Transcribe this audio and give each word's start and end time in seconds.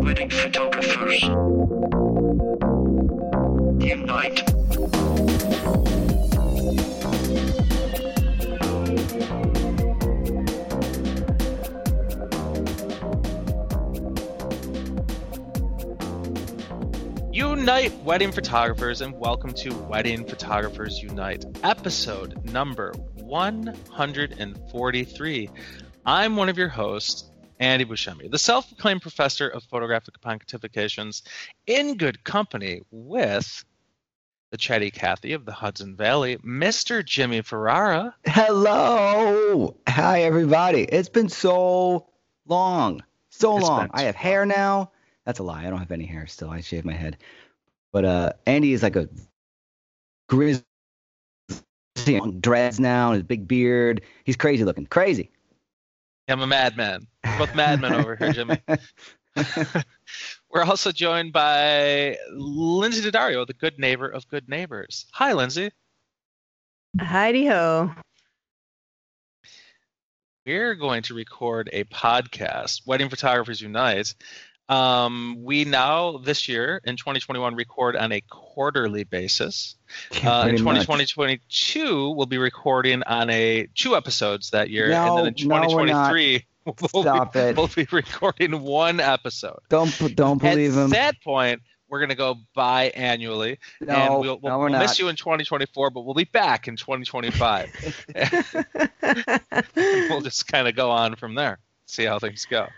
Wedding 0.00 0.30
photographers. 0.30 1.22
Unite. 3.78 4.40
Unite, 17.32 18.02
wedding 18.02 18.32
photographers, 18.32 19.02
and 19.02 19.12
welcome 19.20 19.52
to 19.52 19.74
Wedding 19.74 20.24
Photographers 20.24 21.02
Unite, 21.02 21.44
episode 21.62 22.42
number 22.50 22.94
143. 23.30 25.50
I'm 26.04 26.36
one 26.36 26.48
of 26.48 26.58
your 26.58 26.68
hosts, 26.68 27.30
Andy 27.60 27.84
Buscemi, 27.84 28.28
the 28.28 28.38
self 28.38 28.66
proclaimed 28.68 29.02
professor 29.02 29.46
of 29.48 29.62
photographic 29.62 30.20
pontifications, 30.20 31.22
in 31.68 31.96
good 31.96 32.24
company 32.24 32.80
with 32.90 33.64
the 34.50 34.56
chatty 34.56 34.90
Cathy 34.90 35.32
of 35.32 35.44
the 35.44 35.52
Hudson 35.52 35.94
Valley, 35.94 36.38
Mr. 36.38 37.04
Jimmy 37.04 37.42
Ferrara. 37.42 38.16
Hello. 38.26 39.76
Hi, 39.88 40.22
everybody. 40.22 40.82
It's 40.82 41.08
been 41.08 41.28
so 41.28 42.08
long. 42.48 43.00
So 43.28 43.58
It's 43.58 43.68
long. 43.68 43.90
I 43.92 44.02
have 44.02 44.16
so 44.16 44.22
hair 44.22 44.44
now. 44.44 44.90
That's 45.24 45.38
a 45.38 45.44
lie. 45.44 45.64
I 45.64 45.70
don't 45.70 45.78
have 45.78 45.92
any 45.92 46.06
hair 46.06 46.26
still. 46.26 46.50
I 46.50 46.62
shaved 46.62 46.84
my 46.84 46.94
head. 46.94 47.16
But 47.92 48.04
uh, 48.04 48.32
Andy 48.44 48.72
is 48.72 48.82
like 48.82 48.96
a 48.96 49.08
grizzly 52.04 52.32
dreads 52.40 52.80
now, 52.80 53.12
his 53.12 53.22
big 53.22 53.46
beard. 53.46 54.02
He's 54.24 54.36
crazy 54.36 54.64
looking. 54.64 54.86
Crazy. 54.86 55.30
I'm 56.28 56.40
a 56.40 56.46
madman. 56.46 57.06
We're 57.24 57.38
both 57.38 57.54
madmen 57.54 57.94
over 57.94 58.16
here, 58.16 58.32
Jimmy. 58.32 58.58
We're 60.50 60.64
also 60.64 60.92
joined 60.92 61.32
by 61.32 62.16
Lindsay 62.32 63.08
Daddario, 63.08 63.46
the 63.46 63.54
good 63.54 63.78
neighbor 63.78 64.08
of 64.08 64.28
good 64.28 64.48
neighbors. 64.48 65.06
Hi, 65.12 65.32
Lindsay. 65.32 65.70
Heidi 67.00 67.46
ho. 67.46 67.92
We're 70.46 70.74
going 70.74 71.02
to 71.02 71.14
record 71.14 71.70
a 71.72 71.84
podcast, 71.84 72.86
Wedding 72.86 73.08
Photographers 73.08 73.60
Unite. 73.60 74.14
Um, 74.70 75.36
we 75.42 75.64
now, 75.64 76.18
this 76.18 76.48
year 76.48 76.80
in 76.84 76.96
2021, 76.96 77.56
record 77.56 77.96
on 77.96 78.12
a 78.12 78.20
quarterly 78.22 79.04
basis. 79.04 79.76
Uh, 80.24 80.46
in 80.48 80.56
2022, 80.56 82.10
we'll 82.10 82.26
be 82.26 82.38
recording 82.38 83.02
on 83.04 83.28
a 83.30 83.66
two 83.74 83.96
episodes 83.96 84.50
that 84.50 84.70
year, 84.70 84.92
and 84.92 85.18
then 85.18 85.26
in 85.26 85.48
No, 85.48 85.60
no, 85.62 85.74
we're 85.74 85.86
not. 85.86 86.10
2023, 86.12 86.46
we'll, 86.92 87.02
Stop 87.02 87.32
be, 87.32 87.38
it. 87.40 87.56
we'll 87.56 87.66
be 87.68 87.88
recording 87.90 88.60
one 88.60 89.00
episode. 89.00 89.58
Don't 89.68 89.92
don't 90.14 90.40
believe 90.40 90.76
At 90.76 90.84
him. 90.84 90.90
that 90.90 91.20
point, 91.22 91.60
we're 91.88 91.98
going 91.98 92.10
to 92.10 92.14
go 92.14 92.36
biannually, 92.56 93.58
and 93.80 93.88
we'll, 93.88 94.20
we'll, 94.20 94.38
no, 94.42 94.58
we're 94.58 94.64
we'll 94.64 94.72
not. 94.72 94.82
miss 94.82 94.98
you 95.00 95.08
in 95.08 95.16
2024, 95.16 95.90
but 95.90 96.02
we'll 96.02 96.14
be 96.14 96.24
back 96.24 96.68
in 96.68 96.76
2025. 96.76 98.04
we'll 99.74 100.20
just 100.20 100.46
kind 100.46 100.68
of 100.68 100.76
go 100.76 100.90
on 100.90 101.16
from 101.16 101.34
there, 101.34 101.58
see 101.86 102.04
how 102.04 102.20
things 102.20 102.46
go. 102.48 102.68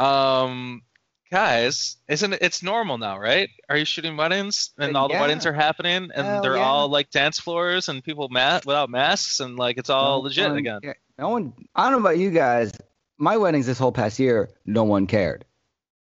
Um, 0.00 0.82
guys, 1.30 1.96
isn't 2.08 2.32
it? 2.32 2.38
It's 2.42 2.62
normal 2.62 2.98
now, 2.98 3.18
right? 3.18 3.48
Are 3.68 3.76
you 3.76 3.84
shooting 3.84 4.16
weddings, 4.16 4.70
and 4.78 4.96
all 4.96 5.08
the 5.08 5.14
weddings 5.14 5.46
are 5.46 5.52
happening, 5.52 6.10
and 6.14 6.26
Hell 6.26 6.42
they're 6.42 6.56
yeah. 6.56 6.62
all 6.64 6.88
like 6.88 7.10
dance 7.10 7.38
floors 7.38 7.88
and 7.88 8.02
people 8.02 8.28
ma- 8.30 8.60
without 8.64 8.90
masks, 8.90 9.40
and 9.40 9.56
like 9.56 9.78
it's 9.78 9.90
all 9.90 10.18
No 10.18 10.24
legit 10.24 10.48
one- 10.48 10.58
again. 10.58 10.80
yeah, 10.82 10.92
No 11.18 11.28
one. 11.28 11.52
I 11.74 11.84
don't 11.90 11.92
know 12.02 12.08
about 12.08 12.18
you 12.18 12.30
guys. 12.30 12.72
My 13.18 13.36
weddings 13.36 13.66
this 13.66 13.78
whole 13.78 13.92
past 13.92 14.18
year, 14.18 14.48
no 14.64 14.84
one 14.84 15.06
cared. 15.06 15.44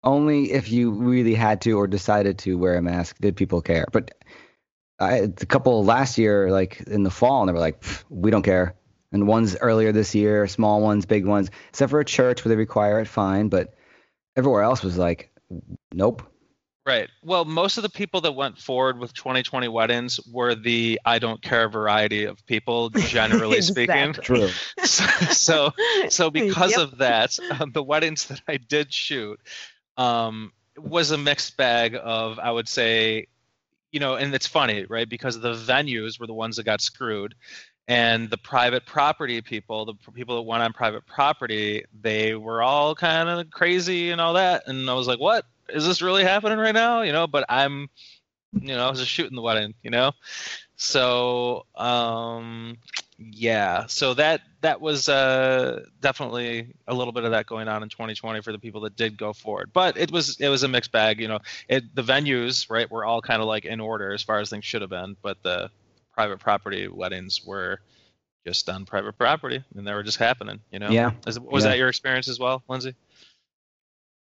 Only 0.05 0.53
if 0.53 0.71
you 0.71 0.91
really 0.93 1.35
had 1.35 1.63
to 1.63 1.73
or 1.73 1.87
decided 1.87 2.39
to 2.41 2.57
wear 2.59 2.77
a 2.77 2.83
mask 2.83 3.17
did 3.21 3.35
people 3.35 3.63
care. 3.63 3.87
But 3.91 4.13
I, 5.01 5.23
the 5.27 5.47
couple 5.47 5.83
last 5.85 6.19
year, 6.19 6.51
like 6.51 6.83
in 6.83 7.03
the 7.03 7.11
fall, 7.11 7.41
and 7.43 7.49
they 7.49 7.53
were 7.53 7.59
like, 7.59 7.83
"We 8.11 8.31
don't 8.31 8.43
care." 8.43 8.75
And 9.13 9.27
ones 9.27 9.57
earlier 9.61 9.93
this 9.93 10.15
year, 10.15 10.47
small 10.47 10.81
ones, 10.83 11.07
big 11.07 11.25
ones, 11.27 11.51
except 11.71 11.91
for 11.91 12.01
a 12.01 12.05
church 12.05 12.45
where 12.45 12.51
they 12.51 12.57
require 12.57 13.01
it, 13.01 13.09
fine. 13.09 13.49
But 13.49 13.75
everywhere 14.37 14.63
else 14.63 14.83
was 14.83 14.97
like, 14.99 15.31
"Nope." 15.93 16.23
Right. 16.87 17.09
Well, 17.25 17.45
most 17.45 17.79
of 17.79 17.83
the 17.83 17.89
people 17.89 18.21
that 18.21 18.33
went 18.33 18.59
forward 18.59 19.01
with 19.01 19.13
2020 19.13 19.67
weddings 19.67 20.21
were 20.31 20.55
the 20.55 21.01
I 21.05 21.19
don't 21.19 21.43
care 21.43 21.69
variety 21.69 22.25
of 22.25 22.47
people, 22.47 22.91
generally 22.97 23.61
speaking. 23.61 24.11
Exactly. 24.11 24.23
True. 24.23 24.49
So, 24.87 25.05
so, 25.33 25.73
so 26.11 26.31
because 26.43 26.77
Yep. 26.77 26.81
of 26.81 26.99
that, 26.99 27.37
um, 27.59 27.73
the 27.73 27.83
weddings 27.83 28.27
that 28.27 28.41
I 28.47 28.59
did 28.59 28.93
shoot 28.93 29.41
um, 29.97 30.53
was 30.79 31.11
a 31.11 31.19
mixed 31.19 31.57
bag 31.57 31.97
of, 32.01 32.39
I 32.39 32.53
would 32.53 32.69
say, 32.69 33.27
you 33.91 33.99
know, 33.99 34.15
and 34.15 34.33
it's 34.33 34.47
funny, 34.47 34.85
right? 34.89 35.09
Because 35.09 35.41
the 35.41 35.55
venues 35.55 36.21
were 36.21 36.29
the 36.29 36.35
ones 36.35 36.57
that 36.57 36.65
got 36.65 36.81
screwed. 36.81 37.35
And 37.89 38.29
the 38.29 38.37
private 38.37 38.85
property 38.85 39.41
people, 39.41 39.85
the 39.85 39.95
people 40.13 40.37
that 40.37 40.43
went 40.43 40.63
on 40.63 40.73
private 40.73 41.07
property, 41.07 41.85
they 42.01 42.35
were 42.35 42.63
all 42.63 42.95
kind 42.95 43.29
of 43.29 43.51
crazy 43.51 44.11
and 44.11 44.21
all 44.21 44.35
that. 44.35 44.65
And 44.67 44.91
I 44.91 44.95
was 44.95 45.07
like, 45.07 45.21
what? 45.21 45.45
Is 45.69 45.87
this 45.87 46.03
really 46.03 46.25
happening 46.25 46.59
right 46.59 46.75
now? 46.75 47.03
You 47.03 47.13
know, 47.13 47.27
but 47.27 47.45
I'm, 47.49 47.89
you 48.53 48.75
know, 48.75 48.87
I 48.87 48.91
was 48.91 48.99
just 48.99 49.11
shooting 49.11 49.37
the 49.37 49.43
wedding, 49.43 49.75
you 49.83 49.91
know? 49.91 50.13
So, 50.77 51.67
um, 51.77 52.77
yeah, 53.19 53.87
so 53.87 54.13
that 54.15 54.43
that 54.61 54.81
was 54.81 55.09
uh, 55.09 55.85
definitely 56.01 56.75
a 56.87 56.95
little 56.95 57.13
bit 57.13 57.25
of 57.25 57.31
that 57.31 57.47
going 57.47 57.67
on 57.67 57.83
in 57.83 57.89
2020 57.89 58.43
for 58.43 58.53
the 58.53 58.59
people 58.59 58.83
that 58.83 58.95
did 58.95 59.17
go 59.17 59.33
forward. 59.33 59.71
But 59.73 59.97
it 59.97 60.11
was 60.11 60.39
it 60.39 60.49
was 60.49 60.65
a 60.65 60.69
mixed 60.69 60.93
bag, 60.93 61.21
you 61.21 61.29
know. 61.29 61.39
It 61.69 61.95
the 61.95 62.03
venues 62.03 62.69
right 62.69 62.91
were 62.91 63.07
all 63.07 63.23
kind 63.23 63.41
of 63.41 63.49
like 63.49 63.65
in 63.65 63.81
order 63.81 64.13
as 64.13 64.23
far 64.23 64.39
as 64.41 64.51
things 64.51 64.67
should 64.67 64.83
have 64.83 64.91
been, 64.91 65.17
but 65.23 65.43
the 65.43 65.71
private 66.17 66.41
property 66.41 66.89
weddings 66.89 67.45
were 67.45 67.79
just 68.47 68.69
on 68.69 68.87
private 68.87 69.19
property 69.19 69.63
and 69.77 69.87
they 69.87 69.93
were 69.93 70.03
just 70.03 70.19
happening, 70.19 70.61
you 70.73 70.79
know. 70.79 70.91
Yeah. 70.91 71.13
Is, 71.27 71.39
was 71.39 71.65
Yeah. 71.65 71.71
that 71.71 71.79
your 71.79 71.89
experience 71.89 72.27
as 72.29 72.39
well, 72.39 72.63
Lindsay? 72.69 72.95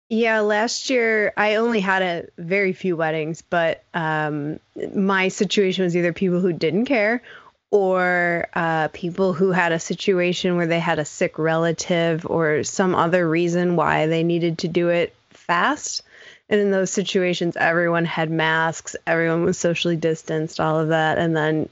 Yeah, 0.08 0.40
last 0.40 0.90
year 0.90 1.32
I 1.36 1.56
only 1.56 1.80
had 1.80 2.02
a 2.02 2.26
very 2.38 2.72
few 2.72 2.96
weddings, 2.96 3.42
but 3.42 3.82
um, 3.92 4.60
my 4.94 5.28
situation 5.28 5.84
was 5.84 5.96
either 5.96 6.12
people 6.12 6.40
who 6.40 6.52
didn't 6.52 6.84
care 6.86 7.22
or 7.70 8.48
uh, 8.54 8.88
people 8.88 9.32
who 9.32 9.50
had 9.50 9.72
a 9.72 9.80
situation 9.80 10.56
where 10.56 10.68
they 10.68 10.78
had 10.78 10.98
a 11.00 11.04
sick 11.04 11.38
relative 11.38 12.24
or 12.28 12.62
some 12.62 12.94
other 12.94 13.28
reason 13.28 13.74
why 13.74 14.06
they 14.06 14.22
needed 14.22 14.58
to 14.58 14.68
do 14.68 14.88
it 14.88 15.14
fast. 15.30 16.02
And 16.48 16.60
in 16.60 16.70
those 16.70 16.90
situations, 16.90 17.56
everyone 17.56 18.04
had 18.04 18.30
masks, 18.30 18.94
everyone 19.06 19.44
was 19.44 19.58
socially 19.58 19.96
distanced, 19.96 20.60
all 20.60 20.78
of 20.78 20.88
that. 20.88 21.18
And 21.18 21.36
then, 21.36 21.68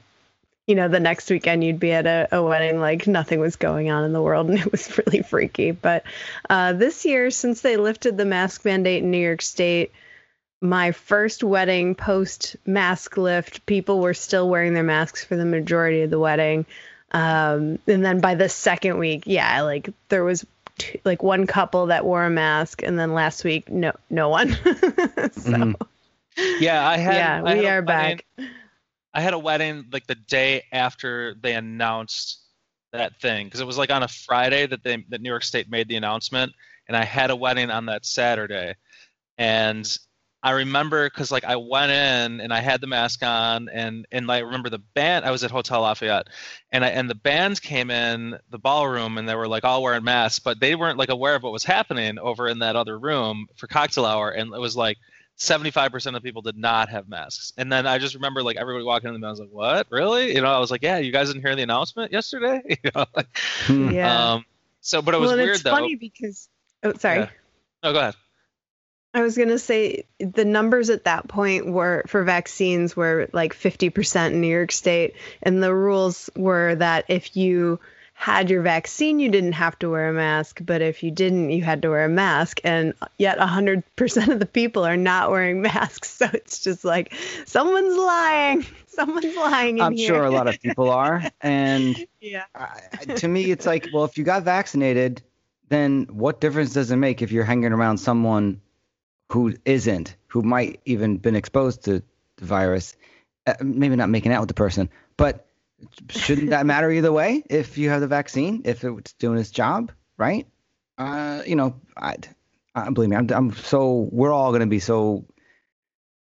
you 0.67 0.75
know, 0.75 0.89
the 0.89 0.99
next 0.99 1.29
weekend 1.29 1.63
you'd 1.63 1.79
be 1.79 1.93
at 1.93 2.05
a, 2.05 2.27
a 2.31 2.43
wedding 2.43 2.79
like 2.79 3.07
nothing 3.07 3.39
was 3.39 3.55
going 3.55 3.89
on 3.89 4.03
in 4.03 4.11
the 4.11 4.21
world 4.21 4.49
and 4.49 4.59
it 4.59 4.71
was 4.71 4.97
really 4.97 5.21
freaky. 5.21 5.71
But 5.71 6.03
uh, 6.49 6.73
this 6.73 7.05
year, 7.05 7.31
since 7.31 7.61
they 7.61 7.77
lifted 7.77 8.17
the 8.17 8.25
mask 8.25 8.65
mandate 8.65 9.03
in 9.03 9.11
New 9.11 9.17
York 9.17 9.41
State, 9.41 9.91
my 10.61 10.91
first 10.91 11.43
wedding 11.43 11.95
post 11.95 12.55
mask 12.65 13.17
lift, 13.17 13.65
people 13.65 13.99
were 13.99 14.13
still 14.13 14.49
wearing 14.49 14.73
their 14.73 14.83
masks 14.83 15.23
for 15.23 15.35
the 15.35 15.45
majority 15.45 16.01
of 16.01 16.09
the 16.09 16.19
wedding. 16.19 16.65
Um, 17.11 17.79
and 17.87 18.03
then 18.03 18.19
by 18.19 18.35
the 18.35 18.49
second 18.49 18.97
week, 18.97 19.23
yeah, 19.25 19.61
like 19.61 19.89
there 20.09 20.23
was 20.23 20.45
two, 20.77 20.99
like 21.05 21.23
one 21.23 21.47
couple 21.47 21.87
that 21.87 22.05
wore 22.05 22.25
a 22.25 22.29
mask, 22.29 22.83
and 22.83 22.97
then 22.99 23.13
last 23.13 23.43
week, 23.43 23.69
no, 23.69 23.93
no 24.09 24.29
one. 24.29 24.49
so 25.31 25.51
Mhm. 25.51 25.75
Yeah, 26.59 26.87
I 26.87 26.97
had. 26.97 27.15
yeah, 27.15 27.41
I 27.45 27.49
had 27.51 27.59
we 27.59 27.65
a 27.67 27.71
are 27.71 27.81
back. 27.81 28.25
I 29.13 29.21
had 29.21 29.33
a 29.33 29.39
wedding 29.39 29.85
like 29.91 30.07
the 30.07 30.15
day 30.15 30.63
after 30.71 31.35
they 31.35 31.53
announced 31.53 32.41
that 32.91 33.19
thing 33.21 33.47
because 33.47 33.61
it 33.61 33.67
was 33.67 33.77
like 33.77 33.89
on 33.89 34.03
a 34.03 34.07
Friday 34.07 34.67
that 34.67 34.83
they 34.83 35.03
that 35.09 35.21
New 35.21 35.29
York 35.29 35.43
State 35.43 35.69
made 35.69 35.87
the 35.87 35.95
announcement, 35.95 36.51
and 36.87 36.97
I 36.97 37.05
had 37.05 37.29
a 37.31 37.35
wedding 37.35 37.71
on 37.71 37.85
that 37.85 38.05
Saturday, 38.05 38.75
and 39.37 39.97
I 40.45 40.51
remember 40.51 41.09
because 41.09 41.31
like 41.31 41.43
I 41.43 41.55
went 41.55 41.91
in 41.91 42.39
and 42.39 42.53
I 42.53 42.59
had 42.59 42.79
the 42.79 42.85
mask 42.85 43.23
on, 43.23 43.67
and 43.67 44.05
and 44.11 44.31
I 44.31 44.39
remember 44.39 44.69
the 44.69 44.77
band. 44.77 45.25
I 45.25 45.31
was 45.31 45.43
at 45.43 45.49
Hotel 45.49 45.81
Lafayette, 45.81 46.27
and 46.71 46.85
I 46.85 46.89
and 46.89 47.09
the 47.09 47.15
bands 47.15 47.59
came 47.59 47.89
in 47.89 48.37
the 48.51 48.59
ballroom 48.59 49.17
and 49.17 49.27
they 49.27 49.33
were 49.33 49.47
like 49.47 49.63
all 49.63 49.81
wearing 49.81 50.03
masks, 50.03 50.37
but 50.37 50.59
they 50.59 50.75
weren't 50.75 50.99
like 50.99 51.09
aware 51.09 51.33
of 51.33 51.41
what 51.41 51.51
was 51.51 51.63
happening 51.63 52.19
over 52.19 52.47
in 52.47 52.59
that 52.59 52.75
other 52.75 52.99
room 52.99 53.47
for 53.55 53.65
cocktail 53.65 54.05
hour, 54.05 54.29
and 54.29 54.53
it 54.53 54.59
was 54.59 54.77
like 54.77 54.97
75% 55.39 56.15
of 56.15 56.21
people 56.21 56.43
did 56.43 56.57
not 56.57 56.89
have 56.89 57.09
masks. 57.09 57.51
And 57.57 57.71
then 57.71 57.87
I 57.87 57.97
just 57.97 58.13
remember 58.13 58.43
like 58.43 58.57
everybody 58.57 58.85
walking 58.85 59.15
in 59.15 59.19
the 59.19 59.25
I 59.25 59.31
was 59.31 59.39
like, 59.39 59.49
what? 59.49 59.87
Really? 59.89 60.35
You 60.35 60.41
know, 60.41 60.53
I 60.53 60.59
was 60.59 60.69
like, 60.69 60.83
yeah, 60.83 60.99
you 60.99 61.11
guys 61.11 61.27
didn't 61.27 61.41
hear 61.41 61.55
the 61.55 61.63
announcement 61.63 62.11
yesterday? 62.11 62.61
you 62.69 62.91
know, 62.93 63.05
like, 63.15 63.35
Hmm. 63.65 63.89
Yeah. 63.89 64.33
um, 64.33 64.45
so, 64.81 65.01
but 65.01 65.15
it 65.15 65.19
was 65.19 65.29
well, 65.29 65.37
weird 65.37 65.55
it's 65.55 65.63
though. 65.63 65.71
funny 65.71 65.95
because 65.95 66.49
oh, 66.83 66.93
sorry. 66.93 67.21
Yeah. 67.21 67.29
No, 67.83 67.93
go 67.93 67.99
ahead. 67.99 68.15
I 69.15 69.21
was 69.21 69.37
gonna 69.37 69.57
say 69.57 70.03
the 70.19 70.43
numbers 70.43 70.89
at 70.89 71.05
that 71.05 71.29
point 71.29 71.67
were 71.71 72.03
for 72.05 72.23
vaccines 72.25 72.97
were 72.97 73.29
like 73.31 73.53
50% 73.53 74.31
in 74.33 74.41
New 74.41 74.47
York 74.47 74.73
State, 74.73 75.15
and 75.41 75.63
the 75.63 75.73
rules 75.73 76.29
were 76.35 76.75
that 76.75 77.05
if 77.07 77.37
you 77.37 77.79
had 78.13 78.49
your 78.49 78.61
vaccine, 78.61 79.19
you 79.19 79.29
didn't 79.29 79.53
have 79.53 79.79
to 79.79 79.89
wear 79.89 80.09
a 80.09 80.13
mask, 80.13 80.61
but 80.65 80.81
if 80.81 81.01
you 81.01 81.11
didn't, 81.11 81.49
you 81.51 81.63
had 81.63 81.81
to 81.81 81.89
wear 81.89 82.05
a 82.05 82.09
mask. 82.09 82.59
And 82.63 82.93
yet, 83.17 83.37
100% 83.37 84.27
of 84.29 84.39
the 84.39 84.45
people 84.45 84.85
are 84.85 84.97
not 84.97 85.31
wearing 85.31 85.61
masks. 85.61 86.11
So 86.11 86.27
it's 86.33 86.59
just 86.59 86.83
like 86.83 87.13
someone's 87.45 87.95
lying. 87.95 88.65
Someone's 88.87 89.35
lying. 89.35 89.81
I'm 89.81 89.91
here. 89.91 90.07
sure 90.07 90.23
a 90.23 90.31
lot 90.31 90.47
of 90.47 90.61
people 90.61 90.89
are. 90.89 91.21
And 91.41 92.05
yeah. 92.21 92.45
To 93.17 93.27
me, 93.27 93.51
it's 93.51 93.65
like, 93.65 93.89
well, 93.93 94.05
if 94.05 94.17
you 94.17 94.23
got 94.23 94.43
vaccinated, 94.43 95.21
then 95.67 96.07
what 96.09 96.39
difference 96.39 96.71
does 96.71 96.91
it 96.91 96.95
make 96.95 97.21
if 97.21 97.33
you're 97.33 97.43
hanging 97.43 97.73
around 97.73 97.97
someone 97.97 98.61
who 99.31 99.55
isn't, 99.65 100.15
who 100.27 100.41
might 100.41 100.79
even 100.85 101.17
been 101.17 101.35
exposed 101.35 101.85
to 101.85 102.03
the 102.37 102.45
virus? 102.45 102.95
Uh, 103.47 103.53
maybe 103.61 103.95
not 103.95 104.09
making 104.09 104.31
out 104.31 104.41
with 104.41 104.47
the 104.47 104.55
person, 104.55 104.89
but 105.17 105.47
shouldn't 106.09 106.49
that 106.49 106.65
matter 106.65 106.89
either 106.89 107.11
way 107.11 107.43
if 107.49 107.77
you 107.77 107.89
have 107.89 108.01
the 108.01 108.07
vaccine, 108.07 108.61
if 108.65 108.83
it's 108.83 109.13
doing 109.13 109.37
its 109.37 109.51
job, 109.51 109.91
right? 110.17 110.47
Uh, 110.97 111.41
you 111.45 111.55
know, 111.55 111.75
I, 111.95 112.15
I 112.73 112.89
believe 112.89 113.09
me, 113.09 113.15
I'm, 113.15 113.29
I'm 113.29 113.53
so 113.53 114.07
we're 114.11 114.31
all 114.31 114.51
going 114.51 114.61
to 114.61 114.67
be 114.67 114.79
so 114.79 115.25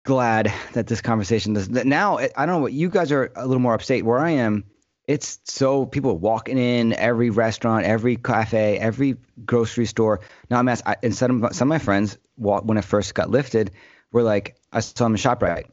glad 0.04 0.52
that 0.72 0.86
this 0.86 1.00
conversation 1.00 1.52
does 1.52 1.68
that 1.68 1.86
now. 1.86 2.18
I 2.18 2.28
don't 2.36 2.48
know 2.48 2.58
what 2.58 2.72
you 2.72 2.88
guys 2.88 3.12
are 3.12 3.32
a 3.36 3.46
little 3.46 3.60
more 3.60 3.74
upstate. 3.74 4.04
Where 4.04 4.18
I 4.18 4.30
am, 4.30 4.64
it's 5.06 5.38
so 5.44 5.86
people 5.86 6.18
walking 6.18 6.58
in 6.58 6.92
every 6.92 7.30
restaurant, 7.30 7.86
every 7.86 8.16
cafe, 8.16 8.78
every 8.78 9.16
grocery 9.44 9.86
store. 9.86 10.20
Now 10.50 10.58
I'm 10.58 10.68
asked, 10.68 10.82
I, 10.86 10.96
and 11.02 11.14
some 11.14 11.44
of, 11.44 11.54
some 11.54 11.70
of 11.70 11.74
my 11.74 11.78
friends, 11.78 12.18
when 12.36 12.76
it 12.76 12.84
first 12.84 13.14
got 13.14 13.30
lifted, 13.30 13.70
were 14.12 14.22
like, 14.22 14.56
I 14.72 14.80
saw 14.80 15.04
them 15.04 15.14
in 15.14 15.18
ShopRite 15.18 15.66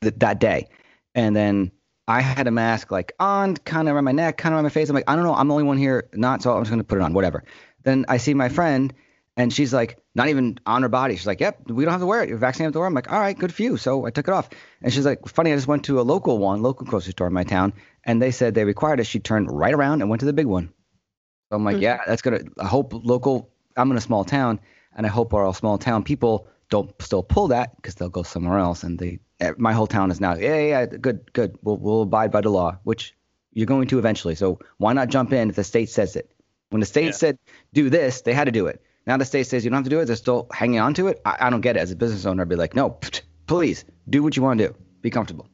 th- 0.00 0.14
that 0.16 0.40
day, 0.40 0.68
and 1.14 1.36
then 1.36 1.70
I 2.08 2.20
had 2.20 2.46
a 2.48 2.50
mask 2.50 2.90
like 2.90 3.12
on, 3.20 3.56
kind 3.56 3.88
of 3.88 3.94
around 3.94 4.04
my 4.04 4.12
neck, 4.12 4.38
kind 4.38 4.52
of 4.52 4.56
around 4.56 4.64
my 4.64 4.70
face. 4.70 4.88
I'm 4.88 4.94
like, 4.94 5.04
I 5.08 5.14
don't 5.14 5.24
know, 5.24 5.34
I'm 5.34 5.46
the 5.48 5.54
only 5.54 5.64
one 5.64 5.78
here 5.78 6.08
not, 6.12 6.42
so 6.42 6.52
I'm 6.52 6.62
just 6.62 6.70
gonna 6.70 6.84
put 6.84 6.98
it 6.98 7.02
on, 7.02 7.14
whatever. 7.14 7.44
Then 7.84 8.04
I 8.08 8.16
see 8.16 8.34
my 8.34 8.48
friend, 8.48 8.92
and 9.36 9.52
she's 9.52 9.72
like, 9.72 10.01
not 10.14 10.28
even 10.28 10.58
on 10.66 10.82
her 10.82 10.88
body. 10.88 11.16
She's 11.16 11.26
like, 11.26 11.40
Yep, 11.40 11.70
we 11.70 11.84
don't 11.84 11.92
have 11.92 12.00
to 12.00 12.06
wear 12.06 12.22
it. 12.22 12.28
You're 12.28 12.38
vaccinated 12.38 12.74
to 12.74 12.78
wear. 12.78 12.88
I'm 12.88 12.94
like, 12.94 13.12
All 13.12 13.18
right, 13.18 13.38
good 13.38 13.52
for 13.52 13.62
you. 13.62 13.76
So 13.76 14.06
I 14.06 14.10
took 14.10 14.28
it 14.28 14.34
off, 14.34 14.48
and 14.82 14.92
she's 14.92 15.06
like, 15.06 15.26
Funny, 15.28 15.52
I 15.52 15.56
just 15.56 15.66
went 15.66 15.84
to 15.84 16.00
a 16.00 16.02
local 16.02 16.38
one, 16.38 16.62
local 16.62 16.86
grocery 16.86 17.12
store 17.12 17.26
in 17.26 17.32
my 17.32 17.44
town, 17.44 17.72
and 18.04 18.20
they 18.20 18.30
said 18.30 18.54
they 18.54 18.64
required 18.64 19.00
it. 19.00 19.04
She 19.04 19.20
turned 19.20 19.50
right 19.50 19.74
around 19.74 20.00
and 20.00 20.10
went 20.10 20.20
to 20.20 20.26
the 20.26 20.32
big 20.32 20.46
one. 20.46 20.72
So 21.50 21.56
I'm 21.56 21.64
like, 21.64 21.76
mm-hmm. 21.76 21.82
Yeah, 21.82 22.00
that's 22.06 22.22
gonna. 22.22 22.40
I 22.58 22.66
hope 22.66 22.92
local. 22.94 23.50
I'm 23.76 23.90
in 23.90 23.96
a 23.96 24.02
small 24.02 24.24
town, 24.24 24.60
and 24.94 25.06
I 25.06 25.08
hope 25.08 25.34
our 25.34 25.54
small 25.54 25.78
town 25.78 26.04
people 26.04 26.46
don't 26.68 26.90
still 27.02 27.22
pull 27.22 27.48
that 27.48 27.76
because 27.76 27.94
they'll 27.94 28.08
go 28.08 28.22
somewhere 28.22 28.58
else 28.58 28.82
and 28.82 28.98
they 28.98 29.20
Eh, 29.42 29.52
my 29.58 29.72
whole 29.72 29.88
town 29.88 30.12
is 30.12 30.20
now, 30.20 30.36
yeah, 30.36 30.56
yeah, 30.56 30.66
yeah 30.66 30.86
good, 30.86 31.32
good. 31.32 31.58
We'll, 31.62 31.76
we'll 31.76 32.02
abide 32.02 32.30
by 32.30 32.42
the 32.42 32.48
law, 32.48 32.78
which 32.84 33.14
you're 33.52 33.66
going 33.66 33.88
to 33.88 33.98
eventually. 33.98 34.36
So 34.36 34.60
why 34.78 34.92
not 34.92 35.08
jump 35.08 35.32
in 35.32 35.50
if 35.50 35.56
the 35.56 35.64
state 35.64 35.90
says 35.90 36.14
it? 36.14 36.30
When 36.70 36.78
the 36.78 36.86
state 36.86 37.06
yeah. 37.06 37.10
said 37.10 37.38
do 37.72 37.90
this, 37.90 38.20
they 38.22 38.34
had 38.34 38.44
to 38.44 38.52
do 38.52 38.68
it. 38.68 38.80
Now 39.06 39.16
the 39.16 39.24
state 39.24 39.46
says 39.46 39.64
you 39.64 39.70
don't 39.70 39.78
have 39.78 39.84
to 39.84 39.90
do 39.90 40.00
it. 40.00 40.06
They're 40.06 40.16
still 40.16 40.46
hanging 40.52 40.80
on 40.80 40.94
to 40.94 41.08
it. 41.08 41.20
I, 41.24 41.36
I 41.40 41.50
don't 41.50 41.60
get 41.60 41.76
it. 41.76 41.80
As 41.80 41.90
a 41.90 41.96
business 41.96 42.24
owner, 42.24 42.42
I'd 42.42 42.48
be 42.48 42.56
like, 42.56 42.74
no, 42.74 42.98
please 43.46 43.84
do 44.08 44.22
what 44.22 44.36
you 44.36 44.42
want 44.42 44.58
to 44.60 44.68
do. 44.68 44.74
Be 45.00 45.10
comfortable. 45.10 45.48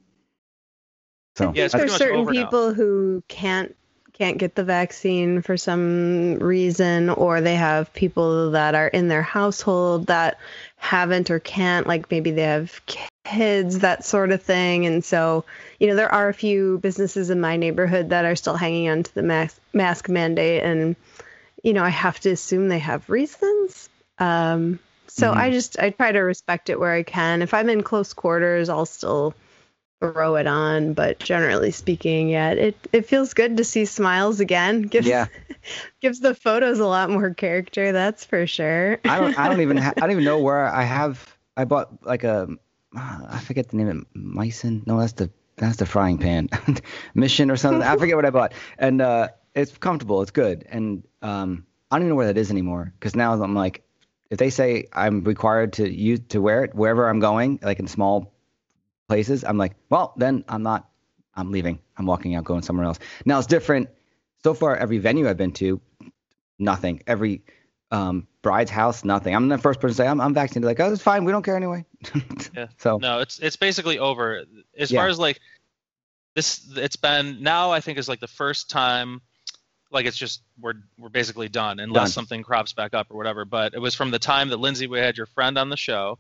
So 1.37 1.53
yeah, 1.55 1.69
there's 1.69 1.95
certain 1.95 2.27
people 2.27 2.69
now. 2.69 2.75
who 2.75 3.23
can't 3.29 3.75
can't 4.13 4.39
get 4.39 4.57
the 4.57 4.65
vaccine 4.65 5.43
for 5.43 5.57
some 5.57 6.35
reason, 6.39 7.09
or 7.09 7.41
they 7.41 7.55
have 7.55 7.93
people 7.93 8.51
that 8.51 8.75
are 8.75 8.89
in 8.89 9.07
their 9.07 9.23
household 9.23 10.09
that 10.09 10.39
haven't 10.77 11.31
or 11.31 11.39
can't, 11.39 11.87
like 11.87 12.11
maybe 12.11 12.33
they 12.33 12.43
have 12.43 12.81
kids, 13.25 13.79
that 13.79 14.05
sort 14.05 14.33
of 14.33 14.43
thing. 14.43 14.87
And 14.87 15.05
so, 15.05 15.45
you 15.79 15.87
know, 15.87 15.95
there 15.95 16.13
are 16.13 16.29
a 16.29 16.35
few 16.35 16.79
businesses 16.79 17.31
in 17.31 17.41
my 17.41 17.57
neighborhood 17.57 18.09
that 18.09 18.25
are 18.25 18.35
still 18.35 18.57
hanging 18.57 18.89
on 18.89 19.05
to 19.05 19.15
the 19.15 19.23
mask, 19.23 19.61
mask 19.73 20.09
mandate. 20.09 20.65
And, 20.65 20.97
you 21.63 21.73
know, 21.73 21.85
I 21.85 21.91
have 21.91 22.21
to 22.21 22.31
assume 22.31 22.69
they 22.69 22.79
have 22.79 23.09
reasons. 23.09 23.89
Um, 24.19 24.79
so 25.07 25.31
mm-hmm. 25.31 25.41
I 25.41 25.51
just, 25.51 25.79
I 25.79 25.91
try 25.91 26.13
to 26.13 26.21
respect 26.21 26.71
it 26.71 26.79
where 26.79 26.93
I 26.93 27.03
can. 27.03 27.43
If 27.43 27.55
I'm 27.55 27.69
in 27.69 27.83
close 27.83 28.13
quarters, 28.13 28.69
I'll 28.69 28.87
still 28.87 29.35
throw 30.01 30.37
it 30.37 30.47
on. 30.47 30.93
But 30.93 31.19
generally 31.19 31.71
speaking, 31.71 32.29
yeah, 32.29 32.51
it, 32.51 32.89
it 32.93 33.07
feels 33.07 33.35
good 33.35 33.57
to 33.57 33.65
see 33.65 33.85
smiles 33.85 34.41
again. 34.41 34.83
Gives, 34.83 35.07
yeah. 35.07 35.27
gives 36.01 36.21
the 36.21 36.35
photos 36.35 36.79
a 36.79 36.87
lot 36.87 37.11
more 37.11 37.35
character. 37.35 37.93
That's 37.93 38.25
for 38.25 38.47
sure. 38.47 39.01
I 39.05 39.21
don't, 39.21 39.39
I 39.39 39.49
don't 39.49 39.61
even, 39.61 39.77
ha- 39.77 39.95
I 39.97 40.01
don't 40.01 40.13
even 40.13 40.25
know 40.25 40.39
where 40.39 40.67
I 40.67 40.83
have, 40.83 41.37
I 41.57 41.65
bought 41.65 42.05
like 42.05 42.25
a 42.25 42.49
I 42.97 43.41
forget 43.45 43.69
the 43.69 43.77
name 43.77 43.89
of 43.89 44.07
Myson. 44.15 44.83
No, 44.87 44.99
that's 44.99 45.13
the 45.13 45.31
that's 45.57 45.77
the 45.77 45.87
frying 45.87 46.19
pan 46.19 46.49
mission 47.15 47.51
or 47.51 47.57
something. 47.57 47.83
I 47.83 47.97
forget 47.97 48.17
what 48.17 48.25
I 48.25 48.31
bought, 48.31 48.55
and 48.79 49.01
uh, 49.01 49.29
it's 49.59 49.77
comfortable. 49.77 50.23
It's 50.23 50.31
good, 50.31 50.67
and 50.69 51.03
um, 51.23 51.67
I 51.91 51.97
don't 51.97 52.03
even 52.03 52.11
know 52.11 52.15
where 52.17 52.27
that 52.27 52.39
is 52.39 52.51
anymore 52.51 52.93
because 52.99 53.17
now 53.17 53.33
I'm 53.33 53.55
like, 53.55 53.83
if 54.31 54.39
they 54.39 54.51
say 54.51 54.87
I'm 54.93 55.25
required 55.25 55.75
to 55.75 55.89
use 55.89 56.21
to 56.29 56.41
wear 56.41 56.65
it 56.65 56.75
wherever 56.75 57.09
I'm 57.09 57.21
going, 57.21 57.59
like 57.63 57.79
in 57.79 57.87
small 57.87 58.33
places, 59.09 59.45
I'm 59.45 59.59
like, 59.59 59.75
well, 59.89 60.13
then 60.17 60.45
I'm 60.49 60.63
not. 60.63 60.89
I'm 61.35 61.53
leaving. 61.53 61.79
I'm 61.97 62.07
walking 62.07 62.35
out, 62.35 62.45
going 62.45 62.63
somewhere 62.63 62.87
else. 62.87 62.99
Now 63.25 63.39
it's 63.39 63.47
different. 63.47 63.91
So 64.43 64.55
far, 64.55 64.77
every 64.77 64.99
venue 64.99 65.29
I've 65.29 65.37
been 65.37 65.53
to, 65.53 65.81
nothing. 66.59 67.03
Every 67.07 67.43
um, 67.91 68.27
bride's 68.43 68.71
house, 68.71 69.05
nothing. 69.05 69.35
I'm 69.35 69.49
the 69.49 69.59
first 69.59 69.81
person 69.81 69.97
to 69.97 70.03
say 70.03 70.09
I'm, 70.09 70.21
I'm 70.21 70.35
vaccinated. 70.35 70.67
Like, 70.67 70.81
oh, 70.81 70.93
it's 70.93 71.03
fine. 71.03 71.25
We 71.25 71.33
don't 71.33 71.45
care 71.45 71.57
anyway. 71.57 71.85
yeah. 72.57 72.67
So 72.79 72.99
no, 72.99 73.21
it's 73.21 73.39
it's 73.39 73.57
basically 73.57 73.99
over. 73.99 74.45
As 74.77 74.91
yeah. 74.91 75.01
far 75.01 75.09
as 75.09 75.19
like 75.19 75.41
this, 76.35 76.69
it's 76.77 76.97
been 76.97 77.43
now. 77.43 77.71
I 77.71 77.81
think 77.81 77.99
is 77.99 78.09
like 78.09 78.21
the 78.21 78.27
first 78.27 78.71
time. 78.71 79.21
Like 79.91 80.07
it's 80.07 80.17
just 80.17 80.43
we're 80.61 80.75
we're 80.99 81.09
basically 81.09 81.49
done 81.49 81.81
unless 81.81 82.09
done. 82.09 82.13
something 82.13 82.43
crops 82.43 82.73
back 82.73 82.95
up 82.95 83.09
or 83.11 83.17
whatever. 83.17 83.45
But 83.45 83.75
it 83.75 83.81
was 83.81 83.95
from 83.95 84.11
the 84.11 84.19
time 84.19 84.49
that 84.51 84.59
Lindsay 84.59 84.87
we 84.87 84.99
had 84.99 85.17
your 85.17 85.27
friend 85.27 85.57
on 85.57 85.71
the 85.71 85.77
show. 85.77 86.19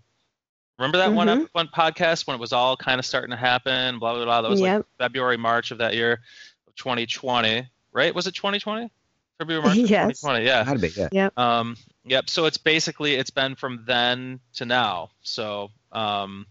Remember 0.78 0.98
that 0.98 1.08
mm-hmm. 1.08 1.16
one 1.16 1.48
one 1.52 1.68
podcast 1.68 2.26
when 2.26 2.34
it 2.34 2.40
was 2.40 2.52
all 2.52 2.76
kind 2.76 2.98
of 2.98 3.04
starting 3.04 3.30
to 3.30 3.36
happen, 3.36 3.98
blah 3.98 4.14
blah 4.14 4.24
blah. 4.24 4.42
That 4.42 4.50
was 4.50 4.60
yep. 4.60 4.78
like 4.78 4.86
February 4.98 5.36
March 5.36 5.70
of 5.70 5.78
that 5.78 5.94
year, 5.94 6.20
of 6.66 6.74
2020, 6.76 7.68
right? 7.92 8.14
Was 8.14 8.26
it 8.26 8.34
2020? 8.34 8.90
February, 9.38 9.62
March 9.62 9.76
yes. 9.76 10.20
2020. 10.20 10.44
Yeah. 10.44 10.64
Had 10.64 10.74
to 10.74 10.80
be. 10.80 10.88
Yeah. 10.88 11.08
Yep. 11.12 11.38
Um, 11.38 11.76
yep. 12.04 12.28
So 12.28 12.46
it's 12.46 12.58
basically 12.58 13.14
it's 13.14 13.30
been 13.30 13.54
from 13.54 13.84
then 13.86 14.40
to 14.54 14.64
now. 14.64 15.10
So, 15.22 15.70
um, 15.92 16.46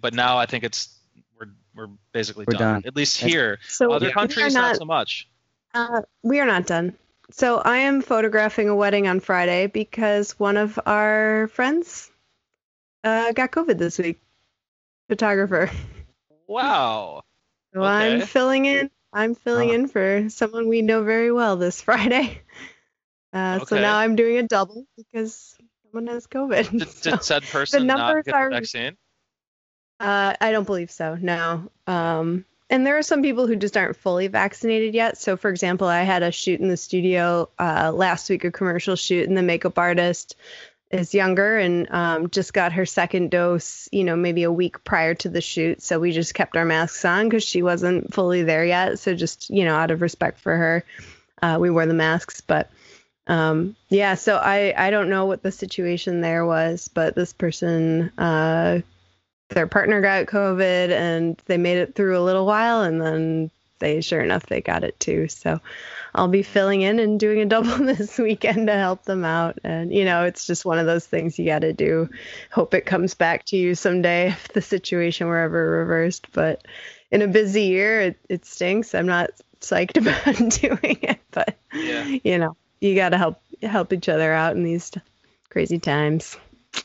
but 0.00 0.14
now 0.14 0.38
I 0.38 0.46
think 0.46 0.64
it's 0.64 0.96
we're 1.38 1.48
we're 1.74 1.88
basically 2.12 2.44
we're 2.48 2.58
done. 2.58 2.74
done. 2.74 2.82
At 2.86 2.96
least 2.96 3.20
here. 3.20 3.58
So 3.68 3.92
other 3.92 4.10
countries 4.10 4.54
not, 4.54 4.60
not, 4.60 4.76
so 4.76 4.84
much. 4.84 5.28
Uh, 5.74 6.02
we 6.22 6.40
are 6.40 6.46
not 6.46 6.66
done. 6.66 6.96
So 7.30 7.58
I 7.58 7.78
am 7.78 8.02
photographing 8.02 8.68
a 8.68 8.74
wedding 8.74 9.06
on 9.06 9.20
Friday 9.20 9.68
because 9.68 10.38
one 10.38 10.56
of 10.56 10.78
our 10.84 11.48
friends 11.48 12.10
uh, 13.04 13.32
got 13.32 13.52
COVID 13.52 13.78
this 13.78 13.98
week. 13.98 14.20
Photographer. 15.08 15.70
Wow. 16.46 17.22
So 17.72 17.82
okay. 17.82 17.88
I'm 17.88 18.22
filling 18.22 18.64
in 18.64 18.90
I'm 19.12 19.36
filling 19.36 19.70
in 19.70 19.86
for 19.86 20.28
someone 20.28 20.68
we 20.68 20.82
know 20.82 21.04
very 21.04 21.30
well 21.30 21.54
this 21.54 21.80
Friday. 21.82 22.42
Uh, 23.32 23.58
okay. 23.60 23.64
So 23.66 23.80
now 23.80 23.96
I'm 23.96 24.16
doing 24.16 24.38
a 24.38 24.42
double 24.42 24.86
because 24.96 25.56
someone 25.84 26.12
has 26.12 26.26
COVID. 26.26 26.76
Did, 26.76 26.88
so 26.88 27.10
did 27.12 27.22
said 27.22 27.42
person 27.44 27.82
the 27.82 27.86
numbers 27.86 28.16
not 28.16 28.24
get 28.24 28.34
are, 28.34 28.50
the 28.50 28.56
vaccine? 28.56 28.96
Uh, 30.00 30.34
I 30.40 30.50
don't 30.50 30.64
believe 30.64 30.90
so. 30.90 31.14
No. 31.14 31.70
Um, 31.86 32.44
and 32.70 32.86
there 32.86 32.96
are 32.96 33.02
some 33.02 33.20
people 33.20 33.46
who 33.46 33.56
just 33.56 33.76
aren't 33.76 33.96
fully 33.96 34.28
vaccinated 34.28 34.94
yet. 34.94 35.18
So, 35.18 35.36
for 35.36 35.50
example, 35.50 35.88
I 35.88 36.02
had 36.02 36.22
a 36.22 36.30
shoot 36.30 36.60
in 36.60 36.68
the 36.68 36.76
studio 36.76 37.48
uh, 37.58 37.90
last 37.92 38.30
week, 38.30 38.44
a 38.44 38.50
commercial 38.50 38.96
shoot, 38.96 39.28
and 39.28 39.36
the 39.36 39.42
makeup 39.42 39.76
artist 39.76 40.36
is 40.90 41.14
younger 41.14 41.58
and 41.58 41.90
um, 41.90 42.30
just 42.30 42.52
got 42.52 42.72
her 42.72 42.86
second 42.86 43.30
dose, 43.30 43.88
you 43.92 44.04
know, 44.04 44.16
maybe 44.16 44.44
a 44.44 44.52
week 44.52 44.82
prior 44.84 45.14
to 45.14 45.28
the 45.28 45.40
shoot. 45.40 45.82
So 45.82 46.00
we 46.00 46.12
just 46.12 46.34
kept 46.34 46.56
our 46.56 46.64
masks 46.64 47.04
on 47.04 47.28
because 47.28 47.44
she 47.44 47.62
wasn't 47.62 48.12
fully 48.12 48.42
there 48.42 48.64
yet. 48.64 48.98
So 48.98 49.14
just, 49.14 49.50
you 49.50 49.64
know, 49.64 49.76
out 49.76 49.90
of 49.90 50.00
respect 50.00 50.40
for 50.40 50.56
her, 50.56 50.84
uh, 51.42 51.58
we 51.60 51.70
wore 51.70 51.86
the 51.86 51.94
masks. 51.94 52.40
But 52.40 52.70
um, 53.26 53.76
yeah, 53.88 54.14
so 54.14 54.36
I, 54.36 54.74
I 54.76 54.90
don't 54.90 55.10
know 55.10 55.26
what 55.26 55.42
the 55.42 55.52
situation 55.52 56.20
there 56.20 56.44
was, 56.44 56.88
but 56.88 57.14
this 57.14 57.32
person, 57.32 58.10
uh, 58.18 58.80
their 59.50 59.66
partner 59.66 60.00
got 60.00 60.26
COVID 60.26 60.90
and 60.90 61.40
they 61.46 61.58
made 61.58 61.78
it 61.78 61.94
through 61.94 62.18
a 62.18 62.22
little 62.22 62.46
while 62.46 62.82
and 62.82 63.00
then 63.00 63.50
they 63.80 64.00
sure 64.00 64.20
enough 64.20 64.46
they 64.46 64.60
got 64.60 64.84
it 64.84 64.98
too. 65.00 65.26
So 65.28 65.60
I'll 66.14 66.28
be 66.28 66.42
filling 66.42 66.82
in 66.82 66.98
and 66.98 67.18
doing 67.18 67.40
a 67.40 67.46
double 67.46 67.76
this 67.84 68.18
weekend 68.18 68.68
to 68.68 68.74
help 68.74 69.04
them 69.04 69.24
out. 69.24 69.58
And 69.64 69.92
you 69.92 70.04
know, 70.04 70.24
it's 70.24 70.46
just 70.46 70.64
one 70.64 70.78
of 70.78 70.86
those 70.86 71.06
things 71.06 71.38
you 71.38 71.46
got 71.46 71.60
to 71.60 71.72
do. 71.72 72.08
Hope 72.52 72.74
it 72.74 72.86
comes 72.86 73.14
back 73.14 73.44
to 73.46 73.56
you 73.56 73.74
someday 73.74 74.28
if 74.28 74.48
the 74.48 74.62
situation 74.62 75.26
were 75.26 75.38
ever 75.38 75.70
reversed. 75.70 76.28
But 76.32 76.64
in 77.10 77.22
a 77.22 77.28
busy 77.28 77.62
year, 77.62 78.00
it, 78.00 78.18
it 78.28 78.46
stinks. 78.46 78.94
I'm 78.94 79.06
not 79.06 79.30
psyched 79.60 79.96
about 80.00 80.50
doing 80.60 80.98
it, 81.02 81.18
but 81.32 81.56
yeah. 81.74 82.04
you 82.22 82.38
know, 82.38 82.56
you 82.80 82.94
got 82.94 83.10
to 83.10 83.18
help 83.18 83.40
help 83.62 83.92
each 83.92 84.08
other 84.08 84.32
out 84.32 84.56
in 84.56 84.62
these 84.62 84.90
crazy 85.50 85.78
times. 85.78 86.36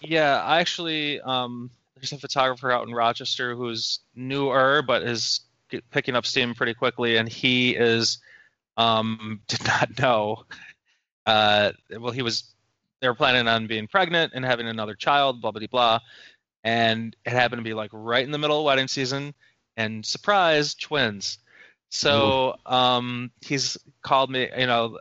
Yeah, 0.02 0.42
I 0.42 0.60
actually 0.60 1.22
um, 1.22 1.70
there's 1.96 2.12
a 2.12 2.18
photographer 2.18 2.72
out 2.72 2.88
in 2.88 2.94
Rochester 2.94 3.56
who's 3.56 4.00
newer 4.16 4.82
but 4.86 5.04
is 5.04 5.42
picking 5.92 6.16
up 6.16 6.26
steam 6.26 6.54
pretty 6.54 6.74
quickly, 6.74 7.18
and 7.18 7.28
he 7.28 7.76
is 7.76 8.20
um, 8.78 9.42
did 9.48 9.66
not 9.66 10.00
know. 10.00 10.44
Uh, 11.26 11.72
well, 12.00 12.12
he 12.12 12.22
was 12.22 12.52
they 13.02 13.08
were 13.08 13.16
planning 13.16 13.48
on 13.48 13.68
being 13.68 13.88
pregnant 13.88 14.34
and 14.36 14.46
having 14.46 14.68
another 14.68 14.96
child, 14.96 15.42
blah 15.42 15.52
blah 15.52 15.68
blah, 15.68 16.00
and 16.64 17.16
it 17.26 17.32
happened 17.32 17.60
to 17.60 17.64
be 17.64 17.74
like 17.74 17.92
right 17.94 18.24
in 18.24 18.32
the 18.32 18.38
middle 18.38 18.60
of 18.60 18.66
wedding 18.66 18.88
season, 18.88 19.34
and 19.78 20.06
surprise, 20.06 20.76
twins. 20.76 21.40
So 21.90 22.56
um, 22.66 23.32
he's 23.42 23.78
called 24.02 24.30
me, 24.30 24.50
you 24.58 24.68
know, 24.68 25.00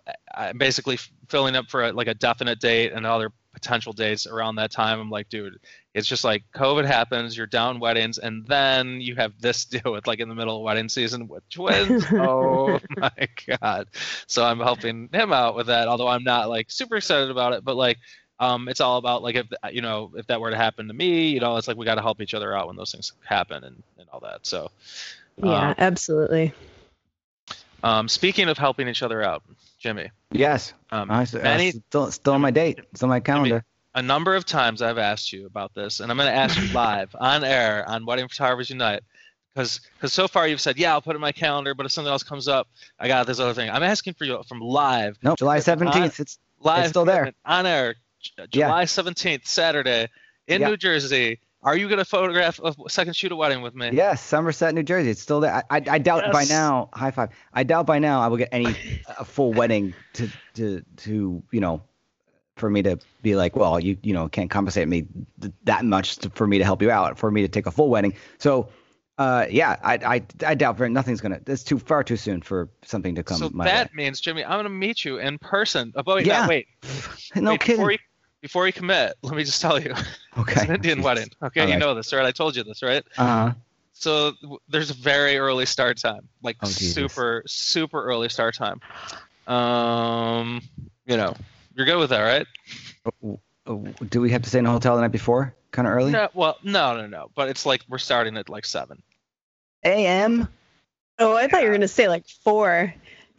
basically 0.56 0.98
filling 1.28 1.56
up 1.56 1.68
for 1.68 1.84
a, 1.84 1.92
like 1.92 2.06
a 2.06 2.14
definite 2.14 2.60
date 2.60 2.92
and 2.92 3.04
other 3.04 3.32
potential 3.52 3.92
dates 3.92 4.26
around 4.26 4.56
that 4.56 4.70
time. 4.70 5.00
I'm 5.00 5.10
like, 5.10 5.28
dude, 5.28 5.58
it's 5.94 6.08
just 6.08 6.24
like 6.24 6.42
COVID 6.54 6.84
happens, 6.84 7.36
you're 7.36 7.46
down 7.46 7.78
weddings, 7.80 8.18
and 8.18 8.44
then 8.46 9.00
you 9.00 9.14
have 9.14 9.40
this 9.40 9.64
to 9.66 9.78
deal 9.82 9.92
with 9.92 10.06
like 10.06 10.18
in 10.20 10.28
the 10.28 10.34
middle 10.34 10.56
of 10.56 10.62
wedding 10.62 10.88
season 10.88 11.28
with 11.28 11.48
twins. 11.48 12.04
oh 12.12 12.80
my 12.96 13.28
god! 13.60 13.88
So 14.26 14.44
I'm 14.44 14.58
helping 14.60 15.08
him 15.12 15.32
out 15.32 15.54
with 15.56 15.68
that, 15.68 15.88
although 15.88 16.08
I'm 16.08 16.24
not 16.24 16.48
like 16.48 16.70
super 16.70 16.96
excited 16.96 17.30
about 17.30 17.52
it. 17.54 17.64
But 17.64 17.76
like, 17.76 17.98
um, 18.40 18.68
it's 18.68 18.80
all 18.80 18.98
about 18.98 19.22
like 19.22 19.36
if 19.36 19.46
you 19.72 19.80
know 19.82 20.12
if 20.16 20.26
that 20.26 20.40
were 20.40 20.50
to 20.50 20.56
happen 20.56 20.88
to 20.88 20.94
me, 20.94 21.28
you 21.28 21.40
know, 21.40 21.56
it's 21.56 21.68
like 21.68 21.76
we 21.76 21.84
got 21.86 21.94
to 21.94 22.02
help 22.02 22.20
each 22.20 22.34
other 22.34 22.54
out 22.56 22.66
when 22.66 22.76
those 22.76 22.90
things 22.92 23.12
happen 23.24 23.62
and 23.64 23.82
and 23.98 24.08
all 24.12 24.20
that. 24.20 24.46
So. 24.46 24.70
Yeah, 25.36 25.70
um, 25.70 25.74
absolutely. 25.78 26.52
Um, 27.82 28.08
speaking 28.08 28.48
of 28.48 28.56
helping 28.56 28.86
each 28.86 29.02
other 29.02 29.20
out, 29.20 29.42
Jimmy, 29.78 30.10
Yes. 30.30 30.72
um, 30.92 31.10
I, 31.10 31.22
s- 31.22 31.34
I 31.34 31.42
many, 31.42 31.70
still, 31.72 32.10
still 32.12 32.34
on 32.34 32.40
my 32.40 32.52
date. 32.52 32.78
It's 32.92 33.02
on 33.02 33.08
my 33.08 33.18
calendar. 33.18 33.64
A 33.94 34.02
number 34.02 34.34
of 34.34 34.44
times 34.44 34.82
I've 34.82 34.98
asked 34.98 35.32
you 35.32 35.46
about 35.46 35.74
this, 35.74 36.00
and 36.00 36.10
I'm 36.10 36.16
going 36.16 36.28
to 36.30 36.36
ask 36.36 36.60
you 36.60 36.72
live 36.72 37.14
on 37.20 37.44
air 37.44 37.88
on 37.88 38.04
Wedding 38.06 38.28
Photographers 38.28 38.70
Unite, 38.70 39.02
because 39.54 39.80
because 39.94 40.12
so 40.12 40.26
far 40.28 40.48
you've 40.48 40.60
said, 40.60 40.76
yeah, 40.78 40.92
I'll 40.92 41.02
put 41.02 41.14
it 41.14 41.16
in 41.16 41.20
my 41.20 41.32
calendar, 41.32 41.74
but 41.74 41.86
if 41.86 41.92
something 41.92 42.10
else 42.10 42.22
comes 42.22 42.48
up, 42.48 42.68
I 42.98 43.08
got 43.08 43.26
this 43.26 43.38
other 43.40 43.54
thing. 43.54 43.70
I'm 43.70 43.82
asking 43.82 44.14
for 44.14 44.24
you 44.24 44.42
from 44.48 44.60
live, 44.60 45.16
No, 45.22 45.34
July 45.36 45.58
It's 45.58 45.68
on- 45.68 45.78
17th. 45.78 46.20
It's 46.20 46.38
live 46.60 46.88
still 46.88 47.04
there. 47.04 47.32
on 47.44 47.66
air, 47.66 47.94
J- 48.20 48.30
uh, 48.38 48.42
Yeah. 48.52 48.66
July 48.66 48.84
17th, 48.84 49.46
Saturday, 49.46 50.08
in 50.48 50.60
Yeah. 50.60 50.68
New 50.68 50.76
Jersey. 50.76 51.38
Are 51.62 51.76
you 51.78 51.88
going 51.88 51.98
to 51.98 52.04
photograph 52.04 52.60
a 52.62 52.74
second 52.90 53.16
shoot 53.16 53.32
a 53.32 53.36
wedding 53.36 53.62
with 53.62 53.74
me? 53.74 53.88
yes, 53.94 54.22
Somerset, 54.22 54.74
New 54.74 54.82
Jersey. 54.82 55.08
It's 55.08 55.22
still 55.22 55.40
there. 55.40 55.54
I, 55.54 55.62
I, 55.78 55.82
I 55.92 55.98
doubt 55.98 56.30
by 56.30 56.44
now. 56.44 56.90
High 56.92 57.10
five. 57.10 57.30
I 57.54 57.62
doubt 57.62 57.86
by 57.86 57.98
now 57.98 58.20
I 58.20 58.26
will 58.26 58.36
get 58.36 58.50
any 58.52 58.76
a 59.18 59.24
full 59.24 59.54
wedding 59.54 59.94
to 60.14 60.28
to 60.56 60.82
to 60.98 61.42
you 61.52 61.60
know 61.60 61.80
for 62.56 62.70
me 62.70 62.82
to 62.82 62.99
be 63.23 63.34
like, 63.37 63.56
well, 63.56 63.80
you 63.80 63.96
you 64.02 64.12
know 64.12 64.28
can't 64.28 64.50
compensate 64.50 64.88
me 64.88 65.06
th- 65.40 65.52
that 65.64 65.84
much 65.84 66.16
to, 66.18 66.30
for 66.30 66.46
me 66.46 66.58
to 66.58 66.64
help 66.64 66.82
you 66.82 66.90
out, 66.90 67.18
for 67.18 67.30
me 67.30 67.42
to 67.42 67.49
take 67.49 67.66
a 67.66 67.70
full 67.70 67.88
wedding. 67.88 68.14
So, 68.38 68.68
uh, 69.18 69.46
yeah, 69.50 69.76
I 69.82 69.94
I, 69.94 70.23
I 70.46 70.54
doubt 70.54 70.76
very 70.76 70.90
nothing's 70.90 71.20
gonna. 71.20 71.40
It's 71.46 71.64
too 71.64 71.78
far 71.78 72.04
too 72.04 72.16
soon 72.16 72.42
for 72.42 72.68
something 72.82 73.14
to 73.16 73.23
come 73.23 73.38
So 73.38 73.50
my 73.52 73.64
that 73.64 73.94
means, 73.94 74.20
Jimmy, 74.20 74.44
I'm 74.44 74.52
going 74.52 74.64
to 74.64 74.70
meet 74.70 75.04
you 75.04 75.18
in 75.18 75.38
person. 75.38 75.92
Oh, 75.96 76.02
wait, 76.06 76.26
Yeah. 76.26 76.42
no, 76.42 76.49
wait. 76.49 76.66
No 77.34 77.50
wait, 77.52 77.61
kidding. 77.61 77.76
Before 77.76 77.92
you, 77.92 77.99
before 78.42 78.73
commit, 78.73 79.14
let 79.23 79.34
me 79.34 79.44
just 79.44 79.61
tell 79.61 79.80
you. 79.80 79.92
okay. 80.38 80.52
It's 80.62 80.62
an 80.64 80.75
Indian 80.76 81.02
wedding. 81.02 81.28
Okay, 81.42 81.61
All 81.61 81.66
you 81.66 81.73
right. 81.73 81.80
know 81.80 81.94
this, 81.94 82.12
right? 82.12 82.26
I 82.26 82.30
told 82.30 82.56
you 82.56 82.62
this, 82.62 82.82
right? 82.82 83.02
Uh 83.16 83.25
huh. 83.26 83.52
So 83.94 84.32
there's 84.68 84.90
a 84.90 84.94
very 84.94 85.38
early 85.38 85.66
start 85.66 85.99
time, 85.99 86.28
like 86.42 86.56
Oh, 86.62 86.66
super, 86.66 87.42
super 87.46 88.04
early 88.04 88.28
start 88.28 88.54
time. 88.54 88.80
Um, 89.46 90.61
you 91.06 91.16
know, 91.16 91.34
you're 91.75 91.87
good 91.87 91.99
with 91.99 92.11
that, 92.11 92.21
right? 92.23 92.47
Oh, 93.07 93.12
oh, 93.31 93.40
oh, 93.66 94.04
do 94.09 94.21
we 94.21 94.31
have 94.31 94.43
to 94.43 94.49
stay 94.49 94.59
in 94.59 94.66
a 94.66 94.71
hotel 94.71 94.97
the 94.97 95.02
night 95.02 95.12
before? 95.12 95.54
Kind 95.71 95.88
of 95.88 95.95
early. 95.95 96.12
No, 96.12 96.28
well, 96.35 96.57
no, 96.62 96.97
no, 96.97 97.07
no. 97.07 97.31
But 97.35 97.49
it's 97.49 97.66
like 97.66 97.83
we're 97.88 97.99
starting 97.99 98.37
at 98.37 98.49
like 98.49 98.64
seven. 98.64 99.02
A.M. 99.85 100.49
Oh, 101.19 101.37
I 101.37 101.49
thought 101.49 101.62
you 101.62 101.69
were 101.69 101.75
gonna 101.75 101.88
say 101.88 102.09
like 102.09 102.26
four. 102.45 102.95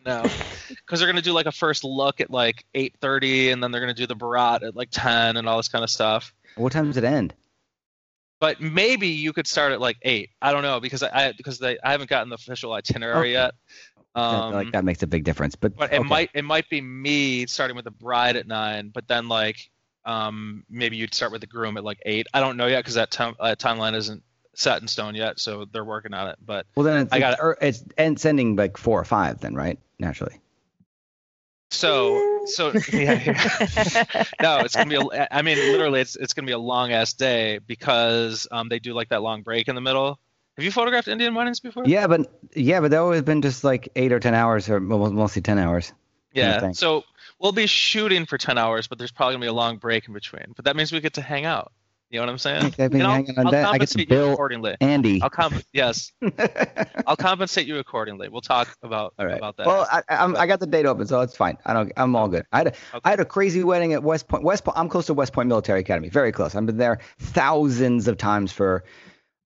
No, 0.05 0.23
because 0.69 0.99
they're 0.99 1.07
gonna 1.09 1.21
do 1.21 1.33
like 1.33 1.45
a 1.47 1.51
first 1.51 1.83
look 1.83 2.21
at 2.21 2.29
like 2.29 2.65
eight 2.73 2.95
thirty, 3.01 3.49
and 3.51 3.63
then 3.63 3.71
they're 3.71 3.81
gonna 3.81 3.93
do 3.93 4.07
the 4.07 4.15
barat 4.15 4.63
at 4.63 4.75
like 4.75 4.89
ten, 4.91 5.37
and 5.37 5.47
all 5.47 5.57
this 5.57 5.69
kind 5.69 5.83
of 5.83 5.89
stuff. 5.89 6.33
What 6.55 6.71
time 6.71 6.87
does 6.87 6.97
it 6.97 7.03
end? 7.03 7.33
But 8.39 8.61
maybe 8.61 9.07
you 9.07 9.33
could 9.33 9.47
start 9.47 9.71
at 9.71 9.81
like 9.81 9.97
eight. 10.01 10.29
I 10.41 10.51
don't 10.51 10.61
know 10.61 10.79
because 10.79 11.01
I, 11.03 11.27
I 11.27 11.31
because 11.31 11.57
they 11.57 11.77
I 11.83 11.91
haven't 11.91 12.09
gotten 12.09 12.29
the 12.29 12.35
official 12.35 12.73
itinerary 12.73 13.17
Okay. 13.17 13.31
yet. 13.31 13.51
That- 14.15 14.21
Um, 14.21 14.53
like 14.53 14.71
that 14.71 14.85
makes 14.85 15.03
a 15.03 15.07
big 15.07 15.23
difference. 15.25 15.55
But, 15.55 15.75
but 15.75 15.91
it 15.93 15.99
okay. 15.99 16.07
might 16.07 16.29
it 16.33 16.43
might 16.45 16.69
be 16.69 16.79
me 16.81 17.45
starting 17.47 17.75
with 17.75 17.85
the 17.85 17.91
bride 17.91 18.37
at 18.37 18.47
nine, 18.47 18.89
but 18.89 19.07
then 19.07 19.27
like 19.27 19.69
um 20.05 20.63
maybe 20.69 20.95
you'd 20.97 21.13
start 21.13 21.31
with 21.31 21.41
the 21.41 21.47
groom 21.47 21.77
at 21.77 21.83
like 21.83 21.99
eight. 22.05 22.27
I 22.33 22.39
don't 22.39 22.57
know 22.57 22.67
yet 22.67 22.79
because 22.79 22.93
that 22.95 23.11
time 23.11 23.35
uh, 23.39 23.55
timeline 23.59 23.93
isn't 23.95 24.23
set 24.53 24.81
in 24.81 24.87
stone 24.87 25.15
yet, 25.15 25.39
so 25.39 25.65
they're 25.65 25.83
working 25.83 26.13
on 26.13 26.29
it. 26.29 26.37
But 26.45 26.65
Well, 26.75 26.85
then 26.85 27.01
it's, 27.03 27.13
I 27.13 27.19
got 27.19 27.33
it's, 27.33 27.41
er, 27.41 27.57
it's 27.61 27.83
and 27.97 28.17
sending 28.19 28.55
like 28.55 28.77
four 28.77 28.99
or 28.99 29.05
five, 29.05 29.41
then 29.41 29.53
right? 29.53 29.77
Naturally. 29.99 30.39
so 31.71 32.45
so 32.45 32.71
yeah, 32.93 33.21
yeah. 33.25 34.23
no, 34.41 34.63
it's 34.63 34.75
gonna 34.75 34.89
be. 34.89 34.95
A, 34.95 35.27
I 35.31 35.41
mean, 35.41 35.57
literally, 35.57 35.99
it's 36.01 36.15
it's 36.15 36.33
gonna 36.33 36.45
be 36.45 36.51
a 36.53 36.57
long 36.59 36.93
ass 36.93 37.13
day 37.13 37.59
because 37.59 38.47
um 38.51 38.69
they 38.69 38.79
do 38.79 38.93
like 38.93 39.09
that 39.09 39.21
long 39.21 39.41
break 39.41 39.67
in 39.67 39.75
the 39.75 39.81
middle. 39.81 40.19
Have 40.57 40.63
you 40.63 40.71
photographed 40.71 41.07
Indian 41.07 41.35
weddings 41.35 41.59
before? 41.59 41.83
Yeah, 41.85 42.07
but 42.07 42.39
yeah, 42.55 42.79
but 42.79 42.91
they've 42.91 42.99
always 42.99 43.21
been 43.23 43.41
just 43.41 43.63
like 43.63 43.89
eight 43.95 44.11
or 44.13 44.19
ten 44.19 44.33
hours, 44.33 44.69
or 44.69 44.79
mostly 44.79 45.41
ten 45.41 45.59
hours. 45.59 45.91
Yeah. 46.33 46.59
thing. 46.59 46.73
So 46.73 47.03
we'll 47.39 47.51
be 47.51 47.67
shooting 47.67 48.25
for 48.25 48.37
ten 48.37 48.57
hours, 48.57 48.87
but 48.87 48.97
there's 48.97 49.11
probably 49.11 49.35
gonna 49.35 49.43
be 49.45 49.49
a 49.49 49.53
long 49.53 49.77
break 49.77 50.07
in 50.07 50.13
between. 50.13 50.53
But 50.55 50.65
that 50.65 50.75
means 50.75 50.91
we 50.91 51.01
get 51.01 51.15
to 51.15 51.21
hang 51.21 51.45
out. 51.45 51.71
You 52.09 52.19
know 52.19 52.27
what 52.27 52.31
I'm 52.31 52.37
saying? 52.37 52.65
I've 52.79 52.91
been 52.91 53.01
hanging 53.01 53.37
on 53.37 53.47
I'll 53.47 53.51
that. 53.51 53.65
I 53.67 53.77
get 53.77 53.89
to 53.89 53.97
compensate 53.97 53.99
you 54.01 54.05
bill 54.07 54.33
accordingly. 54.33 54.77
Andy. 54.79 55.21
I'll 55.21 55.29
comp- 55.29 55.63
yes, 55.73 56.13
I'll 57.07 57.17
compensate 57.17 57.67
you 57.67 57.77
accordingly. 57.79 58.29
We'll 58.29 58.41
talk 58.41 58.73
about 58.83 59.13
All 59.19 59.25
right. 59.25 59.37
about 59.37 59.57
that. 59.57 59.65
Well, 59.67 59.87
I, 59.91 60.03
I'm, 60.07 60.35
I 60.37 60.47
got 60.47 60.59
the 60.61 60.67
date 60.67 60.85
open, 60.85 61.07
so 61.07 61.19
it's 61.21 61.35
fine. 61.35 61.57
I 61.65 61.73
don't. 61.73 61.91
I'm 61.97 62.15
all 62.15 62.29
good. 62.29 62.45
I 62.53 62.59
had 62.59 62.67
a, 62.67 62.69
Okay. 62.69 62.99
I 63.03 63.09
had 63.09 63.19
a 63.19 63.25
crazy 63.25 63.63
wedding 63.63 63.91
at 63.93 64.03
West 64.03 64.27
Point. 64.29 64.43
West 64.43 64.63
Point. 64.63 64.77
I'm 64.77 64.87
close 64.87 65.07
to 65.07 65.13
West 65.13 65.33
Point 65.33 65.49
Military 65.49 65.81
Academy. 65.81 66.07
Very 66.07 66.31
close. 66.31 66.55
I've 66.55 66.65
been 66.65 66.77
there 66.77 66.99
thousands 67.19 68.07
of 68.07 68.17
times 68.17 68.51
for 68.51 68.83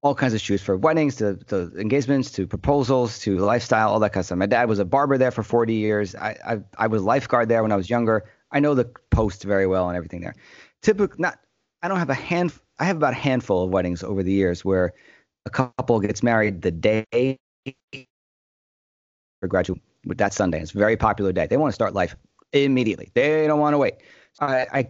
all 0.02 0.16
kinds 0.16 0.34
of 0.34 0.40
shoes 0.40 0.62
for 0.62 0.78
weddings, 0.78 1.16
to, 1.18 1.36
to 1.48 1.72
engagements, 1.78 2.32
to 2.32 2.48
proposals, 2.48 3.20
to 3.20 3.38
lifestyle, 3.40 3.90
all 3.90 4.00
that 4.00 4.14
kind 4.14 4.22
of 4.22 4.26
stuff. 4.26 4.38
My 4.38 4.46
dad 4.46 4.70
was 4.70 4.80
a 4.80 4.86
barber 4.86 5.18
there 5.18 5.32
for 5.32 5.44
40 5.44 5.74
years. 5.74 6.16
I 6.16 6.38
I, 6.46 6.60
I 6.78 6.88
was 6.88 7.04
lifeguard 7.04 7.50
there 7.50 7.62
when 7.62 7.72
I 7.72 7.76
was 7.76 7.90
younger. 7.90 8.30
I 8.52 8.60
know 8.60 8.74
the 8.76 8.86
post 9.12 9.44
very 9.44 9.68
well 9.68 9.90
and 9.90 9.98
everything 9.98 10.22
there. 10.22 10.36
Typically, 10.82 11.18
not. 11.20 11.40
I 11.82 11.88
don't 11.88 12.00
have 12.00 12.10
a 12.10 12.16
hand. 12.16 12.54
I 12.80 12.86
have 12.86 12.98
about 12.98 13.14
a 13.14 13.18
handful 13.18 13.64
of 13.64 13.70
weddings 13.72 14.04
over 14.04 14.24
the 14.24 14.32
years 14.32 14.64
where 14.64 14.94
a 15.46 15.50
couple 15.50 16.00
gets 16.00 16.24
married 16.24 16.62
the 16.62 16.72
day 16.72 17.38
for 19.40 19.48
graduate 19.48 19.82
that 20.06 20.34
Sunday. 20.34 20.62
It's 20.62 20.74
a 20.74 20.78
very 20.78 20.98
popular 20.98 21.32
day. 21.32 21.48
They 21.48 21.58
want 21.58 21.72
to 21.72 21.76
start 21.76 21.94
life 21.94 22.16
immediately. 22.54 23.10
They 23.14 23.48
don't 23.48 23.60
want 23.60 23.74
to 23.74 23.78
wait. 23.78 23.96
I, 24.40 24.68
I 24.72 24.90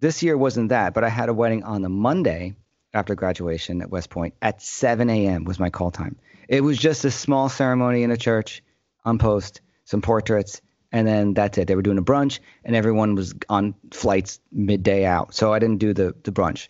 this 0.00 0.22
year 0.22 0.36
wasn't 0.36 0.68
that, 0.68 0.94
but 0.94 1.04
I 1.04 1.08
had 1.08 1.28
a 1.28 1.34
wedding 1.34 1.64
on 1.64 1.82
the 1.82 1.88
Monday 1.88 2.54
after 2.96 3.14
graduation 3.14 3.82
at 3.82 3.90
West 3.90 4.10
Point 4.10 4.34
at 4.42 4.62
7 4.62 5.08
a.m. 5.10 5.44
was 5.44 5.60
my 5.60 5.70
call 5.70 5.90
time. 5.90 6.16
It 6.48 6.62
was 6.62 6.78
just 6.78 7.04
a 7.04 7.10
small 7.10 7.48
ceremony 7.48 8.02
in 8.02 8.10
a 8.10 8.16
church 8.16 8.62
on 9.04 9.18
post, 9.18 9.60
some 9.84 10.02
portraits, 10.02 10.60
and 10.92 11.06
then 11.06 11.34
that's 11.34 11.58
it. 11.58 11.68
They 11.68 11.74
were 11.74 11.82
doing 11.82 11.98
a 11.98 12.02
brunch, 12.02 12.40
and 12.64 12.74
everyone 12.74 13.14
was 13.14 13.34
on 13.48 13.74
flights 13.92 14.40
midday 14.52 15.04
out. 15.04 15.34
So 15.34 15.52
I 15.52 15.58
didn't 15.58 15.78
do 15.78 15.92
the 15.92 16.14
the 16.22 16.32
brunch. 16.32 16.68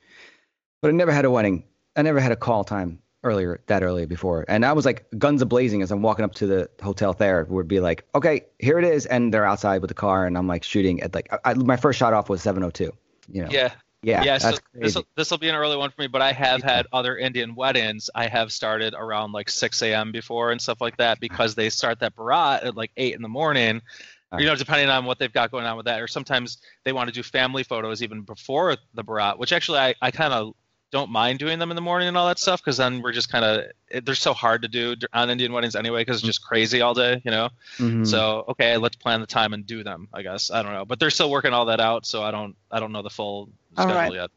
But 0.83 0.89
I 0.89 0.93
never 0.93 1.13
had 1.13 1.25
a 1.25 1.31
wedding. 1.31 1.65
I 1.95 2.03
never 2.03 2.21
had 2.21 2.33
a 2.33 2.37
call 2.37 2.65
time 2.65 3.01
earlier 3.27 3.61
that 3.67 3.83
early 3.83 4.07
before. 4.07 4.45
And 4.49 4.65
I 4.65 4.73
was 4.73 4.85
like 4.85 5.07
guns 5.19 5.43
a 5.43 5.47
blazing 5.47 5.83
as 5.83 5.91
I'm 5.91 6.01
walking 6.01 6.25
up 6.25 6.35
to 6.37 6.47
the 6.47 6.71
hotel 6.81 7.13
there 7.13 7.45
would 7.49 7.69
be 7.69 7.81
like, 7.81 8.05
okay, 8.15 8.43
here 8.59 8.79
it 8.79 8.85
is. 8.85 9.05
And 9.07 9.35
they're 9.35 9.45
outside 9.45 9.81
with 9.81 9.89
the 9.89 9.95
car 9.95 10.27
and 10.27 10.39
I'm 10.39 10.47
like 10.47 10.63
shooting 10.63 11.03
at 11.03 11.15
like, 11.15 11.29
I, 11.45 11.55
my 11.55 11.77
first 11.77 11.99
shot 11.99 12.13
off 12.13 12.29
was 12.29 12.41
702, 12.43 12.93
you 13.29 13.43
know? 13.43 13.49
yeah, 13.51 13.73
Yeah. 14.07 14.23
yeah. 14.23 14.39
So 14.39 14.51
that's 14.51 14.61
this 14.73 15.05
this 15.17 15.31
will 15.33 15.39
be 15.39 15.49
an 15.49 15.57
early 15.57 15.77
one 15.77 15.91
for 15.91 16.03
me, 16.03 16.07
but 16.07 16.23
I 16.23 16.31
have 16.31 16.63
had 16.63 16.87
other 16.93 17.19
Indian 17.19 17.57
weddings. 17.57 18.09
I 18.15 18.29
have 18.29 18.53
started 18.53 18.95
around 18.97 19.33
like 19.33 19.51
6 19.51 19.83
a.m. 19.83 20.13
before 20.13 20.53
and 20.53 20.61
stuff 20.61 20.81
like 20.81 20.97
that 20.99 21.19
because 21.19 21.57
they 21.57 21.69
start 21.71 21.99
that 22.01 22.15
barat 22.15 22.61
at 22.63 22.77
like 22.77 22.93
eight 22.97 23.17
in 23.17 23.23
the 23.23 23.29
morning. 23.29 23.83
All 24.31 24.41
You 24.41 24.47
know, 24.47 24.55
depending 24.55 24.89
on 24.91 25.07
what 25.07 25.19
they've 25.19 25.33
got 25.33 25.51
going 25.51 25.67
on 25.67 25.77
with 25.77 25.87
that, 25.87 26.01
or 26.01 26.07
sometimes 26.07 26.59
they 26.85 26.93
want 26.93 27.09
to 27.09 27.13
do 27.13 27.25
family 27.25 27.65
photos 27.65 28.01
even 28.01 28.23
before 28.23 28.77
the 28.95 29.03
barat, 29.03 29.39
which 29.39 29.53
actually 29.53 29.79
I, 29.81 29.95
I 30.01 30.13
kind 30.13 30.33
of 30.33 30.55
don't 30.93 31.11
mind 31.11 31.39
doing 31.39 31.59
them 31.59 31.71
in 31.71 31.75
the 31.75 31.81
morning 31.83 32.09
and 32.09 32.17
all 32.17 32.27
that 32.29 32.39
stuff 32.39 32.63
because 32.63 32.77
then 32.77 33.03
we're 33.03 33.13
just 33.13 33.31
kind 33.31 33.45
of 33.45 34.05
they're 34.05 34.15
so 34.15 34.33
hard 34.33 34.63
to 34.63 34.69
do 34.69 34.95
on 35.13 35.31
Indian 35.31 35.53
weddings 35.53 35.75
anyway 35.75 36.01
because 36.03 36.19
it's 36.19 36.27
just 36.27 36.43
crazy 36.45 36.81
all 36.81 36.95
day, 36.95 37.21
you 37.25 37.31
know. 37.31 37.49
Mhm. 37.79 38.07
So 38.07 38.45
okay, 38.49 38.77
let's 38.77 38.97
plan 38.97 39.21
the 39.21 39.27
time 39.27 39.53
and 39.53 39.67
do 39.67 39.83
them. 39.83 40.09
I 40.15 40.23
guess 40.23 40.51
I 40.51 40.63
don't 40.63 40.73
know, 40.73 40.85
but 40.85 41.01
they're 41.01 41.11
still 41.11 41.31
working 41.31 41.53
all 41.53 41.67
that 41.67 41.81
out, 41.81 42.07
so 42.07 42.23
I 42.23 42.31
don't 42.31 42.55
I 42.71 42.79
don't 42.81 42.93
know 42.93 43.03
the 43.03 43.11
full 43.11 43.51
All 43.77 43.85
schedule 43.85 43.95
right. 44.01 44.13
yet. 44.13 44.31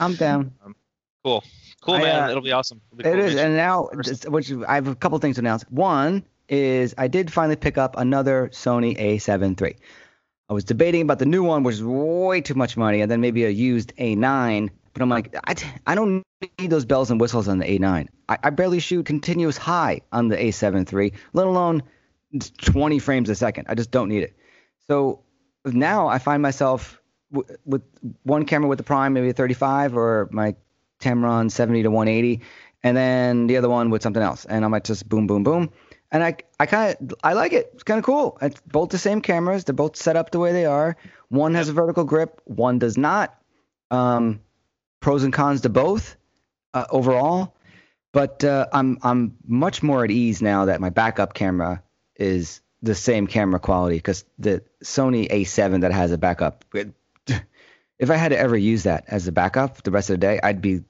I'm 0.00 0.14
down. 0.14 0.52
Cool, 1.22 1.42
cool 1.80 1.94
I, 1.94 2.02
man. 2.02 2.22
uh, 2.24 2.28
It'll 2.30 2.42
be 2.42 2.52
awesome. 2.52 2.80
It'll 2.92 3.02
be 3.02 3.08
It 3.08 3.12
cool 3.14 3.24
is, 3.24 3.36
and 3.36 3.56
now, 3.56 3.88
just- 4.02 4.28
which 4.28 4.52
I 4.68 4.74
have 4.74 4.88
a 4.88 4.94
couple 4.94 5.18
things 5.20 5.36
to 5.36 5.40
announce. 5.40 5.62
One 5.70 6.22
is 6.50 6.94
I 6.98 7.08
did 7.08 7.32
finally 7.32 7.56
pick 7.56 7.78
up 7.78 7.96
another 7.96 8.50
Sony 8.52 8.98
A7 8.98 9.58
III. 9.62 9.76
I 10.50 10.52
was 10.52 10.64
debating 10.64 11.00
about 11.00 11.18
the 11.20 11.24
new 11.24 11.42
one, 11.42 11.62
which 11.62 11.76
is 11.76 11.82
way 11.84 12.42
too 12.42 12.52
much 12.54 12.76
money, 12.76 13.00
and 13.00 13.10
then 13.10 13.22
maybe 13.22 13.44
a 13.44 13.48
used 13.48 13.94
A9. 13.96 14.68
But 14.94 15.02
I'm 15.02 15.08
like, 15.08 15.34
I, 15.46 15.54
I 15.86 15.94
don't 15.96 16.22
need 16.58 16.70
those 16.70 16.84
bells 16.84 17.10
and 17.10 17.20
whistles 17.20 17.48
on 17.48 17.58
the 17.58 17.66
A9. 17.66 18.08
I, 18.28 18.38
I 18.42 18.50
barely 18.50 18.78
shoot 18.78 19.04
continuous 19.04 19.56
high 19.56 20.00
on 20.12 20.28
the 20.28 20.36
A7 20.36 20.90
III, 20.92 21.12
let 21.32 21.46
alone 21.46 21.82
20 22.58 22.98
frames 23.00 23.28
a 23.28 23.34
second. 23.34 23.66
I 23.68 23.74
just 23.74 23.90
don't 23.90 24.08
need 24.08 24.22
it. 24.22 24.36
So 24.86 25.20
now 25.64 26.06
I 26.06 26.18
find 26.18 26.42
myself 26.42 27.00
w- 27.32 27.56
with 27.64 27.82
one 28.22 28.44
camera 28.46 28.68
with 28.68 28.78
the 28.78 28.84
prime, 28.84 29.12
maybe 29.12 29.30
a 29.30 29.32
35, 29.32 29.96
or 29.96 30.28
my 30.30 30.54
Tamron 31.00 31.50
70 31.50 31.82
to 31.82 31.90
180, 31.90 32.42
and 32.82 32.96
then 32.96 33.46
the 33.48 33.56
other 33.56 33.68
one 33.68 33.90
with 33.90 34.02
something 34.02 34.22
else. 34.22 34.44
And 34.44 34.64
I 34.64 34.68
might 34.68 34.84
just 34.84 35.08
boom, 35.08 35.26
boom, 35.26 35.42
boom. 35.42 35.70
And 36.12 36.22
I, 36.22 36.36
I 36.60 36.66
kind 36.66 36.96
of, 37.00 37.14
I 37.24 37.32
like 37.32 37.52
it. 37.52 37.70
It's 37.74 37.82
kind 37.82 37.98
of 37.98 38.04
cool. 38.04 38.38
It's 38.40 38.60
both 38.60 38.90
the 38.90 38.98
same 38.98 39.20
cameras. 39.20 39.64
They're 39.64 39.74
both 39.74 39.96
set 39.96 40.14
up 40.14 40.30
the 40.30 40.38
way 40.38 40.52
they 40.52 40.66
are. 40.66 40.96
One 41.28 41.54
has 41.54 41.68
a 41.68 41.72
vertical 41.72 42.04
grip. 42.04 42.40
One 42.44 42.78
does 42.78 42.96
not. 42.96 43.36
Um, 43.90 44.40
pros 45.04 45.22
and 45.22 45.34
cons 45.34 45.60
to 45.60 45.68
both 45.68 46.16
uh, 46.72 46.86
overall. 46.88 47.54
But 48.12 48.42
uh, 48.42 48.68
I'm, 48.72 48.98
I'm 49.02 49.36
much 49.46 49.82
more 49.82 50.02
at 50.02 50.10
ease 50.10 50.40
now 50.40 50.64
that 50.64 50.80
my 50.80 50.88
backup 50.88 51.34
camera 51.34 51.82
is 52.16 52.62
the 52.80 52.94
same 52.94 53.26
camera 53.26 53.60
quality 53.60 53.96
because 53.96 54.24
the 54.38 54.62
Sony 54.82 55.30
A7 55.30 55.82
that 55.82 55.92
has 55.92 56.10
a 56.10 56.16
backup. 56.16 56.64
It, 56.72 56.94
if 57.98 58.10
I 58.10 58.16
had 58.16 58.30
to 58.30 58.38
ever 58.38 58.56
use 58.56 58.84
that 58.84 59.04
as 59.08 59.28
a 59.28 59.32
backup 59.32 59.82
the 59.82 59.90
rest 59.90 60.08
of 60.08 60.14
the 60.14 60.26
day, 60.26 60.40
I'd 60.42 60.62
be 60.62 60.80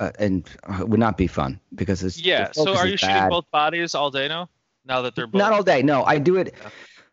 uh, 0.00 0.10
and 0.18 0.48
uh, 0.64 0.84
would 0.84 0.98
not 0.98 1.16
be 1.16 1.28
fun 1.28 1.60
because 1.72 2.02
it's 2.02 2.18
Yeah. 2.18 2.50
So 2.52 2.74
are 2.74 2.88
you 2.88 2.96
shooting 2.96 3.28
both 3.28 3.48
bodies 3.52 3.94
all 3.94 4.10
day 4.10 4.26
now? 4.26 4.48
Now 4.84 5.02
that 5.02 5.14
they're 5.14 5.28
both. 5.28 5.38
Not 5.38 5.52
all 5.52 5.62
day. 5.62 5.82
No, 5.82 6.02
I 6.02 6.18
do 6.18 6.36
it 6.36 6.54
Yeah. 6.60 6.70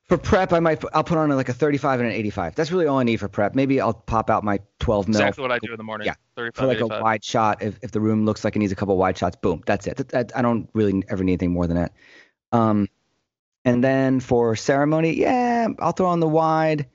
For 0.07 0.17
prep. 0.17 0.53
I 0.53 0.59
might 0.59 0.83
I'll 0.93 1.03
put 1.03 1.17
on 1.17 1.29
like 1.29 1.49
a 1.49 1.53
35 1.53 1.99
and 1.99 2.09
an 2.09 2.15
85. 2.15 2.55
That's 2.55 2.71
really 2.71 2.87
all 2.87 2.99
I 2.99 3.03
need 3.03 3.17
for 3.17 3.27
prep. 3.27 3.55
Maybe 3.55 3.81
I'll 3.81 3.93
pop 3.93 4.29
out 4.29 4.43
my 4.43 4.59
12 4.79 5.07
mil 5.07 5.17
Exactly 5.17 5.41
what 5.41 5.51
I 5.51 5.59
do 5.59 5.71
in 5.71 5.77
the 5.77 5.83
morning. 5.83 6.07
Yeah. 6.07 6.15
35, 6.35 6.59
for 6.61 6.67
like 6.67 6.77
85. 6.77 6.99
a 6.99 7.03
wide 7.03 7.23
shot. 7.23 7.61
If 7.61 7.79
if 7.81 7.91
the 7.91 8.01
room 8.01 8.25
looks 8.25 8.43
like 8.43 8.55
it 8.55 8.59
needs 8.59 8.71
a 8.71 8.75
couple 8.75 8.97
wide 8.97 9.17
shots, 9.17 9.35
boom, 9.41 9.61
that's 9.65 9.87
it. 9.87 9.97
That- 10.09 10.31
I 10.35 10.41
don't 10.41 10.69
really 10.73 11.03
ever 11.09 11.23
need 11.23 11.33
anything 11.33 11.51
more 11.51 11.67
than 11.67 11.77
that. 11.77 11.93
Um, 12.51 12.87
and 13.65 13.83
then 13.83 14.21
for 14.21 14.55
ceremony, 14.55 15.13
yeah, 15.13 15.67
I'll 15.79 15.91
throw 15.91 16.07
on 16.07 16.21
the 16.21 16.27
wide, 16.27 16.87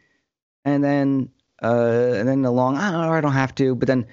and 0.64 0.82
then 0.82 1.28
uh, 1.62 2.14
and 2.16 2.26
then 2.26 2.42
the 2.42 2.50
long. 2.50 2.76
I 2.78 2.90
don't 2.90 3.02
know, 3.02 3.12
I 3.12 3.20
don't 3.20 3.32
have 3.32 3.54
to, 3.56 3.74
but 3.74 3.86
then 3.88 4.06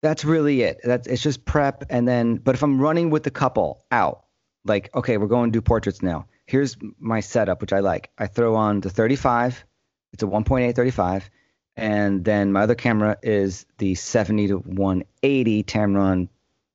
that's 0.00 0.24
really 0.24 0.62
it. 0.62 0.80
That's 0.82 1.06
it's 1.06 1.22
just 1.22 1.44
prep, 1.44 1.84
and 1.90 2.08
then. 2.08 2.36
But 2.36 2.54
if 2.54 2.62
I'm 2.62 2.80
running 2.80 3.10
with 3.10 3.24
the 3.24 3.30
couple 3.30 3.84
out, 3.90 4.24
like 4.64 4.88
okay, 4.94 5.18
we're 5.18 5.26
going 5.26 5.52
to 5.52 5.56
do 5.56 5.60
portraits 5.60 6.02
now. 6.02 6.26
Here's 6.46 6.76
my 6.98 7.20
setup, 7.20 7.60
which 7.60 7.72
I 7.72 7.80
like. 7.80 8.10
I 8.18 8.26
throw 8.26 8.54
on 8.54 8.80
the 8.80 8.90
35. 8.90 9.64
It's 10.12 10.22
a 10.22 10.26
1.8 10.26 10.74
35 10.74 11.30
and 11.76 12.24
then 12.24 12.52
my 12.52 12.62
other 12.62 12.74
camera 12.74 13.16
is 13.22 13.66
the 13.78 13.94
70 13.94 14.48
to 14.48 14.58
180 14.58 15.64
Tamron 15.64 16.28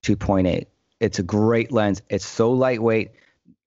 2.8. 0.03 0.65
It's 1.00 1.19
a 1.19 1.24
great 1.24 1.71
lens. 1.71 2.01
It's 2.09 2.25
so 2.25 2.51
lightweight. 2.51 3.12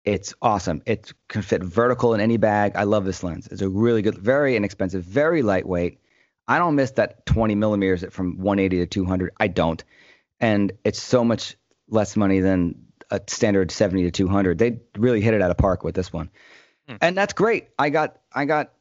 It's 0.04 0.34
awesome. 0.42 0.82
It 0.86 1.12
can 1.28 1.42
fit 1.42 1.62
vertical 1.62 2.14
in 2.14 2.20
any 2.20 2.36
bag. 2.36 2.72
I 2.74 2.84
love 2.84 3.04
this 3.04 3.22
lens. 3.22 3.46
It's 3.48 3.62
a 3.62 3.68
really 3.68 4.02
good, 4.02 4.18
very 4.18 4.56
inexpensive, 4.56 5.04
very 5.04 5.42
lightweight. 5.42 6.00
I 6.48 6.58
don't 6.58 6.74
miss 6.74 6.92
that 6.92 7.24
20 7.26 7.54
millimeters 7.54 8.04
from 8.10 8.38
180 8.38 8.78
to 8.78 8.86
200. 8.86 9.32
I 9.38 9.46
don't, 9.46 9.84
and 10.40 10.72
it's 10.82 11.00
so 11.00 11.22
much 11.22 11.56
less 11.88 12.16
money 12.16 12.40
than 12.40 12.86
a 13.10 13.20
standard 13.26 13.70
70 13.70 14.04
to 14.04 14.10
200. 14.10 14.58
They 14.58 14.80
really 14.96 15.20
hit 15.20 15.34
it 15.34 15.42
out 15.42 15.50
of 15.50 15.56
park 15.58 15.84
with 15.84 15.94
this 15.94 16.12
one, 16.12 16.30
Hmm. 16.88 16.96
and 17.00 17.16
that's 17.16 17.32
great. 17.32 17.68
I 17.78 17.90
got, 17.90 18.18
I 18.32 18.44
got 18.44 18.72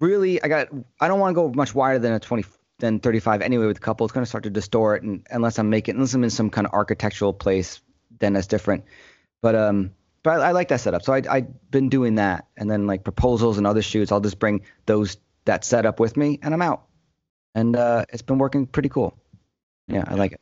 really, 0.00 0.42
I 0.42 0.48
got. 0.48 0.68
I 1.00 1.08
don't 1.08 1.20
want 1.20 1.32
to 1.32 1.34
go 1.34 1.52
much 1.52 1.74
wider 1.74 1.98
than 1.98 2.12
a 2.12 2.20
20 2.20 2.44
than 2.78 3.00
35 3.00 3.42
anyway 3.42 3.66
with 3.66 3.76
the 3.76 3.82
couple. 3.82 4.06
It's 4.06 4.12
going 4.12 4.24
to 4.24 4.28
start 4.28 4.44
to 4.44 4.50
distort, 4.50 5.02
and 5.02 5.26
unless 5.30 5.58
I'm 5.58 5.70
making, 5.70 5.96
unless 5.96 6.14
I'm 6.14 6.22
in 6.24 6.30
some 6.30 6.50
kind 6.50 6.66
of 6.66 6.72
architectural 6.72 7.32
place, 7.32 7.80
then 8.18 8.34
that's 8.34 8.46
different. 8.46 8.84
But 9.42 9.54
um, 9.54 9.92
but 10.22 10.40
I, 10.40 10.48
I 10.48 10.52
like 10.52 10.68
that 10.68 10.80
setup. 10.80 11.02
So 11.02 11.12
I 11.12 11.22
I've 11.28 11.70
been 11.70 11.88
doing 11.88 12.16
that, 12.16 12.46
and 12.56 12.70
then 12.70 12.86
like 12.86 13.04
proposals 13.04 13.58
and 13.58 13.66
other 13.66 13.82
shoots, 13.82 14.12
I'll 14.12 14.20
just 14.20 14.38
bring 14.38 14.62
those 14.86 15.16
that 15.44 15.64
setup 15.64 15.98
with 15.98 16.16
me, 16.16 16.38
and 16.42 16.54
I'm 16.54 16.62
out. 16.62 16.84
And 17.54 17.74
uh, 17.74 18.04
it's 18.12 18.22
been 18.22 18.38
working 18.38 18.66
pretty 18.66 18.88
cool. 18.90 19.18
Yeah, 19.88 20.04
I 20.06 20.14
like 20.14 20.32
it. 20.32 20.40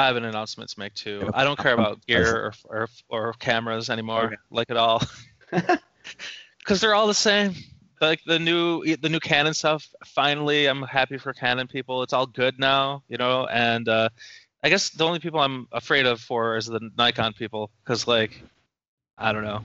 I 0.00 0.06
have 0.06 0.16
an 0.16 0.24
announcement 0.24 0.70
to 0.70 0.78
make 0.78 0.94
too. 0.94 1.30
I 1.34 1.44
don't 1.44 1.58
care 1.58 1.74
about 1.74 2.04
gear 2.06 2.36
or, 2.36 2.54
or, 2.64 2.88
or 3.08 3.32
cameras 3.34 3.90
anymore, 3.90 4.24
Okay. 4.26 4.36
like 4.50 4.70
at 4.70 4.76
all, 4.76 5.02
because 6.58 6.80
they're 6.80 6.94
all 6.94 7.06
the 7.06 7.14
same. 7.14 7.54
Like 8.00 8.20
the 8.24 8.38
new 8.38 8.96
the 8.96 9.10
new 9.10 9.20
Canon 9.20 9.52
stuff. 9.52 9.86
Finally, 10.06 10.66
I'm 10.66 10.82
happy 10.82 11.18
for 11.18 11.34
Canon 11.34 11.66
people. 11.68 12.02
It's 12.02 12.14
all 12.14 12.26
good 12.26 12.58
now, 12.58 13.02
you 13.08 13.18
know. 13.18 13.46
And 13.46 13.86
uh, 13.88 14.08
I 14.64 14.70
guess 14.70 14.88
the 14.88 15.04
only 15.04 15.18
people 15.18 15.38
I'm 15.40 15.68
afraid 15.70 16.06
of 16.06 16.18
for 16.20 16.56
is 16.56 16.64
the 16.66 16.80
Nikon 16.96 17.34
people, 17.34 17.70
because 17.84 18.06
like 18.08 18.42
I 19.18 19.32
don't 19.32 19.44
know, 19.44 19.62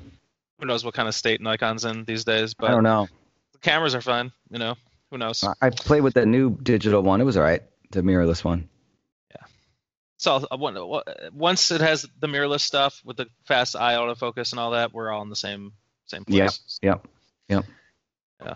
who 0.59 0.65
knows 0.65 0.83
what 0.83 0.93
kind 0.93 1.07
of 1.07 1.15
state 1.15 1.39
Nikon's 1.39 1.85
in 1.85 2.03
these 2.03 2.25
days. 2.25 2.53
But 2.53 2.69
I 2.71 2.73
don't 2.73 2.83
know. 2.83 3.07
the 3.53 3.59
cameras 3.59 3.95
are 3.95 4.01
fine, 4.01 4.33
you 4.51 4.59
know. 4.59 4.75
Who 5.11 5.17
knows? 5.17 5.41
I- 5.43 5.67
I 5.67 5.69
played 5.69 6.01
with 6.01 6.15
that 6.15 6.27
new 6.27 6.57
digital 6.61 7.01
one. 7.03 7.21
It 7.21 7.23
was 7.23 7.37
all 7.37 7.43
right. 7.43 7.61
The 7.91 8.01
mirrorless 8.01 8.43
one. 8.43 8.67
So 10.17 10.45
uh, 10.49 10.57
one- 10.57 10.77
uh, 10.77 11.01
once 11.33 11.71
it 11.71 11.81
has 11.81 12.05
the 12.19 12.27
mirrorless 12.27 12.61
stuff 12.61 13.01
with 13.03 13.17
the 13.17 13.27
fast 13.45 13.75
eye 13.75 13.95
autofocus 13.95 14.51
and 14.51 14.59
all 14.59 14.71
that, 14.71 14.93
we're 14.93 15.11
all 15.11 15.21
in 15.21 15.29
the 15.29 15.35
same 15.35 15.73
same 16.05 16.23
place. 16.25 16.79
Yep. 16.81 17.07
Yep. 17.49 17.65
Yeah. 18.41 18.53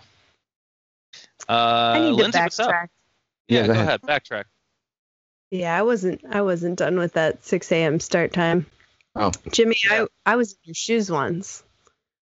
Uh, 1.48 1.52
I 1.96 2.00
need 2.00 2.18
to 2.18 2.24
what's 2.24 2.60
up? 2.60 2.70
backtrack. 2.72 2.88
Yeah, 3.48 3.62
Yeah, 3.62 3.68
go, 3.68 3.74
go 3.74 3.80
ahead. 3.82 4.02
Backtrack. 4.02 4.44
Yeah, 5.52 5.78
I 5.78 5.82
wasn't 5.82 6.22
I 6.30 6.42
wasn't 6.42 6.78
done 6.78 6.98
with 7.00 7.14
that 7.14 7.44
6 7.44 7.72
a.m. 7.72 8.00
start 8.00 8.34
time. 8.34 8.66
Oh. 9.16 9.32
Jimmy, 9.52 9.76
Yeah. 9.84 10.06
I 10.26 10.34
I 10.34 10.36
was 10.36 10.54
in 10.54 10.58
your 10.66 10.76
shoes 10.76 11.10
once, 11.12 11.64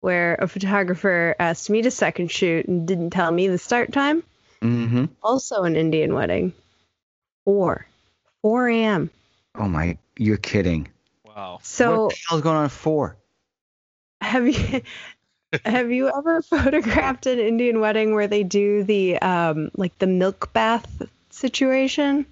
where 0.00 0.36
a 0.36 0.46
photographer 0.46 1.34
asked 1.38 1.68
me 1.68 1.82
to 1.82 1.90
second 1.90 2.30
shoot 2.30 2.66
and 2.68 2.86
didn't 2.86 3.10
tell 3.10 3.30
me 3.32 3.48
the 3.48 3.58
start 3.58 3.92
time. 3.92 4.22
Mm-hmm. 4.62 5.06
Also, 5.22 5.64
an 5.64 5.74
Indian 5.76 6.14
wedding, 6.14 6.52
four, 7.44 7.86
4 8.42 8.68
a.m. 8.68 9.10
Oh 9.58 9.68
my, 9.68 9.98
you're 10.16 10.36
kidding. 10.36 10.88
Wow. 11.24 11.58
So 11.62 12.04
what 12.04 12.10
the 12.10 12.16
hell's 12.28 12.42
going 12.42 12.56
on 12.56 12.68
four? 12.68 13.16
have 14.20 14.46
you 14.46 14.82
have 15.64 15.90
you 15.90 16.08
ever 16.08 16.42
photographed 16.42 17.26
an 17.26 17.38
Indian 17.38 17.80
wedding 17.80 18.14
where 18.14 18.28
they 18.28 18.42
do 18.44 18.84
the 18.84 19.18
um 19.18 19.70
like 19.74 19.98
the 19.98 20.06
milk 20.06 20.52
bath 20.52 21.02
situation? 21.30 22.26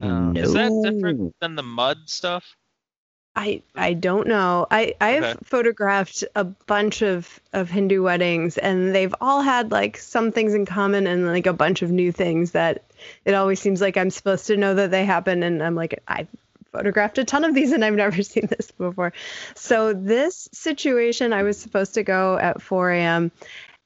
Uh, 0.00 0.32
Is 0.34 0.52
that 0.54 0.72
different 0.82 1.34
than 1.40 1.54
the 1.56 1.62
mud 1.62 2.08
stuff? 2.08 2.56
I 3.36 3.62
I 3.74 3.94
don't 3.94 4.28
know. 4.28 4.66
I 4.70 4.94
I've 5.00 5.24
Okay. 5.24 5.34
photographed 5.44 6.24
a 6.36 6.44
bunch 6.44 7.02
of 7.02 7.40
of 7.52 7.68
Hindu 7.70 8.02
weddings 8.02 8.58
and 8.58 8.94
they've 8.94 9.14
all 9.20 9.42
had 9.42 9.72
like 9.72 9.96
some 9.98 10.30
things 10.30 10.54
in 10.54 10.66
common 10.66 11.06
and 11.06 11.26
like 11.26 11.46
a 11.46 11.52
bunch 11.52 11.82
of 11.82 11.90
new 11.90 12.12
things 12.12 12.52
that 12.52 12.84
it 13.24 13.34
always 13.34 13.60
seems 13.60 13.80
like 13.80 13.96
I'm 13.96 14.10
supposed 14.10 14.46
to 14.46 14.56
know 14.56 14.74
that 14.74 14.90
they 14.92 15.04
happen 15.04 15.42
and 15.42 15.62
I'm 15.62 15.74
like 15.74 16.00
I've 16.06 16.28
photographed 16.74 17.18
a 17.18 17.24
ton 17.24 17.44
of 17.44 17.54
these 17.54 17.72
and 17.72 17.84
I've 17.84 17.94
never 17.94 18.22
seen 18.34 18.46
this 18.46 18.70
before. 18.72 19.12
So 19.54 19.92
this 19.94 20.48
situation 20.52 21.32
I 21.32 21.44
was 21.44 21.56
supposed 21.58 21.94
to 21.94 22.02
go 22.02 22.36
at 22.36 22.60
4 22.60 22.90
a.m. 22.90 23.32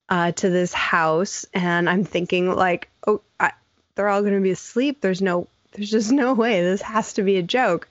Uh, 0.08 0.32
to 0.32 0.48
this 0.48 0.72
house 0.72 1.44
and 1.52 1.88
I'm 1.88 2.02
thinking 2.02 2.50
like 2.50 2.88
oh 3.06 3.20
I, 3.38 3.52
they're 3.94 4.08
all 4.08 4.22
going 4.22 4.34
to 4.34 4.40
be 4.40 4.50
asleep. 4.50 5.02
There's 5.02 5.20
no 5.20 5.48
there's 5.72 5.90
just 5.90 6.10
no 6.10 6.32
way 6.32 6.62
this 6.62 6.82
has 6.82 7.12
to 7.14 7.22
be 7.22 7.36
a 7.36 7.42
joke. 7.42 7.88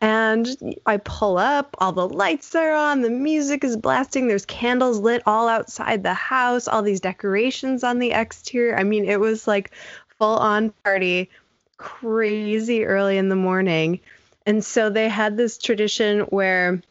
And 0.00 0.76
I 0.84 0.98
pull 0.98 1.38
up, 1.38 1.76
all 1.78 1.92
the 1.92 2.08
lights 2.08 2.54
are 2.54 2.74
on, 2.74 3.00
the 3.00 3.10
music 3.10 3.64
is 3.64 3.76
blasting, 3.76 4.26
there's 4.26 4.44
candles 4.44 4.98
lit 4.98 5.22
all 5.24 5.48
outside 5.48 6.02
the 6.02 6.12
house, 6.14 6.68
all 6.68 6.82
these 6.82 7.00
decorations 7.00 7.84
on 7.84 8.00
the 8.00 8.10
exterior. 8.10 8.76
I 8.76 8.82
mean, 8.82 9.04
it 9.04 9.20
was 9.20 9.46
like 9.46 9.70
full 10.18 10.36
on 10.36 10.74
party, 10.84 11.30
crazy 11.76 12.84
early 12.84 13.16
in 13.16 13.28
the 13.28 13.36
morning. 13.36 14.00
And 14.46 14.64
so 14.64 14.90
they 14.90 15.08
had 15.08 15.36
this 15.36 15.58
tradition 15.58 16.20
where 16.20 16.82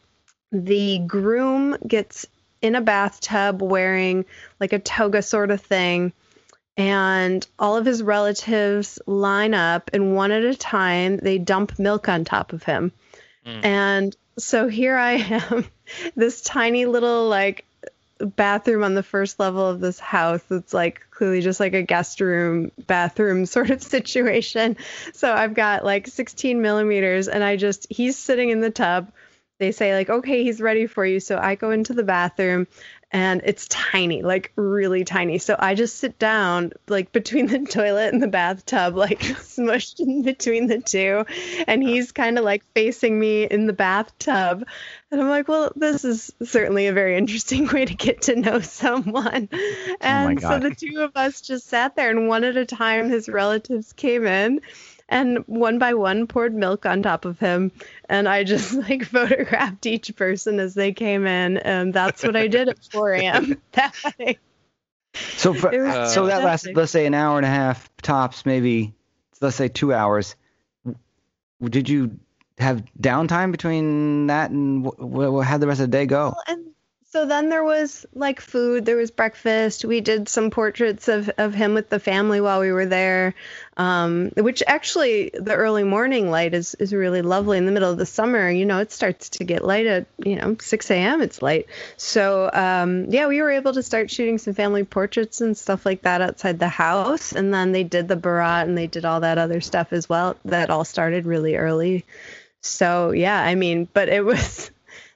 the 0.52 0.98
groom 1.06 1.76
gets 1.86 2.26
in 2.60 2.74
a 2.74 2.80
bathtub 2.80 3.62
wearing 3.62 4.24
like 4.60 4.72
a 4.72 4.78
toga 4.78 5.22
sort 5.22 5.50
of 5.50 5.60
thing 5.60 6.12
and 6.76 7.46
all 7.58 7.76
of 7.76 7.86
his 7.86 8.02
relatives 8.02 8.98
line 9.06 9.54
up 9.54 9.90
and 9.92 10.16
one 10.16 10.32
at 10.32 10.42
a 10.42 10.54
time 10.56 11.18
they 11.18 11.38
dump 11.38 11.78
milk 11.78 12.08
on 12.08 12.24
top 12.24 12.52
of 12.52 12.62
him 12.62 12.92
Mm. 13.46 13.62
and 13.62 14.16
so 14.38 14.68
here 14.68 14.96
i 14.96 15.12
am 15.12 15.66
this 16.16 16.40
tiny 16.40 16.86
little 16.86 17.28
like 17.28 17.66
bathroom 18.26 18.84
on 18.84 18.94
the 18.94 19.02
first 19.02 19.38
level 19.38 19.66
of 19.66 19.80
this 19.80 19.98
house. 19.98 20.42
It's 20.50 20.74
like 20.74 21.06
clearly 21.10 21.40
just 21.40 21.60
like 21.60 21.74
a 21.74 21.82
guest 21.82 22.20
room 22.20 22.70
bathroom 22.86 23.46
sort 23.46 23.70
of 23.70 23.82
situation. 23.82 24.76
So 25.12 25.32
i've 25.32 25.54
got 25.54 25.84
like 25.84 26.06
16 26.06 26.60
millimeters 26.60 27.28
and 27.28 27.42
i 27.42 27.56
just 27.56 27.86
he's 27.90 28.18
sitting 28.18 28.50
in 28.50 28.60
the 28.60 28.70
tub. 28.70 29.12
They 29.58 29.72
say 29.72 29.94
like 29.94 30.10
okay 30.10 30.42
he's 30.42 30.60
ready 30.60 30.86
for 30.86 31.04
you. 31.04 31.20
So 31.20 31.38
i 31.38 31.54
go 31.54 31.70
into 31.70 31.92
the 31.92 32.04
bathroom 32.04 32.66
and 33.14 33.42
it's 33.44 33.68
tiny, 33.68 34.22
like 34.22 34.52
really 34.56 35.04
tiny. 35.04 35.38
So 35.38 35.54
I 35.56 35.76
just 35.76 35.98
sit 35.98 36.18
down 36.18 36.72
like 36.88 37.12
between 37.12 37.46
the 37.46 37.60
toilet 37.70 38.12
and 38.12 38.20
the 38.20 38.26
bathtub, 38.26 38.96
like 38.96 39.20
smushed 39.20 40.00
in 40.00 40.22
between 40.22 40.66
the 40.66 40.80
two. 40.80 41.24
And 41.68 41.80
he's 41.80 42.10
kind 42.10 42.38
of 42.38 42.44
like 42.44 42.64
facing 42.74 43.18
me 43.20 43.44
in 43.44 43.68
the 43.68 43.72
bathtub. 43.72 44.66
And 45.12 45.20
I'm 45.20 45.28
like, 45.28 45.46
well, 45.46 45.70
this 45.76 46.04
is 46.04 46.32
certainly 46.42 46.88
a 46.88 46.92
very 46.92 47.16
interesting 47.16 47.68
way 47.72 47.84
to 47.84 47.94
get 47.94 48.22
to 48.22 48.34
know 48.34 48.58
someone. 48.58 49.48
Oh 49.52 49.96
and 50.00 50.40
so 50.40 50.58
the 50.58 50.74
two 50.74 51.00
of 51.00 51.12
us 51.14 51.40
just 51.40 51.68
sat 51.68 51.94
there, 51.94 52.10
and 52.10 52.26
one 52.26 52.42
at 52.42 52.56
a 52.56 52.66
time, 52.66 53.10
his 53.10 53.28
relatives 53.28 53.92
came 53.92 54.26
in 54.26 54.60
and 55.14 55.38
one 55.46 55.78
by 55.78 55.94
one 55.94 56.26
poured 56.26 56.54
milk 56.54 56.84
on 56.86 57.02
top 57.02 57.24
of 57.24 57.38
him 57.38 57.72
and 58.10 58.28
i 58.28 58.44
just 58.44 58.74
like 58.88 59.04
photographed 59.04 59.86
each 59.86 60.14
person 60.16 60.60
as 60.60 60.74
they 60.74 60.92
came 60.92 61.26
in 61.26 61.56
and 61.58 61.94
that's 61.94 62.22
what 62.24 62.36
i 62.36 62.48
did 62.48 62.68
at 62.68 62.78
4 62.92 63.12
a.m 63.14 63.62
that 63.72 63.94
wedding 64.04 64.36
So 65.36 65.54
for, 65.54 65.72
Uh, 65.72 66.06
so 66.08 66.26
that 66.26 66.42
lasted, 66.42 66.76
let's 66.76 66.92
say, 66.92 67.06
an 67.06 67.14
hour 67.14 67.36
and 67.38 67.46
a 67.46 67.50
half 67.50 67.88
tops, 68.02 68.44
maybe. 68.46 68.94
Let's 69.40 69.56
say 69.56 69.68
two 69.68 69.92
hours. 69.92 70.36
Did 71.62 71.88
you 71.88 72.18
have 72.58 72.84
downtime 73.00 73.50
between 73.52 74.26
that 74.28 74.50
and 74.50 74.86
wh- 74.86 75.40
wh- 75.40 75.44
how'd 75.44 75.60
the 75.60 75.66
rest 75.66 75.80
of 75.80 75.90
the 75.90 75.96
day 75.96 76.06
go? 76.06 76.30
Well, 76.30 76.42
and 76.48 76.73
so 77.14 77.26
then 77.26 77.48
there 77.48 77.62
was 77.62 78.04
like 78.12 78.40
food, 78.40 78.84
there 78.84 78.96
was 78.96 79.12
breakfast. 79.12 79.84
We 79.84 80.00
did 80.00 80.28
some 80.28 80.50
portraits 80.50 81.06
of, 81.06 81.30
of 81.38 81.54
him 81.54 81.72
with 81.72 81.88
the 81.88 82.00
family 82.00 82.40
while 82.40 82.58
we 82.58 82.72
were 82.72 82.86
there, 82.86 83.36
um, 83.76 84.30
which 84.36 84.64
actually 84.66 85.30
the 85.32 85.54
early 85.54 85.84
morning 85.84 86.28
light 86.28 86.54
is, 86.54 86.74
is 86.74 86.92
really 86.92 87.22
lovely 87.22 87.56
in 87.56 87.66
the 87.66 87.70
middle 87.70 87.92
of 87.92 87.98
the 87.98 88.04
summer. 88.04 88.50
You 88.50 88.66
know, 88.66 88.80
it 88.80 88.90
starts 88.90 89.28
to 89.28 89.44
get 89.44 89.64
light 89.64 89.86
at, 89.86 90.06
you 90.24 90.34
know, 90.34 90.56
6 90.60 90.90
a.m. 90.90 91.22
It's 91.22 91.40
light. 91.40 91.68
So, 91.96 92.50
um, 92.52 93.04
yeah, 93.10 93.28
we 93.28 93.40
were 93.40 93.52
able 93.52 93.74
to 93.74 93.82
start 93.84 94.10
shooting 94.10 94.38
some 94.38 94.54
family 94.54 94.82
portraits 94.82 95.40
and 95.40 95.56
stuff 95.56 95.86
like 95.86 96.02
that 96.02 96.20
outside 96.20 96.58
the 96.58 96.66
house. 96.66 97.30
And 97.30 97.54
then 97.54 97.70
they 97.70 97.84
did 97.84 98.08
the 98.08 98.16
barat 98.16 98.64
and 98.64 98.76
they 98.76 98.88
did 98.88 99.04
all 99.04 99.20
that 99.20 99.38
other 99.38 99.60
stuff 99.60 99.92
as 99.92 100.08
well. 100.08 100.34
That 100.46 100.68
all 100.68 100.84
started 100.84 101.26
really 101.26 101.54
early. 101.54 102.06
So, 102.60 103.12
yeah, 103.12 103.40
I 103.40 103.54
mean, 103.54 103.86
but 103.92 104.08
it 104.08 104.24
was 104.24 104.72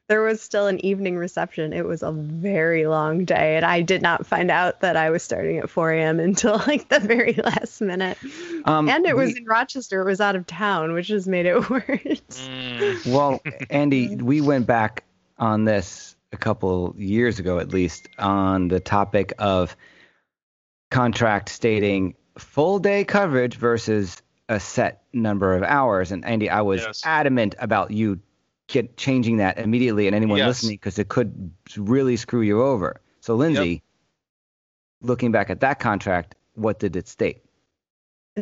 there 0.08 0.22
was 0.22 0.40
still 0.40 0.66
an 0.66 0.82
evening 0.84 1.16
reception. 1.16 1.72
It 1.72 1.84
was 1.84 2.02
a 2.02 2.10
very 2.12 2.86
long 2.86 3.24
day, 3.24 3.56
and 3.56 3.64
I 3.64 3.82
did 3.82 4.00
not 4.02 4.26
find 4.26 4.50
out 4.50 4.80
that 4.80 4.96
I 4.96 5.10
was 5.10 5.22
starting 5.22 5.58
at 5.58 5.68
4 5.70 5.92
a.m. 5.92 6.18
until 6.18 6.56
like 6.66 6.88
the 6.88 6.98
very 7.00 7.34
last 7.34 7.80
minute. 7.80 8.16
Um, 8.64 8.88
and 8.88 9.06
it 9.06 9.16
was 9.16 9.34
we- 9.34 9.40
in 9.40 9.44
Rochester. 9.44 10.00
It 10.00 10.06
was 10.06 10.20
out 10.20 10.34
of 10.34 10.46
town, 10.46 10.92
which 10.94 11.08
just 11.08 11.28
made 11.28 11.46
it 11.46 11.56
worse. 11.70 11.86
Mm. 11.88 13.06
Well, 13.12 13.40
Andy, 13.70 14.16
we 14.16 14.40
went 14.40 14.66
back 14.66 15.04
on 15.38 15.64
this 15.64 16.16
a 16.32 16.36
couple 16.36 16.94
years 16.98 17.38
ago, 17.38 17.58
at 17.58 17.68
least, 17.68 18.08
on 18.18 18.68
the 18.68 18.80
topic 18.80 19.32
of 19.38 19.76
contract 20.90 21.48
stating 21.50 22.14
full 22.38 22.78
day 22.78 23.04
coverage 23.04 23.56
versus 23.56 24.22
a 24.48 24.58
set 24.58 25.02
number 25.12 25.54
of 25.54 25.62
hours. 25.62 26.12
And 26.12 26.24
Andy, 26.24 26.48
I 26.48 26.62
was 26.62 26.80
Yes. 26.82 27.02
adamant 27.04 27.54
about 27.58 27.90
you 27.90 28.18
get 28.68 28.96
changing 28.96 29.38
that 29.38 29.58
immediately, 29.58 30.06
and 30.06 30.14
anyone 30.14 30.38
Yes. 30.38 30.46
listening, 30.48 30.76
because 30.76 30.98
it 30.98 31.08
could 31.08 31.50
really 31.76 32.16
screw 32.16 32.42
you 32.42 32.62
over. 32.62 33.00
So, 33.20 33.34
Lindsay, 33.34 33.82
looking 35.02 35.32
back 35.32 35.50
at 35.50 35.60
that 35.60 35.80
contract, 35.80 36.34
what 36.54 36.78
did 36.78 36.94
it 36.96 37.08
state? 37.08 37.42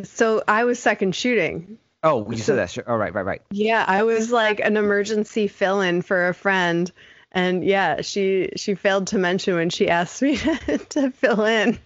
So 0.03 0.43
I 0.47 0.65
was 0.65 0.77
second 0.79 1.15
shooting. 1.15 1.79
Oh, 2.03 2.29
you 2.29 2.37
said 2.37 2.57
that. 2.57 2.69
Sure. 2.69 2.83
All 2.87 2.97
right, 2.97 3.13
right, 3.13 3.25
right. 3.25 3.41
Yeah, 3.49 3.83
I 3.87 4.03
was 4.03 4.31
like 4.31 4.59
an 4.59 4.77
emergency 4.77 5.47
fill-in 5.47 6.03
for 6.03 6.27
a 6.27 6.33
friend, 6.33 6.91
and 7.31 7.63
yeah, 7.63 8.01
she 8.01 8.49
she 8.55 8.75
failed 8.75 9.07
to 9.07 9.17
mention 9.17 9.55
when 9.55 9.69
she 9.69 9.89
asked 9.89 10.21
me 10.21 10.37
to, 10.37 10.77
to 10.89 11.11
fill 11.11 11.45
in 11.45 11.79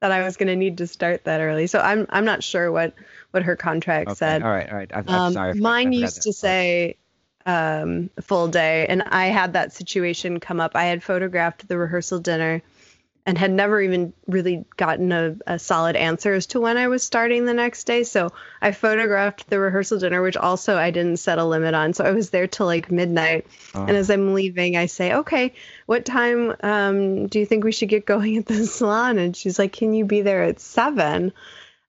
that 0.00 0.12
I 0.12 0.22
was 0.22 0.36
going 0.36 0.48
to 0.48 0.56
need 0.56 0.78
to 0.78 0.86
start 0.86 1.24
that 1.24 1.40
early. 1.40 1.66
So 1.66 1.80
I'm 1.80 2.06
I'm 2.10 2.24
not 2.24 2.44
sure 2.44 2.70
what 2.70 2.94
what 3.32 3.42
her 3.42 3.56
contract 3.56 4.10
Okay. 4.10 4.16
said. 4.16 4.42
All 4.42 4.50
right, 4.50 4.70
all 4.70 4.76
right. 4.76 4.92
I, 4.94 4.98
I'm 4.98 5.08
Um, 5.08 5.32
sorry. 5.32 5.50
I 5.50 5.52
forgot- 5.54 5.66
I 5.68 5.70
mine 5.72 5.92
used 5.94 6.22
to 6.22 6.28
part. 6.28 6.34
say 6.36 6.96
um, 7.46 8.10
full 8.20 8.48
day, 8.48 8.86
and 8.88 9.02
I 9.02 9.26
had 9.26 9.54
that 9.54 9.72
situation 9.72 10.40
come 10.40 10.60
up. 10.60 10.72
I 10.74 10.84
had 10.84 11.02
photographed 11.02 11.66
the 11.68 11.78
rehearsal 11.78 12.18
dinner 12.18 12.62
and 13.26 13.36
had 13.36 13.50
never 13.50 13.80
even 13.80 14.12
really 14.28 14.64
gotten 14.76 15.10
a, 15.10 15.36
a 15.48 15.58
solid 15.58 15.96
answer 15.96 16.32
as 16.32 16.46
to 16.46 16.60
when 16.60 16.76
I 16.76 16.86
was 16.86 17.02
starting 17.02 17.44
the 17.44 17.54
next 17.54 17.84
day. 17.84 18.04
So 18.04 18.32
I 18.62 18.70
photographed 18.70 19.50
the 19.50 19.58
rehearsal 19.58 19.98
dinner, 19.98 20.22
which 20.22 20.36
also 20.36 20.76
I 20.76 20.92
didn't 20.92 21.16
set 21.16 21.38
a 21.38 21.44
limit 21.44 21.74
on. 21.74 21.92
So 21.92 22.04
I 22.04 22.12
was 22.12 22.30
there 22.30 22.46
till 22.46 22.66
like 22.66 22.92
midnight. 22.92 23.48
Oh. 23.74 23.82
And 23.82 23.96
as 23.96 24.10
I'm 24.10 24.32
leaving, 24.32 24.76
I 24.76 24.86
say, 24.86 25.12
okay, 25.12 25.54
what 25.86 26.04
time 26.04 26.54
um, 26.62 27.26
do 27.26 27.40
you 27.40 27.46
think 27.46 27.64
we 27.64 27.72
should 27.72 27.88
get 27.88 28.06
going 28.06 28.36
at 28.36 28.46
the 28.46 28.64
salon? 28.66 29.18
And 29.18 29.36
she's 29.36 29.58
like, 29.58 29.72
can 29.72 29.92
you 29.92 30.04
be 30.04 30.22
there 30.22 30.44
at 30.44 30.60
seven? 30.60 31.32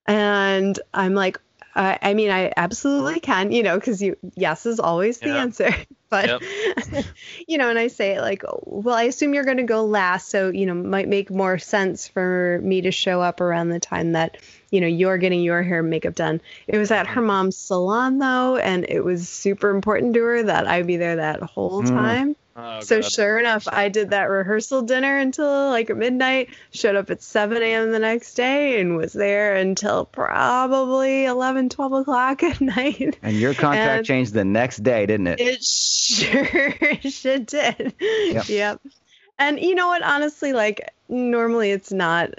And 0.07 0.79
I'm 0.91 1.13
like, 1.13 1.39
I, 1.77 1.99
I 2.01 2.13
mean, 2.15 2.31
I 2.31 2.51
absolutely 2.57 3.19
can, 3.19 3.51
you 3.51 3.63
know, 3.63 3.75
because 3.77 4.01
you 4.01 4.17
yes 4.35 4.65
is 4.65 4.79
always 4.79 5.19
the 5.19 5.29
Yeah. 5.29 5.41
answer. 5.41 5.75
But 6.09 6.41
you 7.49 7.57
know, 7.57 7.69
and 7.69 7.77
I 7.77 7.87
say 7.87 8.21
like, 8.21 8.41
well, 8.63 8.95
I 8.95 9.03
assume 9.03 9.33
you're 9.33 9.43
going 9.43 9.57
to 9.57 9.63
go 9.63 9.83
last, 9.83 10.29
so 10.29 10.49
you 10.49 10.65
know, 10.65 10.73
might 10.73 11.09
make 11.09 11.29
more 11.29 11.57
sense 11.57 12.07
for 12.07 12.61
me 12.63 12.79
to 12.83 12.91
show 12.91 13.21
up 13.21 13.41
around 13.41 13.69
the 13.69 13.81
time 13.81 14.13
that 14.13 14.37
you 14.71 14.79
know 14.79 14.87
you're 14.87 15.17
getting 15.17 15.41
your 15.41 15.63
hair 15.63 15.81
and 15.81 15.89
makeup 15.89 16.15
done. 16.15 16.39
It 16.65 16.77
was 16.77 16.91
at 16.91 17.07
her 17.07 17.21
mom's 17.21 17.57
salon 17.57 18.19
though, 18.19 18.55
and 18.55 18.85
it 18.87 19.01
was 19.01 19.27
super 19.27 19.69
important 19.69 20.13
to 20.13 20.21
her 20.23 20.43
that 20.43 20.65
I 20.65 20.83
be 20.83 20.95
there 20.95 21.17
that 21.17 21.41
whole 21.43 21.83
Mm. 21.83 21.91
time. 21.93 22.35
Oh, 22.59 22.79
So 22.79 23.01
God. 23.01 23.11
sure 23.11 23.37
enough, 23.39 23.67
I 23.71 23.89
did 23.89 24.09
that 24.09 24.23
rehearsal 24.31 24.81
dinner 24.81 25.17
until 25.19 25.69
like 25.69 25.95
midnight. 25.95 26.49
Showed 26.71 26.95
up 26.95 27.09
at 27.11 27.21
7 27.21 27.61
a.m. 27.61 27.91
the 27.91 27.99
next 27.99 28.33
day 28.33 28.81
and 28.81 28.97
was 28.97 29.13
there 29.13 29.55
until 29.55 30.05
probably 30.05 31.25
11, 31.25 31.69
12 31.69 31.93
o'clock 31.93 32.41
at 32.43 32.59
night. 32.59 33.19
And 33.21 33.37
your 33.37 33.53
contract 33.53 33.97
And- 33.99 34.05
changed 34.05 34.33
the 34.33 34.43
next 34.45 34.77
day, 34.83 35.05
didn't 35.05 35.27
it? 35.27 35.39
It 35.39 35.63
sure 35.63 36.73
sure 37.01 37.39
did. 37.39 37.93
Yep. 37.99 38.49
Yep. 38.49 38.81
And 39.39 39.59
you 39.59 39.75
know 39.75 39.87
what? 39.87 40.01
Honestly, 40.01 40.53
like 40.53 40.89
normally 41.09 41.69
it's 41.71 41.91
not 41.91 42.33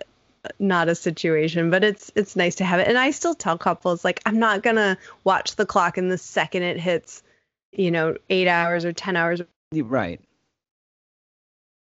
not 0.59 0.89
a 0.89 0.95
situation, 0.95 1.71
but 1.71 1.85
it's 1.85 2.11
it's 2.17 2.35
nice 2.35 2.57
to 2.57 2.65
have 2.65 2.81
it. 2.81 2.89
And 2.89 2.99
I 2.99 3.13
still 3.13 3.35
tell 3.35 3.57
couples 3.59 4.05
like 4.05 4.21
I'm 4.27 4.39
not 4.41 4.63
gonna 4.65 4.99
watch 5.23 5.55
the 5.57 5.67
clock 5.67 5.97
and 5.99 6.11
the 6.11 6.19
second 6.19 6.63
it 6.65 6.79
hits, 6.81 7.23
you 7.71 7.91
know, 7.93 8.17
eight 8.31 8.49
hours 8.49 8.85
or 8.85 8.93
ten 8.93 9.15
hours 9.15 9.39
You're 9.41 9.47
Right. 9.73 10.21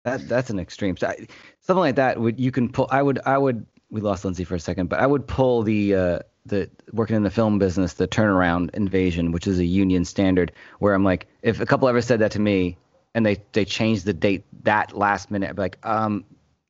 That 0.06 0.28
that's 0.28 0.50
an 0.50 0.60
extreme. 0.60 0.98
So 0.98 1.08
I- 1.08 1.28
Something 1.62 1.82
like 1.82 1.96
that 1.96 2.20
would 2.20 2.40
you 2.40 2.52
can 2.52 2.70
pull. 2.70 2.88
I 2.90 3.02
would 3.02 3.20
I 3.26 3.38
would. 3.38 3.66
We 3.92 4.02
lost 4.02 4.24
Lindsay 4.26 4.44
for 4.44 4.56
a 4.56 4.60
second, 4.60 4.88
but 4.90 5.00
I 5.00 5.06
would 5.06 5.28
pull 5.28 5.64
the 5.64 5.96
uh, 5.96 6.20
the 6.46 6.70
working 6.92 7.16
in 7.16 7.24
the 7.24 7.30
film 7.30 7.60
business 7.60 7.94
the 7.94 8.08
turnaround 8.08 8.74
invasion, 8.74 9.32
which 9.32 9.46
is 9.48 9.60
a 9.60 9.66
union 9.66 10.06
standard. 10.06 10.52
Where 10.80 10.94
I'm 10.94 11.04
like, 11.04 11.28
if 11.44 11.60
a 11.60 11.66
couple 11.66 11.88
ever 11.88 12.02
said 12.02 12.20
that 12.20 12.32
to 12.32 12.40
me, 12.40 12.78
and 13.14 13.26
they 13.26 13.38
they 13.52 13.64
changed 13.66 14.06
the 14.06 14.14
date 14.14 14.44
that 14.64 14.98
last 14.98 15.30
minute, 15.30 15.50
I'd 15.50 15.56
be 15.56 15.62
like, 15.62 15.78
um, 15.86 16.26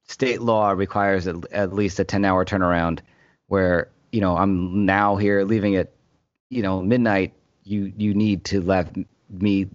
state 0.07 0.41
law 0.41 0.71
requires 0.71 1.25
at, 1.27 1.35
at 1.51 1.73
least 1.73 1.99
a 1.99 2.03
10 2.03 2.25
hour 2.25 2.43
turnaround. 2.43 2.99
Where 3.47 3.89
you 4.11 4.19
know 4.19 4.35
I'm 4.35 4.85
now 4.85 5.15
here 5.15 5.43
leaving 5.43 5.75
at 5.77 5.91
you 6.49 6.61
know 6.63 6.81
midnight. 6.81 7.33
You 7.63 7.93
you 7.95 8.13
need 8.13 8.43
to 8.45 8.61
let 8.61 8.93
me 9.31 9.67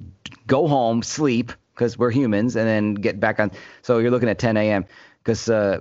go 0.47 0.67
home, 0.67 1.03
sleep 1.03 1.53
because 1.75 1.99
we're 1.99 2.11
humans, 2.11 2.57
and 2.57 2.67
then 2.67 2.95
get 2.95 3.21
back 3.21 3.39
on. 3.39 3.53
So 3.83 3.99
you're 3.99 4.11
looking 4.11 4.29
at 4.29 4.39
10 4.39 4.57
a.m. 4.57 4.87
because 5.23 5.49
uh, 5.49 5.81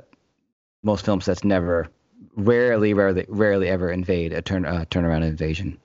most 0.84 1.06
film 1.06 1.22
sets 1.22 1.44
never, 1.44 1.88
rarely, 2.36 2.94
rarely, 2.94 3.26
rarely 3.28 3.70
ever 3.70 3.90
invade 3.90 4.34
a 4.34 4.42
turn 4.42 4.66
uh, 4.66 4.86
turnaround 4.90 5.24
invasion. 5.24 5.78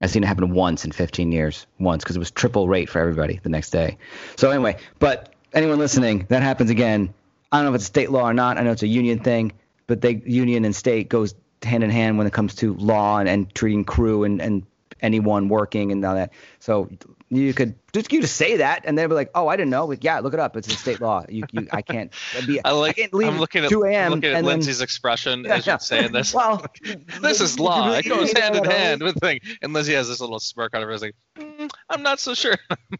I've 0.00 0.10
seen 0.10 0.22
it 0.22 0.26
happen 0.26 0.52
once 0.52 0.84
in 0.84 0.92
15 0.92 1.32
years, 1.32 1.66
once 1.78 2.04
because 2.04 2.16
it 2.16 2.18
was 2.18 2.30
triple 2.30 2.68
rate 2.68 2.90
for 2.90 2.98
everybody 2.98 3.40
the 3.42 3.48
next 3.48 3.70
day. 3.70 3.96
So 4.36 4.50
anyway, 4.50 4.76
but 4.98 5.32
anyone 5.54 5.78
listening, 5.78 6.26
that 6.28 6.42
happens 6.42 6.70
again. 6.70 7.14
I 7.50 7.58
don't 7.58 7.66
know 7.66 7.70
if 7.70 7.76
it's 7.76 7.86
state 7.86 8.10
law 8.10 8.28
or 8.28 8.34
not. 8.34 8.58
I 8.58 8.62
know 8.62 8.72
it's 8.72 8.82
a 8.82 8.88
union 8.88 9.20
thing, 9.20 9.52
but 9.86 10.00
they 10.00 10.22
union 10.26 10.64
and 10.64 10.74
state 10.74 11.08
goes 11.08 11.34
hand 11.62 11.84
in 11.84 11.90
hand 11.90 12.18
when 12.18 12.26
it 12.26 12.32
comes 12.32 12.54
to 12.56 12.74
law 12.74 13.18
and, 13.18 13.28
and 13.28 13.54
treating 13.54 13.84
crew 13.84 14.24
and, 14.24 14.42
and 14.42 14.66
anyone 15.00 15.48
working 15.48 15.92
and 15.92 16.04
all 16.04 16.14
that. 16.14 16.32
So 16.58 16.90
you 17.30 17.54
could 17.54 17.74
just 17.92 18.12
you 18.12 18.20
just 18.20 18.36
say 18.36 18.56
that, 18.58 18.82
and 18.84 18.98
they'd 18.98 19.06
be 19.06 19.14
like, 19.14 19.30
"Oh, 19.34 19.48
I 19.48 19.56
didn't 19.56 19.70
know." 19.70 19.86
Like, 19.86 20.02
yeah, 20.04 20.18
look 20.20 20.34
it 20.34 20.40
up. 20.40 20.56
It's 20.56 20.68
a 20.68 20.72
state 20.76 21.00
law. 21.00 21.24
You, 21.28 21.44
you 21.52 21.66
I 21.72 21.80
can't 21.82 22.12
be. 22.46 22.60
I 22.64 22.70
like. 22.72 22.96
can't 22.96 23.14
leave 23.14 23.28
I'm 23.28 23.38
looking 23.38 23.64
at 23.64 23.70
2 23.70 23.84
a.m. 23.84 24.06
I'm 24.06 24.12
looking 24.18 24.30
at 24.30 24.36
and 24.38 24.46
then- 24.46 24.52
Lindsay's 24.54 24.80
expression 24.80 25.44
Yeah, 25.44 25.54
as 25.56 25.66
yeah. 25.66 25.72
you're 25.74 25.78
saying 25.80 26.12
this. 26.12 26.34
Well, 26.44 26.64
this 27.22 27.40
is 27.40 27.58
law. 27.58 27.86
really- 27.86 27.98
It 28.00 28.08
goes 28.08 28.32
hand 28.32 28.56
in 28.56 28.64
hand 28.64 29.02
with 29.02 29.18
thing. 29.20 29.40
And 29.62 29.72
Lindsay 29.72 29.94
has 29.94 30.08
this 30.08 30.20
little 30.20 30.38
smirk 30.40 30.74
on 30.74 30.82
her 30.82 30.90
face, 30.90 31.02
like, 31.02 31.14
"Mm, 31.38 31.70
I'm 31.88 32.02
not 32.02 32.18
so 32.20 32.34
sure. 32.34 32.56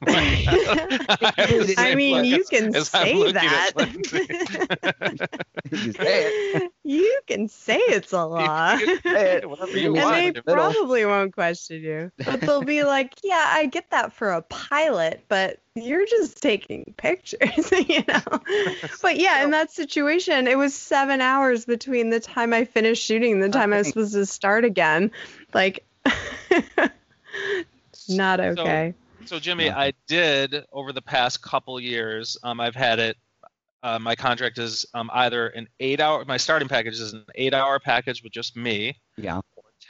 I 0.06 1.94
mean, 1.96 2.24
you 2.24 2.44
can 2.50 2.74
As 2.74 2.94
I'm 2.94 3.04
say 3.06 3.14
looking 3.14 3.34
that. 3.34 3.72
You 5.72 5.92
say 5.92 6.24
it. 6.54 6.72
you 6.84 7.20
can 7.26 7.48
say 7.48 7.78
it's 7.78 8.12
a 8.12 8.24
law. 8.24 8.76
Hey, 8.76 9.42
Whatever 9.44 9.76
you 9.78 9.88
And 9.96 9.96
and 9.98 10.04
want. 10.04 10.14
they 10.16 10.26
in 10.28 10.34
the 10.34 10.42
middle. 10.46 10.72
probably 10.72 11.04
won't 11.04 11.34
question 11.34 11.82
you. 11.82 12.12
But 12.24 12.40
they'll 12.42 12.62
be 12.62 12.84
like, 12.84 13.14
yeah, 13.24 13.44
I 13.48 13.66
get 13.66 13.90
that 13.90 14.12
for 14.14 14.30
a 14.30 14.42
pilot, 14.42 15.24
but 15.28 15.58
you're 15.74 16.06
just 16.06 16.40
taking 16.40 16.94
pictures, 16.96 17.70
you 17.88 18.04
know? 18.06 18.22
But 19.02 19.18
yeah, 19.18 19.44
in 19.44 19.50
that 19.50 19.70
situation, 19.70 20.48
it 20.48 20.56
was 20.56 20.74
seven 20.74 21.20
hours 21.20 21.64
between 21.64 22.10
the 22.10 22.20
time 22.20 22.52
I 22.54 22.64
finished 22.64 23.04
shooting 23.04 23.32
and 23.34 23.42
the 23.42 23.48
time 23.48 23.72
I 23.72 23.78
was 23.78 23.88
supposed 23.88 24.14
to 24.14 24.26
start 24.26 24.64
again. 24.64 25.10
Like, 25.52 25.84
not 28.08 28.40
okay. 28.40 28.94
So 29.26 29.38
Jimmy, 29.38 29.66
Yeah. 29.66 29.78
I 29.78 29.92
did 30.06 30.64
over 30.72 30.92
the 30.92 31.02
past 31.02 31.42
couple 31.42 31.78
years. 31.80 32.36
Um, 32.42 32.60
I've 32.60 32.74
had 32.74 32.98
it. 32.98 33.16
Uh, 33.82 33.98
my 33.98 34.14
contract 34.16 34.58
is 34.58 34.86
um, 34.94 35.10
either 35.12 35.48
an 35.48 35.68
eight-hour. 35.80 36.24
My 36.24 36.38
starting 36.38 36.68
package 36.68 36.94
is 37.00 37.12
an 37.12 37.24
eight-hour 37.34 37.80
package 37.80 38.22
with 38.22 38.32
just 38.32 38.56
me, 38.56 38.96
Yeah. 39.16 39.40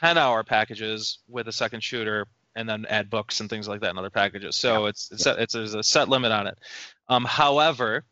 ten-hour 0.01 0.43
packages 0.43 1.19
with 1.29 1.47
a 1.47 1.53
second 1.53 1.81
shooter, 1.81 2.27
and 2.55 2.67
then 2.67 2.85
add 2.89 3.09
books 3.09 3.39
and 3.39 3.49
things 3.49 3.67
like 3.67 3.81
that 3.81 3.91
in 3.91 3.97
other 3.97 4.09
packages. 4.09 4.55
So 4.55 4.85
it's 4.85 5.11
it's, 5.11 5.25
it's 5.25 5.53
there's 5.53 5.73
a 5.73 5.83
set 5.83 6.09
limit 6.09 6.31
on 6.31 6.47
it. 6.47 6.57
Um, 7.09 7.25
however, 7.25 8.03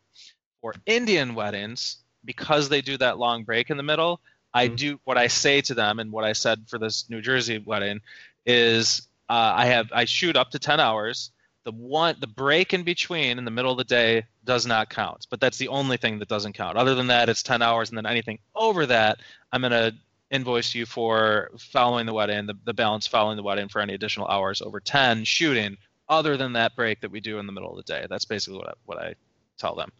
for 0.60 0.74
Indian 0.86 1.34
weddings, 1.34 1.98
because 2.24 2.68
they 2.68 2.80
do 2.80 2.96
that 2.98 3.18
long 3.18 3.44
break 3.44 3.70
in 3.70 3.76
the 3.76 3.82
middle, 3.82 4.20
I 4.52 4.68
Mhm. 4.68 4.76
do 4.76 5.00
what 5.04 5.18
I 5.18 5.26
say 5.26 5.60
to 5.62 5.74
them, 5.74 5.98
and 5.98 6.12
what 6.12 6.24
I 6.24 6.32
said 6.32 6.64
for 6.68 6.78
this 6.78 7.08
New 7.10 7.20
Jersey 7.20 7.58
wedding 7.58 8.00
is 8.46 9.08
uh, 9.28 9.52
I 9.56 9.66
have 9.66 9.90
I 9.92 10.04
shoot 10.04 10.36
up 10.36 10.50
to 10.50 10.58
ten 10.58 10.80
hours. 10.80 11.30
The 11.64 11.72
one 11.72 12.16
the 12.20 12.26
break 12.26 12.74
in 12.74 12.82
between 12.82 13.38
in 13.38 13.44
the 13.46 13.50
middle 13.50 13.72
of 13.72 13.78
the 13.78 13.84
day 13.84 14.26
does 14.44 14.66
not 14.66 14.90
count, 14.90 15.26
but 15.30 15.40
that's 15.40 15.56
the 15.56 15.68
only 15.68 15.96
thing 15.96 16.18
that 16.18 16.28
doesn't 16.28 16.52
count. 16.52 16.76
Other 16.76 16.94
than 16.94 17.06
that, 17.06 17.30
it's 17.30 17.42
ten 17.42 17.62
hours, 17.62 17.88
and 17.88 17.96
then 17.96 18.06
anything 18.06 18.38
over 18.54 18.84
that, 18.86 19.20
I'm 19.50 19.62
gonna 19.62 19.92
invoice 20.34 20.74
you 20.74 20.84
for 20.84 21.50
following 21.58 22.06
the 22.06 22.12
wedding, 22.12 22.46
the, 22.46 22.54
the 22.64 22.74
balance 22.74 23.06
following 23.06 23.36
the 23.36 23.42
wet 23.42 23.56
wedding 23.56 23.68
for 23.68 23.80
any 23.80 23.94
additional 23.94 24.26
hours 24.26 24.60
over 24.60 24.80
ten 24.80 25.24
shooting. 25.24 25.76
Other 26.08 26.36
than 26.36 26.52
that 26.52 26.76
break 26.76 27.00
that 27.00 27.10
we 27.10 27.20
do 27.20 27.38
in 27.38 27.46
the 27.46 27.52
middle 27.52 27.70
of 27.70 27.76
the 27.76 27.82
day, 27.90 28.06
that's 28.10 28.26
basically 28.26 28.58
what 28.58 28.68
I, 28.68 28.72
what 28.84 28.98
I 28.98 29.14
tell 29.56 29.74
them. 29.74 29.90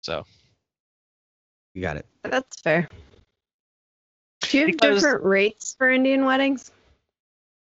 So 0.00 0.24
You 1.74 1.82
got 1.82 1.96
it. 1.96 2.06
That's 2.24 2.60
fair. 2.60 2.88
Do 4.40 4.58
you 4.58 4.66
have 4.66 4.72
Because- 4.72 5.02
different 5.02 5.24
rates 5.24 5.74
for 5.78 5.90
Indian 5.90 6.24
weddings? 6.24 6.72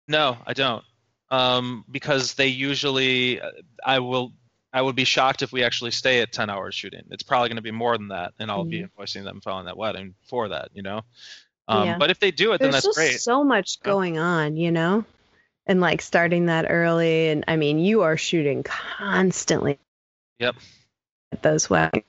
No, 0.09 0.37
I 0.47 0.53
don't. 0.53 0.85
Um, 1.31 1.85
because 1.91 2.35
they 2.35 2.49
usually, 2.49 3.41
I 3.85 3.99
will, 3.99 4.33
I 4.73 4.83
would 4.83 4.97
be 4.97 5.05
shocked 5.05 5.43
if 5.43 5.53
we 5.53 5.63
actually 5.65 5.91
stay 5.91 6.21
at 6.21 6.33
10 6.33 6.51
hours 6.51 6.75
shooting. 6.75 7.03
It's 7.11 7.23
probably 7.23 7.49
going 7.49 7.57
to 7.57 7.63
be 7.63 7.71
more 7.71 7.97
than 7.97 8.09
that, 8.09 8.33
and 8.39 8.51
I'll 8.51 8.65
be 8.65 8.83
invoicing 8.85 9.25
them 9.25 9.41
following 9.41 9.67
that 9.67 9.77
wedding 9.77 10.15
for 10.29 10.49
that, 10.49 10.69
you 10.75 10.83
know. 10.83 11.01
Um, 11.69 11.87
Yeah. 11.87 11.99
But 11.99 12.11
if 12.11 12.19
they 12.19 12.31
do 12.31 12.53
it, 12.53 12.61
then 12.61 12.71
that's 12.71 12.89
great. 12.97 13.21
so 13.21 13.45
much 13.45 13.79
Yeah. 13.81 13.85
going 13.85 14.19
on, 14.19 14.57
you 14.57 14.71
know? 14.73 15.05
And 15.67 15.81
like 15.81 16.01
starting 16.01 16.47
that 16.47 16.67
early. 16.69 17.29
And 17.29 17.45
I 17.47 17.57
mean, 17.57 17.79
you 17.79 18.03
are 18.03 18.17
shooting 18.17 18.63
constantly. 18.63 19.79
Yep. 20.39 20.57
At 21.33 21.43
those 21.43 21.69
weddings. 21.69 22.05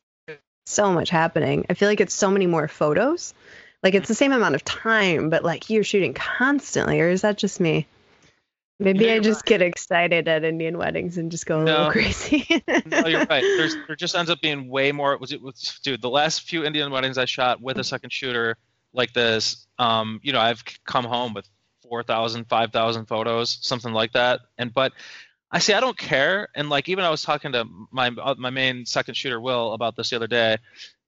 So 0.65 0.91
much 0.93 1.09
happening. 1.09 1.65
I 1.69 1.73
feel 1.73 1.89
like 1.89 1.99
it's 1.99 2.13
so 2.13 2.29
many 2.29 2.45
more 2.47 2.67
photos. 2.67 3.33
Like 3.83 3.95
it's 3.95 4.07
the 4.07 4.15
same 4.15 4.31
amount 4.31 4.55
of 4.55 4.63
time, 4.63 5.29
but 5.29 5.43
like 5.43 5.69
you're 5.69 5.83
shooting 5.83 6.13
constantly. 6.13 7.01
Or 7.01 7.09
is 7.09 7.21
that 7.21 7.37
just 7.37 7.59
me? 7.59 7.87
Maybe 8.81 9.11
I 9.11 9.19
just 9.19 9.43
get 9.45 9.61
excited 9.61 10.29
at 10.29 10.45
Indian 10.45 10.77
weddings 10.77 11.17
and 11.17 11.31
just 11.31 11.45
go 11.45 11.61
a 11.61 11.63
little 11.63 11.91
crazy. 11.91 12.63
no, 12.85 13.07
you're 13.07 13.25
right. 13.25 13.41
There's 13.41 13.75
there 13.87 13.95
just 13.97 14.15
ends 14.15 14.29
up 14.29 14.39
being 14.41 14.69
way 14.69 14.93
more. 14.93 15.17
Was 15.17 15.33
it? 15.33 15.41
Was, 15.41 15.79
dude, 15.83 16.01
the 16.01 16.09
last 16.09 16.43
few 16.43 16.63
Indian 16.63 16.89
weddings 16.91 17.17
I 17.17 17.25
shot 17.25 17.61
with 17.61 17.77
a 17.77 17.83
second 17.83 18.13
shooter 18.13 18.55
like 18.93 19.13
this, 19.13 19.67
um, 19.77 20.19
you 20.23 20.33
know, 20.33 20.39
I've 20.39 20.63
come 20.85 21.05
home 21.05 21.33
with 21.33 21.47
4,000, 21.83 22.45
5,000 22.45 23.05
photos, 23.05 23.57
something 23.61 23.93
like 23.93 24.13
that. 24.13 24.41
And 24.57 24.73
but 24.73 24.93
I 25.51 25.59
say 25.59 25.73
I 25.73 25.79
don't 25.79 25.97
care. 25.97 26.49
And 26.55 26.69
like 26.69 26.89
even 26.89 27.03
I 27.03 27.09
was 27.09 27.23
talking 27.23 27.51
to 27.53 27.65
my 27.91 28.09
uh, 28.09 28.35
my 28.37 28.49
main 28.49 28.85
second 28.85 29.15
shooter 29.15 29.39
Will 29.39 29.73
about 29.73 29.95
this 29.95 30.11
the 30.11 30.15
other 30.15 30.27
day, 30.27 30.57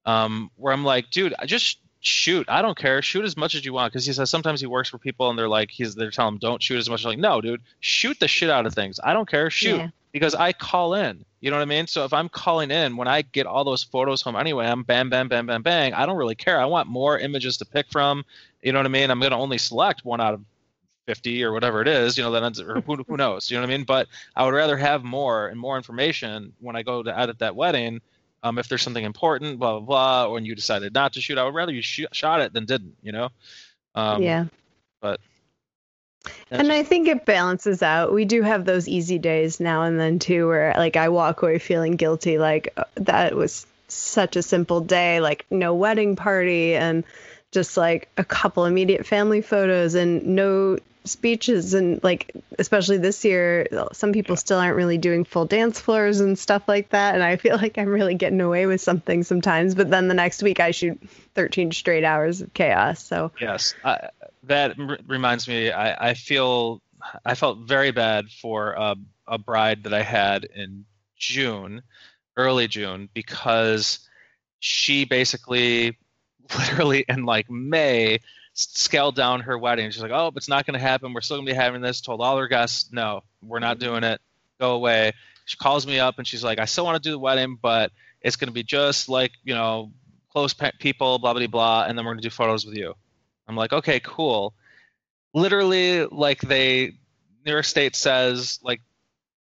um, 0.06 0.50
where 0.56 0.74
I'm 0.74 0.84
like, 0.84 1.12
dude, 1.12 1.34
I 1.38 1.46
just 1.46 1.78
shoot. 2.00 2.50
I 2.50 2.62
don't 2.62 2.78
care. 2.78 3.02
Shoot 3.02 3.26
as 3.26 3.38
much 3.38 3.54
as 3.54 3.63
you 3.63 3.74
want 3.74 3.94
because 3.94 4.06
he 4.06 4.13
says 4.13 4.30
sometimes 4.30 4.60
he 4.60 4.67
works 4.67 4.89
for 4.89 4.98
people 4.98 5.30
and 5.30 5.38
they're 5.38 5.50
like, 5.50 5.70
he's 5.70 5.96
they're 5.96 6.12
telling 6.12 6.34
him 6.36 6.39
don't 6.39 6.62
shoot 6.62 6.78
as 6.78 6.89
much. 6.89 7.06
I'm 7.06 7.10
like, 7.10 7.20
no, 7.20 7.41
dude, 7.41 7.62
shoot 7.80 8.20
the 8.20 8.28
shit 8.28 8.50
out 8.50 8.65
of 8.65 8.74
things. 8.74 9.00
I 9.04 9.13
don't 9.13 9.30
care. 9.30 9.50
Shoot 9.50 9.78
Yeah. 9.78 9.89
Because 10.12 10.36
I 10.36 10.54
call 10.54 10.93
in. 10.93 11.26
You 11.39 11.50
know 11.50 11.58
what 11.58 11.63
I 11.63 11.65
mean? 11.65 11.88
So 11.88 12.06
if 12.06 12.13
I'm 12.13 12.30
calling 12.30 12.69
in, 12.69 12.97
when 12.97 13.08
I 13.08 13.24
get 13.24 13.47
all 13.47 13.63
those 13.63 13.84
photos 13.84 14.21
home 14.21 14.36
anyway, 14.36 14.67
I'm 14.67 14.84
bam, 14.84 15.10
bam, 15.10 15.28
bam, 15.28 15.47
bam, 15.47 15.63
bang. 15.63 15.93
I 15.93 16.06
don't 16.06 16.17
really 16.17 16.36
care. 16.36 16.60
I 16.60 16.65
want 16.65 16.88
more 16.88 17.17
images 17.17 17.58
to 17.58 17.65
pick 17.65 17.89
from. 17.89 18.24
You 18.62 18.71
know 18.74 18.80
what 18.80 18.86
I 18.86 18.89
mean? 18.89 19.10
I'm 19.10 19.19
going 19.19 19.32
to 19.32 19.38
only 19.38 19.58
select 19.58 20.06
one 20.06 20.21
out 20.21 20.36
of 20.36 20.41
50 21.08 21.43
or 21.43 21.52
whatever 21.52 21.82
it 21.82 21.88
is, 21.88 22.17
you 22.17 22.24
know, 22.24 22.32
that 22.32 22.43
ends, 22.43 22.60
or 22.60 22.82
who, 22.82 22.97
who 22.97 23.17
knows? 23.17 23.50
You 23.50 23.58
know 23.58 23.63
what 23.63 23.74
I 23.74 23.78
mean? 23.78 23.86
But 23.86 24.08
I 24.36 24.45
would 24.45 24.54
rather 24.54 24.78
have 24.78 25.04
more 25.04 25.47
and 25.47 25.60
more 25.60 25.78
information 25.78 26.54
when 26.60 26.76
I 26.76 26.84
go 26.84 27.02
to 27.02 27.17
edit 27.17 27.39
that 27.39 27.56
wedding. 27.56 28.02
Um, 28.43 28.58
if 28.58 28.67
there's 28.67 28.82
something 28.82 29.04
important, 29.04 29.60
blah, 29.60 29.80
blah, 29.80 29.86
blah, 29.86 30.26
or 30.26 30.34
when 30.34 30.45
you 30.45 30.56
decided 30.56 30.93
not 30.93 31.13
to 31.13 31.21
shoot, 31.21 31.38
I 31.38 31.43
would 31.43 31.54
rather 31.54 31.74
you 31.74 31.82
sh- 31.82 32.06
shot 32.12 32.41
it 32.41 32.54
than 32.54 32.65
didn't, 32.65 32.95
you 33.02 33.12
know? 33.12 33.30
Um, 33.93 34.21
yeah. 34.21 34.45
That's 36.24 36.62
And 36.62 36.72
I 36.72 36.84
think 36.84 37.08
it 37.08 37.26
balances 37.26 37.82
out. 37.82 38.14
We 38.14 38.26
do 38.26 38.42
have 38.42 38.66
those 38.66 38.88
easy 38.88 39.18
days 39.18 39.60
now 39.60 39.84
and 39.84 40.00
then 40.00 40.20
too, 40.20 40.48
where 40.48 40.74
like 40.78 40.96
I 40.96 41.10
walk 41.10 41.42
away 41.42 41.60
feeling 41.60 41.96
guilty, 41.96 42.38
like 42.38 42.74
uh, 42.78 42.84
that 42.96 43.36
was 43.36 43.66
such 43.88 44.36
a 44.36 44.42
simple 44.42 44.82
day, 44.82 45.20
like 45.20 45.46
no 45.50 45.74
wedding 45.74 46.16
party 46.16 46.76
and 46.76 47.04
just 47.52 47.76
like 47.78 48.10
a 48.18 48.24
couple 48.24 48.66
immediate 48.66 49.06
family 49.06 49.42
photos 49.42 49.96
and 49.96 50.26
no 50.36 50.78
speeches. 51.04 51.74
And 51.74 52.02
like 52.04 52.32
especially 52.60 52.98
this 52.98 53.26
year 53.26 53.68
some 53.92 54.14
people 54.14 54.36
still 54.36 54.60
aren't 54.60 54.76
really 54.76 54.98
doing 54.98 55.24
full 55.24 55.46
dance 55.46 55.80
floors 55.80 56.20
and 56.20 56.38
stuff 56.38 56.64
like 56.68 56.90
that. 56.90 57.16
And 57.16 57.24
i 57.24 57.36
feel 57.38 57.56
like 57.58 57.78
i'm 57.78 57.90
really 57.90 58.16
getting 58.16 58.42
away 58.42 58.66
with 58.68 58.82
something 58.82 59.24
sometimes. 59.24 59.76
But 59.76 59.90
then 59.90 60.08
the 60.08 60.14
next 60.14 60.44
week 60.44 60.60
i 60.60 60.72
shoot 60.72 61.02
13 61.34 61.72
straight 61.72 62.04
hours 62.04 62.42
of 62.42 62.54
chaos. 62.54 63.04
So 63.04 63.32
Yes, 63.40 63.74
I, 63.84 64.10
that 64.44 64.80
r- 64.80 64.98
reminds 65.08 65.48
me. 65.48 65.72
I, 65.72 66.10
I 66.10 66.14
feel 66.14 66.82
I 67.26 67.36
felt 67.36 67.60
very 67.60 67.92
bad 67.92 68.30
for 68.30 68.74
a, 68.74 68.96
a 69.28 69.38
bride 69.38 69.84
that 69.84 69.94
I 69.94 70.04
had 70.04 70.46
in 70.46 70.86
June, 71.18 71.82
early 72.38 72.68
June, 72.68 73.10
because 73.14 74.00
she 74.60 75.06
basically, 75.06 75.98
literally 76.58 77.06
in 77.08 77.26
like 77.26 77.50
May, 77.50 78.20
scaled 78.54 79.16
down 79.16 79.42
her 79.42 79.58
wedding. 79.58 79.92
She's 79.92 80.02
like, 80.02 80.12
"Oh, 80.12 80.32
it's 80.36 80.50
not 80.50 80.66
going 80.66 80.80
to 80.80 80.86
happen. 80.86 81.14
We're 81.14 81.22
still 81.22 81.38
going 81.38 81.48
to 81.48 81.54
be 81.54 81.58
having 81.58 81.82
this." 81.82 82.02
Told 82.02 82.22
all 82.22 82.38
her 82.38 82.48
guests, 82.48 82.92
"No, 82.92 83.22
we're 83.42 83.60
not 83.60 83.80
doing 83.80 84.04
it. 84.04 84.22
Go 84.60 84.74
away." 84.74 85.12
She 85.46 85.58
calls 85.58 85.86
me 85.86 86.00
up 86.00 86.18
and 86.18 86.28
she's 86.28 86.44
like, 86.44 86.60
"I 86.60 86.66
still 86.66 86.86
want 86.86 87.02
to 87.02 87.08
do 87.08 87.12
the 87.12 87.20
wedding, 87.20 87.58
but 87.62 87.92
it's 88.22 88.36
going 88.36 88.48
to 88.48 88.54
be 88.54 88.64
just 88.64 89.10
like 89.10 89.32
you 89.44 89.54
know." 89.54 89.92
Close 90.32 90.54
pe- 90.54 90.72
people, 90.80 91.20
blah 91.20 91.34
blah 91.34 91.46
blah, 91.48 91.84
and 91.86 91.98
then 91.98 92.06
we're 92.06 92.14
gonna 92.14 92.22
do 92.22 92.30
photos 92.30 92.66
with 92.66 92.78
you. 92.78 92.96
I'm 93.52 93.58
like, 93.58 93.74
okay, 93.74 94.00
cool. 94.00 94.54
Literally, 95.34 96.06
like 96.06 96.40
they, 96.40 96.94
New 97.46 97.52
York 97.52 97.66
State 97.66 97.96
says, 97.98 98.60
like, 98.64 98.80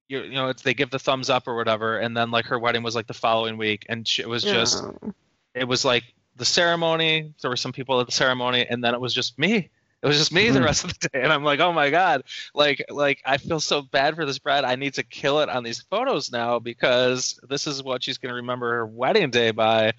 you, 0.07 0.21
you 0.23 0.33
know, 0.33 0.47
it's 0.47 0.61
they 0.61 0.73
give 0.73 0.89
the 0.89 0.99
thumbs 0.99 1.29
up 1.29 1.47
or 1.47 1.55
whatever, 1.55 1.99
and 1.99 2.15
then 2.15 2.31
like 2.31 2.45
her 2.45 2.57
wedding 2.57 2.81
was 2.81 2.95
like 2.95 3.07
the 3.07 3.13
following 3.13 3.57
week, 3.57 3.85
and 3.89 4.07
she, 4.07 4.21
it 4.21 4.29
was 4.29 4.43
just, 4.43 4.83
Oh. 4.83 5.13
it 5.53 5.67
was 5.67 5.83
like 5.83 6.03
the 6.37 6.45
ceremony. 6.45 7.33
There 7.41 7.51
were 7.51 7.57
some 7.57 7.73
people 7.73 7.99
at 7.99 8.05
the 8.07 8.13
ceremony, 8.13 8.65
and 8.67 8.81
then 8.83 8.93
it 8.93 9.01
was 9.01 9.13
just 9.13 9.37
me. 9.37 9.69
It 10.01 10.07
was 10.07 10.17
just 10.17 10.31
me 10.31 10.49
the 10.49 10.59
Mhm. 10.59 10.63
rest 10.63 10.85
of 10.85 10.97
the 10.97 11.09
day, 11.09 11.21
and 11.21 11.31
I'm 11.33 11.43
like, 11.43 11.59
oh 11.59 11.73
my 11.73 11.89
god, 11.89 12.23
like, 12.55 12.85
like 12.89 13.21
I 13.25 13.35
feel 13.37 13.59
so 13.59 13.81
bad 13.81 14.15
for 14.15 14.25
this 14.25 14.39
bride. 14.39 14.63
I 14.63 14.75
need 14.75 14.93
to 14.93 15.03
kill 15.03 15.41
it 15.41 15.49
on 15.49 15.63
these 15.63 15.81
photos 15.81 16.31
now 16.31 16.59
because 16.59 17.37
this 17.49 17.67
is 17.67 17.83
what 17.83 18.01
she's 18.01 18.17
gonna 18.17 18.35
remember 18.35 18.69
her 18.75 18.85
wedding 18.85 19.29
day 19.29 19.51
by. 19.51 19.91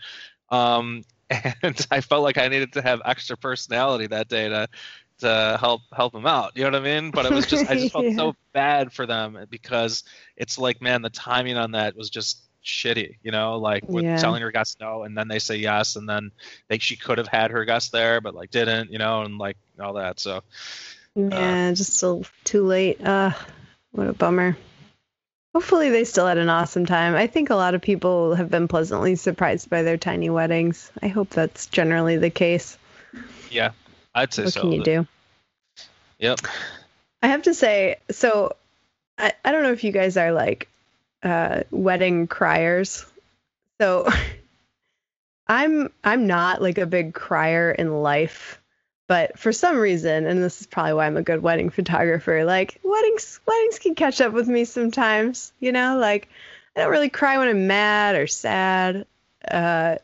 Um, 0.48 1.04
and 1.62 1.86
I 1.90 2.00
felt 2.00 2.22
like 2.22 2.38
I 2.38 2.48
needed 2.48 2.72
to 2.74 2.82
have 2.82 3.00
extra 3.04 3.36
personality 3.36 4.08
that 4.08 4.28
day 4.28 4.48
to 4.48 4.68
to 5.20 5.58
help 5.60 5.82
help 5.94 6.12
them 6.12 6.26
out. 6.26 6.52
You 6.56 6.64
know 6.64 6.70
what 6.70 6.86
I 6.86 7.00
mean? 7.00 7.10
But 7.12 7.26
it 7.26 7.32
was 7.32 7.46
just 7.46 7.66
I 7.68 7.74
just 7.74 7.92
felt 7.92 8.06
Yeah. 8.10 8.16
so 8.16 8.34
bad 8.52 8.92
for 8.92 9.06
them 9.06 9.38
because 9.50 10.02
it's 10.36 10.58
like, 10.58 10.80
man, 10.82 11.02
the 11.02 11.10
timing 11.10 11.56
on 11.56 11.72
that 11.72 11.96
was 11.96 12.10
just 12.10 12.44
shitty. 12.64 13.16
You 13.22 13.30
know, 13.32 13.58
like 13.58 13.84
with 13.92 14.04
Yeah. 14.04 14.16
telling 14.16 14.42
her 14.42 14.50
guests 14.50 14.76
no, 14.80 15.04
and 15.04 15.16
then 15.16 15.28
they 15.28 15.38
say 15.38 15.56
yes, 15.56 15.96
and 15.96 16.08
then 16.08 16.30
they 16.68 16.78
she 16.78 16.96
could 16.96 17.18
have 17.18 17.28
had 17.28 17.50
her 17.52 17.64
guests 17.64 17.90
there, 17.90 18.20
but 18.20 18.34
like 18.34 18.50
didn't. 18.50 18.90
You 18.90 18.98
know, 18.98 19.22
and 19.22 19.38
like 19.38 19.56
all 19.80 19.94
that. 19.94 20.20
So 20.20 20.42
Yeah, 21.14 21.72
just 21.72 21.94
still 21.96 22.24
too 22.44 22.64
late. 22.66 23.00
Uh, 23.04 23.32
what 23.92 24.08
a 24.08 24.12
bummer. 24.12 24.56
Hopefully 25.54 25.90
they 25.90 26.04
still 26.04 26.26
had 26.26 26.38
an 26.38 26.48
awesome 26.48 26.86
time. 26.86 27.14
I 27.16 27.26
think 27.26 27.50
a 27.50 27.56
lot 27.56 27.74
of 27.74 27.82
people 27.82 28.34
have 28.36 28.50
been 28.50 28.68
pleasantly 28.68 29.16
surprised 29.16 29.68
by 29.68 29.82
their 29.82 29.96
tiny 29.96 30.30
weddings. 30.30 30.90
I 31.02 31.08
hope 31.08 31.30
that's 31.30 31.66
generally 31.66 32.16
the 32.18 32.30
case. 32.30 32.78
yeah, 33.50 33.72
I'd 34.14 34.32
say 34.32 34.44
What 34.44 34.52
so. 34.52 34.60
can 34.60 34.72
you 34.72 34.84
do? 34.84 35.06
Yep. 36.20 36.40
I 37.22 37.28
have 37.28 37.42
to 37.42 37.54
say, 37.54 37.96
so 38.10 38.54
I, 39.18 39.32
I 39.44 39.50
don't 39.52 39.62
know 39.64 39.72
if 39.72 39.82
you 39.84 39.90
guys 39.92 40.16
are 40.16 40.32
like 40.32 40.68
uh, 41.22 41.62
wedding 41.70 42.28
criers. 42.28 43.04
So 43.80 44.08
I'm 45.48 45.90
I'm 46.04 46.26
not 46.28 46.62
like 46.62 46.78
a 46.78 46.86
big 46.86 47.12
crier 47.12 47.70
in 47.72 47.92
life, 48.02 48.60
but 49.10 49.36
for 49.36 49.50
some 49.50 49.76
reason, 49.76 50.24
and 50.24 50.40
this 50.40 50.60
is 50.60 50.68
probably 50.68 50.92
why 50.92 51.06
I'm 51.06 51.16
a 51.16 51.22
good 51.22 51.42
wedding 51.42 51.70
photographer, 51.70 52.44
like 52.44 52.78
weddings 52.84 53.40
weddings 53.44 53.80
can 53.80 53.96
catch 53.96 54.20
up 54.20 54.32
with 54.32 54.46
me 54.46 54.64
sometimes, 54.64 55.52
you 55.58 55.72
know, 55.72 55.98
like 55.98 56.28
I 56.76 56.82
don't 56.82 56.92
really 56.92 57.08
cry 57.08 57.36
when 57.38 57.48
I'm 57.48 57.66
mad 57.66 58.14
or 58.14 58.28
sad. 58.28 59.06
Uh 59.50 59.96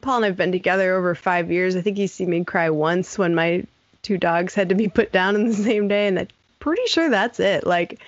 Paul 0.00 0.16
and 0.16 0.24
I've 0.24 0.38
been 0.38 0.50
together 0.50 0.96
over 0.96 1.14
five 1.14 1.52
years. 1.52 1.76
I 1.76 1.82
think 1.82 1.98
he's 1.98 2.10
seen 2.10 2.30
me 2.30 2.42
cry 2.42 2.70
once 2.70 3.18
when 3.18 3.34
my 3.34 3.66
two 4.00 4.16
dogs 4.16 4.54
had 4.54 4.70
to 4.70 4.74
be 4.74 4.88
put 4.88 5.12
down 5.12 5.34
in 5.34 5.46
the 5.46 5.54
same 5.54 5.88
day, 5.88 6.06
and 6.06 6.18
I'm 6.18 6.28
pretty 6.58 6.86
sure 6.86 7.10
that's 7.10 7.40
it. 7.40 7.66
Like, 7.66 8.00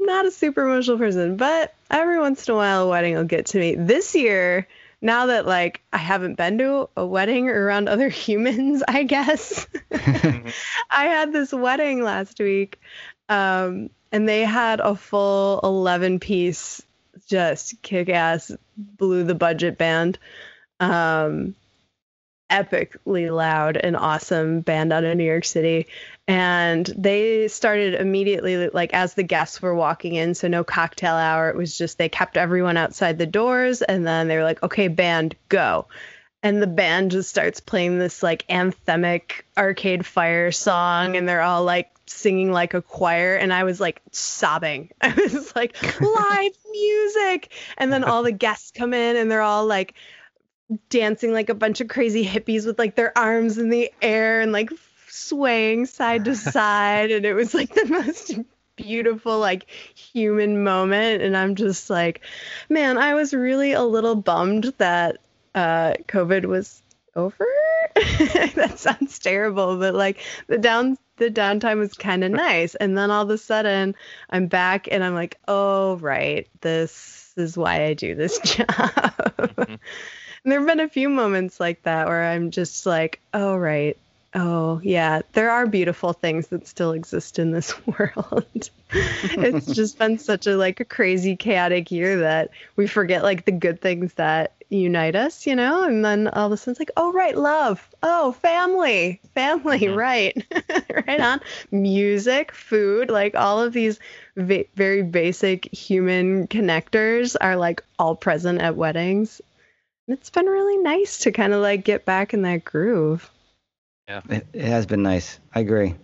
not 0.00 0.24
a 0.24 0.30
super 0.30 0.64
emotional 0.64 0.96
person, 0.96 1.36
but 1.36 1.74
every 1.90 2.18
once 2.18 2.48
in 2.48 2.54
a 2.54 2.56
while, 2.56 2.84
a 2.84 2.88
wedding 2.88 3.16
will 3.16 3.24
get 3.24 3.44
to 3.46 3.58
me. 3.58 3.74
This 3.74 4.14
year, 4.14 4.66
now 5.00 5.26
that 5.26 5.46
like 5.46 5.82
I 5.92 5.98
haven't 5.98 6.34
been 6.34 6.58
to 6.58 6.88
a 6.96 7.06
wedding 7.06 7.48
around 7.48 7.88
other 7.88 8.08
humans, 8.08 8.82
I 8.86 9.02
guess. 9.04 9.66
I 9.92 10.44
had 10.90 11.32
this 11.32 11.52
wedding 11.52 12.02
last 12.02 12.38
week, 12.38 12.80
um, 13.28 13.90
and 14.12 14.28
they 14.28 14.44
had 14.44 14.80
a 14.80 14.94
full 14.94 15.60
11 15.62 16.20
piece, 16.20 16.82
just 17.26 17.80
kick 17.82 18.08
ass, 18.08 18.50
blew 18.76 19.24
the 19.24 19.34
budget 19.34 19.78
band. 19.78 20.18
Um, 20.80 21.54
epically 22.50 23.34
loud 23.34 23.76
and 23.76 23.96
awesome 23.96 24.60
band 24.60 24.92
out 24.92 25.04
of 25.04 25.16
New 25.16 25.24
York 25.24 25.44
City. 25.44 25.86
And 26.26 26.86
they 26.96 27.48
started 27.48 27.94
immediately, 27.94 28.68
like 28.68 28.92
as 28.92 29.14
the 29.14 29.22
guests 29.22 29.62
were 29.62 29.74
walking 29.74 30.14
in. 30.14 30.34
So 30.34 30.48
no 30.48 30.64
cocktail 30.64 31.14
hour. 31.14 31.48
It 31.48 31.56
was 31.56 31.76
just 31.76 31.98
they 31.98 32.08
kept 32.08 32.36
everyone 32.36 32.76
outside 32.76 33.18
the 33.18 33.26
doors, 33.26 33.80
and 33.82 34.06
then 34.06 34.28
they 34.28 34.36
were 34.36 34.44
like, 34.44 34.62
"Okay, 34.62 34.88
band, 34.88 35.34
go." 35.48 35.86
And 36.42 36.62
the 36.62 36.66
band 36.66 37.10
just 37.10 37.30
starts 37.30 37.60
playing 37.60 37.98
this 37.98 38.22
like 38.22 38.46
anthemic 38.48 39.42
Arcade 39.56 40.04
Fire 40.04 40.52
song, 40.52 41.16
and 41.16 41.28
they're 41.28 41.40
all 41.40 41.64
like 41.64 41.90
singing 42.10 42.50
like 42.50 42.74
a 42.74 42.82
choir 42.82 43.36
and 43.36 43.52
I 43.52 43.64
was 43.64 43.80
like 43.80 44.00
sobbing. 44.12 44.90
I 45.00 45.12
was 45.12 45.54
like 45.54 45.76
live 46.00 46.52
music. 46.70 47.52
And 47.76 47.92
then 47.92 48.04
all 48.04 48.22
the 48.22 48.32
guests 48.32 48.70
come 48.70 48.94
in 48.94 49.16
and 49.16 49.30
they're 49.30 49.42
all 49.42 49.66
like 49.66 49.94
dancing 50.90 51.32
like 51.32 51.48
a 51.48 51.54
bunch 51.54 51.80
of 51.80 51.88
crazy 51.88 52.24
hippies 52.24 52.66
with 52.66 52.78
like 52.78 52.94
their 52.94 53.16
arms 53.16 53.58
in 53.58 53.70
the 53.70 53.92
air 54.02 54.40
and 54.40 54.52
like 54.52 54.70
swaying 55.08 55.86
side 55.86 56.24
to 56.26 56.36
side. 56.36 57.10
And 57.10 57.24
it 57.24 57.34
was 57.34 57.54
like 57.54 57.74
the 57.74 57.86
most 57.86 58.38
beautiful 58.76 59.38
like 59.38 59.66
human 59.94 60.62
moment. 60.62 61.22
And 61.22 61.36
i'm 61.36 61.56
just 61.56 61.90
like 61.90 62.20
man 62.68 62.96
i 62.96 63.14
was 63.14 63.34
really 63.34 63.72
a 63.72 63.82
little 63.82 64.14
bummed 64.14 64.72
that 64.78 65.18
uh 65.54 65.94
covid 66.06 66.44
was 66.44 66.82
over. 67.16 67.46
That 68.54 68.78
sounds 68.78 69.18
terrible 69.18 69.78
but 69.78 69.94
like 69.94 70.20
the 70.46 70.58
down 70.58 70.96
the 71.16 71.30
downtime 71.30 71.78
was 71.78 71.94
kind 71.94 72.22
of 72.22 72.30
nice. 72.30 72.76
And 72.76 72.96
then 72.96 73.10
all 73.10 73.24
of 73.24 73.30
a 73.30 73.38
sudden 73.38 73.96
i'm 74.30 74.46
back 74.46 74.86
and 74.90 75.02
i'm 75.02 75.14
like 75.14 75.38
oh 75.48 75.96
right. 75.96 76.46
This 76.60 77.32
is 77.36 77.56
why 77.56 77.84
i 77.84 77.94
do 77.94 78.14
this 78.14 78.38
job 78.44 79.80
mm-hmm 80.44 80.50
there 80.52 80.60
have 80.60 80.68
been 80.68 80.80
a 80.80 80.88
few 80.88 81.08
moments 81.08 81.60
like 81.60 81.82
that 81.82 82.06
where 82.06 82.24
I'm 82.24 82.50
just 82.50 82.86
like, 82.86 83.20
oh, 83.34 83.56
right. 83.56 83.96
Oh, 84.34 84.80
yeah. 84.84 85.22
There 85.32 85.50
are 85.50 85.66
beautiful 85.66 86.12
things 86.12 86.48
that 86.48 86.66
still 86.66 86.92
exist 86.92 87.38
in 87.38 87.50
this 87.50 87.74
world. 87.86 88.70
it's 88.90 89.66
just 89.74 89.98
been 89.98 90.18
such 90.18 90.46
a 90.46 90.56
like 90.56 90.80
a 90.80 90.84
crazy 90.84 91.36
chaotic 91.36 91.90
year 91.90 92.18
that 92.18 92.50
we 92.76 92.86
forget 92.86 93.22
like 93.22 93.44
the 93.44 93.52
good 93.52 93.80
things 93.80 94.14
that 94.14 94.52
unite 94.70 95.16
us, 95.16 95.46
you 95.46 95.56
know? 95.56 95.84
And 95.84 96.04
then 96.04 96.28
all 96.28 96.46
of 96.46 96.52
a 96.52 96.56
sudden 96.56 96.72
it's 96.72 96.80
like, 96.80 96.90
oh, 96.96 97.12
right, 97.12 97.36
love. 97.36 97.88
Oh, 98.02 98.32
family. 98.32 99.20
Family, 99.34 99.80
mm-hmm. 99.80 99.98
right. 99.98 100.46
right 101.06 101.20
on. 101.20 101.40
Music, 101.70 102.52
food, 102.52 103.10
like 103.10 103.34
all 103.34 103.62
of 103.62 103.72
these 103.72 103.98
va- 104.36 104.66
very 104.76 105.02
basic 105.02 105.72
human 105.74 106.46
connectors 106.48 107.34
are 107.40 107.56
like 107.56 107.82
all 107.98 108.14
present 108.14 108.60
at 108.60 108.76
weddings 108.76 109.40
it's 110.08 110.30
been 110.30 110.46
really 110.46 110.78
nice 110.78 111.18
to 111.18 111.32
kind 111.32 111.52
of 111.52 111.60
like 111.60 111.84
get 111.84 112.04
back 112.04 112.34
in 112.34 112.42
that 112.42 112.64
groove. 112.64 113.30
Yeah, 114.08 114.22
it, 114.28 114.46
it 114.52 114.64
has 114.64 114.86
been 114.86 115.02
nice. 115.02 115.38
I 115.54 115.60
agree. 115.60 115.94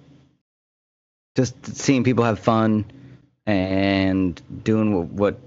Just 1.37 1.77
seeing 1.77 2.05
people 2.05 2.25
have 2.25 2.39
fun 2.39 2.85
and 3.47 4.41
doing 4.63 4.95
what, 4.95 5.09
what 5.09 5.39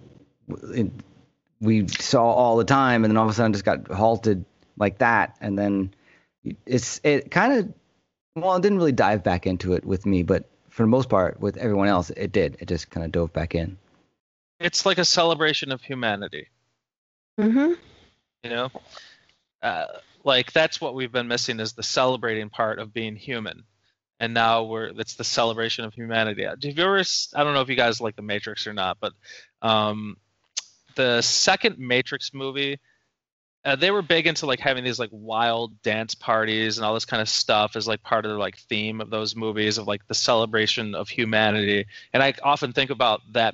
it, 0.73 0.91
we 1.61 1.87
saw 1.87 2.25
all 2.25 2.57
the 2.57 2.65
time, 2.65 3.03
and 3.03 3.11
then 3.11 3.17
all 3.17 3.25
of 3.25 3.31
a 3.31 3.33
sudden 3.33 3.53
just 3.53 3.63
got 3.65 3.87
halted 3.87 4.43
like 4.77 4.97
that, 4.97 5.37
and 5.39 5.57
then 5.57 5.93
it's 6.65 6.99
it 7.03 7.31
kind 7.31 7.53
of 7.53 7.73
well, 8.35 8.55
it 8.55 8.61
didn't 8.61 8.77
really 8.77 8.91
dive 8.91 9.23
back 9.23 9.47
into 9.47 9.73
it 9.73 9.85
with 9.85 10.05
me, 10.05 10.23
but 10.23 10.45
for 10.69 10.83
the 10.83 10.87
most 10.87 11.09
part, 11.09 11.39
with 11.39 11.57
everyone 11.57 11.87
else, 11.87 12.11
it 12.11 12.31
did. 12.31 12.57
It 12.59 12.67
just 12.67 12.89
kind 12.91 13.05
of 13.05 13.11
dove 13.11 13.33
back 13.33 13.55
in. 13.55 13.77
It's 14.59 14.85
like 14.85 14.99
a 14.99 15.05
celebration 15.05 15.71
of 15.71 15.81
humanity. 15.81 16.49
Mm-hmm. 17.39 17.73
You 18.47 18.55
know, 18.55 18.71
uh, 19.61 19.85
like 20.23 20.53
that's 20.53 20.79
what 20.79 20.95
we've 20.95 21.11
been 21.11 21.27
missing 21.27 21.59
is 21.59 21.73
the 21.73 21.83
celebrating 21.83 22.49
part 22.49 22.79
of 22.79 22.93
being 22.93 23.17
human, 23.17 23.63
and 24.21 24.33
now 24.33 24.63
we're 24.63 24.85
it's 24.97 25.15
the 25.15 25.25
celebration 25.25 25.83
of 25.83 25.93
humanity. 25.93 26.43
Have 26.43 26.63
you 26.63 26.71
ever? 26.81 27.03
I 27.35 27.43
don't 27.43 27.53
know 27.53 27.59
if 27.59 27.67
you 27.67 27.75
guys 27.75 27.99
like 27.99 28.15
the 28.15 28.21
Matrix 28.21 28.65
or 28.65 28.71
not, 28.71 28.99
but 29.01 29.11
um, 29.61 30.15
the 30.95 31.21
second 31.21 31.77
Matrix 31.77 32.33
movie. 32.33 32.79
Uh, 33.65 33.75
they 33.75 33.91
were 33.91 34.01
big 34.01 34.27
into 34.27 34.45
like 34.45 34.61
having 34.61 34.85
these 34.85 34.97
like 34.97 35.09
wild 35.11 35.81
dance 35.81 36.15
parties 36.15 36.77
and 36.77 36.85
all 36.85 36.93
this 36.93 37.03
kind 37.03 37.21
of 37.21 37.27
stuff 37.27 37.75
as 37.75 37.85
like 37.85 38.01
part 38.01 38.23
of 38.23 38.31
the 38.31 38.37
like 38.37 38.57
theme 38.57 39.01
of 39.01 39.09
those 39.09 39.35
movies 39.35 39.77
of 39.77 39.87
like 39.87 40.07
the 40.07 40.13
celebration 40.13 40.95
of 40.95 41.09
humanity 41.09 41.85
and 42.13 42.23
i 42.23 42.33
often 42.43 42.71
think 42.71 42.91
about 42.91 43.19
that 43.33 43.53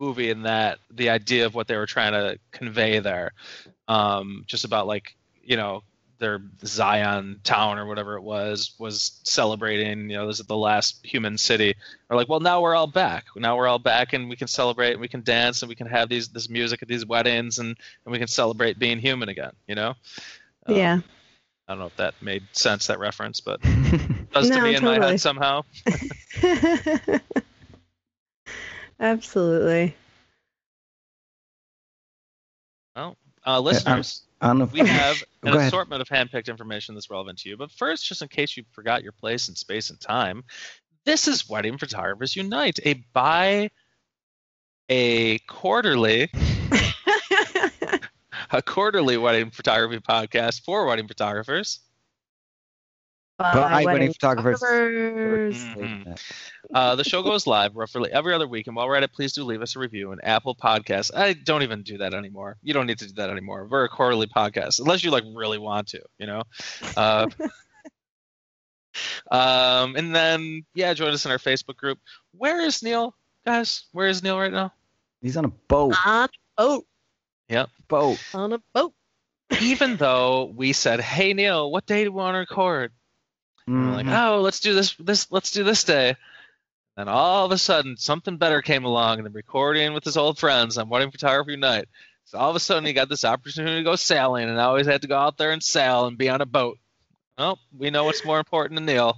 movie 0.00 0.30
and 0.30 0.46
that 0.46 0.78
the 0.90 1.10
idea 1.10 1.44
of 1.44 1.54
what 1.54 1.68
they 1.68 1.76
were 1.76 1.86
trying 1.86 2.12
to 2.12 2.38
convey 2.50 2.98
there 2.98 3.32
um, 3.92 4.44
just 4.46 4.64
about 4.64 4.86
like 4.86 5.14
you 5.42 5.56
know 5.56 5.82
their 6.18 6.40
Zion 6.64 7.40
town 7.42 7.78
or 7.78 7.86
whatever 7.86 8.16
it 8.16 8.22
was 8.22 8.74
was 8.78 9.20
celebrating. 9.24 10.08
You 10.08 10.18
know, 10.18 10.28
this 10.28 10.40
is 10.40 10.46
the 10.46 10.56
last 10.56 11.04
human 11.04 11.36
city. 11.36 11.74
Or 12.08 12.16
like, 12.16 12.28
well, 12.28 12.40
now 12.40 12.60
we're 12.60 12.76
all 12.76 12.86
back. 12.86 13.24
Now 13.36 13.56
we're 13.56 13.66
all 13.66 13.80
back, 13.80 14.12
and 14.12 14.30
we 14.30 14.36
can 14.36 14.48
celebrate, 14.48 14.92
and 14.92 15.00
we 15.00 15.08
can 15.08 15.22
dance, 15.22 15.62
and 15.62 15.68
we 15.68 15.74
can 15.74 15.88
have 15.88 16.08
these 16.08 16.28
this 16.28 16.48
music 16.48 16.82
at 16.82 16.88
these 16.88 17.04
weddings, 17.04 17.58
and 17.58 17.76
and 18.04 18.12
we 18.12 18.18
can 18.18 18.28
celebrate 18.28 18.78
being 18.78 18.98
human 18.98 19.28
again. 19.28 19.52
You 19.66 19.74
know? 19.74 19.94
Um, 20.66 20.76
yeah. 20.76 21.00
I 21.68 21.72
don't 21.72 21.80
know 21.80 21.86
if 21.86 21.96
that 21.96 22.14
made 22.20 22.42
sense 22.52 22.86
that 22.86 22.98
reference, 22.98 23.40
but 23.40 23.60
does 24.32 24.48
no, 24.48 24.56
to 24.56 24.62
me 24.62 24.74
totally. 24.74 24.76
in 24.76 25.00
my 25.00 25.06
head 25.06 25.20
somehow. 25.20 25.62
Absolutely. 29.00 29.96
Well, 32.94 33.16
uh, 33.46 33.60
listeners, 33.60 34.22
I 34.40 34.48
don't 34.48 34.58
know 34.58 34.64
if, 34.64 34.72
we 34.72 34.80
have 34.80 35.22
an 35.42 35.52
Go 35.52 35.58
ahead. 35.58 35.68
assortment 35.68 36.02
of 36.02 36.08
handpicked 36.08 36.48
information 36.48 36.94
that's 36.94 37.10
relevant 37.10 37.38
to 37.40 37.48
you. 37.48 37.56
But 37.56 37.70
first, 37.70 38.06
just 38.06 38.22
in 38.22 38.28
case 38.28 38.56
you 38.56 38.64
forgot 38.72 39.02
your 39.02 39.12
place 39.12 39.48
in 39.48 39.54
space 39.54 39.90
and 39.90 40.00
time, 40.00 40.44
this 41.04 41.26
is 41.26 41.48
Wedding 41.48 41.78
Photographers 41.78 42.36
Unite, 42.36 42.78
a 42.84 42.94
bi 43.12 43.70
a 44.88 45.38
quarterly 45.40 46.30
a 48.50 48.62
quarterly 48.62 49.16
wedding 49.16 49.50
photography 49.50 50.00
podcast 50.00 50.64
for 50.64 50.86
wedding 50.86 51.08
photographers. 51.08 51.80
By 53.42 53.84
wedding 53.84 54.12
photographers. 54.12 54.60
Mhm. 54.62 56.18
Uh, 56.72 56.94
the 56.94 57.04
show 57.04 57.22
goes 57.22 57.46
live 57.46 57.74
roughly 57.76 58.10
every 58.12 58.32
other 58.34 58.46
week, 58.48 58.66
and 58.66 58.76
while 58.76 58.86
we're 58.86 58.96
at 58.96 59.02
it, 59.02 59.12
please 59.12 59.32
do 59.32 59.44
leave 59.44 59.60
us 59.62 59.76
a 59.76 59.78
review 59.78 60.12
in 60.12 60.20
Apple 60.22 60.54
Podcasts. 60.54 61.10
I 61.14 61.32
don't 61.32 61.62
even 61.62 61.82
do 61.82 61.98
that 61.98 62.14
anymore. 62.14 62.56
You 62.62 62.72
don't 62.72 62.86
need 62.86 62.98
to 63.00 63.08
do 63.08 63.14
that 63.14 63.30
anymore. 63.30 63.66
We're 63.70 63.84
a 63.84 63.88
quarterly 63.88 64.26
podcast, 64.26 64.80
unless 64.80 65.04
you 65.04 65.10
like 65.10 65.24
really 65.34 65.58
want 65.58 65.88
to, 65.88 66.02
you 66.18 66.26
know. 66.26 66.42
Uh, 66.96 67.28
um, 69.30 69.96
and 69.96 70.14
then 70.14 70.64
yeah, 70.74 70.94
join 70.94 71.12
us 71.12 71.24
in 71.24 71.30
our 71.32 71.38
Facebook 71.38 71.76
group. 71.76 71.98
Where 72.32 72.60
is 72.60 72.82
Neal, 72.82 73.14
guys? 73.44 73.84
Where 73.92 74.08
is 74.08 74.22
Neal 74.22 74.38
right 74.38 74.52
now? 74.52 74.72
He's 75.20 75.36
on 75.36 75.44
a 75.44 75.48
boat. 75.68 75.94
on 76.04 76.28
a 76.28 76.62
boat. 76.62 76.86
Yep. 77.48 77.70
Boat. 77.88 78.18
On 78.34 78.52
a 78.52 78.58
boat. 78.74 78.92
Even 79.60 79.96
though 79.96 80.44
we 80.54 80.72
said, 80.72 81.00
"Hey 81.00 81.34
Neal, 81.34 81.70
what 81.70 81.84
day 81.86 82.04
do 82.04 82.12
we 82.12 82.16
want 82.16 82.34
to 82.34 82.38
record?" 82.38 82.92
And 83.66 83.86
we're 83.86 83.94
like. 83.94 84.06
Mm-hmm. 84.06 84.14
"Oh, 84.14 84.40
let's 84.40 84.60
do 84.60 84.74
this. 84.74 84.94
This 84.98 85.30
let's 85.30 85.50
do 85.50 85.64
this 85.64 85.84
day." 85.84 86.16
And 86.96 87.08
all 87.08 87.46
of 87.46 87.52
a 87.52 87.58
sudden, 87.58 87.96
something 87.96 88.36
better 88.36 88.60
came 88.60 88.84
along, 88.84 89.18
and 89.18 89.26
the 89.26 89.30
recording 89.30 89.94
with 89.94 90.04
his 90.04 90.16
old 90.16 90.38
friends 90.38 90.76
on 90.76 90.88
Wedding 90.88 91.10
Photography 91.10 91.56
Night. 91.56 91.88
So 92.26 92.38
all 92.38 92.50
of 92.50 92.56
a 92.56 92.60
sudden, 92.60 92.84
he 92.84 92.92
got 92.92 93.08
this 93.08 93.24
opportunity 93.24 93.78
to 93.78 93.84
go 93.84 93.96
sailing, 93.96 94.48
and 94.48 94.60
I 94.60 94.64
always 94.64 94.86
had 94.86 95.02
to 95.02 95.08
go 95.08 95.16
out 95.16 95.38
there 95.38 95.52
and 95.52 95.62
sail 95.62 96.06
and 96.06 96.18
be 96.18 96.28
on 96.28 96.40
a 96.40 96.46
boat. 96.46 96.78
Well, 97.38 97.58
we 97.76 97.90
know 97.90 98.04
what's 98.04 98.24
more 98.24 98.38
important 98.38 98.76
than 98.76 98.86
Neal. 98.86 99.16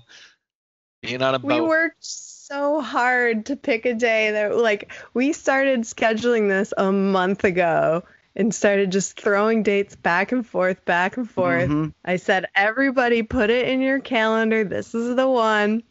Being 1.03 1.21
on 1.21 1.35
a 1.35 1.39
boat. 1.39 1.49
We 1.49 1.61
worked 1.61 2.05
so 2.05 2.81
hard 2.81 3.47
to 3.47 3.57
pick 3.57 3.87
a 3.87 3.95
day 3.95 4.31
that 4.33 4.57
like 4.57 4.93
we 5.13 5.33
started 5.33 5.81
scheduling 5.81 6.49
this 6.49 6.73
a 6.77 6.93
month 6.93 7.45
ago 7.45 8.05
and 8.37 8.55
started 8.55 8.91
just 8.93 9.21
throwing 9.21 9.63
dates 9.63 9.95
back 9.97 10.33
and 10.33 10.47
forth, 10.47 10.85
back 10.85 11.17
and 11.17 11.31
forth. 11.31 11.71
Mhm. 11.71 11.95
I 12.05 12.17
said, 12.17 12.47
everybody 12.55 13.23
put 13.23 13.51
it 13.51 13.69
in 13.69 13.81
your 13.81 14.01
calendar. 14.01 14.65
This 14.65 14.95
is 14.95 15.15
the 15.17 15.29
one. 15.29 15.83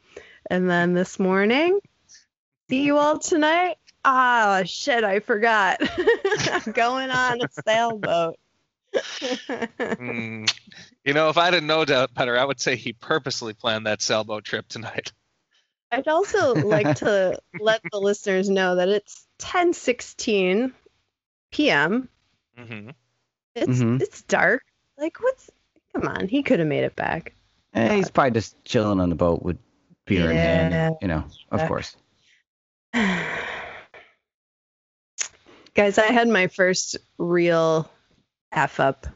And 0.49 0.69
then 0.69 0.93
this 0.93 1.19
morning, 1.19 1.79
see 2.69 2.83
you 2.83 2.97
all 2.97 3.17
tonight. 3.19 3.77
Ah, 4.05 4.63
shit, 4.65 5.03
I 5.05 5.21
forgot. 5.21 5.77
I'm 5.81 6.71
going 6.73 7.09
on 7.09 7.41
a 7.41 7.47
sailboat. 7.65 8.35
Mm. 8.93 10.51
You 11.03 11.13
know, 11.13 11.29
if 11.29 11.37
I 11.37 11.49
didn't 11.49 11.67
know 11.67 11.83
doubt 11.83 12.13
better, 12.13 12.37
I 12.37 12.45
would 12.45 12.59
say 12.59 12.75
he 12.75 12.93
purposely 12.93 13.53
planned 13.53 13.87
that 13.87 14.01
sailboat 14.01 14.43
trip 14.43 14.67
tonight. 14.67 15.11
I'd 15.91 16.07
also 16.07 16.53
like 16.53 16.97
to 16.97 17.39
let 17.59 17.81
the 17.91 17.99
listeners 17.99 18.49
know 18.49 18.75
that 18.75 18.89
it's 18.89 19.25
10:16 19.39 20.73
p.m. 21.51 22.09
hmm 22.57 22.89
It's 23.55 23.79
Mhm. 23.79 24.01
it's 24.01 24.21
dark. 24.23 24.63
Like 24.97 25.21
what's 25.21 25.49
come 25.93 26.07
on, 26.07 26.27
he 26.27 26.43
could 26.43 26.59
have 26.59 26.67
made 26.67 26.83
it 26.83 26.95
back. 26.95 27.33
Eh, 27.73 27.95
he's 27.95 28.09
probably 28.11 28.31
just 28.31 28.55
chilling 28.65 28.99
on 28.99 29.09
the 29.09 29.15
boat 29.15 29.41
with 29.41 29.57
beer 30.05 30.29
in 30.29 30.37
hand. 30.37 30.73
And, 30.73 30.95
You 31.01 31.07
know, 31.07 31.25
of 31.51 31.59
Yeah. 31.61 31.67
course. 31.67 31.95
Guys, 35.75 35.97
I 35.97 36.05
had 36.11 36.27
my 36.27 36.47
first 36.47 36.97
real 37.17 37.89
F 38.51 38.79
up. 38.79 39.07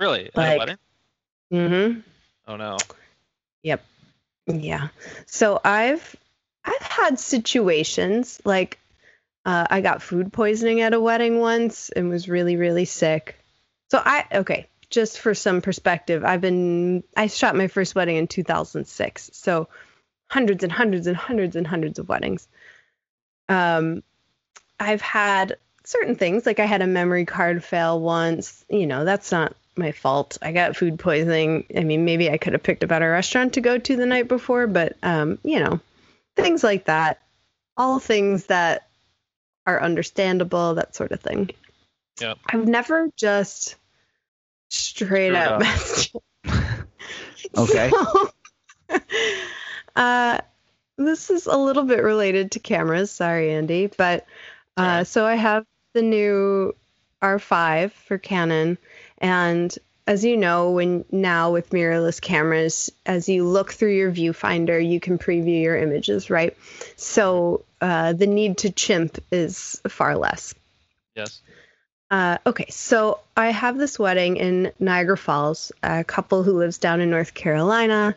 Really? 0.00 0.26
At 0.26 0.34
a 0.34 0.38
Like- 0.40 0.58
wedding? 0.58 0.78
Mhm. 1.52 2.02
Oh 2.48 2.56
no. 2.56 2.78
Yep. 3.62 3.84
Yeah. 4.46 4.88
So 5.26 5.60
I've 5.62 6.16
I've 6.64 6.82
had 6.82 7.18
situations 7.20 8.40
like 8.44 8.78
uh, 9.46 9.66
I 9.70 9.80
got 9.80 10.02
food 10.02 10.32
poisoning 10.32 10.80
at 10.80 10.92
a 10.92 11.00
wedding 11.00 11.38
once 11.38 11.88
and 11.90 12.10
was 12.10 12.28
really 12.28 12.56
really 12.56 12.84
sick. 12.84 13.38
So 13.90 14.02
I 14.04 14.24
okay, 14.32 14.68
just 14.90 15.20
for 15.20 15.34
some 15.34 15.60
perspective, 15.62 16.24
I've 16.24 16.40
been 16.40 17.04
I 17.16 17.28
shot 17.28 17.54
my 17.54 17.68
first 17.68 17.94
wedding 17.94 18.16
in 18.16 18.26
2006. 18.26 19.30
So 19.32 19.68
hundreds 20.28 20.64
and 20.64 20.72
hundreds 20.72 21.06
and 21.06 21.16
hundreds 21.16 21.54
and 21.54 21.64
hundreds 21.64 22.00
of 22.00 22.08
weddings. 22.08 22.48
Um 23.48 24.02
I've 24.80 25.00
had 25.00 25.56
certain 25.84 26.16
things 26.16 26.44
like 26.44 26.58
I 26.58 26.66
had 26.66 26.82
a 26.82 26.86
memory 26.88 27.24
card 27.24 27.62
fail 27.62 28.00
once, 28.00 28.64
you 28.68 28.86
know, 28.88 29.04
that's 29.04 29.30
not 29.30 29.54
my 29.76 29.92
fault. 29.92 30.38
I 30.42 30.50
got 30.50 30.76
food 30.76 30.98
poisoning. 30.98 31.66
I 31.76 31.84
mean, 31.84 32.04
maybe 32.04 32.28
I 32.30 32.38
could 32.38 32.54
have 32.54 32.64
picked 32.64 32.82
a 32.82 32.88
better 32.88 33.10
restaurant 33.12 33.52
to 33.54 33.60
go 33.60 33.78
to 33.78 33.96
the 33.96 34.06
night 34.06 34.26
before, 34.26 34.66
but 34.66 34.96
um, 35.04 35.38
you 35.44 35.60
know, 35.60 35.78
things 36.34 36.64
like 36.64 36.86
that. 36.86 37.20
All 37.76 38.00
things 38.00 38.46
that 38.46 38.88
are 39.66 39.82
understandable, 39.82 40.74
that 40.74 40.94
sort 40.94 41.12
of 41.12 41.20
thing. 41.20 41.50
Yep. 42.20 42.38
I've 42.46 42.66
never 42.68 43.08
just 43.16 43.76
straight 44.70 45.32
Screwed 45.32 45.34
up 45.34 45.52
up. 45.52 45.60
messed 45.60 46.16
Okay. 47.56 47.90
So, 48.88 48.92
uh, 49.96 50.38
this 50.98 51.30
is 51.30 51.46
a 51.46 51.56
little 51.56 51.84
bit 51.84 52.02
related 52.02 52.52
to 52.52 52.58
cameras. 52.58 53.10
Sorry, 53.10 53.52
Andy, 53.52 53.86
but 53.88 54.26
uh, 54.76 54.80
Alright. 54.80 55.06
so 55.06 55.24
I 55.24 55.34
have 55.34 55.64
the 55.94 56.02
new 56.02 56.74
R5 57.22 57.90
for 57.92 58.18
Canon, 58.18 58.78
and 59.18 59.76
as 60.06 60.24
you 60.24 60.36
know, 60.36 60.70
when 60.70 61.04
now 61.10 61.52
with 61.52 61.70
mirrorless 61.70 62.20
cameras, 62.20 62.92
as 63.04 63.28
you 63.28 63.44
look 63.44 63.72
through 63.72 63.94
your 63.94 64.12
viewfinder, 64.12 64.84
you 64.86 65.00
can 65.00 65.18
preview 65.18 65.62
your 65.62 65.76
images, 65.76 66.30
right? 66.30 66.56
So 66.96 67.64
uh, 67.80 68.12
the 68.12 68.26
need 68.26 68.58
to 68.58 68.70
chimp 68.70 69.18
is 69.32 69.80
far 69.88 70.16
less. 70.16 70.54
Yes. 71.14 71.40
Uh, 72.08 72.38
okay, 72.46 72.66
so 72.70 73.18
I 73.36 73.50
have 73.50 73.78
this 73.78 73.98
wedding 73.98 74.36
in 74.36 74.72
Niagara 74.78 75.16
Falls. 75.16 75.72
A 75.82 76.04
couple 76.04 76.44
who 76.44 76.58
lives 76.58 76.78
down 76.78 77.00
in 77.00 77.10
North 77.10 77.34
Carolina 77.34 78.14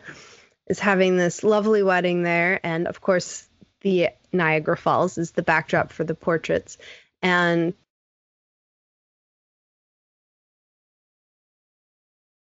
is 0.68 0.78
having 0.78 1.16
this 1.16 1.42
lovely 1.42 1.82
wedding 1.82 2.22
there, 2.22 2.60
and 2.62 2.86
of 2.86 3.00
course, 3.00 3.48
the 3.80 4.10
Niagara 4.32 4.76
Falls 4.76 5.18
is 5.18 5.32
the 5.32 5.42
backdrop 5.42 5.90
for 5.90 6.04
the 6.04 6.14
portraits. 6.14 6.78
And 7.20 7.74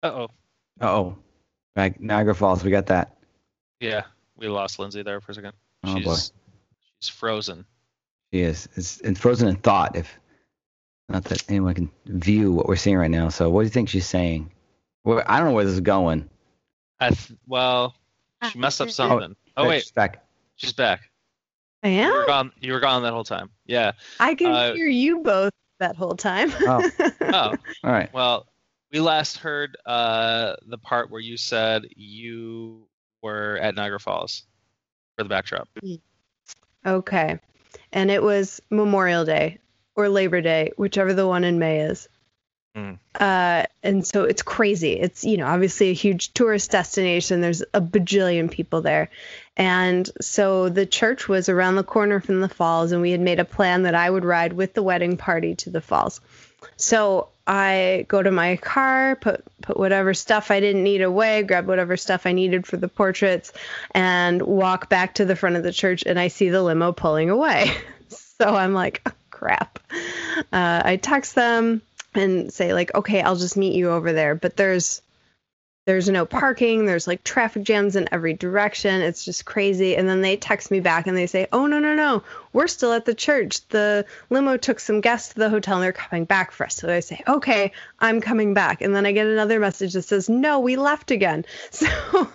Uh 0.02 0.06
oh. 0.06 0.28
Oh, 0.80 1.16
Niag- 1.76 2.00
Niagara 2.00 2.34
Falls. 2.34 2.62
We 2.62 2.70
got 2.70 2.86
that. 2.86 3.16
Yeah, 3.80 4.02
we 4.36 4.48
lost 4.48 4.78
Lindsay 4.78 5.02
there 5.02 5.20
for 5.20 5.32
a 5.32 5.34
second. 5.34 5.52
Oh, 5.84 5.96
she's 5.96 6.04
boy. 6.04 6.14
she's 7.00 7.08
frozen. 7.08 7.64
She 8.32 8.40
is. 8.42 8.68
It's, 8.76 9.00
it's 9.00 9.18
frozen 9.20 9.48
in 9.48 9.56
thought. 9.56 9.96
If 9.96 10.18
not 11.08 11.24
that 11.24 11.42
anyone 11.48 11.74
can 11.74 11.90
view 12.06 12.52
what 12.52 12.68
we're 12.68 12.76
seeing 12.76 12.96
right 12.98 13.10
now. 13.10 13.28
So, 13.28 13.50
what 13.50 13.62
do 13.62 13.64
you 13.64 13.70
think 13.70 13.88
she's 13.88 14.06
saying? 14.06 14.52
Well, 15.04 15.22
I 15.26 15.38
don't 15.38 15.48
know 15.48 15.54
where 15.54 15.64
this 15.64 15.74
is 15.74 15.80
going. 15.80 16.28
I 17.00 17.10
th- 17.10 17.38
well, 17.46 17.94
she 18.52 18.58
messed 18.58 18.80
up 18.80 18.90
something. 18.90 19.34
Oh 19.56 19.62
Right, 19.64 19.68
wait, 19.70 19.82
she's 19.82 19.90
back. 19.92 20.24
she's 20.56 20.72
back. 20.72 21.10
I 21.82 21.88
am. 21.88 22.08
You 22.08 22.12
were 22.14 22.20
am. 22.22 22.26
gone. 22.26 22.52
You 22.60 22.72
were 22.72 22.80
gone 22.80 23.02
that 23.04 23.12
whole 23.12 23.24
time. 23.24 23.50
Yeah. 23.66 23.92
I 24.20 24.34
can 24.34 24.52
Uh, 24.52 24.74
hear 24.74 24.86
you 24.88 25.20
both 25.22 25.52
that 25.80 25.96
whole 25.96 26.14
time. 26.16 26.52
Oh. 26.60 26.90
Oh, 27.20 27.54
All 27.84 27.90
right. 27.92 28.12
well, 28.12 28.46
we 28.92 29.00
last 29.00 29.38
heard 29.38 29.76
uh, 29.84 30.54
the 30.66 30.78
part 30.78 31.10
where 31.10 31.20
you 31.20 31.36
said 31.36 31.86
you 31.96 32.86
were 33.22 33.58
at 33.60 33.74
Niagara 33.74 34.00
Falls 34.00 34.44
for 35.16 35.24
the 35.24 35.28
backdrop. 35.28 35.68
Okay. 36.86 37.38
And 37.92 38.10
it 38.10 38.22
was 38.22 38.60
Memorial 38.70 39.24
Day 39.24 39.58
or 39.94 40.08
Labor 40.08 40.40
Day, 40.40 40.72
whichever 40.76 41.12
the 41.12 41.26
one 41.26 41.44
in 41.44 41.58
May 41.58 41.80
is. 41.80 42.08
Mm. 42.76 42.98
Uh, 43.18 43.64
and 43.82 44.06
so 44.06 44.24
it's 44.24 44.42
crazy. 44.42 44.92
It's, 44.92 45.24
you 45.24 45.36
know, 45.36 45.46
obviously 45.46 45.90
a 45.90 45.94
huge 45.94 46.32
tourist 46.32 46.70
destination. 46.70 47.40
There's 47.40 47.62
a 47.74 47.80
bajillion 47.80 48.50
people 48.50 48.82
there. 48.82 49.10
And 49.56 50.08
so 50.20 50.68
the 50.68 50.86
church 50.86 51.28
was 51.28 51.48
around 51.48 51.74
the 51.74 51.82
corner 51.82 52.20
from 52.20 52.40
the 52.40 52.48
falls, 52.48 52.92
and 52.92 53.02
we 53.02 53.10
had 53.10 53.20
made 53.20 53.40
a 53.40 53.44
plan 53.44 53.82
that 53.82 53.96
I 53.96 54.08
would 54.08 54.24
ride 54.24 54.52
with 54.52 54.74
the 54.74 54.82
wedding 54.82 55.16
party 55.16 55.56
to 55.56 55.70
the 55.70 55.80
falls. 55.80 56.20
So 56.76 57.28
I 57.46 58.04
go 58.08 58.22
to 58.22 58.30
my 58.30 58.56
car, 58.56 59.16
put 59.16 59.44
put 59.62 59.78
whatever 59.78 60.14
stuff 60.14 60.50
I 60.50 60.60
didn't 60.60 60.82
need 60.82 61.02
away, 61.02 61.42
grab 61.42 61.66
whatever 61.66 61.96
stuff 61.96 62.26
I 62.26 62.32
needed 62.32 62.66
for 62.66 62.76
the 62.76 62.88
portraits, 62.88 63.52
and 63.92 64.42
walk 64.42 64.88
back 64.88 65.14
to 65.14 65.24
the 65.24 65.36
front 65.36 65.56
of 65.56 65.62
the 65.62 65.72
church. 65.72 66.04
And 66.04 66.18
I 66.18 66.28
see 66.28 66.50
the 66.50 66.62
limo 66.62 66.92
pulling 66.92 67.30
away. 67.30 67.72
so 68.08 68.54
I'm 68.54 68.74
like, 68.74 69.02
oh, 69.06 69.12
crap. 69.30 69.78
Uh, 70.52 70.82
I 70.84 70.96
text 70.96 71.34
them 71.34 71.82
and 72.14 72.52
say 72.52 72.74
like, 72.74 72.94
okay, 72.94 73.22
I'll 73.22 73.36
just 73.36 73.56
meet 73.56 73.74
you 73.74 73.90
over 73.90 74.12
there. 74.12 74.34
But 74.34 74.56
there's 74.56 75.02
there's 75.88 76.10
no 76.10 76.26
parking. 76.26 76.84
There's 76.84 77.06
like 77.06 77.24
traffic 77.24 77.62
jams 77.62 77.96
in 77.96 78.10
every 78.12 78.34
direction. 78.34 79.00
It's 79.00 79.24
just 79.24 79.46
crazy. 79.46 79.96
And 79.96 80.06
then 80.06 80.20
they 80.20 80.36
text 80.36 80.70
me 80.70 80.80
back 80.80 81.06
and 81.06 81.16
they 81.16 81.26
say, 81.26 81.46
oh, 81.50 81.66
no, 81.66 81.78
no, 81.78 81.94
no. 81.94 82.22
We're 82.52 82.66
still 82.66 82.92
at 82.92 83.06
the 83.06 83.14
church. 83.14 83.66
The 83.68 84.04
limo 84.28 84.58
took 84.58 84.80
some 84.80 85.00
guests 85.00 85.30
to 85.32 85.38
the 85.38 85.48
hotel 85.48 85.76
and 85.76 85.84
they're 85.84 85.92
coming 85.92 86.26
back 86.26 86.50
for 86.50 86.66
us. 86.66 86.74
So 86.74 86.92
I 86.92 87.00
say, 87.00 87.22
okay, 87.26 87.72
I'm 88.00 88.20
coming 88.20 88.52
back. 88.52 88.82
And 88.82 88.94
then 88.94 89.06
I 89.06 89.12
get 89.12 89.26
another 89.26 89.58
message 89.60 89.94
that 89.94 90.02
says, 90.02 90.28
no, 90.28 90.60
we 90.60 90.76
left 90.76 91.10
again. 91.10 91.46
So 91.78 92.28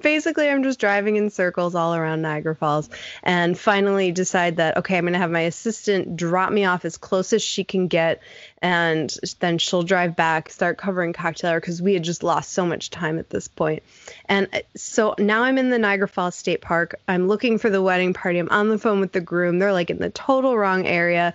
basically, 0.00 0.48
I'm 0.48 0.64
just 0.64 0.80
driving 0.80 1.14
in 1.16 1.30
circles 1.30 1.74
all 1.76 1.94
around 1.94 2.20
Niagara 2.22 2.56
Falls 2.56 2.90
and 3.22 3.56
finally 3.56 4.10
decide 4.10 4.56
that, 4.56 4.76
okay, 4.78 4.98
I'm 4.98 5.04
going 5.04 5.12
to 5.12 5.20
have 5.20 5.30
my 5.30 5.42
assistant 5.42 6.16
drop 6.16 6.50
me 6.50 6.64
off 6.64 6.84
as 6.84 6.96
close 6.96 7.32
as 7.32 7.42
she 7.42 7.62
can 7.62 7.86
get. 7.86 8.20
And 8.60 9.14
then 9.40 9.58
she'll 9.58 9.82
drive 9.82 10.16
back, 10.16 10.50
start 10.50 10.78
covering 10.78 11.12
cocktail 11.12 11.52
hour 11.52 11.60
because 11.60 11.80
we 11.80 11.94
had 11.94 12.02
just 12.02 12.22
lost 12.22 12.52
so 12.52 12.66
much 12.66 12.81
time 12.90 13.18
at 13.18 13.30
this 13.30 13.48
point. 13.48 13.82
And 14.26 14.48
uh, 14.52 14.60
so 14.76 15.14
now 15.18 15.42
I'm 15.42 15.58
in 15.58 15.70
the 15.70 15.78
Niagara 15.78 16.08
Falls 16.08 16.34
State 16.34 16.60
Park. 16.60 16.94
I'm 17.08 17.28
looking 17.28 17.58
for 17.58 17.70
the 17.70 17.82
wedding 17.82 18.14
party. 18.14 18.38
I'm 18.38 18.48
on 18.50 18.68
the 18.68 18.78
phone 18.78 19.00
with 19.00 19.12
the 19.12 19.20
groom. 19.20 19.58
They're 19.58 19.72
like 19.72 19.90
in 19.90 19.98
the 19.98 20.10
total 20.10 20.56
wrong 20.56 20.86
area. 20.86 21.34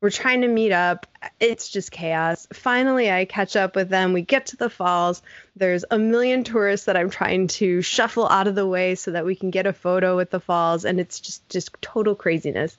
We're 0.00 0.10
trying 0.10 0.42
to 0.42 0.48
meet 0.48 0.70
up. 0.70 1.06
It's 1.40 1.68
just 1.68 1.90
chaos. 1.90 2.46
Finally, 2.52 3.10
I 3.10 3.24
catch 3.24 3.56
up 3.56 3.74
with 3.74 3.88
them. 3.88 4.12
We 4.12 4.22
get 4.22 4.46
to 4.46 4.56
the 4.56 4.70
falls. 4.70 5.22
There's 5.56 5.84
a 5.90 5.98
million 5.98 6.44
tourists 6.44 6.86
that 6.86 6.96
I'm 6.96 7.10
trying 7.10 7.48
to 7.48 7.82
shuffle 7.82 8.28
out 8.28 8.46
of 8.46 8.54
the 8.54 8.66
way 8.66 8.94
so 8.94 9.10
that 9.10 9.24
we 9.24 9.34
can 9.34 9.50
get 9.50 9.66
a 9.66 9.72
photo 9.72 10.16
with 10.16 10.30
the 10.30 10.38
falls. 10.38 10.84
And 10.84 11.00
it's 11.00 11.18
just, 11.18 11.48
just 11.48 11.70
total 11.80 12.14
craziness. 12.14 12.78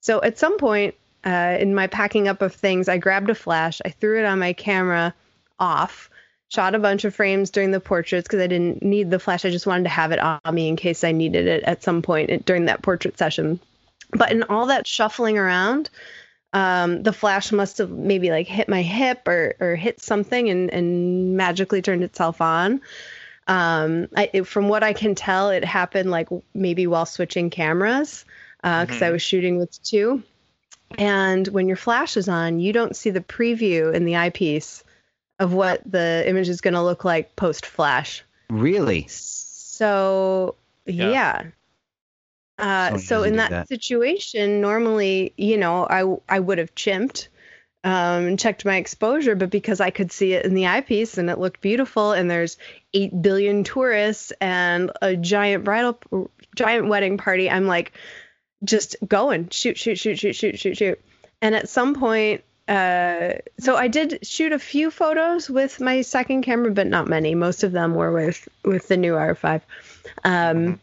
So 0.00 0.20
at 0.22 0.38
some 0.38 0.58
point 0.58 0.94
uh, 1.24 1.56
in 1.58 1.74
my 1.74 1.86
packing 1.86 2.28
up 2.28 2.42
of 2.42 2.54
things, 2.54 2.88
I 2.88 2.98
grabbed 2.98 3.30
a 3.30 3.34
flash. 3.34 3.80
I 3.84 3.90
threw 3.90 4.18
it 4.18 4.26
on 4.26 4.38
my 4.38 4.52
camera 4.52 5.14
off, 5.58 6.10
shot 6.48 6.74
a 6.74 6.78
bunch 6.78 7.04
of 7.04 7.14
frames 7.14 7.50
during 7.50 7.70
the 7.70 7.80
portraits 7.80 8.26
because 8.26 8.40
I 8.40 8.46
didn't 8.46 8.82
need 8.82 9.10
the 9.10 9.18
flash. 9.18 9.44
I 9.44 9.50
just 9.50 9.66
wanted 9.66 9.84
to 9.84 9.90
have 9.90 10.12
it 10.12 10.18
on 10.18 10.40
me 10.50 10.68
in 10.68 10.76
case 10.76 11.04
I 11.04 11.12
needed 11.12 11.46
it 11.46 11.62
at 11.64 11.82
some 11.82 12.02
point 12.02 12.46
during 12.46 12.66
that 12.66 12.82
portrait 12.82 13.18
session. 13.18 13.60
But 14.10 14.32
in 14.32 14.44
all 14.44 14.66
that 14.66 14.86
shuffling 14.86 15.36
around, 15.36 15.90
um, 16.54 17.02
the 17.02 17.12
flash 17.12 17.52
must 17.52 17.78
have 17.78 17.90
maybe 17.90 18.30
like 18.30 18.46
hit 18.46 18.68
my 18.68 18.80
hip 18.80 19.28
or, 19.28 19.54
or 19.60 19.76
hit 19.76 20.00
something 20.00 20.48
and, 20.48 20.70
and 20.72 21.36
magically 21.36 21.82
turned 21.82 22.02
itself 22.02 22.40
on. 22.40 22.80
Um, 23.46 24.08
I, 24.16 24.30
it, 24.32 24.46
from 24.46 24.68
what 24.68 24.82
I 24.82 24.94
can 24.94 25.14
tell, 25.14 25.50
it 25.50 25.64
happened 25.64 26.10
like 26.10 26.28
maybe 26.54 26.86
while 26.86 27.06
switching 27.06 27.50
cameras 27.50 28.24
because 28.62 29.02
I 29.02 29.08
Mhm. 29.08 29.12
was 29.12 29.22
shooting 29.22 29.58
with 29.58 29.82
two. 29.82 30.22
And 30.96 31.46
when 31.48 31.68
your 31.68 31.76
flash 31.76 32.16
is 32.16 32.30
on, 32.30 32.60
you 32.60 32.72
don't 32.72 32.96
see 32.96 33.10
the 33.10 33.20
preview 33.20 33.92
in 33.94 34.06
the 34.06 34.16
eyepiece 34.16 34.82
of 35.38 35.52
what 35.52 35.82
the 35.90 36.24
image 36.26 36.48
is 36.48 36.60
going 36.60 36.74
to 36.74 36.82
look 36.82 37.04
like 37.04 37.36
post 37.36 37.66
flash. 37.66 38.24
Really? 38.50 39.06
So 39.08 40.56
Yeah. 40.86 41.10
yeah. 41.10 41.42
Uh, 42.58 42.98
so 42.98 43.22
in 43.22 43.36
that, 43.36 43.50
that. 43.50 43.68
situation, 43.68 44.60
normally, 44.60 45.32
you 45.36 45.56
know, 45.56 45.86
I 45.88 46.34
I 46.34 46.40
would 46.40 46.58
have 46.58 46.74
chimped 46.74 47.28
um, 47.84 48.26
and 48.26 48.38
checked 48.38 48.64
my 48.64 48.76
exposure, 48.76 49.36
but 49.36 49.50
because 49.50 49.80
I 49.80 49.90
could 49.90 50.10
see 50.10 50.32
it 50.32 50.44
in 50.44 50.54
the 50.54 50.66
eyepiece 50.66 51.18
and 51.18 51.30
it 51.30 51.38
looked 51.38 51.60
beautiful, 51.60 52.12
and 52.12 52.28
there's 52.28 52.56
eight 52.94 53.22
billion 53.22 53.62
tourists 53.62 54.32
and 54.40 54.90
a 55.00 55.14
giant 55.14 55.62
bridal, 55.62 56.00
giant 56.56 56.88
wedding 56.88 57.16
party, 57.16 57.48
I'm 57.48 57.68
like, 57.68 57.92
just 58.64 58.96
going, 59.06 59.50
shoot, 59.50 59.78
shoot, 59.78 59.96
shoot, 59.96 60.18
shoot, 60.18 60.34
shoot, 60.34 60.58
shoot, 60.58 60.76
shoot. 60.76 61.00
And 61.40 61.54
at 61.54 61.68
some 61.68 61.94
point, 61.94 62.42
uh, 62.68 63.38
so 63.58 63.76
I 63.76 63.88
did 63.88 64.26
shoot 64.26 64.52
a 64.52 64.58
few 64.58 64.90
photos 64.90 65.48
with 65.48 65.80
my 65.80 66.02
second 66.02 66.42
camera, 66.42 66.70
but 66.70 66.86
not 66.86 67.08
many. 67.08 67.34
Most 67.34 67.64
of 67.64 67.72
them 67.72 67.94
were 67.94 68.12
with 68.12 68.48
with 68.64 68.88
the 68.88 68.96
new 68.96 69.14
R5. 69.14 69.62
Um, 70.24 70.78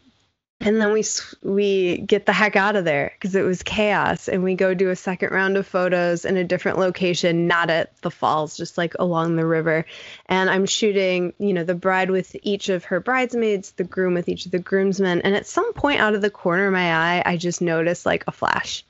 and 0.60 0.80
then 0.80 0.92
we 0.92 1.04
we 1.42 1.98
get 1.98 2.26
the 2.26 2.32
heck 2.32 2.56
out 2.56 2.76
of 2.76 2.84
there 2.84 3.12
because 3.14 3.34
it 3.34 3.42
was 3.42 3.62
chaos, 3.62 4.26
and 4.26 4.42
we 4.42 4.54
go 4.54 4.74
do 4.74 4.88
a 4.88 4.96
second 4.96 5.30
round 5.30 5.56
of 5.56 5.66
photos 5.66 6.24
in 6.24 6.36
a 6.36 6.44
different 6.44 6.78
location, 6.78 7.46
not 7.46 7.70
at 7.70 7.96
the 8.00 8.10
falls, 8.10 8.56
just 8.56 8.78
like 8.78 8.94
along 8.98 9.36
the 9.36 9.46
river. 9.46 9.84
And 10.26 10.50
I'm 10.50 10.66
shooting, 10.66 11.34
you 11.38 11.52
know, 11.52 11.62
the 11.62 11.74
bride 11.74 12.10
with 12.10 12.34
each 12.42 12.68
of 12.68 12.84
her 12.84 13.00
bridesmaids, 13.00 13.72
the 13.72 13.84
groom 13.84 14.14
with 14.14 14.28
each 14.28 14.46
of 14.46 14.52
the 14.52 14.58
groomsmen. 14.58 15.22
And 15.22 15.36
at 15.36 15.46
some 15.46 15.72
point, 15.74 16.00
out 16.00 16.14
of 16.14 16.22
the 16.22 16.30
corner 16.30 16.66
of 16.66 16.72
my 16.72 16.94
eye, 16.94 17.22
I 17.24 17.36
just 17.36 17.60
noticed 17.60 18.06
like 18.06 18.24
a 18.26 18.32
flash. 18.32 18.82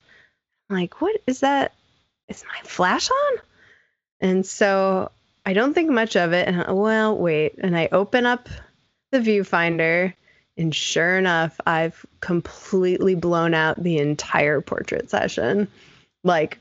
I'm 0.71 0.77
like, 0.77 1.01
what 1.01 1.21
is 1.27 1.41
that? 1.41 1.75
Is 2.29 2.45
my 2.45 2.69
flash 2.69 3.11
on? 3.11 3.39
And 4.21 4.47
so 4.47 5.11
I 5.45 5.53
don't 5.53 5.75
think 5.75 5.91
much 5.91 6.17
of 6.17 6.33
it. 6.33 6.49
And 6.49 6.63
I- 6.63 6.73
well, 6.73 7.17
wait. 7.17 7.55
And 7.59 7.77
I 7.77 7.89
open 7.93 8.27
up 8.27 8.49
the 9.13 9.19
viewfinder, 9.19 10.13
and 10.59 10.75
sure 10.75 11.17
enough, 11.19 11.61
I've 11.67 12.05
completely 12.21 13.15
blown 13.15 13.55
out 13.55 13.81
the 13.83 13.99
entire 13.99 14.61
portrait 14.61 15.11
session. 15.11 15.69
Like 16.25 16.59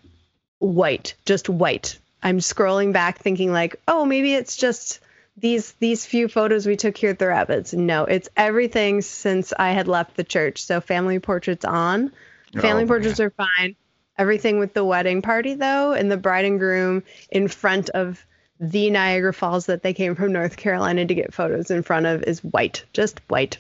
white, 0.60 1.16
just 1.26 1.50
white. 1.50 1.98
I'm 2.22 2.40
scrolling 2.40 2.94
back 2.94 3.20
thinking 3.20 3.52
like, 3.52 3.78
oh, 3.88 4.06
maybe 4.06 4.34
it's 4.34 4.58
just 4.58 5.00
these 5.38 5.72
these 5.74 6.06
few 6.06 6.28
photos 6.28 6.66
we 6.66 6.76
took 6.76 6.96
here 6.98 7.10
at 7.10 7.20
the 7.20 7.28
rapids. 7.28 7.74
No, 7.74 8.06
it's 8.06 8.30
everything 8.38 9.02
since 9.02 9.54
I 9.58 9.72
had 9.72 9.88
left 9.88 10.16
the 10.16 10.24
church. 10.24 10.64
So 10.64 10.80
family 10.82 11.20
portraits 11.20 11.66
on. 11.66 12.12
Oh 12.56 12.62
family 12.62 12.84
Oh, 12.84 12.88
portraits 12.88 13.20
are 13.20 13.32
fine. 13.32 13.76
Everything 14.18 14.60
with 14.60 14.74
the 14.74 14.86
wedding 14.86 15.22
party 15.22 15.54
though, 15.54 15.94
and 15.94 16.12
the 16.12 16.18
bride 16.18 16.46
and 16.46 16.60
groom 16.60 17.04
in 17.30 17.48
front 17.48 17.90
of 17.90 18.26
the 18.60 18.90
Niagara 18.90 19.34
Falls 19.34 19.66
that 19.66 19.84
they 19.84 19.94
came 19.94 20.16
from 20.16 20.32
North 20.32 20.56
Carolina 20.56 21.06
to 21.06 21.14
get 21.14 21.34
photos 21.34 21.70
in 21.70 21.84
front 21.84 22.06
of 22.06 22.24
is 22.24 22.40
white, 22.40 22.86
just 22.94 23.20
white, 23.28 23.58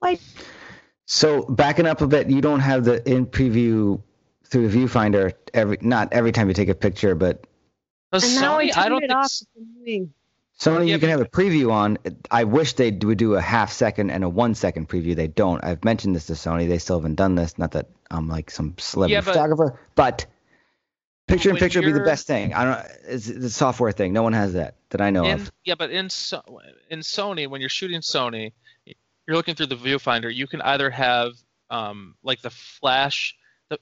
white. 0.00 0.20
So 1.06 1.42
backing 1.42 1.86
up 1.86 2.00
a 2.00 2.06
bit, 2.06 2.28
you 2.28 2.40
don't 2.40 2.60
have 2.60 2.84
the 2.84 3.06
in 3.10 3.26
preview 3.26 4.00
through 4.44 4.68
the 4.68 4.78
viewfinder 4.78 5.32
every 5.52 5.78
not 5.80 6.12
every 6.12 6.32
time 6.32 6.48
you 6.48 6.54
take 6.54 6.68
a 6.68 6.74
picture, 6.74 7.14
but 7.14 7.46
And 8.12 8.22
now 8.36 8.58
I 8.58 8.68
Sony, 8.68 8.76
I 8.76 8.88
don't 8.88 9.28
think 9.84 10.10
off. 10.66 10.78
s- 10.78 10.82
It's 10.82 10.86
annoying. 10.86 10.86
Sony 10.86 10.88
Yeah, 10.88 10.94
you 10.94 11.00
can 11.00 11.08
have 11.10 11.20
a 11.20 11.24
preview 11.24 11.72
on. 11.72 11.98
I 12.30 12.44
wish 12.44 12.74
they 12.74 12.90
would 12.90 13.18
do 13.18 13.34
a 13.34 13.40
half 13.40 13.72
second 13.72 14.10
and 14.10 14.24
a 14.24 14.28
one 14.28 14.54
second 14.54 14.88
preview. 14.88 15.14
They 15.16 15.28
don't. 15.28 15.62
I've 15.64 15.84
mentioned 15.84 16.14
this 16.16 16.26
to 16.26 16.32
Sony. 16.34 16.68
They 16.68 16.78
still 16.78 16.98
haven't 16.98 17.14
done 17.16 17.34
this. 17.34 17.58
Not 17.58 17.72
that 17.72 17.88
I'm 18.10 18.28
like 18.28 18.50
some 18.50 18.74
celebrity 18.78 19.14
Yeah, 19.14 19.20
but- 19.20 19.32
photographer, 19.32 19.80
but 19.94 20.26
picture 21.26 21.50
in 21.50 21.56
picture 21.56 21.80
would 21.80 21.86
be 21.86 21.92
the 21.92 22.00
best 22.00 22.26
thing. 22.26 22.52
I 22.54 22.64
don't. 22.64 22.86
It's 23.08 23.26
the 23.26 23.50
software 23.50 23.92
thing. 23.92 24.12
No 24.12 24.22
one 24.22 24.32
has 24.34 24.52
that 24.54 24.76
that 24.90 25.00
I 25.00 25.10
know 25.10 25.24
in, 25.24 25.40
of. 25.40 25.52
yeah, 25.64 25.74
but 25.74 25.90
in 25.90 26.04
in 26.90 27.00
Sony, 27.00 27.48
when 27.48 27.60
you're 27.60 27.70
shooting 27.70 28.00
Sony, 28.00 28.52
you're 28.86 29.36
looking 29.36 29.54
through 29.54 29.66
the 29.66 29.76
viewfinder. 29.76 30.32
You 30.34 30.46
can 30.46 30.60
either 30.62 30.90
have 30.90 31.32
um, 31.70 32.14
like 32.22 32.42
the 32.42 32.50
flash. 32.50 33.34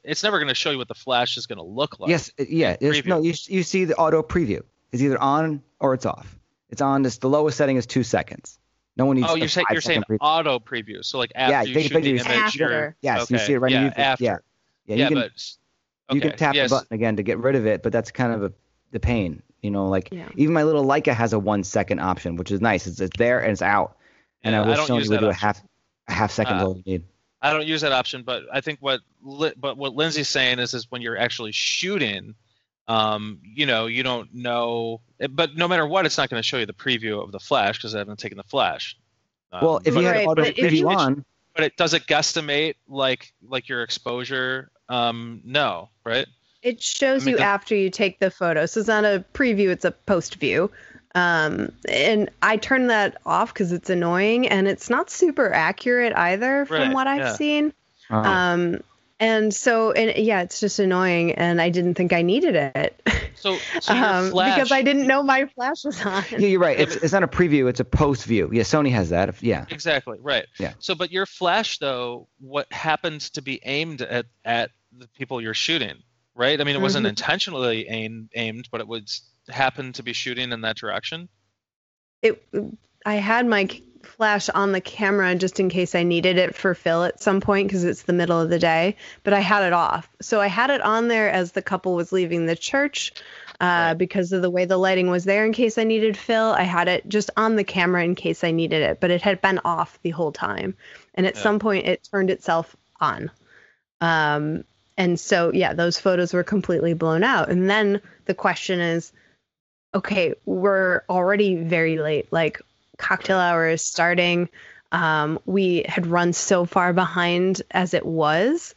It's 0.04 0.22
never 0.22 0.38
going 0.38 0.48
to 0.48 0.54
show 0.54 0.70
you 0.70 0.78
what 0.78 0.88
the 0.88 0.94
flash 0.94 1.36
is 1.36 1.46
going 1.46 1.58
to 1.58 1.64
look 1.64 1.98
like. 1.98 2.08
Yes, 2.08 2.30
yeah. 2.38 2.76
No, 3.04 3.20
you 3.22 3.34
you 3.48 3.62
see 3.64 3.84
the 3.84 3.96
auto 3.96 4.22
preview. 4.22 4.62
It's 4.92 5.02
either 5.02 5.18
on 5.20 5.62
or 5.80 5.92
it's 5.94 6.06
off. 6.06 6.38
It's 6.72 6.80
on. 6.80 7.02
This 7.02 7.18
the 7.18 7.28
lowest 7.28 7.56
setting 7.56 7.76
is 7.76 7.86
two 7.86 8.02
seconds. 8.02 8.58
No 8.96 9.06
one 9.06 9.16
needs. 9.16 9.28
Oh, 9.30 9.34
a 9.34 9.38
you're 9.38 9.48
saying 9.48 9.66
you're 9.70 9.80
saying 9.80 10.02
preview. 10.08 10.18
auto 10.20 10.58
preview. 10.58 11.04
So 11.04 11.18
like 11.18 11.30
after 11.34 11.52
Yeah, 11.52 11.62
you 11.62 11.74
take 11.74 11.84
a 11.84 11.88
shoot 11.88 11.94
the 12.02 12.12
picture, 12.18 12.32
image, 12.32 12.52
see- 12.52 12.58
you're- 12.58 12.74
After. 12.74 12.96
Yes, 13.02 13.30
you 13.30 13.38
see 13.38 13.52
it 13.52 13.58
right 13.58 13.70
yeah, 13.72 13.80
in 13.82 13.86
the 13.90 14.00
after. 14.00 14.24
Yeah, 14.24 14.36
yeah. 14.86 14.96
Yeah, 14.96 15.08
you 15.08 15.14
can 15.14 15.30
but 16.08 16.14
you 16.16 16.20
can 16.20 16.36
tap 16.36 16.54
yes. 16.54 16.70
the 16.70 16.76
button 16.76 16.94
again 16.94 17.16
to 17.16 17.22
get 17.22 17.38
rid 17.38 17.54
of 17.54 17.66
it, 17.66 17.82
but 17.82 17.92
that's 17.92 18.10
kind 18.10 18.32
of 18.32 18.42
a 18.42 18.52
the 18.90 18.98
pain. 19.00 19.42
You 19.62 19.70
know, 19.70 19.88
like 19.88 20.08
Yeah. 20.10 20.28
even 20.36 20.52
my 20.54 20.62
little 20.64 20.84
Leica 20.84 21.14
has 21.14 21.32
a 21.32 21.38
one 21.38 21.62
second 21.62 22.00
option, 22.00 22.36
which 22.36 22.50
is 22.50 22.60
nice. 22.60 22.86
It's, 22.86 23.00
it's 23.00 23.16
there 23.16 23.38
and 23.40 23.52
it's 23.52 23.62
out. 23.62 23.96
And 24.42 24.54
Yeah, 24.54 24.62
I 24.62 24.68
wish 24.68 24.76
don't 24.78 24.88
Sony 24.88 24.98
use 24.98 25.08
would 25.08 25.16
that 25.16 25.20
do 25.20 25.26
a 25.26 25.30
option. 25.30 25.40
half 25.46 25.62
a 26.08 26.12
half 26.12 26.30
second 26.32 26.56
Uh, 26.56 26.68
you 26.68 26.82
need. 26.86 27.04
I 27.42 27.52
don't 27.52 27.66
use 27.66 27.80
that 27.82 27.92
option, 27.92 28.22
but 28.24 28.42
I 28.52 28.60
think 28.60 28.78
what 28.80 29.00
but 29.22 29.76
what 29.76 29.94
Lindsay's 29.94 30.28
saying 30.28 30.58
is 30.58 30.74
is 30.74 30.90
when 30.90 31.00
you're 31.02 31.16
actually 31.18 31.52
shooting, 31.52 32.34
um, 32.88 33.38
you 33.42 33.66
know, 33.66 33.86
you 33.86 34.02
don't 34.02 34.32
know, 34.34 35.00
but 35.30 35.56
no 35.56 35.68
matter 35.68 35.86
what, 35.86 36.06
it's 36.06 36.18
not 36.18 36.28
going 36.30 36.42
to 36.42 36.46
show 36.46 36.58
you 36.58 36.66
the 36.66 36.72
preview 36.72 37.22
of 37.22 37.32
the 37.32 37.40
flash 37.40 37.78
because 37.78 37.94
I 37.94 37.98
haven't 37.98 38.18
taken 38.18 38.36
the 38.36 38.42
flash. 38.44 38.96
Um, 39.52 39.60
Well, 39.62 39.80
if 39.84 39.94
you 39.94 40.02
had 40.02 40.16
Right, 40.16 40.26
auto 40.26 40.42
but 40.42 40.58
if 40.58 40.72
preview 40.72 40.78
you- 40.78 40.88
on, 40.88 41.24
but 41.54 41.64
it 41.64 41.76
does 41.76 41.92
it 41.94 42.06
guesstimate 42.06 42.74
like 42.88 43.32
like 43.46 43.68
your 43.68 43.82
exposure? 43.82 44.70
Um, 44.88 45.42
no, 45.44 45.90
right? 46.04 46.26
It 46.62 46.82
shows 46.82 47.22
I 47.22 47.24
mean, 47.26 47.32
you 47.32 47.36
the- 47.38 47.44
after 47.44 47.74
you 47.74 47.90
take 47.90 48.18
the 48.20 48.30
photo. 48.30 48.66
So 48.66 48.80
it's 48.80 48.88
not 48.88 49.04
a 49.04 49.24
preview, 49.34 49.68
it's 49.68 49.84
a 49.84 49.90
post 49.90 50.36
view. 50.36 50.70
Um, 51.14 51.72
and 51.88 52.30
I 52.40 52.56
turn 52.56 52.86
that 52.86 53.18
off 53.26 53.52
because 53.52 53.70
it's 53.72 53.90
annoying 53.90 54.48
and 54.48 54.66
it's 54.66 54.88
not 54.88 55.10
super 55.10 55.52
accurate 55.52 56.14
either 56.16 56.64
from 56.64 56.78
Right, 56.78 56.92
what 56.94 57.06
I've 57.06 57.18
yeah. 57.18 57.32
seen. 57.34 57.72
uh, 58.10 58.14
Um, 58.16 58.80
and 59.22 59.54
so, 59.54 59.92
and 59.92 60.16
yeah, 60.24 60.42
it's 60.42 60.58
just 60.60 60.78
annoying 60.78 61.32
and 61.32 61.60
I 61.60 61.68
didn't 61.70 61.94
think 61.94 62.12
I 62.12 62.22
needed 62.22 62.54
it 62.56 63.00
So, 63.36 63.56
so 63.80 63.94
um, 63.94 64.30
flash, 64.30 64.54
because 64.56 64.72
I 64.72 64.82
didn't 64.82 65.06
know 65.06 65.22
my 65.22 65.46
flash 65.54 65.84
was 65.84 66.04
on. 66.04 66.24
yeah, 66.30 66.38
you're 66.38 66.60
right. 66.60 66.78
It's 66.78 66.96
it's 66.96 67.12
not 67.12 67.22
a 67.22 67.28
preview. 67.28 67.68
It's 67.68 67.80
a 67.80 67.84
post 67.84 68.24
view. 68.24 68.50
Yeah, 68.52 68.62
Sony 68.62 68.90
has 68.90 69.10
that. 69.10 69.28
If, 69.28 69.42
yeah. 69.42 69.64
exactly 69.70 70.18
right. 70.20 70.46
Yeah. 70.58 70.74
So, 70.80 70.94
but 70.94 71.10
your 71.12 71.26
flash 71.26 71.78
though, 71.78 72.28
what 72.40 72.70
happens 72.72 73.30
to 73.30 73.42
be 73.42 73.60
aimed 73.64 74.02
at 74.02 74.26
at 74.44 74.70
the 74.96 75.08
people 75.08 75.40
you're 75.40 75.54
shooting, 75.54 75.96
right? 76.34 76.60
I 76.60 76.64
mean, 76.64 76.76
it 76.76 76.82
wasn't 76.82 77.06
Mhm. 77.06 77.10
intentionally 77.10 77.88
aimed 77.88 78.28
aimed, 78.34 78.68
but 78.70 78.80
it 78.80 78.88
would 78.88 79.08
happen 79.48 79.92
to 79.94 80.02
be 80.02 80.12
shooting 80.12 80.52
in 80.52 80.60
that 80.62 80.76
direction. 80.76 81.28
it 82.22 82.44
I 83.04 83.14
had 83.14 83.46
my 83.46 83.66
c- 83.66 83.82
flash 84.06 84.48
on 84.48 84.72
the 84.72 84.80
camera 84.80 85.34
just 85.34 85.60
in 85.60 85.68
case 85.68 85.94
I 85.94 86.02
needed 86.02 86.38
it 86.38 86.54
for 86.54 86.74
fill 86.74 87.04
at 87.04 87.22
some 87.22 87.40
point 87.40 87.68
because 87.68 87.84
it's 87.84 88.02
the 88.02 88.12
middle 88.12 88.40
of 88.40 88.50
the 88.50 88.58
day, 88.58 88.96
but 89.24 89.32
I 89.32 89.40
had 89.40 89.64
it 89.64 89.72
off. 89.72 90.08
So 90.20 90.40
I 90.40 90.46
had 90.46 90.70
it 90.70 90.80
on 90.80 91.08
there 91.08 91.30
as 91.30 91.52
the 91.52 91.62
couple 91.62 91.94
was 91.94 92.12
leaving 92.12 92.46
the 92.46 92.56
church 92.56 93.12
uh, 93.60 93.94
because 93.94 94.32
of 94.32 94.42
the 94.42 94.50
way 94.50 94.64
the 94.64 94.76
lighting 94.76 95.08
was 95.10 95.24
there 95.24 95.44
in 95.44 95.52
case 95.52 95.78
I 95.78 95.84
needed 95.84 96.16
fill. 96.16 96.52
I 96.52 96.62
had 96.62 96.88
it 96.88 97.08
just 97.08 97.30
on 97.36 97.56
the 97.56 97.64
camera 97.64 98.04
in 98.04 98.14
case 98.14 98.42
I 98.44 98.50
needed 98.50 98.82
it, 98.82 99.00
but 99.00 99.10
it 99.10 99.22
had 99.22 99.40
been 99.40 99.60
off 99.64 99.98
the 100.02 100.10
whole 100.10 100.32
time. 100.32 100.74
And 101.14 101.26
at 101.26 101.36
Yeah. 101.36 101.42
some 101.42 101.58
point 101.58 101.86
it 101.86 102.08
turned 102.10 102.30
itself 102.30 102.74
on. 103.00 103.30
Um, 104.00 104.64
and 104.96 105.18
so, 105.18 105.52
yeah, 105.52 105.72
those 105.74 105.98
photos 105.98 106.32
were 106.32 106.44
completely 106.44 106.94
blown 106.94 107.22
out. 107.24 107.50
And 107.50 107.70
then 107.70 108.00
the 108.26 108.34
question 108.34 108.80
is, 108.80 109.12
okay, 109.94 110.34
we're 110.44 111.02
already 111.08 111.56
very 111.56 111.98
late. 111.98 112.32
Like 112.32 112.60
cocktail 112.98 113.38
hour 113.38 113.68
is 113.68 113.82
starting. 113.82 114.48
Um, 114.92 115.38
we 115.46 115.84
had 115.88 116.06
run 116.06 116.32
so 116.32 116.64
far 116.64 116.92
behind 116.92 117.62
as 117.70 117.94
it 117.94 118.04
was. 118.04 118.74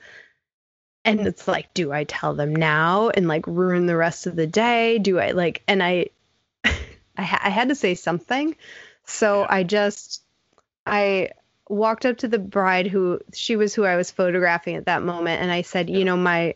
And 1.04 1.22
it's 1.22 1.48
like, 1.48 1.74
do 1.74 1.92
I 1.92 2.04
tell 2.06 2.34
them 2.34 2.56
now 2.56 3.10
and 3.10 3.28
like 3.28 3.46
ruin 3.46 3.86
the 3.86 3.96
rest 3.96 4.26
of 4.26 4.36
the 4.36 4.48
day? 4.48 4.98
Do 4.98 5.20
I 5.20 5.32
like, 5.32 5.62
and 5.68 5.84
I, 5.84 6.08
I, 6.66 7.22
ha- 7.24 7.42
I 7.44 7.50
had 7.50 7.70
to 7.70 7.76
say 7.76 7.94
something. 7.94 8.56
So 9.06 9.42
Yeah. 9.42 9.48
I 9.50 9.64
just, 9.64 10.24
I 10.86 11.30
walked 11.70 12.06
up 12.06 12.18
to 12.20 12.28
the 12.28 12.40
bride 12.40 12.88
who 12.88 13.20
she 13.34 13.56
was 13.56 13.76
who 13.76 13.84
I 13.86 13.98
was 13.98 14.12
photographing 14.12 14.78
at 14.78 14.86
that 14.86 15.04
moment. 15.04 15.42
And 15.42 15.52
I 15.52 15.62
said, 15.62 15.90
you 15.90 16.06
know, 16.06 16.18
my, 16.18 16.56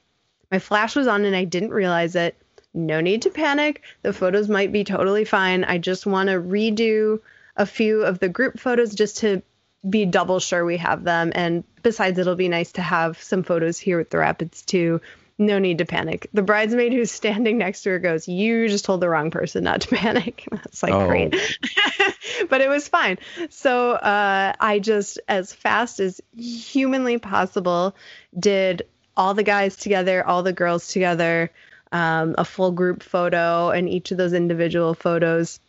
my 0.52 0.60
flash 0.60 0.96
was 0.96 1.08
on 1.08 1.26
and 1.26 1.36
I 1.36 1.44
didn't 1.44 1.72
realize 1.72 2.16
it 2.16 2.36
no 2.74 3.02
need 3.02 3.24
to 3.24 3.30
panic. 3.30 3.82
The 4.04 4.14
photos 4.14 4.48
might 4.50 4.72
be 4.72 4.84
totally 4.84 5.26
fine. 5.26 5.64
I 5.64 5.78
just 5.78 6.06
want 6.06 6.30
to 6.30 6.36
redo 6.36 7.20
a 7.60 7.66
few 7.68 8.02
of 8.02 8.18
the 8.18 8.30
group 8.30 8.60
photos 8.60 8.96
just 8.96 9.18
to 9.18 9.44
be 9.88 10.06
double 10.06 10.40
sure 10.40 10.66
we 10.66 10.78
have 10.78 11.04
them. 11.04 11.32
And 11.36 11.64
besides, 11.84 12.18
it'll 12.18 12.36
be 12.36 12.50
nice 12.50 12.72
to 12.74 12.82
have 12.82 13.22
some 13.22 13.44
photos 13.44 13.78
here 13.78 13.98
with 14.00 14.10
the 14.10 14.18
Rapids 14.18 14.64
too. 14.64 15.02
No 15.38 15.58
need 15.60 15.78
to 15.78 15.86
panic. 15.86 16.28
The 16.34 16.42
bridesmaid 16.42 16.92
who's 16.92 17.12
standing 17.14 17.58
next 17.60 17.84
to 17.84 17.92
her 17.92 18.00
goes, 18.00 18.28
You 18.28 18.68
just 18.68 18.84
told 18.84 19.00
the 19.00 19.08
wrong 19.08 19.32
person 19.32 19.64
not 19.64 19.82
to 19.82 19.88
panic. 19.96 20.46
That's 20.52 20.84
like 20.84 20.94
Oh. 20.94 21.08
great. 21.08 21.34
but 22.50 22.60
it 22.62 22.68
was 22.70 22.88
fine. 22.90 23.20
So 23.50 23.92
uh, 23.92 24.54
I 24.60 24.80
just, 24.80 25.20
as 25.30 25.54
fast 25.54 26.00
as 26.02 26.20
humanly 26.36 27.20
possible, 27.20 27.96
did 28.38 28.84
all 29.16 29.34
the 29.34 29.44
guys 29.44 29.76
together, 29.78 30.26
all 30.28 30.44
the 30.44 30.54
girls 30.54 30.90
together, 30.90 31.52
um, 31.94 32.36
a 32.38 32.44
full 32.46 32.72
group 32.72 33.02
photo, 33.04 33.70
and 33.70 33.88
each 33.90 34.12
of 34.12 34.18
those 34.18 34.34
individual 34.34 34.94
photos, 34.94 35.60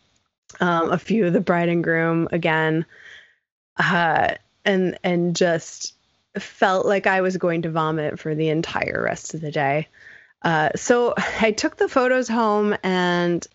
um, 0.59 0.91
a 0.91 0.97
few 0.97 1.25
of 1.25 1.33
the 1.33 1.41
bride 1.41 1.69
and 1.69 1.83
groom 1.83 2.27
again, 2.31 2.85
uh, 3.77 4.35
and 4.65 4.97
and 5.03 5.35
just 5.35 5.93
felt 6.37 6.85
like 6.85 7.07
I 7.07 7.21
was 7.21 7.37
going 7.37 7.63
to 7.63 7.71
vomit 7.71 8.19
for 8.19 8.35
the 8.35 8.49
entire 8.49 9.01
rest 9.03 9.33
of 9.33 9.41
the 9.41 9.51
day. 9.51 9.87
Uh, 10.41 10.69
so 10.75 11.13
I 11.39 11.51
took 11.51 11.77
the 11.77 11.89
photos 11.89 12.27
home 12.27 12.75
and 12.83 13.45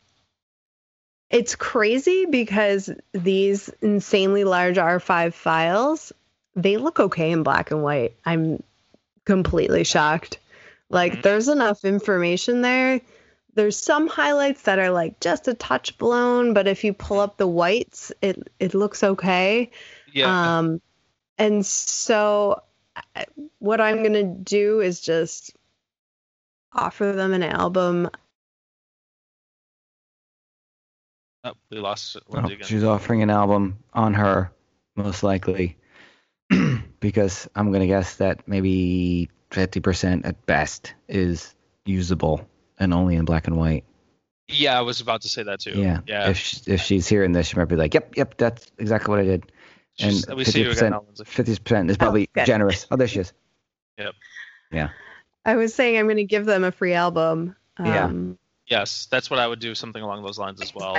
it's 1.31 1.57
crazy 1.57 2.27
because 2.27 2.91
these 3.13 3.69
insanely 3.81 4.45
large 4.45 4.77
R5 4.77 5.35
files, 5.35 6.13
they 6.55 6.77
look 6.77 7.01
okay 7.01 7.33
in 7.33 7.43
black 7.43 7.71
and 7.73 7.83
white. 7.83 8.15
I'm 8.25 8.63
completely 9.25 9.83
shocked. 9.85 10.39
Like 10.89 11.17
Mhm. 11.17 11.23
there's 11.23 11.49
enough 11.49 11.85
information 11.85 12.63
there. 12.63 13.01
There's 13.57 13.79
some 13.79 14.07
highlights 14.07 14.63
that 14.63 14.79
are 14.79 14.91
like 14.91 15.19
just 15.19 15.49
a 15.49 15.55
touch 15.55 15.97
blown, 15.97 16.53
but 16.53 16.69
if 16.69 16.85
you 16.85 16.93
pull 16.93 17.19
up 17.21 17.39
the 17.39 17.47
whites, 17.47 18.13
it 18.21 18.53
it 18.61 18.75
looks 18.75 19.03
okay. 19.03 19.71
Yeah. 20.13 20.59
Um, 20.59 20.83
and 21.39 21.65
so 21.65 22.63
I- 23.15 23.25
what 23.59 23.81
I'm 23.81 24.03
gonna 24.03 24.25
do 24.25 24.81
is 24.81 25.01
just 25.01 25.57
offer 26.71 27.13
them 27.13 27.33
an 27.33 27.43
album. 27.43 28.11
oh, 31.45 31.53
we 31.71 31.79
lost 31.79 32.19
Oh, 32.29 32.39
again. 32.39 32.59
she's 32.63 32.85
offering 32.85 33.23
an 33.23 33.31
album 33.31 33.79
on 33.95 34.13
her, 34.15 34.53
most 34.97 35.23
likely, 35.23 35.79
because 37.01 37.49
I'm 37.55 37.73
gonna 37.73 37.87
guess 37.87 38.17
that 38.17 38.47
maybe 38.47 39.31
50% 39.51 40.27
at 40.27 40.45
best 40.45 40.93
is 41.09 41.55
usable 41.87 42.47
and 42.79 42.93
only 42.95 43.17
in 43.17 43.25
black 43.25 43.47
and 43.47 43.57
white. 43.57 43.85
Yeah, 44.49 44.79
I 44.79 44.83
was 44.83 45.01
about 45.01 45.23
to 45.23 45.29
say 45.29 45.43
that 45.43 45.61
too. 45.61 45.73
Yeah. 45.73 46.01
Yeah. 46.07 46.31
If 46.31 46.39
she, 46.39 46.61
if 46.67 46.81
she's 46.81 47.09
hearing 47.09 47.33
this, 47.33 47.49
she 47.49 47.57
might 47.57 47.65
be 47.65 47.77
like, 47.77 47.95
"Yep, 47.95 48.17
yep, 48.17 48.37
that's 48.37 48.71
exactly 48.79 49.11
what 49.11 49.21
I 49.21 49.25
did." 49.25 49.53
She's- 49.99 50.25
and 50.25 50.37
we 50.37 50.45
see 50.45 50.63
you 50.63 50.71
again 50.71 50.91
now, 50.91 51.03
Lindsay. 51.07 51.25
50% 51.25 51.91
is 51.91 51.97
probably 51.97 52.29
good. 52.33 52.47
generous. 52.47 52.87
Oh, 52.91 52.97
there 52.97 53.09
she 53.09 53.21
is. 53.21 53.33
Yep. 53.99 54.15
Yeah. 54.71 54.91
I 55.45 55.57
was 55.57 55.75
saying 55.75 55.99
I'm 55.99 56.07
gonna 56.07 56.25
give 56.25 56.45
them 56.45 56.65
a 56.65 56.71
free 56.73 56.93
album. 56.93 57.57
Yeah. 57.81 58.05
Um, 58.05 58.39
Yes, 58.69 59.07
that's 59.13 59.31
what 59.31 59.39
I 59.39 59.47
would 59.47 59.61
do. 59.61 59.77
Something 59.77 60.03
along 60.03 60.25
those 60.25 60.39
lines 60.41 60.61
as 60.61 60.75
well. 60.75 60.97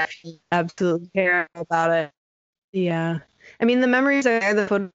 absolutely 0.53 1.09
care 1.13 1.49
about 1.53 1.91
it. 1.91 2.11
Yeah. 2.71 3.19
I 3.59 3.65
mean, 3.65 3.81
the 3.81 3.87
memories 3.87 4.25
are 4.25 4.39
there. 4.39 4.53
The 4.53 4.67
photo, 4.67 4.89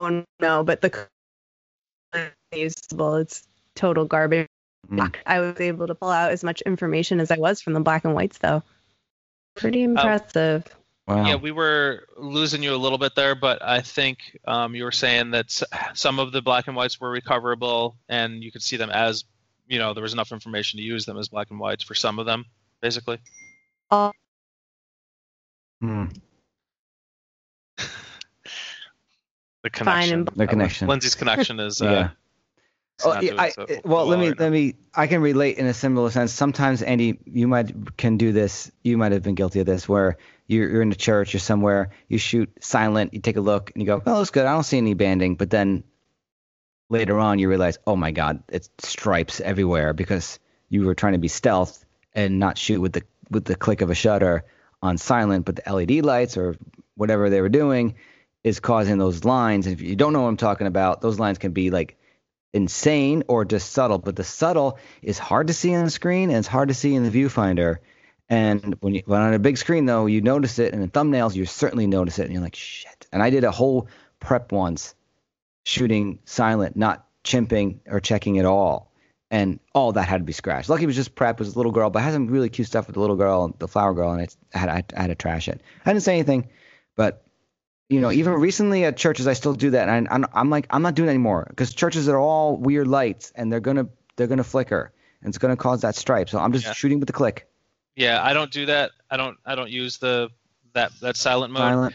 oh, 0.00 0.24
no, 0.40 0.64
but 0.64 0.80
the 0.80 1.06
usable. 2.54 3.16
It's 3.16 3.46
total 3.74 4.06
garbage. 4.06 4.48
Mm. 4.90 5.14
I 5.26 5.40
was 5.40 5.58
able 5.60 5.86
to 5.86 5.94
pull 5.94 6.10
out 6.10 6.30
as 6.32 6.44
much 6.44 6.60
information 6.62 7.20
as 7.20 7.30
I 7.30 7.38
was 7.38 7.60
from 7.60 7.72
the 7.72 7.80
black 7.80 8.04
and 8.04 8.14
whites, 8.14 8.38
though. 8.38 8.62
Pretty 9.56 9.82
impressive. 9.82 10.64
Wow. 11.06 11.26
Yeah, 11.26 11.36
we 11.36 11.50
were 11.52 12.06
losing 12.16 12.62
you 12.62 12.74
a 12.74 12.76
little 12.78 12.96
bit 12.98 13.14
there, 13.14 13.34
but 13.34 13.62
I 13.62 13.80
think 13.82 14.38
um, 14.46 14.74
you 14.74 14.84
were 14.84 14.92
saying 14.92 15.32
that 15.32 15.46
s- 15.46 15.62
some 15.94 16.18
of 16.18 16.32
the 16.32 16.40
black 16.40 16.66
and 16.66 16.74
whites 16.76 16.98
were 17.00 17.10
recoverable, 17.10 17.96
and 18.08 18.42
you 18.42 18.50
could 18.50 18.62
see 18.62 18.76
them 18.78 18.88
as, 18.90 19.24
you 19.68 19.78
know, 19.78 19.92
there 19.92 20.02
was 20.02 20.14
enough 20.14 20.32
information 20.32 20.78
to 20.78 20.82
use 20.82 21.04
them 21.04 21.18
as 21.18 21.28
black 21.28 21.50
and 21.50 21.60
whites 21.60 21.84
for 21.84 21.94
some 21.94 22.18
of 22.18 22.24
them, 22.26 22.46
basically. 22.80 23.18
Hmm. 23.90 24.06
The 29.62 29.70
Fine 29.70 29.72
connection. 29.72 30.18
and- 30.20 30.28
The 30.36 30.46
connection. 30.46 30.88
Lindsay's 30.88 31.14
connection 31.14 31.58
is. 31.60 31.80
Uh, 31.80 31.84
Yeah. 31.90 32.08
Oh, 33.02 33.20
yeah, 33.20 33.32
I, 33.36 33.50
so 33.50 33.66
well, 33.84 34.06
let 34.06 34.20
me 34.20 34.32
let 34.38 34.52
me. 34.52 34.76
I 34.94 35.08
can 35.08 35.20
relate 35.20 35.58
in 35.58 35.66
a 35.66 35.74
similar 35.74 36.10
sense. 36.10 36.32
Sometimes, 36.32 36.80
Andy, 36.80 37.18
you 37.24 37.48
might 37.48 37.96
can 37.96 38.16
do 38.16 38.32
this. 38.32 38.70
You 38.82 38.96
might 38.96 39.12
have 39.12 39.22
been 39.22 39.34
guilty 39.34 39.60
of 39.60 39.66
this, 39.66 39.88
where 39.88 40.16
you're, 40.46 40.68
you're 40.70 40.82
in 40.82 40.92
a 40.92 40.96
church 40.96 41.34
or 41.34 41.40
somewhere, 41.40 41.90
you 42.08 42.18
shoot 42.18 42.50
silent, 42.60 43.12
you 43.12 43.20
take 43.20 43.36
a 43.36 43.40
look, 43.40 43.72
and 43.74 43.82
you 43.82 43.86
go, 43.86 44.00
"Oh, 44.06 44.18
that's 44.18 44.30
good. 44.30 44.46
I 44.46 44.52
don't 44.52 44.62
see 44.62 44.78
any 44.78 44.94
banding." 44.94 45.34
But 45.34 45.50
then 45.50 45.82
later 46.88 47.18
on, 47.18 47.40
you 47.40 47.48
realize, 47.48 47.78
"Oh 47.84 47.96
my 47.96 48.12
God, 48.12 48.44
it's 48.48 48.70
stripes 48.78 49.40
everywhere," 49.40 49.92
because 49.92 50.38
you 50.68 50.84
were 50.84 50.94
trying 50.94 51.14
to 51.14 51.18
be 51.18 51.28
stealth 51.28 51.84
and 52.14 52.38
not 52.38 52.58
shoot 52.58 52.80
with 52.80 52.92
the 52.92 53.02
with 53.28 53.44
the 53.44 53.56
click 53.56 53.80
of 53.80 53.90
a 53.90 53.94
shutter 53.94 54.44
on 54.82 54.98
silent, 54.98 55.46
but 55.46 55.56
the 55.56 55.72
LED 55.72 56.04
lights 56.04 56.36
or 56.36 56.56
whatever 56.94 57.28
they 57.28 57.40
were 57.40 57.48
doing 57.48 57.96
is 58.44 58.60
causing 58.60 58.98
those 58.98 59.24
lines. 59.24 59.66
And 59.66 59.74
if 59.74 59.80
you 59.80 59.96
don't 59.96 60.12
know 60.12 60.22
what 60.22 60.28
I'm 60.28 60.36
talking 60.36 60.68
about, 60.68 61.00
those 61.00 61.18
lines 61.18 61.38
can 61.38 61.52
be 61.52 61.70
like 61.70 61.96
insane 62.54 63.24
or 63.28 63.44
just 63.44 63.72
subtle. 63.72 63.98
But 63.98 64.16
the 64.16 64.24
subtle 64.24 64.78
is 65.02 65.18
hard 65.18 65.48
to 65.48 65.52
see 65.52 65.74
on 65.74 65.84
the 65.84 65.90
screen 65.90 66.30
and 66.30 66.38
it's 66.38 66.48
hard 66.48 66.68
to 66.68 66.74
see 66.74 66.94
in 66.94 67.02
the 67.02 67.10
viewfinder. 67.10 67.78
And 68.30 68.76
when 68.80 68.94
you 68.94 69.02
when 69.04 69.20
on 69.20 69.34
a 69.34 69.38
big 69.38 69.58
screen 69.58 69.84
though, 69.84 70.06
you 70.06 70.22
notice 70.22 70.58
it, 70.58 70.72
and 70.72 70.82
in 70.82 70.90
thumbnails 70.90 71.34
you 71.34 71.44
certainly 71.44 71.86
notice 71.86 72.18
it, 72.18 72.24
and 72.24 72.32
you're 72.32 72.42
like, 72.42 72.54
shit. 72.54 73.06
And 73.12 73.22
I 73.22 73.28
did 73.28 73.44
a 73.44 73.50
whole 73.50 73.88
prep 74.18 74.50
once, 74.50 74.94
shooting 75.64 76.20
silent, 76.24 76.74
not 76.74 77.06
chimping 77.22 77.80
or 77.86 78.00
checking 78.00 78.38
at 78.38 78.46
all, 78.46 78.90
and 79.30 79.60
all 79.74 79.92
that 79.92 80.08
had 80.08 80.18
to 80.18 80.24
be 80.24 80.32
scratched. 80.32 80.70
Lucky 80.70 80.84
it 80.84 80.86
was 80.86 80.96
just 80.96 81.14
prep. 81.14 81.38
It 81.38 81.44
was 81.44 81.54
a 81.54 81.58
little 81.58 81.72
girl, 81.72 81.90
but 81.90 81.98
I 81.98 82.02
had 82.02 82.14
some 82.14 82.28
really 82.28 82.48
cute 82.48 82.66
stuff 82.66 82.86
with 82.86 82.94
the 82.94 83.00
little 83.00 83.16
girl, 83.16 83.54
the 83.58 83.68
flower 83.68 83.92
girl, 83.92 84.12
and 84.12 84.26
I 84.54 84.58
had 84.58 84.70
I 84.96 85.00
had 85.02 85.08
to 85.08 85.14
trash 85.14 85.48
it. 85.48 85.60
I 85.84 85.92
didn't 85.92 86.04
say 86.04 86.14
anything, 86.14 86.48
but 86.96 87.23
you 87.88 88.00
know, 88.00 88.10
even 88.10 88.32
recently 88.34 88.84
at 88.84 88.96
churches, 88.96 89.26
I 89.26 89.34
still 89.34 89.54
do 89.54 89.70
that, 89.70 89.88
and 89.88 90.08
I'm, 90.10 90.24
I'm 90.32 90.50
like, 90.50 90.66
I'm 90.70 90.82
not 90.82 90.94
doing 90.94 91.08
it 91.08 91.12
anymore 91.12 91.46
because 91.50 91.74
churches 91.74 92.08
are 92.08 92.18
all 92.18 92.56
weird 92.56 92.86
lights, 92.88 93.32
and 93.34 93.52
they're 93.52 93.60
gonna 93.60 93.88
they're 94.16 94.26
gonna 94.26 94.44
flicker, 94.44 94.92
and 95.20 95.28
it's 95.28 95.38
gonna 95.38 95.56
cause 95.56 95.82
that 95.82 95.94
stripe. 95.94 96.28
So 96.28 96.38
I'm 96.38 96.52
just 96.52 96.66
Yeah. 96.66 96.72
shooting 96.72 96.98
with 97.00 97.06
the 97.08 97.12
click, 97.12 97.46
Yeah, 97.96 98.22
I 98.22 98.32
don't 98.32 98.50
do 98.50 98.66
that. 98.66 98.90
I 99.10 99.16
don't. 99.16 99.36
I 99.44 99.54
don't 99.54 99.70
use 99.70 99.98
the 99.98 100.30
that 100.72 100.92
that 101.00 101.16
silent 101.16 101.52
mode 101.52 101.60
silent. 101.60 101.94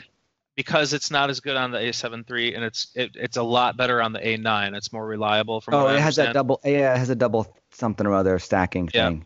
because 0.55 0.93
it's 0.93 1.11
not 1.11 1.29
as 1.29 1.39
good 1.39 1.57
on 1.57 1.71
the 1.71 1.79
A7 1.79 2.23
III, 2.29 2.55
and 2.55 2.63
it's 2.63 2.87
it, 2.95 3.11
it's 3.15 3.37
a 3.37 3.43
lot 3.43 3.75
better 3.75 4.01
on 4.01 4.13
the 4.13 4.19
A9. 4.19 4.75
It's 4.75 4.93
more 4.93 5.05
reliable 5.05 5.59
from 5.59 5.73
Oh, 5.73 5.87
it 5.87 5.99
has 5.99 6.15
that 6.17 6.33
double. 6.33 6.61
Yeah, 6.63 6.93
it 6.93 6.97
has 6.99 7.09
a 7.09 7.15
double 7.15 7.57
something 7.71 8.05
or 8.05 8.13
other 8.13 8.37
stacking 8.39 8.89
Yeah. 8.93 9.07
thing. 9.09 9.25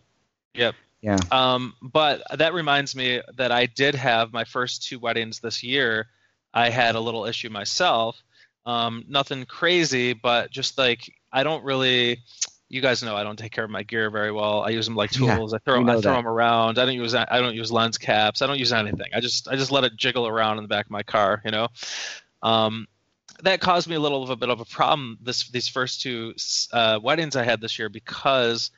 Yep. 0.56 0.76
Yeah. 1.02 1.18
Um, 1.32 1.74
but 1.82 2.24
that 2.38 2.54
reminds 2.54 2.96
me 2.96 3.22
that 3.36 3.52
I 3.52 3.66
did 3.66 3.96
have 3.96 4.32
my 4.32 4.46
first 4.46 4.88
two 4.88 4.98
weddings 5.00 5.40
this 5.40 5.62
year. 5.62 6.08
I 6.54 6.70
had 6.70 6.96
a 6.96 7.00
little 7.00 7.26
issue 7.26 7.50
myself. 7.50 8.22
Um, 8.66 9.04
nothing 9.08 9.46
crazy, 9.46 10.14
but 10.14 10.52
just 10.52 10.78
like 10.78 11.14
I 11.32 11.44
don't 11.44 11.64
really. 11.64 12.20
You 12.70 12.82
guys 12.82 13.04
know 13.04 13.16
I 13.16 13.22
don't 13.24 13.38
take 13.38 13.52
care 13.52 13.64
of 13.66 13.70
my 13.70 13.84
gear 13.84 14.10
very 14.10 14.32
well. 14.32 14.62
I 14.64 14.70
use 14.70 14.86
them 14.88 14.96
like 14.96 15.12
Yeah, 15.20 15.36
tools. 15.38 15.54
I 15.54 15.60
throw 15.60 15.80
we 15.82 15.84
I 15.92 15.94
throw 15.94 16.02
that. 16.02 16.18
them 16.18 16.28
around. 16.28 16.80
I 16.80 16.86
don't 16.86 16.96
use 16.96 17.14
I 17.14 17.26
don't 17.40 17.54
use 17.54 17.72
lens 17.72 18.00
caps. 18.00 18.42
I 18.42 18.48
don't 18.48 18.58
use 18.58 18.74
anything. 18.74 19.08
I 19.14 19.20
just 19.20 19.48
I 19.48 19.56
just 19.56 19.72
let 19.72 19.84
it 19.84 19.96
jiggle 19.96 20.28
around 20.28 20.58
in 20.58 20.64
the 20.64 20.68
back 20.70 20.86
of 20.86 20.92
my 20.92 21.04
car. 21.04 21.42
You 21.46 21.52
know. 21.52 21.68
Um, 22.42 22.88
that 23.44 23.60
caused 23.62 23.88
me 23.88 23.96
a 23.96 24.00
little 24.00 24.24
of 24.24 24.30
a 24.32 24.36
bit 24.36 24.50
of 24.50 24.60
a 24.60 24.66
problem 24.66 25.18
this 25.22 25.50
these 25.50 25.68
first 25.68 26.02
two 26.02 26.34
uh, 26.72 27.00
weddings 27.04 27.36
I 27.36 27.44
had 27.44 27.62
this 27.62 27.78
year 27.78 27.90
because 27.90 28.72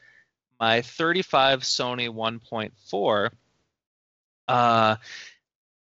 my 0.60 0.82
35 0.82 1.62
Sony 1.62 2.10
1.4 2.10 3.30
uh 4.48 4.96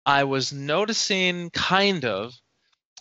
I 0.08 0.24
was 0.24 0.52
noticing 0.52 1.50
kind 1.50 2.04
of 2.04 2.34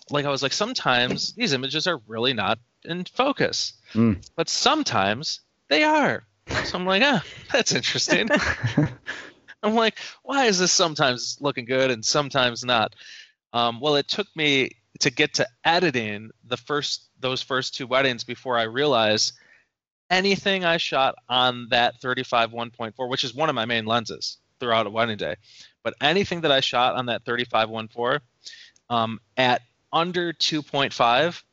like 0.10 0.26
I 0.26 0.30
was 0.30 0.43
like 0.43 0.53
sometimes 0.53 1.34
these 1.34 1.53
images 1.53 1.88
are 1.88 2.01
really 2.08 2.34
not 2.34 2.60
in 2.84 3.05
focus 3.05 3.74
Mm. 3.93 4.30
but 4.36 4.49
sometimes 4.49 5.39
they 5.70 5.84
are 5.84 6.24
so 6.66 6.78
I'm 6.78 6.86
like 6.86 7.01
ah 7.03 7.24
that's 7.51 7.74
interesting 7.74 8.28
I'm 9.64 9.74
like, 9.76 9.97
why 10.24 10.45
is 10.45 10.60
this 10.60 10.72
sometimes 10.72 11.38
looking 11.41 11.66
good 11.66 11.89
and 11.91 12.05
sometimes 12.05 12.64
not? 12.64 12.95
Um, 13.53 13.80
well, 13.80 13.95
it 13.95 14.08
took 14.08 14.28
me 14.36 14.72
to 14.99 15.10
get 15.10 15.36
to 15.36 15.47
editing 15.66 16.30
the 16.45 16.58
first 16.58 17.10
those 17.20 17.41
first 17.41 17.76
two 17.76 17.88
weddings 17.88 18.24
before 18.24 18.58
I 18.58 18.64
realized 18.64 19.34
anything 20.10 20.64
I 20.64 20.78
shot 20.78 21.16
on 21.28 21.68
that 21.72 21.99
35 22.01 22.51
1.4, 22.51 23.10
which 23.10 23.24
is 23.24 23.34
one 23.34 23.49
of 23.49 23.55
my 23.55 23.66
main 23.66 23.86
lenses 23.86 24.38
throughout 24.60 24.88
a 24.88 24.89
wedding 24.91 25.18
day, 25.18 25.36
but 25.88 25.94
anything 26.02 26.42
that 26.42 26.52
I 26.52 26.60
shot 26.60 26.96
on 26.96 27.06
that 27.06 27.24
35 27.24 27.70
1.4 27.70 28.20
um, 28.90 29.22
at 29.38 29.62
under 29.94 30.34
2.5 30.34 31.44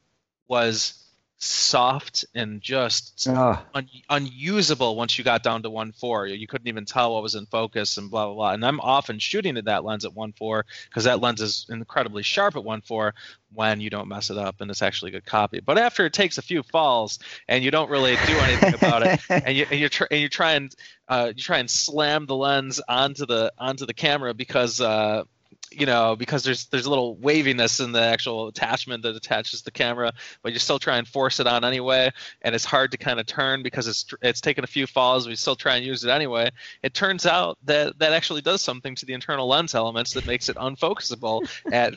was 0.48 1.03
soft 1.44 2.24
and 2.34 2.60
just 2.60 3.26
oh, 3.28 3.62
un- 3.74 3.88
unusable 4.08 4.96
once 4.96 5.18
you 5.18 5.24
got 5.24 5.42
down 5.42 5.62
to 5.62 5.70
1.4. 5.70 6.38
You 6.38 6.46
couldn't 6.46 6.68
even 6.68 6.84
tell 6.84 7.14
what 7.14 7.22
was 7.22 7.34
in 7.34 7.46
focus 7.46 7.96
and 7.96 8.10
blah 8.10 8.26
blah 8.26 8.34
blah. 8.34 8.52
And 8.52 8.64
I'm 8.64 8.80
often 8.80 9.18
shooting 9.18 9.56
at 9.56 9.66
that 9.66 9.84
lens 9.84 10.04
at 10.04 10.12
1.4 10.12 10.62
because 10.88 11.04
that 11.04 11.20
lens 11.20 11.40
is 11.40 11.66
incredibly 11.68 12.22
sharp 12.22 12.56
at 12.56 12.62
1.4 12.62 13.12
when 13.52 13.80
you 13.80 13.90
don't 13.90 14.08
mess 14.08 14.30
it 14.30 14.38
up 14.38 14.60
and 14.60 14.70
it's 14.70 14.82
actually 14.82 15.10
a 15.10 15.12
good 15.12 15.26
copy. 15.26 15.60
But 15.60 15.78
after 15.78 16.06
it 16.06 16.12
takes 16.12 16.38
a 16.38 16.42
few 16.42 16.62
falls 16.62 17.18
and 17.46 17.62
you 17.62 17.70
don't 17.70 17.90
really 17.90 18.16
do 18.26 18.38
anything 18.38 18.74
about 18.74 19.06
it, 19.06 19.20
and 19.28 19.56
you 19.56 19.66
and 19.70 19.78
you 19.78 19.88
try 19.88 20.06
and 20.10 20.20
you 20.20 20.28
try 20.28 20.52
and 20.52 20.74
uh, 21.08 21.32
you 21.36 21.42
try 21.42 21.58
and 21.58 21.70
slam 21.70 22.26
the 22.26 22.36
lens 22.36 22.80
onto 22.88 23.26
the 23.26 23.52
onto 23.58 23.86
the 23.86 23.94
camera 23.94 24.32
because 24.34 24.80
uh, 24.80 25.24
you 25.72 25.86
know, 25.86 26.16
because 26.16 26.42
there's 26.42 26.66
there's 26.66 26.86
a 26.86 26.90
little 26.90 27.16
waviness 27.16 27.80
in 27.80 27.92
the 27.92 28.00
actual 28.00 28.48
attachment 28.48 29.02
that 29.02 29.16
attaches 29.16 29.62
the 29.62 29.70
camera, 29.70 30.12
but 30.42 30.52
you 30.52 30.58
still 30.58 30.78
try 30.78 30.98
and 30.98 31.06
force 31.06 31.40
it 31.40 31.46
on 31.46 31.64
anyway, 31.64 32.12
and 32.42 32.54
it's 32.54 32.64
hard 32.64 32.90
to 32.92 32.96
kind 32.96 33.20
of 33.20 33.26
turn 33.26 33.62
because 33.62 33.86
it's 33.86 34.06
it's 34.22 34.40
taken 34.40 34.64
a 34.64 34.68
few 34.68 34.86
falls. 34.86 35.26
We 35.26 35.36
still 35.36 35.56
try 35.56 35.76
and 35.76 35.84
use 35.84 36.04
it 36.04 36.10
anyway. 36.10 36.50
It 36.82 36.94
turns 36.94 37.26
out 37.26 37.58
that 37.64 37.98
that 37.98 38.12
actually 38.12 38.42
does 38.42 38.62
something 38.62 38.94
to 38.96 39.06
the 39.06 39.14
internal 39.14 39.48
lens 39.48 39.74
elements 39.74 40.12
that 40.14 40.26
makes 40.26 40.48
it 40.48 40.56
unfocusable 40.56 41.48
at 41.72 41.94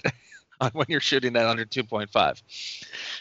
when 0.74 0.86
you're 0.90 1.00
shooting 1.00 1.36
at 1.36 1.46
under 1.46 1.66
2.5. 1.66 2.42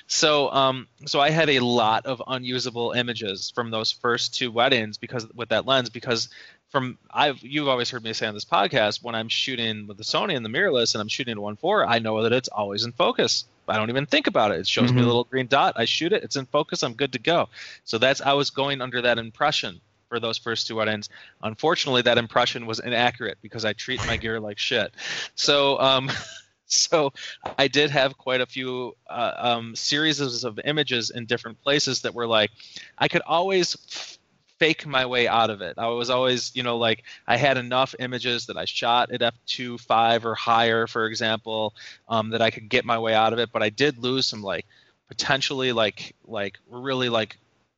So 0.07 0.51
um, 0.51 0.89
so 1.07 1.21
I 1.21 1.31
had 1.31 1.51
a 1.51 1.61
lot 1.61 2.07
of 2.07 2.23
unusable 2.27 2.93
images 2.93 3.53
from 3.55 3.71
those 3.71 3.93
first 3.93 4.35
two 4.35 4.51
weddings 4.51 4.99
because 4.99 5.27
with 5.35 5.51
that 5.51 5.67
lens 5.67 5.91
because 5.91 6.29
from 6.71 6.99
I've 7.11 7.43
you've 7.43 7.69
always 7.69 7.91
heard 7.91 8.03
me 8.03 8.13
say 8.13 8.27
on 8.27 8.35
this 8.35 8.45
podcast 8.45 9.03
when 9.03 9.15
I'm 9.15 9.29
shooting 9.29 9.87
with 9.87 9.97
the 9.97 10.05
Sony 10.05 10.37
and 10.37 10.45
the 10.45 10.51
mirrorless 10.51 10.95
and 10.95 11.01
I'm 11.01 11.09
shooting 11.09 11.33
at 11.33 11.39
1.4, 11.39 11.87
I 11.89 11.99
know 11.99 12.23
that 12.23 12.33
it's 12.33 12.49
always 12.49 12.85
in 12.85 12.93
focus. 12.93 13.45
I 13.69 13.77
don't 13.77 13.91
even 13.91 14.07
think 14.07 14.27
about 14.27 14.53
it. 14.53 14.61
It 14.61 14.69
shows 14.69 14.87
mm-hmm. 14.87 14.97
me 14.97 15.01
a 15.01 15.03
mm-hmm. 15.03 15.09
little 15.09 15.25
green 15.25 15.47
dot. 15.47 15.75
I 15.77 15.85
shoot 15.85 16.13
it. 16.13 16.23
It's 16.23 16.37
in 16.37 16.47
focus. 16.47 16.83
I'm 16.83 16.95
good 16.95 17.13
to 17.13 17.19
go. 17.19 17.49
So 17.85 17.99
that's 17.99 18.21
I 18.21 18.33
was 18.35 18.51
going 18.51 18.81
under 18.81 19.03
that 19.03 19.19
impression 19.19 19.81
for 20.09 20.21
those 20.21 20.39
first 20.39 20.67
two 20.67 20.77
weddings. 20.77 21.09
Unfortunately, 21.43 22.03
that 22.03 22.19
impression 22.19 22.67
was 22.67 22.79
inaccurate 22.79 23.39
because 23.43 23.65
I 23.65 23.73
treat 23.73 24.05
my 24.07 24.17
gear 24.17 24.39
like 24.41 24.59
shit. 24.59 24.93
So 25.35 25.81
um, 25.81 26.11
so 26.67 27.13
I 27.59 27.69
did 27.69 27.91
have 27.91 28.17
quite 28.19 28.41
a 28.41 28.47
few 28.47 28.97
uh, 29.09 29.33
um, 29.37 29.77
series 29.77 30.21
of 30.21 30.61
images 30.65 31.11
in 31.11 31.27
different 31.27 31.63
places 31.63 32.03
that 32.03 32.15
were 32.15 32.27
like 32.27 32.51
I 32.99 33.09
could 33.09 33.23
always 33.23 34.16
fake 34.59 34.87
my 34.87 35.07
way 35.07 35.29
out 35.29 35.51
of 35.51 35.61
it. 35.61 35.75
I 35.79 35.89
was 35.89 36.11
always, 36.11 36.55
you 36.55 36.63
know, 36.63 36.79
like 36.79 37.05
I 37.27 37.37
had 37.37 37.59
enough 37.59 37.95
images 37.99 38.47
that 38.47 38.57
I 38.57 38.65
shot 38.65 39.11
at 39.11 39.21
f2.5 39.21 40.25
or 40.25 40.35
higher, 40.35 40.87
for 40.87 41.07
example, 41.07 41.75
um, 42.09 42.31
that 42.31 42.43
I 42.43 42.51
could 42.51 42.69
get 42.69 42.85
my 42.85 42.99
way 42.99 43.15
out 43.15 43.33
of 43.33 43.39
it. 43.39 43.51
But 43.53 43.63
I 43.63 43.71
did 43.71 43.99
lose 43.99 44.27
some 44.27 44.43
like 44.43 44.67
potentially 45.09 45.73
like 45.73 46.15
like 46.27 46.59
really 46.69 47.09
like 47.09 47.37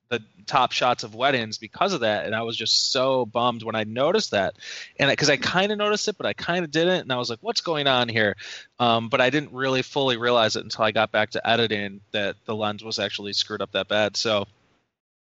the 0.09 0.23
top 0.47 0.73
shots 0.73 1.05
of 1.05 1.15
weddings 1.15 1.59
because 1.59 1.93
of 1.93 2.01
that. 2.01 2.25
And 2.25 2.35
i 2.35 2.41
was 2.41 2.57
just 2.57 2.91
so 2.91 3.27
bummed 3.27 3.63
when 3.63 3.75
i 3.75 3.85
noticed 3.85 4.31
that. 4.31 4.55
And 4.99 5.11
because 5.11 5.29
I, 5.29 5.37
kind 5.37 5.71
of 5.71 5.77
noticed 5.77 6.09
it 6.09 6.17
but 6.17 6.27
i 6.27 6.33
kind 6.33 6.65
of 6.65 6.71
didn't. 6.71 7.03
And 7.03 7.13
i 7.13 7.17
was 7.17 7.29
like 7.29 7.41
what's 7.43 7.61
going 7.61 7.87
on 7.87 8.09
here? 8.09 8.37
Um, 8.79 9.11
but 9.11 9.21
i 9.21 9.29
didn't 9.29 9.53
really 9.53 9.83
fully 9.83 10.17
realize 10.17 10.57
it 10.57 10.65
until 10.65 10.85
i 10.85 10.91
got 10.91 11.13
back 11.13 11.31
to 11.31 11.47
editing 11.47 12.01
that 12.13 12.37
the 12.47 12.55
lens 12.55 12.83
was 12.83 12.99
actually 12.99 13.35
screwed 13.35 13.61
up 13.61 13.73
that 13.73 13.89
bad. 13.89 14.17
So 14.17 14.47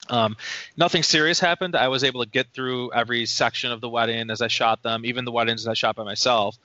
um, 0.08 0.38
nothing 0.78 1.04
serious 1.04 1.40
happened. 1.40 1.76
I 1.76 1.90
was 1.90 2.04
able 2.04 2.24
to 2.24 2.30
get 2.30 2.48
through 2.54 2.94
every 2.94 3.26
section 3.26 3.72
of 3.72 3.82
the 3.82 3.90
wedding 3.90 4.30
as 4.30 4.42
I 4.42 4.48
shot 4.48 4.82
them, 4.82 5.06
even 5.06 5.26
the 5.26 5.32
weddings 5.32 5.68
I 5.68 5.74
shot 5.74 5.96
by 5.96 6.04
myself, 6.04 6.58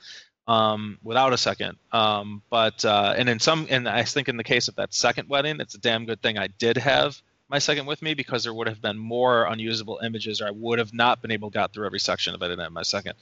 um, 0.47 0.99
without 1.03 1.33
a 1.33 1.39
second. 1.39 1.77
Um, 1.93 2.43
but 2.51 2.85
uh, 2.85 3.15
and 3.17 3.29
in 3.29 3.41
some, 3.41 3.67
and 3.71 3.89
I 3.89 4.05
think 4.05 4.29
in 4.29 4.37
the 4.37 4.45
case 4.45 4.69
of 4.69 4.77
that 4.77 4.95
second 4.95 5.29
wedding, 5.29 5.61
it's 5.61 5.75
a 5.75 5.79
damn 5.79 6.07
good 6.07 6.23
thing 6.23 6.39
I 6.39 6.47
did 6.47 6.77
have 6.79 7.21
my 7.49 7.59
second 7.59 7.87
with 7.87 8.03
me 8.03 8.15
because 8.15 8.45
there 8.45 8.55
would 8.55 8.69
have 8.69 8.81
been 8.81 8.99
more 8.99 9.45
unusable 9.45 10.01
images, 10.03 10.41
or 10.41 10.47
I 10.47 10.51
would 10.51 10.79
have 10.79 10.95
not 10.95 11.21
been 11.21 11.31
able 11.31 11.51
to 11.51 11.59
get 11.59 11.73
through 11.73 11.87
every 11.87 12.01
section 12.01 12.35
of 12.35 12.43
it 12.43 12.59
in 12.59 12.73
my 12.73 12.83
second. 12.83 13.15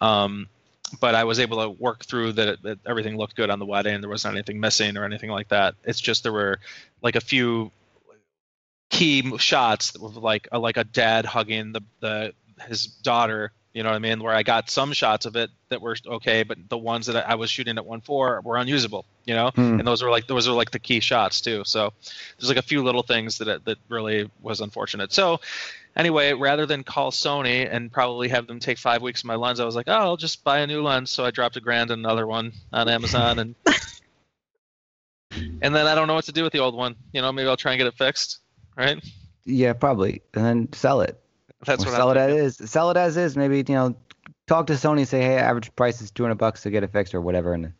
Um, 0.00 0.48
but 1.00 1.14
I 1.14 1.24
was 1.24 1.40
able 1.40 1.62
to 1.62 1.70
work 1.70 2.04
through 2.04 2.32
that, 2.32 2.62
that 2.62 2.78
everything 2.86 3.16
looked 3.16 3.34
good 3.34 3.50
on 3.50 3.58
the 3.58 3.66
wedding. 3.66 4.00
There 4.00 4.10
wasn't 4.10 4.34
anything 4.34 4.60
missing 4.60 4.96
or 4.96 5.04
anything 5.04 5.30
like 5.30 5.48
that. 5.48 5.74
It's 5.84 6.00
just 6.00 6.22
there 6.22 6.32
were 6.32 6.60
like 7.02 7.16
a 7.16 7.20
few 7.20 7.72
key 8.90 9.36
shots 9.38 9.98
with 9.98 10.16
like 10.16 10.48
a, 10.52 10.58
like 10.58 10.76
a 10.76 10.84
dad 10.84 11.24
hugging 11.24 11.72
the 11.72 11.82
the 12.00 12.32
his 12.68 12.86
daughter 12.86 13.52
you 13.76 13.82
know 13.82 13.90
what 13.90 13.96
I 13.96 13.98
mean? 13.98 14.22
Where 14.22 14.32
I 14.32 14.42
got 14.42 14.70
some 14.70 14.94
shots 14.94 15.26
of 15.26 15.36
it 15.36 15.50
that 15.68 15.82
were 15.82 15.94
okay, 16.06 16.44
but 16.44 16.56
the 16.70 16.78
ones 16.78 17.08
that 17.08 17.28
I 17.28 17.34
was 17.34 17.50
shooting 17.50 17.76
at 17.76 17.84
one 17.84 18.00
four 18.00 18.40
were 18.42 18.56
unusable. 18.56 19.04
You 19.26 19.34
know, 19.34 19.50
hmm. 19.50 19.78
and 19.78 19.86
those 19.86 20.02
were 20.02 20.08
like 20.08 20.26
those 20.26 20.48
were 20.48 20.54
like 20.54 20.70
the 20.70 20.78
key 20.78 21.00
shots 21.00 21.42
too. 21.42 21.62
So 21.66 21.92
there's 22.38 22.48
like 22.48 22.56
a 22.56 22.62
few 22.62 22.82
little 22.82 23.02
things 23.02 23.36
that 23.36 23.66
that 23.66 23.76
really 23.90 24.30
was 24.40 24.62
unfortunate. 24.62 25.12
So 25.12 25.40
anyway, 25.94 26.32
rather 26.32 26.64
than 26.64 26.84
call 26.84 27.10
Sony 27.10 27.68
and 27.70 27.92
probably 27.92 28.30
have 28.30 28.46
them 28.46 28.60
take 28.60 28.78
five 28.78 29.02
weeks 29.02 29.20
of 29.20 29.26
my 29.26 29.34
lens, 29.34 29.60
I 29.60 29.66
was 29.66 29.76
like, 29.76 29.88
oh, 29.88 29.92
I'll 29.92 30.16
just 30.16 30.42
buy 30.42 30.60
a 30.60 30.66
new 30.66 30.82
lens. 30.82 31.10
So 31.10 31.26
I 31.26 31.30
dropped 31.30 31.58
a 31.58 31.60
grand 31.60 31.90
and 31.90 32.02
another 32.02 32.26
one 32.26 32.54
on 32.72 32.88
Amazon, 32.88 33.38
and 33.40 33.54
and 35.32 35.74
then 35.74 35.86
I 35.86 35.94
don't 35.94 36.06
know 36.06 36.14
what 36.14 36.24
to 36.24 36.32
do 36.32 36.44
with 36.44 36.54
the 36.54 36.60
old 36.60 36.74
one. 36.74 36.96
You 37.12 37.20
know, 37.20 37.30
maybe 37.30 37.46
I'll 37.46 37.58
try 37.58 37.72
and 37.72 37.78
get 37.78 37.88
it 37.88 37.98
fixed 37.98 38.38
right? 38.76 39.04
Yeah, 39.44 39.72
probably, 39.72 40.22
and 40.34 40.44
then 40.44 40.72
sell 40.72 41.00
it. 41.00 41.20
That's 41.64 41.84
or 41.84 41.88
what 41.88 41.96
sell 41.96 42.10
I'm 42.10 42.16
it 42.16 42.20
thinking. 42.20 42.46
as 42.46 42.60
is. 42.60 42.70
Sell 42.70 42.90
it 42.90 42.96
as 42.96 43.16
is. 43.16 43.36
Maybe 43.36 43.58
you 43.58 43.74
know, 43.74 43.96
talk 44.46 44.66
to 44.68 44.74
Sony, 44.74 44.98
and 44.98 45.08
say, 45.08 45.22
hey, 45.22 45.36
average 45.36 45.74
price 45.76 46.00
is 46.00 46.10
two 46.10 46.22
hundred 46.22 46.36
bucks 46.36 46.62
to 46.62 46.70
get 46.70 46.82
it 46.82 46.92
fixed 46.92 47.14
or 47.14 47.20
whatever, 47.20 47.52
and 47.52 47.72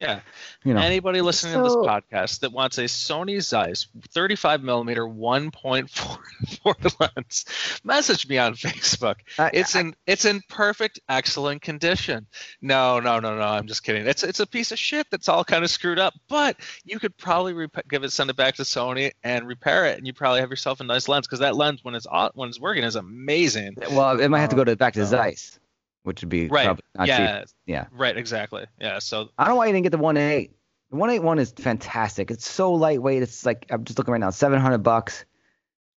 yeah. 0.00 0.20
You 0.62 0.74
know. 0.74 0.80
Anybody 0.80 1.22
listening 1.22 1.54
so, 1.54 1.62
to 1.62 1.64
this 1.64 1.76
podcast 1.76 2.40
that 2.40 2.52
wants 2.52 2.76
a 2.78 2.84
Sony 2.84 3.40
Zeiss 3.40 3.86
35 4.10 4.62
millimeter 4.62 5.02
1.4 5.04 7.00
lens, 7.00 7.44
message 7.82 8.28
me 8.28 8.36
on 8.36 8.54
Facebook. 8.54 9.16
I, 9.38 9.50
it's 9.54 9.74
I, 9.74 9.80
in 9.80 9.96
it's 10.06 10.24
in 10.26 10.42
perfect, 10.48 11.00
excellent 11.08 11.62
condition. 11.62 12.26
No, 12.60 13.00
no, 13.00 13.20
no, 13.20 13.36
no. 13.36 13.42
I'm 13.42 13.66
just 13.66 13.84
kidding. 13.84 14.06
It's 14.06 14.22
it's 14.22 14.40
a 14.40 14.46
piece 14.46 14.70
of 14.70 14.78
shit 14.78 15.06
that's 15.10 15.28
all 15.28 15.44
kind 15.44 15.64
of 15.64 15.70
screwed 15.70 15.98
up. 15.98 16.14
But 16.28 16.56
you 16.84 16.98
could 16.98 17.16
probably 17.16 17.54
rep- 17.54 17.88
give 17.88 18.04
it, 18.04 18.12
send 18.12 18.28
it 18.28 18.36
back 18.36 18.56
to 18.56 18.62
Sony, 18.62 19.12
and 19.24 19.46
repair 19.46 19.86
it, 19.86 19.98
and 19.98 20.06
you 20.06 20.12
probably 20.12 20.40
have 20.40 20.50
yourself 20.50 20.80
a 20.80 20.84
nice 20.84 21.08
lens 21.08 21.26
because 21.26 21.40
that 21.40 21.56
lens 21.56 21.82
when 21.82 21.94
it's 21.94 22.06
when 22.34 22.48
it's 22.48 22.60
working 22.60 22.84
is 22.84 22.96
amazing. 22.96 23.76
Well, 23.90 24.20
it 24.20 24.28
might 24.28 24.40
have 24.40 24.50
to 24.50 24.56
go 24.56 24.64
to 24.64 24.76
back 24.76 24.94
to 24.94 25.02
uh, 25.02 25.06
Zeiss 25.06 25.58
which 26.06 26.22
would 26.22 26.28
be 26.28 26.46
right. 26.46 26.78
yeah, 27.04 27.40
cheap. 27.40 27.48
yeah, 27.66 27.86
right, 27.90 28.16
exactly. 28.16 28.64
Yeah, 28.80 29.00
so 29.00 29.28
I 29.36 29.44
don't 29.44 29.54
know 29.54 29.56
why 29.56 29.66
you 29.66 29.72
didn't 29.72 29.82
get 29.82 29.90
the 29.90 29.98
one 29.98 30.16
eight. 30.16 30.52
The 30.90 30.96
one 30.96 31.10
eight 31.10 31.18
one 31.18 31.40
is 31.40 31.50
fantastic. 31.50 32.30
It's 32.30 32.48
so 32.48 32.74
lightweight. 32.74 33.22
It's 33.22 33.44
like 33.44 33.66
I'm 33.70 33.82
just 33.82 33.98
looking 33.98 34.12
right 34.12 34.20
now, 34.20 34.30
seven 34.30 34.60
hundred 34.60 34.78
bucks. 34.78 35.24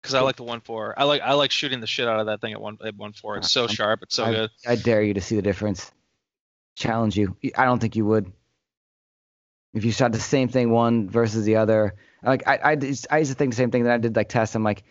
Because 0.00 0.14
I 0.14 0.20
like 0.20 0.36
the 0.36 0.44
one 0.44 0.62
four. 0.62 0.94
I 0.96 1.04
like 1.04 1.20
I 1.20 1.34
like 1.34 1.50
shooting 1.50 1.80
the 1.80 1.86
shit 1.86 2.08
out 2.08 2.20
of 2.20 2.26
that 2.26 2.40
thing 2.40 2.54
at 2.54 2.60
one 2.60 2.78
at 2.82 2.96
one 2.96 3.12
four. 3.12 3.36
It's 3.36 3.50
so 3.50 3.66
sharp. 3.66 4.02
It's 4.02 4.16
so 4.16 4.24
I, 4.24 4.32
good. 4.32 4.50
I 4.66 4.76
dare 4.76 5.02
you 5.02 5.12
to 5.12 5.20
see 5.20 5.36
the 5.36 5.42
difference. 5.42 5.92
Challenge 6.74 7.14
you. 7.18 7.36
I 7.54 7.66
don't 7.66 7.78
think 7.78 7.94
you 7.94 8.06
would. 8.06 8.32
If 9.74 9.84
you 9.84 9.92
shot 9.92 10.12
the 10.12 10.20
same 10.20 10.48
thing 10.48 10.70
one 10.70 11.10
versus 11.10 11.44
the 11.44 11.56
other, 11.56 11.96
like 12.22 12.48
I 12.48 12.72
I, 12.72 12.78
I 13.10 13.18
used 13.18 13.30
to 13.30 13.34
think 13.34 13.52
the 13.52 13.56
same 13.56 13.70
thing 13.70 13.84
that 13.84 13.92
I 13.92 13.98
did 13.98 14.16
like 14.16 14.30
test. 14.30 14.54
I'm 14.54 14.64
like, 14.64 14.84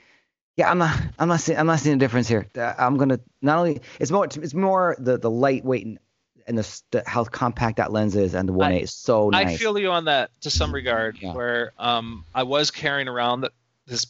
yeah, 0.58 0.72
I'm 0.72 0.80
not. 0.80 1.00
I'm 1.20 1.28
not 1.28 1.40
seeing. 1.40 1.58
I'm 1.58 1.68
not 1.68 1.80
seeing 1.80 1.96
a 1.96 2.00
difference 2.00 2.28
here. 2.28 2.48
Uh, 2.58 2.74
I'm 2.78 2.98
gonna 2.98 3.20
not 3.44 3.60
only. 3.60 3.82
It's 4.00 4.10
more. 4.10 4.26
It's 4.26 4.56
more 4.56 4.96
the 5.00 5.18
the 5.20 5.30
lightweight 5.30 5.86
and, 5.86 6.00
and 6.48 6.58
the, 6.58 6.82
the, 6.90 7.04
how 7.06 7.24
compact 7.26 7.78
that 7.78 7.92
lens 7.92 8.16
is, 8.16 8.34
and 8.34 8.50
the 8.50 8.54
one 8.54 8.72
eight 8.72 8.84
is 8.84 8.94
so 8.94 9.30
nice. 9.30 9.48
I 9.48 9.58
feel 9.58 9.78
you 9.78 9.92
on 9.92 10.06
that 10.06 10.32
to 10.42 10.50
some 10.50 10.74
regard. 10.74 11.20
Yeah. 11.22 11.34
Where 11.34 11.74
um 11.78 12.26
I 12.34 12.42
was 12.42 12.72
carrying 12.72 13.08
around 13.08 13.42
the, 13.42 13.52
this 13.86 14.08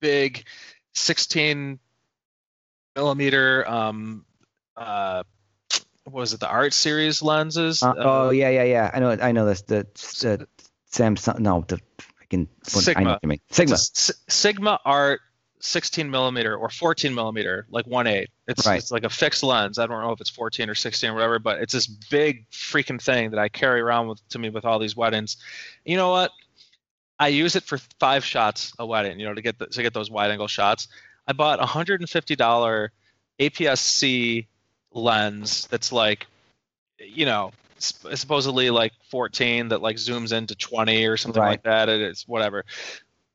big 0.00 0.44
16 0.94 1.78
millimeter 2.96 3.68
um 3.68 4.24
uh 4.76 5.22
what 6.04 6.14
was 6.14 6.32
it 6.32 6.40
the 6.40 6.48
art 6.48 6.72
series 6.72 7.22
lenses? 7.22 7.82
Uh, 7.82 7.92
oh 7.98 8.26
uh, 8.28 8.30
yeah 8.30 8.48
yeah 8.48 8.64
yeah 8.64 8.90
I 8.92 9.00
know 9.00 9.10
I 9.10 9.32
know 9.32 9.44
this 9.44 9.60
the, 9.62 9.86
the 9.94 10.46
Samsung 10.90 11.40
no 11.40 11.62
the 11.68 11.78
freaking 11.98 12.48
Sigma. 12.62 13.00
I 13.00 13.04
know 13.04 13.10
what 13.10 13.20
you 13.22 13.28
mean. 13.28 13.40
Sigma 13.50 13.76
Sigma 13.76 14.80
art 14.86 15.20
16 15.60 16.10
millimeter 16.10 16.56
or 16.56 16.68
14 16.68 17.14
millimeter, 17.14 17.66
like 17.70 17.86
1.8. 17.86 18.26
It's 18.48 18.66
right. 18.66 18.78
it's 18.78 18.90
like 18.90 19.04
a 19.04 19.10
fixed 19.10 19.42
lens. 19.42 19.78
I 19.78 19.86
don't 19.86 20.02
know 20.02 20.12
if 20.12 20.20
it's 20.20 20.30
14 20.30 20.68
or 20.68 20.74
16 20.74 21.10
or 21.10 21.14
whatever, 21.14 21.38
but 21.38 21.60
it's 21.60 21.72
this 21.72 21.86
big 21.86 22.48
freaking 22.50 23.00
thing 23.00 23.30
that 23.30 23.38
I 23.38 23.48
carry 23.48 23.80
around 23.80 24.08
with 24.08 24.28
to 24.30 24.38
me 24.38 24.50
with 24.50 24.64
all 24.64 24.78
these 24.78 24.96
weddings. 24.96 25.36
You 25.84 25.96
know 25.96 26.10
what? 26.10 26.32
I 27.18 27.28
use 27.28 27.54
it 27.56 27.64
for 27.64 27.78
five 27.98 28.24
shots 28.24 28.72
a 28.78 28.86
wedding. 28.86 29.20
You 29.20 29.26
know, 29.26 29.34
to 29.34 29.42
get 29.42 29.58
the, 29.58 29.66
to 29.66 29.82
get 29.82 29.92
those 29.92 30.10
wide 30.10 30.30
angle 30.30 30.48
shots. 30.48 30.88
I 31.26 31.32
bought 31.32 31.62
a 31.62 31.66
hundred 31.66 32.00
and 32.00 32.08
fifty 32.08 32.34
dollar 32.34 32.92
APS-C 33.38 34.46
lens 34.92 35.66
that's 35.70 35.92
like, 35.92 36.26
you 36.98 37.26
know, 37.26 37.52
supposedly 37.78 38.70
like 38.70 38.92
14 39.10 39.68
that 39.68 39.80
like 39.80 39.96
zooms 39.96 40.32
into 40.32 40.54
20 40.54 41.06
or 41.06 41.16
something 41.16 41.40
right. 41.40 41.50
like 41.50 41.62
that. 41.62 41.88
It's 41.88 42.26
whatever. 42.28 42.64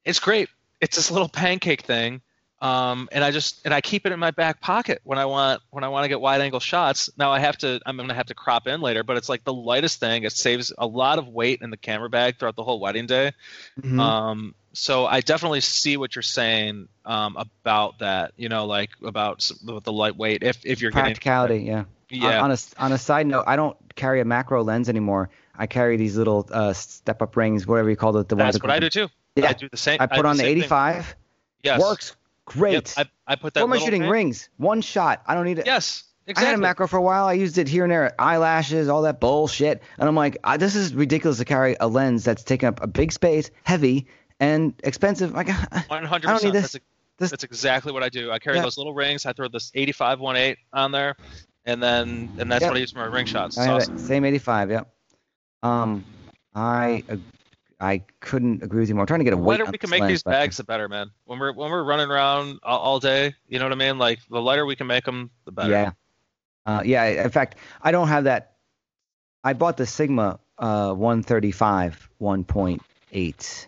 It's 0.03 0.19
great 0.19 0.49
it's 0.81 0.95
this 0.95 1.11
little 1.11 1.29
pancake 1.29 1.81
thing 1.81 2.21
um, 2.61 3.09
and 3.11 3.23
I 3.23 3.31
just 3.31 3.61
and 3.65 3.73
I 3.73 3.81
keep 3.81 4.05
it 4.05 4.11
in 4.11 4.19
my 4.19 4.31
back 4.31 4.61
pocket 4.61 5.01
when 5.03 5.19
I 5.19 5.25
want 5.25 5.61
when 5.71 5.83
I 5.83 5.89
want 5.89 6.05
to 6.05 6.07
get 6.07 6.21
wide 6.21 6.39
angle 6.39 6.61
shots. 6.61 7.09
Now 7.17 7.31
I 7.31 7.39
have 7.39 7.57
to 7.59 7.81
I'm 7.85 7.97
gonna 7.97 8.13
have 8.13 8.27
to 8.27 8.33
crop 8.33 8.67
in 8.67 8.79
later, 8.81 9.03
but 9.03 9.17
it's 9.17 9.27
like 9.27 9.43
the 9.43 9.53
lightest 9.53 9.99
thing. 9.99 10.23
It 10.23 10.31
saves 10.31 10.71
a 10.77 10.87
lot 10.87 11.19
of 11.19 11.27
weight 11.27 11.61
in 11.61 11.69
the 11.69 11.77
camera 11.77 12.09
bag 12.09 12.39
throughout 12.39 12.55
the 12.55 12.63
whole 12.63 12.79
wedding 12.79 13.07
day. 13.07 13.33
Mm-hmm. 13.79 13.99
Um, 13.99 14.55
so 14.71 15.05
I 15.05 15.19
definitely 15.21 15.61
see 15.61 15.97
what 15.97 16.15
you're 16.15 16.23
saying 16.23 16.87
um, 17.05 17.35
about 17.35 17.99
that. 17.99 18.31
You 18.37 18.47
know, 18.47 18.65
like 18.65 18.91
about 19.03 19.49
the 19.61 19.91
lightweight. 19.91 20.41
If 20.41 20.65
if 20.65 20.81
you're 20.81 20.91
practicality, 20.91 21.65
getting, 21.65 21.67
yeah. 21.67 21.83
Yeah. 22.09 22.39
On, 22.39 22.51
on, 22.51 22.51
a 22.51 22.57
on 22.77 22.91
a 22.93 22.97
side 22.97 23.27
note, 23.27 23.43
I 23.47 23.57
don't 23.57 23.77
carry 23.95 24.21
a 24.21 24.25
macro 24.25 24.63
lens 24.63 24.87
anymore. 24.87 25.29
I 25.57 25.67
carry 25.67 25.97
these 25.97 26.15
little 26.15 26.47
uh, 26.51 26.73
step 26.73 27.21
up 27.21 27.35
rings, 27.35 27.67
whatever 27.67 27.89
you 27.89 27.95
call 27.95 28.15
it. 28.17 28.29
The 28.29 28.35
That's 28.35 28.61
what 28.61 28.71
I 28.71 28.79
do 28.79 28.89
too. 28.89 29.09
Yeah. 29.35 29.49
I 29.49 29.53
do 29.53 29.67
the 29.69 29.77
same. 29.77 29.97
I 29.99 30.07
put 30.07 30.25
I 30.25 30.29
on 30.29 30.37
the 30.37 30.45
85. 30.45 31.05
Thing. 31.05 31.15
Yes. 31.63 31.81
Works 31.81 32.15
great. 32.45 32.95
Yep. 32.97 33.07
I, 33.27 33.33
I 33.33 33.35
put 33.35 33.53
that. 33.55 33.61
What 33.67 33.75
am 33.75 33.81
I 33.81 33.83
shooting? 33.83 34.01
Ring. 34.03 34.11
Rings. 34.11 34.49
One 34.57 34.81
shot. 34.81 35.21
I 35.27 35.33
don't 35.35 35.45
need 35.45 35.59
it. 35.59 35.65
Yes. 35.65 36.03
exactly. 36.27 36.45
I 36.47 36.49
had 36.51 36.59
a 36.59 36.61
macro 36.61 36.87
for 36.87 36.97
a 36.97 37.01
while. 37.01 37.25
I 37.25 37.33
used 37.33 37.57
it 37.57 37.67
here 37.67 37.83
and 37.83 37.91
there, 37.91 38.13
eyelashes, 38.19 38.87
all 38.87 39.01
that 39.03 39.19
bullshit, 39.19 39.81
and 39.97 40.07
I'm 40.07 40.15
like, 40.15 40.37
I, 40.43 40.57
this 40.57 40.75
is 40.75 40.93
ridiculous 40.93 41.37
to 41.39 41.45
carry 41.45 41.75
a 41.79 41.87
lens 41.87 42.23
that's 42.23 42.43
taking 42.43 42.67
up 42.67 42.81
a 42.81 42.87
big 42.87 43.11
space, 43.11 43.49
heavy, 43.63 44.07
and 44.39 44.73
expensive. 44.83 45.33
Like, 45.33 45.47
One 45.89 46.03
hundred 46.05 46.29
I 46.29 46.33
don't 46.33 46.43
need 46.43 46.53
this. 46.53 46.71
That's, 46.73 46.83
This- 47.17 47.31
that's 47.31 47.43
exactly 47.45 47.91
what 47.93 48.03
I 48.03 48.09
do. 48.09 48.31
I 48.31 48.39
carry 48.39 48.57
Yeah. 48.57 48.63
those 48.63 48.77
little 48.77 48.93
rings. 48.93 49.25
I 49.25 49.33
throw 49.33 49.47
this 49.47 49.71
85 49.73 50.21
18 50.21 50.55
on 50.73 50.91
there, 50.91 51.15
and 51.65 51.81
then 51.81 52.29
and 52.37 52.51
that's 52.51 52.61
Yep. 52.61 52.71
what 52.71 52.77
I 52.77 52.79
use 52.81 52.91
for 52.91 52.99
my 52.99 53.05
ring 53.05 53.25
shots. 53.25 53.57
Awesome. 53.57 53.97
same 53.97 54.23
85. 54.25 54.71
Yep. 54.71 54.87
Um, 55.63 56.03
I 56.53 57.03
I 57.79 58.03
couldn't 58.21 58.63
agree 58.63 58.79
with 58.79 58.89
you 58.89 58.95
more. 58.95 59.03
I'm 59.03 59.07
trying 59.07 59.19
to 59.19 59.23
get 59.25 59.33
a 59.33 59.37
weight. 59.37 59.59
lighter 59.59 59.71
we 59.71 59.77
can 59.77 59.89
make 59.89 60.01
lens, 60.01 60.11
these 60.11 60.23
but- 60.23 60.31
bags, 60.31 60.57
the 60.57 60.63
better, 60.63 60.87
man. 60.87 61.11
When 61.25 61.39
we're 61.39 61.51
when 61.51 61.69
we're 61.71 61.83
running 61.83 62.09
around 62.09 62.59
all, 62.63 62.79
all 62.79 62.99
day, 62.99 63.35
you 63.47 63.59
know 63.59 63.65
what 63.65 63.73
I 63.73 63.75
mean? 63.75 63.97
Like 63.97 64.19
the 64.29 64.41
lighter 64.41 64.65
we 64.65 64.75
can 64.75 64.87
make 64.87 65.03
them, 65.03 65.29
the 65.45 65.51
better. 65.51 65.71
Yeah. 65.71 65.91
Uh, 66.65 66.81
yeah. 66.85 67.23
In 67.23 67.29
fact, 67.29 67.57
I 67.81 67.91
don't 67.91 68.07
have 68.07 68.23
that. 68.23 68.53
I 69.43 69.53
bought 69.53 69.77
the 69.77 69.85
Sigma 69.85 70.39
uh, 70.57 70.93
135 70.93 72.09
1.8. 72.21 73.65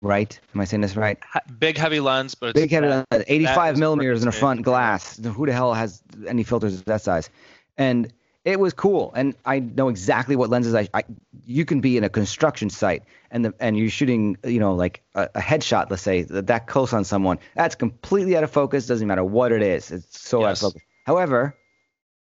Right? 0.00 0.40
Am 0.52 0.60
I 0.60 0.64
saying 0.64 0.80
this 0.80 0.96
right? 0.96 1.18
Big 1.60 1.76
heavy 1.76 2.00
lens, 2.00 2.34
but 2.34 2.50
it's 2.50 2.60
Big 2.60 2.70
that- 2.70 3.06
uh, 3.12 3.22
85 3.28 3.78
millimeters 3.78 4.22
in 4.22 4.26
the 4.26 4.32
front 4.32 4.62
glass. 4.62 5.22
Who 5.22 5.46
the 5.46 5.52
hell 5.52 5.74
has 5.74 6.02
any 6.26 6.42
filters 6.42 6.74
of 6.74 6.84
that 6.86 7.02
size? 7.02 7.30
And 7.76 8.12
it 8.44 8.58
was 8.58 8.72
cool. 8.72 9.12
And 9.14 9.34
I 9.44 9.60
know 9.60 9.88
exactly 9.88 10.36
what 10.36 10.50
lenses 10.50 10.74
I, 10.74 10.88
I 10.94 11.04
you 11.44 11.64
can 11.64 11.80
be 11.80 11.96
in 11.96 12.04
a 12.04 12.08
construction 12.08 12.70
site 12.70 13.02
and 13.30 13.44
the, 13.44 13.54
and 13.60 13.76
you're 13.76 13.90
shooting, 13.90 14.36
you 14.44 14.58
know, 14.58 14.74
like 14.74 15.02
a, 15.14 15.28
a 15.34 15.40
headshot, 15.40 15.90
let's 15.90 16.02
say 16.02 16.22
that, 16.22 16.46
that 16.48 16.66
close 16.66 16.92
on 16.92 17.04
someone. 17.04 17.38
That's 17.54 17.74
completely 17.74 18.36
out 18.36 18.44
of 18.44 18.50
focus. 18.50 18.86
Doesn't 18.86 19.06
matter 19.06 19.24
what 19.24 19.52
it 19.52 19.62
is. 19.62 19.90
It's 19.90 20.20
so 20.20 20.44
out 20.44 20.52
of 20.52 20.58
focus. 20.58 20.82
However, 21.04 21.56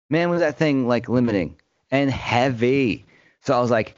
man, 0.10 0.30
was 0.30 0.40
that 0.42 0.58
thing 0.58 0.88
like 0.88 1.10
limiting 1.10 1.56
and 1.92 2.10
heavy. 2.10 3.06
So 3.42 3.56
I 3.56 3.60
was 3.60 3.72
like, 3.72 3.96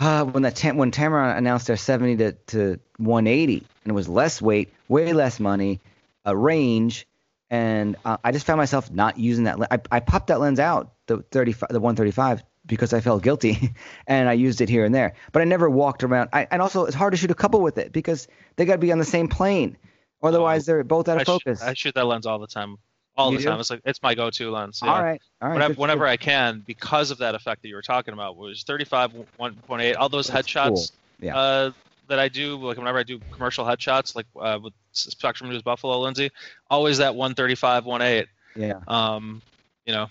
uh, 0.00 0.24
when 0.24 0.42
that 0.44 0.56
tam- 0.56 0.78
when 0.78 0.90
Tamron 0.90 1.36
announced 1.36 1.66
their 1.66 1.76
70 1.76 2.16
to, 2.16 2.32
to 2.32 2.80
180 2.96 3.66
and 3.84 3.90
it 3.90 3.94
was 3.94 4.08
less 4.08 4.40
weight, 4.40 4.72
way 4.88 5.12
less 5.12 5.38
money, 5.38 5.80
a 6.24 6.34
range, 6.34 7.06
and 7.50 7.96
uh, 8.04 8.16
I 8.22 8.32
just 8.32 8.46
found 8.46 8.58
myself 8.58 8.90
not 8.90 9.18
using 9.18 9.44
that. 9.44 9.58
I, 9.70 9.80
I 9.90 10.00
popped 10.00 10.28
that 10.28 10.40
lens 10.40 10.60
out, 10.60 10.92
the 11.06 11.18
35, 11.30 11.68
the 11.70 11.80
135, 11.80 12.44
because 12.64 12.92
I 12.92 13.00
felt 13.00 13.22
guilty, 13.22 13.74
and 14.06 14.28
I 14.28 14.34
used 14.34 14.60
it 14.60 14.68
here 14.68 14.84
and 14.84 14.94
there. 14.94 15.14
But 15.32 15.42
I 15.42 15.44
never 15.44 15.68
walked 15.68 16.04
around. 16.04 16.30
I, 16.32 16.46
and 16.50 16.62
also, 16.62 16.84
it's 16.84 16.94
hard 16.94 17.12
to 17.12 17.16
shoot 17.16 17.30
a 17.30 17.34
couple 17.34 17.60
with 17.60 17.78
it 17.78 17.92
because 17.92 18.28
they 18.56 18.64
got 18.64 18.74
to 18.74 18.78
be 18.78 18.92
on 18.92 18.98
the 18.98 19.04
same 19.04 19.28
plane, 19.28 19.76
otherwise 20.22 20.66
they're 20.66 20.84
both 20.84 21.08
out 21.08 21.16
of 21.20 21.26
shoot- 21.26 21.42
focus. 21.44 21.62
I 21.62 21.74
shoot 21.74 21.94
that 21.94 22.06
lens 22.06 22.26
all 22.26 22.38
the 22.38 22.46
time. 22.46 22.76
All 23.16 23.32
You 23.32 23.38
the 23.38 23.42
do? 23.42 23.50
time. 23.50 23.60
It's 23.60 23.70
like 23.70 23.82
it's 23.84 24.02
my 24.02 24.14
go-to 24.14 24.50
lens. 24.50 24.80
Yeah. 24.82 24.94
All 24.94 25.02
right, 25.02 25.20
all 25.42 25.48
right. 25.48 25.54
whenever, 25.54 25.74
whenever. 25.74 26.06
I 26.06 26.16
can, 26.16 26.62
because 26.64 27.10
of 27.10 27.18
that 27.18 27.34
effect 27.34 27.62
that 27.62 27.68
you 27.68 27.74
were 27.74 27.82
talking 27.82 28.14
about, 28.14 28.36
was 28.36 28.62
35 28.62 29.12
1.8. 29.38 29.96
All 29.98 30.08
those 30.08 30.28
That's 30.28 30.46
headshots 30.46 30.68
cool. 30.68 30.86
Yeah. 31.26 31.36
uh, 31.36 31.70
that 32.10 32.18
I 32.18 32.28
do, 32.28 32.56
like 32.56 32.76
whenever 32.76 32.98
I 32.98 33.02
do 33.04 33.20
commercial 33.30 33.64
headshots, 33.64 34.14
like 34.14 34.26
uh, 34.38 34.58
with 34.62 34.74
Spectrum 34.92 35.48
News 35.48 35.62
Buffalo 35.62 35.98
Lindsay, 36.00 36.30
always 36.68 36.98
that 36.98 37.14
135 37.14 37.84
1.8. 37.84 38.26
yeah. 38.56 38.80
Um, 38.88 39.40
you 39.86 39.94
know, 39.94 40.02
Uh, 40.02 40.08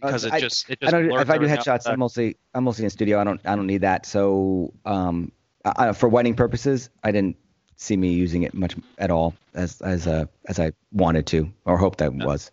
because 0.00 0.24
it 0.24 0.32
I- 0.32 0.40
just 0.40 0.68
it 0.70 0.78
I 0.82 0.86
just 0.86 0.92
don't. 0.92 1.20
If 1.20 1.30
I 1.30 1.38
do 1.38 1.46
headshots. 1.46 1.86
I'm 1.86 1.98
mostly 2.00 2.36
I'm 2.54 2.64
mostly 2.64 2.84
in 2.84 2.90
studio. 2.90 3.20
I 3.20 3.24
don't 3.24 3.40
I 3.44 3.54
don't 3.54 3.66
need 3.68 3.82
that. 3.82 4.04
So 4.06 4.72
um, 4.84 5.30
I, 5.64 5.88
I- 5.88 5.92
for 5.92 6.08
wedding 6.08 6.34
purposes, 6.34 6.90
I 7.04 7.12
didn't 7.12 7.36
see 7.76 7.96
me 7.96 8.12
using 8.12 8.42
it 8.44 8.54
much 8.54 8.74
at 8.98 9.10
all 9.10 9.34
as 9.54 9.80
as 9.82 10.06
uh, 10.06 10.24
as 10.48 10.58
I 10.58 10.72
wanted 10.92 11.26
to 11.28 11.52
or 11.66 11.76
hoped 11.76 12.00
I 12.02 12.08
was. 12.08 12.50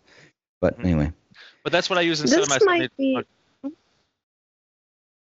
But 0.60 0.78
Mhm. 0.78 0.84
anyway, 0.84 1.12
But 1.64 1.72
that's 1.72 1.88
what 1.88 1.98
I 1.98 2.02
use 2.02 2.20
instead 2.20 2.40
This 2.42 2.54
of 2.56 2.66
my 2.66 2.78
might 2.78 2.96
be 2.98 3.16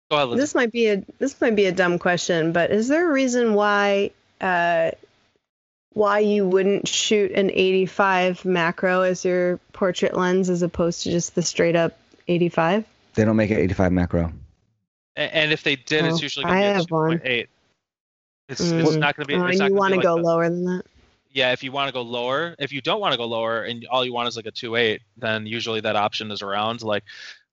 Go 0.09 0.17
ahead, 0.17 0.29
Lindsay. 0.29 0.41
this 0.41 0.55
might 0.55 0.71
be 0.71 0.87
a 0.87 1.03
this 1.19 1.39
might 1.41 1.55
be 1.55 1.65
a 1.65 1.71
dumb 1.71 1.99
question, 1.99 2.51
but 2.53 2.71
is 2.71 2.87
there 2.87 3.09
a 3.09 3.13
reason 3.13 3.53
why 3.53 4.11
uh, 4.39 4.91
why 5.93 6.19
you 6.19 6.47
wouldn't 6.47 6.87
shoot 6.87 7.31
an 7.31 7.49
85 7.51 8.45
macro 8.45 9.01
as 9.01 9.25
your 9.25 9.57
portrait 9.73 10.15
lens 10.15 10.49
as 10.49 10.61
opposed 10.61 11.03
to 11.03 11.11
just 11.11 11.35
the 11.35 11.41
straight 11.41 11.75
up 11.75 11.97
85? 12.27 12.85
they 13.15 13.25
don't 13.25 13.35
make 13.35 13.49
an 13.51 13.57
85 13.57 13.91
macro. 13.91 14.31
A- 15.17 15.35
and 15.35 15.51
if 15.51 15.63
they 15.63 15.75
did, 15.75 16.05
it's 16.05 16.19
Oh, 16.19 16.21
usually 16.21 16.45
I 16.45 16.49
going 16.49 16.61
to 16.61 16.73
have 16.75 16.87
be 16.87 16.93
a 16.93 16.95
one. 16.95 17.19
2.8. 17.19 17.47
It's, 18.49 18.61
Mm. 18.61 18.79
it's 18.85 18.95
not 18.95 19.15
going 19.17 19.25
to 19.25 19.27
be. 19.27 19.33
Oh, 19.35 19.43
and 19.45 19.59
you 19.59 19.73
want 19.75 19.93
to 19.95 19.99
go 19.99 20.15
the- 20.15 20.21
lower 20.21 20.47
than 20.47 20.63
that? 20.65 20.83
Yeah, 21.31 21.51
if 21.51 21.63
you 21.63 21.71
want 21.71 21.89
to 21.89 21.91
go 21.93 22.03
lower, 22.03 22.55
if 22.59 22.71
you 22.71 22.79
don't 22.81 23.01
want 23.01 23.11
to 23.13 23.17
go 23.17 23.25
lower, 23.25 23.63
and 23.63 23.85
all 23.87 24.05
you 24.05 24.13
want 24.13 24.27
is 24.29 24.37
like 24.37 24.45
a 24.45 24.51
2.8, 24.51 24.99
then 25.17 25.45
usually 25.45 25.81
that 25.81 25.95
option 25.95 26.31
is 26.31 26.41
around. 26.41 26.81
Like, 26.83 27.03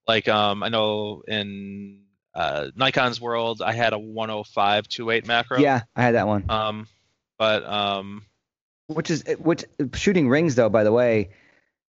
like 0.07 0.27
um, 0.29 0.63
I 0.63 0.69
know 0.69 1.23
in 1.27 1.99
uh, 2.35 2.69
Nikon's 2.75 3.21
world, 3.21 3.61
I 3.61 3.73
had 3.73 3.93
a 3.93 3.99
105 3.99 4.87
2.8 4.87 5.25
macro. 5.25 5.59
Yeah, 5.59 5.81
I 5.95 6.01
had 6.01 6.15
that 6.15 6.27
one. 6.27 6.45
Um, 6.49 6.87
but 7.37 7.65
um, 7.65 8.23
Which 8.87 9.09
is 9.09 9.23
which 9.39 9.65
shooting 9.93 10.29
rings 10.29 10.55
though. 10.55 10.69
By 10.69 10.83
the 10.83 10.91
way, 10.91 11.29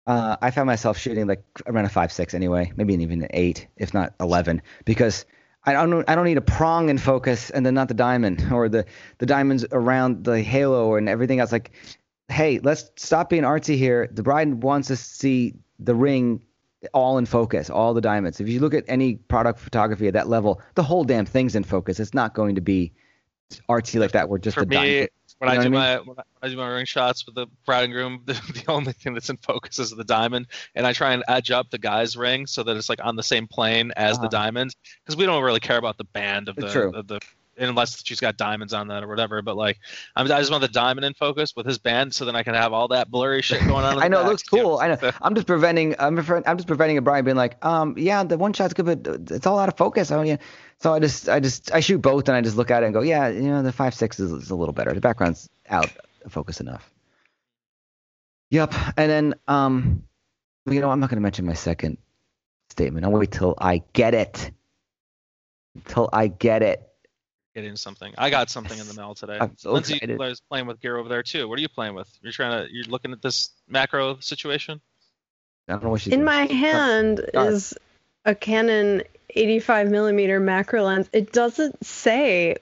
uh, 0.07 0.37
I 0.41 0.51
found 0.51 0.67
myself 0.67 0.97
shooting 0.97 1.27
like 1.27 1.43
around 1.65 1.85
a 1.85 1.89
five 1.89 2.11
six 2.11 2.33
anyway, 2.33 2.71
maybe 2.75 2.93
even 2.93 3.21
an 3.21 3.29
eight, 3.31 3.67
if 3.77 3.93
not 3.93 4.13
eleven, 4.19 4.61
because 4.85 5.25
I 5.63 5.73
don't 5.73 6.07
I 6.09 6.15
don't 6.15 6.25
need 6.25 6.37
a 6.37 6.41
prong 6.41 6.89
in 6.89 6.97
focus 6.97 7.49
and 7.49 7.65
then 7.65 7.73
not 7.73 7.87
the 7.87 7.93
diamond 7.93 8.47
or 8.51 8.69
the 8.69 8.85
the 9.19 9.25
diamonds 9.25 9.65
around 9.71 10.23
the 10.23 10.41
halo 10.41 10.95
and 10.95 11.07
everything 11.07 11.39
else. 11.39 11.51
Like, 11.51 11.71
hey, 12.27 12.59
let's 12.59 12.91
stop 12.97 13.29
being 13.29 13.43
artsy 13.43 13.77
here. 13.77 14.09
The 14.11 14.23
bride 14.23 14.63
wants 14.63 14.87
to 14.89 14.95
see 14.95 15.55
the 15.79 15.95
ring 15.95 16.43
all 16.93 17.17
in 17.17 17.25
focus, 17.25 17.69
all 17.69 17.93
the 17.93 18.01
diamonds. 18.01 18.39
If 18.39 18.49
you 18.49 18.59
look 18.59 18.73
at 18.73 18.84
any 18.88 19.15
product 19.15 19.59
photography 19.59 20.07
at 20.07 20.13
that 20.13 20.27
level, 20.29 20.61
the 20.75 20.84
whole 20.84 21.03
damn 21.03 21.25
thing's 21.25 21.55
in 21.55 21.63
focus. 21.63 21.99
It's 21.99 22.13
not 22.13 22.34
going 22.34 22.55
to 22.55 22.61
be 22.61 22.91
artsy 23.69 23.99
like 23.99 24.11
that 24.13 24.29
where 24.29 24.39
just 24.39 24.55
for 24.55 24.65
the 24.65 24.75
diamond. 24.75 25.01
me, 25.01 25.07
when 25.39 25.49
I 25.49 25.61
do 25.63 25.69
my 25.69 25.97
when 25.99 26.15
I- 26.41 26.47
do 26.47 26.57
my 26.57 26.67
ring 26.69 26.86
shots 26.86 27.25
with 27.25 27.36
the 27.36 27.47
bride 27.65 27.84
and 27.86 27.93
groom, 27.93 28.21
the, 28.25 28.34
the 28.34 28.63
only 28.67 28.93
thing 28.93 29.13
that's 29.13 29.29
in 29.29 29.38
focus 29.38 29.77
is 29.79 29.91
the 29.91 30.03
diamond, 30.03 30.47
and 30.75 30.88
I 30.88 30.93
try 30.93 31.13
and 31.13 31.23
edge 31.27 31.51
up 31.51 31.69
the 31.69 31.77
guy's 31.77 32.15
ring 32.17 32.47
so 32.47 32.63
that 32.63 32.75
it's 32.77 32.89
like 32.89 33.03
on 33.03 33.15
the 33.15 33.23
same 33.23 33.47
plane 33.47 33.91
as 33.95 34.17
the 34.17 34.21
Uh-huh. 34.23 34.29
diamond, 34.29 34.75
because 35.03 35.15
we 35.17 35.25
don't 35.25 35.43
really 35.43 35.59
care 35.59 35.77
about 35.77 35.97
the 35.97 36.03
band 36.05 36.47
of 36.49 36.55
the 36.55 36.69
True. 36.71 36.91
of 36.95 37.07
the 37.07 37.19
unless 37.57 38.03
she's 38.05 38.19
got 38.19 38.37
diamonds 38.37 38.73
on 38.73 38.87
that 38.87 39.03
or 39.03 39.07
whatever. 39.07 39.41
But 39.41 39.57
like, 39.57 39.79
I'm, 40.15 40.25
I 40.31 40.39
just 40.39 40.51
want 40.51 40.61
the 40.61 40.67
diamond 40.67 41.05
in 41.05 41.13
focus 41.13 41.55
with 41.55 41.65
his 41.65 41.77
band, 41.77 42.13
so 42.13 42.25
then 42.25 42.35
I 42.35 42.43
can 42.43 42.53
have 42.53 42.73
all 42.73 42.87
that 42.89 43.11
blurry 43.11 43.41
shit 43.41 43.61
going 43.61 43.85
on. 43.85 43.99
I 44.01 44.07
know 44.07 44.21
it 44.21 44.25
looks 44.25 44.43
you 44.51 44.61
cool. 44.61 44.79
I 44.79 44.89
know. 44.89 45.11
I'm 45.21 45.35
just 45.35 45.47
preventing. 45.47 45.95
I'm, 45.99 46.17
I'm 46.17 46.57
just 46.57 46.67
preventing 46.67 46.97
a 46.97 47.01
bride 47.01 47.25
being 47.25 47.37
like, 47.37 47.63
um, 47.65 47.95
yeah, 47.97 48.23
the 48.23 48.37
one 48.37 48.53
shot's 48.53 48.73
good, 48.73 48.85
but 48.85 49.31
it's 49.31 49.45
all 49.45 49.59
out 49.59 49.69
of 49.69 49.77
focus. 49.77 50.09
Yeah. 50.11 50.37
So 50.79 50.93
I 50.93 50.99
just, 50.99 51.29
I 51.29 51.39
just, 51.39 51.71
I 51.71 51.79
shoot 51.79 51.99
both, 51.99 52.27
and 52.27 52.35
I 52.35 52.41
just 52.41 52.57
look 52.57 52.71
at 52.71 52.83
it 52.83 52.87
and 52.87 52.93
go, 52.93 53.01
yeah, 53.01 53.27
you 53.29 53.41
know, 53.41 53.61
the 53.61 53.71
five 53.71 53.93
six 53.93 54.19
is, 54.19 54.31
is 54.31 54.49
a 54.49 54.55
little 54.55 54.73
better. 54.73 54.93
The 54.93 55.01
background's 55.01 55.49
out 55.69 55.91
of 56.25 56.31
focus 56.31 56.59
enough. 56.59 56.91
Yep. 58.51 58.73
And 58.97 59.09
then, 59.09 59.35
um, 59.47 60.03
you 60.65 60.81
know, 60.81 60.89
I'm 60.89 60.99
not 60.99 61.09
going 61.09 61.17
to 61.17 61.21
mention 61.21 61.45
my 61.45 61.53
second 61.53 61.97
statement. 62.69 63.05
I'll 63.05 63.11
wait 63.11 63.31
till 63.31 63.55
I 63.57 63.81
get 63.93 64.13
it. 64.13 64.51
Till 65.85 66.09
I 66.11 66.27
get 66.27 66.61
it. 66.61 66.90
Getting 67.53 67.75
something. 67.75 68.13
I 68.17 68.29
got 68.29 68.49
something 68.49 68.79
in 68.79 68.87
the 68.87 68.93
mail 68.93 69.13
today. 69.13 69.37
I'm 69.41 69.57
so 69.57 69.73
Lindsay 69.73 69.95
excited. 69.95 70.17
was 70.17 70.39
playing 70.39 70.67
with 70.67 70.79
gear 70.79 70.95
over 70.97 71.09
there 71.09 71.21
too. 71.21 71.49
What 71.49 71.59
are 71.59 71.61
you 71.61 71.67
playing 71.67 71.95
with? 71.95 72.07
You're 72.21 72.31
trying 72.31 72.65
to. 72.65 72.73
You're 72.73 72.85
looking 72.85 73.11
at 73.11 73.21
this 73.21 73.49
macro 73.67 74.19
situation. 74.19 74.79
I 75.67 75.73
don't 75.73 75.83
know 75.83 75.89
what 75.89 75.99
she's 76.01 76.13
In 76.13 76.19
doing. 76.19 76.25
my 76.25 76.45
hand 76.45 77.21
Got 77.33 77.47
it. 77.47 77.53
is 77.53 77.73
a 78.23 78.33
Canon 78.35 79.03
85 79.31 79.89
millimeter 79.89 80.39
macro 80.39 80.83
lens. 80.83 81.09
It 81.11 81.33
doesn't 81.33 81.85
say 81.85 82.55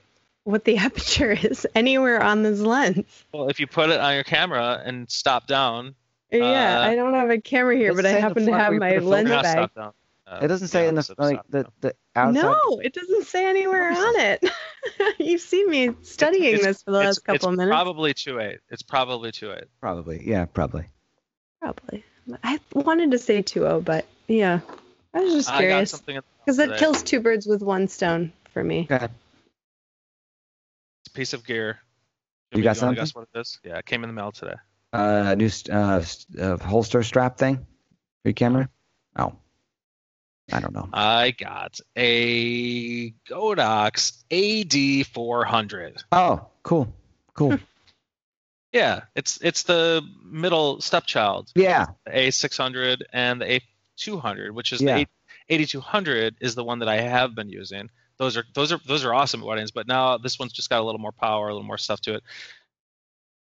what 0.43 0.65
the 0.65 0.77
aperture 0.85 1.31
is 1.33 1.67
anywhere 1.75 2.21
on 2.23 2.41
this 2.41 2.59
lens. 2.59 3.05
Well, 3.31 3.47
if 3.49 3.59
you 3.59 3.67
put 3.67 3.91
it 3.91 3.99
on 3.99 4.15
your 4.15 4.23
camera 4.23 4.81
and 4.83 5.07
stop 5.09 5.45
down, 5.45 5.93
yeah, 6.31 6.79
Uh, 6.79 6.83
I 6.83 6.95
don't 6.95 7.13
have 7.13 7.29
a 7.29 7.39
camera 7.39 7.75
here, 7.75 7.93
but 7.93 8.05
I 8.05 8.11
say 8.11 8.15
in 8.17 8.21
the 8.21 8.21
happen 8.21 8.45
to 8.47 8.53
have 8.53 8.73
my 8.73 8.97
lens 8.97 9.29
bag. 9.29 9.69
Uh, 9.77 9.91
it 10.43 10.47
doesn't 10.47 10.67
say 10.67 10.83
yeah, 10.83 10.89
in 10.89 10.95
the 10.95 11.15
like 11.17 11.41
the 11.49 11.65
the 11.81 11.95
outside. 12.15 12.41
No, 12.41 12.79
it 12.83 12.93
doesn't 12.93 13.25
say 13.25 13.49
anywhere 13.49 13.89
on 13.91 14.19
it. 14.19 14.43
You've 15.19 15.41
seen 15.41 15.69
me 15.69 15.91
studying 16.03 16.43
It's- 16.55 16.63
this 16.65 16.83
for 16.83 16.91
the 16.91 16.97
last 16.99 17.23
couple 17.23 17.49
of 17.49 17.55
minutes. 17.55 17.73
Probably 17.73 18.13
two 18.13 18.39
eight. 18.39 18.59
It's 18.69 18.83
probably 18.83 19.31
two 19.31 19.51
eight. 19.51 19.65
Probably. 19.81 20.21
Yeah. 20.25 20.45
Probably. 20.45 20.85
Probably. 21.61 22.03
I 22.43 22.59
wanted 22.73 23.11
to 23.11 23.17
say 23.17 23.41
2.0, 23.41 23.83
but 23.83 24.05
yeah, 24.27 24.59
I 25.15 25.21
was 25.21 25.33
just 25.33 25.53
curious 25.55 25.89
something 25.91 26.15
in 26.15 26.21
the 26.21 26.21
mail 26.21 26.43
because 26.45 26.59
it 26.59 26.77
kills 26.79 27.01
two 27.03 27.19
birds 27.21 27.47
with 27.47 27.61
one 27.63 27.87
stone 27.87 28.31
for 28.53 28.63
me. 28.63 28.87
Okay. 28.89 29.05
It's 29.05 29.11
a 31.07 31.11
piece 31.11 31.33
of 31.33 31.45
gear. 31.45 31.79
You 32.51 32.57
Jimmy, 32.57 32.63
got 32.65 32.75
do 32.77 32.85
wanna 32.85 32.95
Guess 32.97 33.11
something? 33.11 33.27
what 33.33 33.39
it 33.39 33.41
is? 33.41 33.59
Yeah, 33.63 33.77
it 33.79 33.85
came 33.85 34.03
in 34.03 34.09
the 34.09 34.13
mail 34.13 34.31
today. 34.31 34.55
uh, 34.93 35.35
new 35.35 35.49
uh, 35.71 36.03
uh, 36.39 36.57
holster 36.57 37.01
strap 37.03 37.37
thing 37.37 37.57
for 37.57 37.65
your 38.25 38.33
camera? 38.33 38.69
Oh, 39.17 39.33
I 40.51 40.59
don't 40.59 40.73
know. 40.73 40.89
I 40.93 41.31
got 41.31 41.79
a 41.95 43.11
Godox 43.29 44.23
AD400. 44.31 46.03
Oh, 46.11 46.45
cool, 46.63 46.93
cool. 47.33 47.51
Hmm. 47.57 47.63
Yeah, 48.71 49.01
it's 49.15 49.39
it's 49.41 49.63
the 49.63 50.03
middle 50.23 50.79
stepchild. 50.81 51.51
yeah, 51.55 51.87
The 52.05 52.11
A600 52.11 53.01
and 53.13 53.41
the 53.41 53.61
A200, 53.97 54.51
which 54.51 54.73
is 54.73 54.81
Yeah. 54.81 54.97
the 54.99 55.07
8200 55.49 56.35
is 56.39 56.53
the 56.53 56.63
one 56.63 56.79
that 56.79 56.89
I 56.89 57.01
have 57.01 57.33
been 57.33 57.49
using. 57.49 57.89
Those 58.17 58.37
are 58.37 58.43
those 58.53 58.71
are 58.71 58.79
those 58.85 59.03
are 59.05 59.13
awesome 59.13 59.41
weddings, 59.41 59.71
but 59.71 59.87
now 59.87 60.17
this 60.17 60.37
one's 60.37 60.53
just 60.53 60.69
got 60.69 60.81
a 60.81 60.83
little 60.83 60.99
more 60.99 61.11
power, 61.13 61.47
a 61.49 61.53
little 61.53 61.65
more 61.65 61.77
stuff 61.79 62.01
to 62.01 62.15
it. 62.15 62.23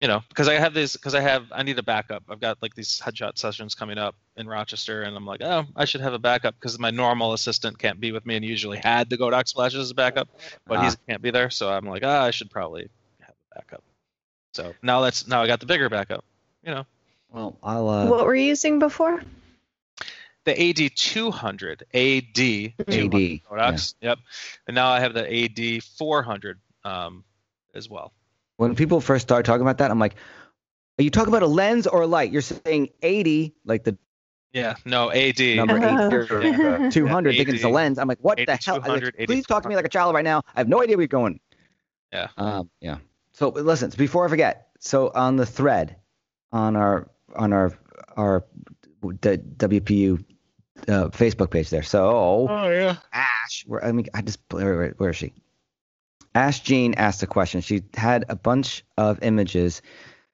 You 0.01 0.07
know, 0.07 0.23
because 0.29 0.47
I 0.47 0.55
have 0.55 0.73
this, 0.73 0.95
because 0.97 1.13
I 1.13 1.19
have, 1.21 1.45
I 1.51 1.61
need 1.61 1.77
a 1.77 1.83
backup. 1.83 2.23
I've 2.27 2.39
got 2.39 2.57
like 2.59 2.73
these 2.73 2.99
headshot 2.99 3.37
sessions 3.37 3.75
coming 3.75 3.99
up 3.99 4.15
in 4.35 4.47
Rochester, 4.47 5.03
and 5.03 5.15
I'm 5.15 5.27
like, 5.27 5.43
oh, 5.43 5.65
I 5.75 5.85
should 5.85 6.01
have 6.01 6.13
a 6.13 6.19
backup 6.19 6.55
because 6.59 6.79
my 6.79 6.89
normal 6.89 7.33
assistant 7.33 7.77
can't 7.77 7.99
be 7.99 8.11
with 8.11 8.25
me, 8.25 8.35
and 8.35 8.43
usually 8.43 8.79
had 8.79 9.11
the 9.11 9.17
Godox 9.17 9.49
Splash 9.49 9.75
as 9.75 9.91
a 9.91 9.93
backup, 9.93 10.27
but 10.65 10.79
Ah. 10.79 10.89
he 10.89 10.95
can't 11.07 11.21
be 11.21 11.29
there, 11.29 11.51
so 11.51 11.69
I'm 11.71 11.85
like, 11.85 12.01
ah, 12.03 12.23
I 12.23 12.31
should 12.31 12.49
probably 12.49 12.89
have 13.19 13.35
a 13.51 13.55
backup. 13.59 13.83
So 14.53 14.73
now 14.81 15.01
that's 15.01 15.27
now 15.27 15.43
I 15.43 15.47
got 15.47 15.59
the 15.59 15.67
bigger 15.67 15.87
backup. 15.87 16.25
You 16.63 16.71
know, 16.71 16.85
Well, 17.31 17.57
I'll. 17.61 17.87
Uh, 17.87 18.07
what 18.07 18.25
were 18.25 18.33
you 18.35 18.45
using 18.45 18.79
before? 18.79 19.21
the 20.45 20.59
AD 20.59 20.95
200, 20.95 21.83
AD 21.93 22.33
200 22.33 22.73
AD, 22.89 23.41
Godox. 23.47 23.93
Yep, 24.01 24.17
and 24.65 24.73
now 24.73 24.89
I 24.89 24.99
have 24.99 25.13
the 25.13 25.31
AD 25.31 25.83
400 25.83 26.59
um, 26.83 27.23
as 27.75 27.87
well. 27.87 28.11
When 28.61 28.75
people 28.75 29.01
first 29.01 29.23
start 29.23 29.43
talking 29.45 29.63
about 29.63 29.79
that, 29.79 29.89
I'm 29.89 29.97
like, 29.99 30.15
are 30.99 31.03
you 31.03 31.09
talking 31.09 31.29
about 31.29 31.41
a 31.41 31.47
lens 31.47 31.87
or 31.87 32.01
a 32.01 32.07
light? 32.07 32.31
You're 32.31 32.43
saying 32.43 32.89
80, 33.01 33.55
like 33.65 33.83
the 33.83 33.97
Yeah, 34.53 34.75
no 34.85 35.11
AD. 35.11 35.39
number 35.55 35.79
Oh. 35.81 36.07
8 36.07 36.31
or 36.31 36.85
uh, 36.85 36.91
200, 36.91 37.35
thinking 37.35 37.55
it's 37.55 37.63
a 37.63 37.69
lens. 37.69 37.97
I'm 37.97 38.07
like, 38.07 38.19
what 38.21 38.37
the 38.37 38.55
hell? 38.63 38.75
Like, 38.75 38.83
200, 38.85 39.15
Please 39.25 39.45
talk 39.47 39.63
to 39.63 39.69
me 39.69 39.75
like 39.75 39.85
a 39.85 39.89
child 39.89 40.13
right 40.13 40.23
now. 40.23 40.43
I 40.55 40.59
have 40.59 40.67
no 40.67 40.81
idea 40.81 40.95
where 40.95 41.01
you're 41.01 41.07
going. 41.07 41.39
Yeah. 42.13 42.27
Um, 42.37 42.69
yeah. 42.81 42.97
So 43.33 43.49
listen, 43.49 43.89
so 43.89 43.97
before 43.97 44.25
I 44.25 44.29
forget, 44.29 44.67
so 44.79 45.11
on 45.15 45.37
the 45.37 45.45
thread 45.45 45.95
on 46.51 46.75
our 46.75 47.09
on 47.35 47.53
our 47.53 47.71
our 48.17 48.45
the 49.01 49.37
WPU 49.57 50.23
uh, 50.87 51.07
Facebook 51.09 51.49
page 51.49 51.69
there. 51.69 51.81
So 51.83 52.47
Oh 52.49 52.69
yeah. 52.69 52.97
Ash, 53.13 53.63
where 53.65 53.83
I 53.83 53.91
mean, 53.93 54.07
I 54.13 54.21
just 54.21 54.39
where, 54.51 54.77
where, 54.77 54.93
where 54.97 55.09
is 55.11 55.15
she? 55.15 55.33
Ash 56.33 56.61
Jean 56.61 56.93
asked 56.95 57.23
a 57.23 57.27
question. 57.27 57.61
She 57.61 57.83
had 57.93 58.25
a 58.29 58.35
bunch 58.35 58.83
of 58.97 59.21
images. 59.21 59.81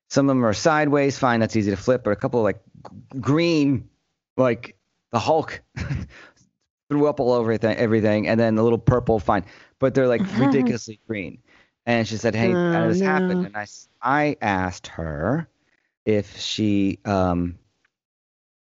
Some 0.09 0.29
of 0.29 0.35
them 0.35 0.45
are 0.45 0.53
sideways, 0.53 1.17
fine, 1.17 1.39
that's 1.39 1.55
easy 1.55 1.71
to 1.71 1.77
flip, 1.77 2.03
but 2.03 2.11
a 2.11 2.15
couple 2.15 2.41
like 2.41 2.61
green, 3.19 3.89
like 4.37 4.77
the 5.11 5.19
Hulk, 5.19 5.61
threw 6.89 7.07
up 7.07 7.19
all 7.19 7.33
over 7.33 7.51
everything, 7.61 8.27
and 8.27 8.39
then 8.39 8.57
a 8.57 8.63
little 8.63 8.77
purple, 8.77 9.19
fine, 9.19 9.45
but 9.79 9.93
they're 9.93 10.07
like 10.07 10.21
ridiculously 10.39 10.99
green. 11.07 11.39
And 11.85 12.07
she 12.07 12.17
said, 12.17 12.35
"Hey, 12.35 12.51
how 12.51 12.79
Oh, 12.79 12.81
did 12.83 12.91
this 12.91 13.01
happen?" 13.01 13.39
no. 13.41 13.45
And 13.47 13.57
I, 13.57 13.65
I 14.01 14.37
asked 14.41 14.87
her 14.87 15.47
if 16.05 16.37
she, 16.37 16.99
um, 17.05 17.57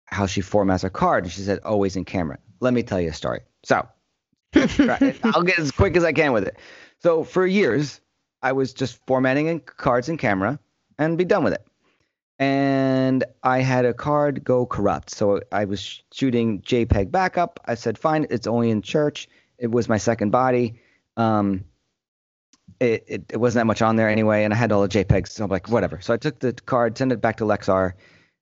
how 0.06 0.26
she 0.26 0.42
formats 0.42 0.84
her 0.84 0.90
card, 0.90 1.24
and 1.24 1.34
she 1.34 1.42
said, 1.42 1.60
"Always 1.64 1.96
in 1.96 2.06
camera." 2.06 2.38
Let 2.60 2.74
me 2.74 2.84
tell 2.84 3.02
you 3.02 3.10
a 3.10 3.14
story. 3.14 3.42
So, 3.64 3.88
I'll 4.56 5.44
get 5.44 5.60
as 5.60 5.72
quick 5.72 5.98
as 5.98 6.04
I 6.04 6.14
can 6.14 6.32
with 6.32 6.48
it. 6.48 6.58
So 7.04 7.24
for 7.24 7.46
years, 7.46 8.00
I 8.42 8.54
was 8.54 8.74
just 8.74 9.06
formatting 9.06 9.48
in 9.48 9.60
cards 9.60 10.10
in 10.10 10.18
camera 10.18 10.60
and 10.98 11.18
be 11.18 11.26
done 11.26 11.44
with 11.44 11.54
it. 11.54 11.66
And 12.40 13.24
I 13.44 13.60
had 13.60 13.86
a 13.86 13.94
card 13.94 14.44
go 14.44 14.66
corrupt. 14.66 15.12
So 15.12 15.42
I 15.52 15.66
was 15.66 16.02
shooting 16.12 16.62
JPEG 16.62 17.12
backup. 17.12 17.60
I 17.66 17.76
said, 17.76 17.98
fine, 17.98 18.28
it's 18.30 18.48
only 18.48 18.70
in 18.70 18.82
church. 18.82 19.28
It 19.58 19.70
was 19.70 19.88
my 19.88 19.98
second 19.98 20.32
body. 20.32 20.80
Um, 21.16 21.66
it, 22.80 23.04
it, 23.08 23.26
it 23.34 23.38
wasn't 23.38 23.62
that 23.62 23.68
much 23.68 23.82
on 23.82 23.98
there 23.98 24.10
anyway. 24.10 24.44
And 24.44 24.54
I 24.54 24.58
had 24.58 24.72
all 24.72 24.82
the 24.82 24.90
JPEGs. 24.90 25.30
So 25.30 25.44
I'm 25.44 25.50
like, 25.50 25.70
whatever. 25.70 26.02
So 26.02 26.14
I 26.14 26.18
took 26.18 26.40
the 26.40 26.54
card, 26.54 26.98
sent 26.98 27.12
it 27.12 27.22
back 27.22 27.38
to 27.38 27.44
Lexar, 27.44 27.94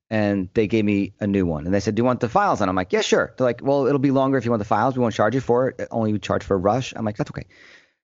and 0.09 0.49
they 0.53 0.67
gave 0.67 0.85
me 0.85 1.13
a 1.19 1.27
new 1.27 1.45
one. 1.45 1.65
And 1.65 1.73
they 1.73 1.79
said, 1.79 1.95
"Do 1.95 2.01
you 2.01 2.05
want 2.05 2.19
the 2.19 2.27
files?" 2.27 2.59
And 2.59 2.69
I'm 2.69 2.75
like, 2.75 2.91
"Yeah, 2.91 2.99
sure." 2.99 3.33
They're 3.37 3.47
like, 3.47 3.61
"Well, 3.63 3.87
it'll 3.87 3.97
be 3.97 4.11
longer 4.11 4.37
if 4.37 4.43
you 4.43 4.51
want 4.51 4.59
the 4.59 4.65
files. 4.65 4.97
We 4.97 5.01
won't 5.01 5.13
charge 5.13 5.35
you 5.35 5.39
for 5.39 5.69
it. 5.69 5.87
Only 5.89 6.11
we 6.11 6.19
charge 6.19 6.43
for 6.43 6.57
rush." 6.57 6.93
I'm 6.93 7.05
like, 7.05 7.15
"That's 7.15 7.31
okay." 7.31 7.45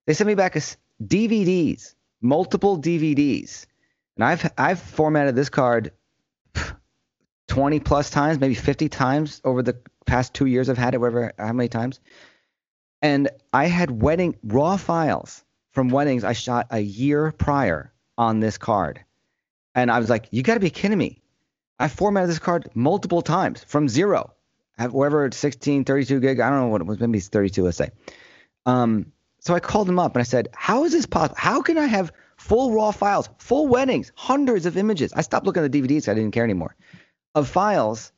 They 0.08 0.14
sent 0.14 0.28
me 0.28 0.36
back 0.36 0.55
a 0.55 0.62
DVDs, 1.03 1.93
multiple 2.22 2.82
DVDs, 2.82 3.68
and 4.16 4.24
I've 4.24 4.51
I've 4.58 4.80
formatted 4.80 5.36
this 5.36 5.49
card 5.49 5.91
20 7.49 7.82
plus 7.82 8.10
times, 8.10 8.39
maybe 8.39 8.55
50 8.55 8.88
times 8.89 9.41
over 9.43 9.62
the 9.62 9.78
past 10.05 10.34
two 10.34 10.45
years. 10.45 10.70
I've 10.70 10.78
had 10.78 10.95
it, 10.95 10.99
whatever, 10.99 11.34
how 11.38 11.51
many 11.51 11.68
times? 11.68 11.99
And 13.01 13.30
I 13.51 13.66
had 13.66 14.01
wedding 14.01 14.38
raw 14.43 14.78
files 14.78 15.43
from 15.74 15.89
weddings 15.89 16.24
I 16.24 16.34
shot 16.34 16.68
a 16.72 16.80
year 16.80 17.34
prior 17.34 17.91
on 18.18 18.39
this 18.39 18.58
card, 18.58 19.03
and 19.76 19.91
I 19.91 19.99
was 19.99 20.10
like, 20.10 20.30
"You 20.32 20.41
got 20.41 20.53
to 20.53 20.62
be 20.62 20.70
kidding 20.70 20.97
me!" 20.97 21.22
I 21.80 21.89
formatted 21.89 22.30
this 22.30 22.39
card 22.39 22.70
multiple 22.74 23.22
times 23.22 23.62
from 23.66 23.89
zero, 23.89 24.34
it's 24.80 25.38
16, 25.38 25.84
32 25.84 26.22
gig. 26.22 26.39
I 26.39 26.49
don't 26.49 26.60
know 26.60 26.68
what 26.70 26.82
it 26.82 26.88
was. 26.88 26.99
Maybe 26.99 27.18
it's 27.18 27.28
32, 27.28 27.64
let's 27.64 27.78
say. 27.78 27.89
Um, 28.66 29.12
so 29.47 29.55
I 29.55 29.61
called 29.61 29.87
them 29.87 29.97
up 29.97 30.13
and 30.13 30.19
I 30.19 30.25
said, 30.25 30.49
How 30.53 30.83
is 30.83 30.91
this 30.91 31.05
possible? 31.05 31.37
How 31.39 31.61
can 31.61 31.77
I 31.77 31.85
have 31.85 32.11
full 32.35 32.73
raw 32.73 32.91
files, 32.91 33.29
full 33.37 33.67
weddings, 33.67 34.11
hundreds 34.13 34.65
of 34.65 34.75
images? 34.75 35.13
I 35.13 35.21
stopped 35.21 35.45
looking 35.45 35.63
at 35.63 35.71
the 35.71 35.81
DVDs. 35.81 36.09
I 36.09 36.13
didn't 36.13 36.33
care 36.33 36.43
anymore. 36.43 36.75
Of 37.33 37.47
files 37.47 38.11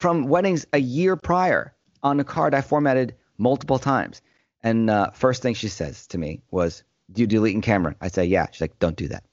from 0.00 0.28
weddings 0.28 0.66
a 0.74 0.78
year 0.78 1.16
prior 1.16 1.74
on 2.02 2.20
a 2.20 2.24
card 2.24 2.54
I 2.54 2.60
formatted 2.60 3.14
multiple 3.38 3.78
times. 3.78 4.20
And 4.62 4.90
uh, 4.90 5.12
first 5.12 5.40
thing 5.40 5.54
she 5.54 5.68
says 5.68 6.08
to 6.08 6.18
me 6.18 6.42
was, 6.50 6.84
Do 7.10 7.22
you 7.22 7.26
delete 7.26 7.54
in 7.54 7.62
camera? 7.62 7.96
I 7.98 8.08
say, 8.08 8.26
Yeah. 8.26 8.46
She's 8.52 8.60
like, 8.60 8.78
Don't 8.78 8.96
do 8.96 9.08
that. 9.08 9.24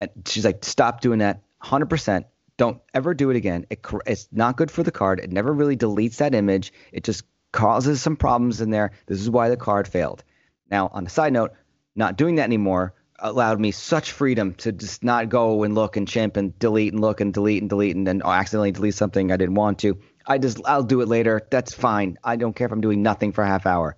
And 0.00 0.10
she's 0.26 0.44
like, 0.44 0.64
Stop 0.64 1.02
doing 1.02 1.20
that 1.20 1.42
100%. 1.62 2.24
Don't 2.56 2.80
ever 2.92 3.14
do 3.14 3.30
it 3.30 3.36
again. 3.36 3.66
It, 3.70 3.86
it's 4.06 4.28
not 4.32 4.56
good 4.56 4.72
for 4.72 4.82
the 4.82 4.90
card. 4.90 5.20
It 5.20 5.30
never 5.30 5.52
really 5.52 5.76
deletes 5.76 6.16
that 6.16 6.34
image. 6.34 6.72
It 6.92 7.04
just 7.04 7.22
causes 7.52 8.02
some 8.02 8.16
problems 8.16 8.60
in 8.60 8.70
there. 8.70 8.90
This 9.06 9.20
is 9.20 9.30
why 9.30 9.50
the 9.50 9.56
card 9.56 9.86
failed. 9.86 10.24
Now, 10.70 10.90
on 10.92 11.06
a 11.06 11.10
side 11.10 11.32
note, 11.32 11.52
not 11.94 12.16
doing 12.16 12.36
that 12.36 12.44
anymore 12.44 12.94
allowed 13.18 13.60
me 13.60 13.70
such 13.70 14.12
freedom 14.12 14.54
to 14.54 14.72
just 14.72 15.04
not 15.04 15.28
go 15.28 15.62
and 15.62 15.74
look 15.74 15.96
and 15.96 16.06
chimp 16.08 16.36
and 16.36 16.58
delete 16.58 16.92
and 16.92 17.00
look 17.00 17.20
and 17.20 17.32
delete 17.32 17.62
and 17.62 17.70
delete 17.70 17.96
and 17.96 18.06
then 18.06 18.22
accidentally 18.24 18.72
delete 18.72 18.94
something 18.94 19.30
I 19.30 19.36
didn't 19.36 19.54
want 19.54 19.78
to. 19.80 19.98
I 20.26 20.38
just 20.38 20.60
I'll 20.64 20.82
do 20.82 21.00
it 21.00 21.08
later. 21.08 21.40
That's 21.50 21.72
fine. 21.72 22.18
I 22.24 22.36
don't 22.36 22.54
care 22.54 22.66
if 22.66 22.72
I'm 22.72 22.80
doing 22.80 23.02
nothing 23.02 23.32
for 23.32 23.44
a 23.44 23.46
half 23.46 23.66
hour. 23.66 23.96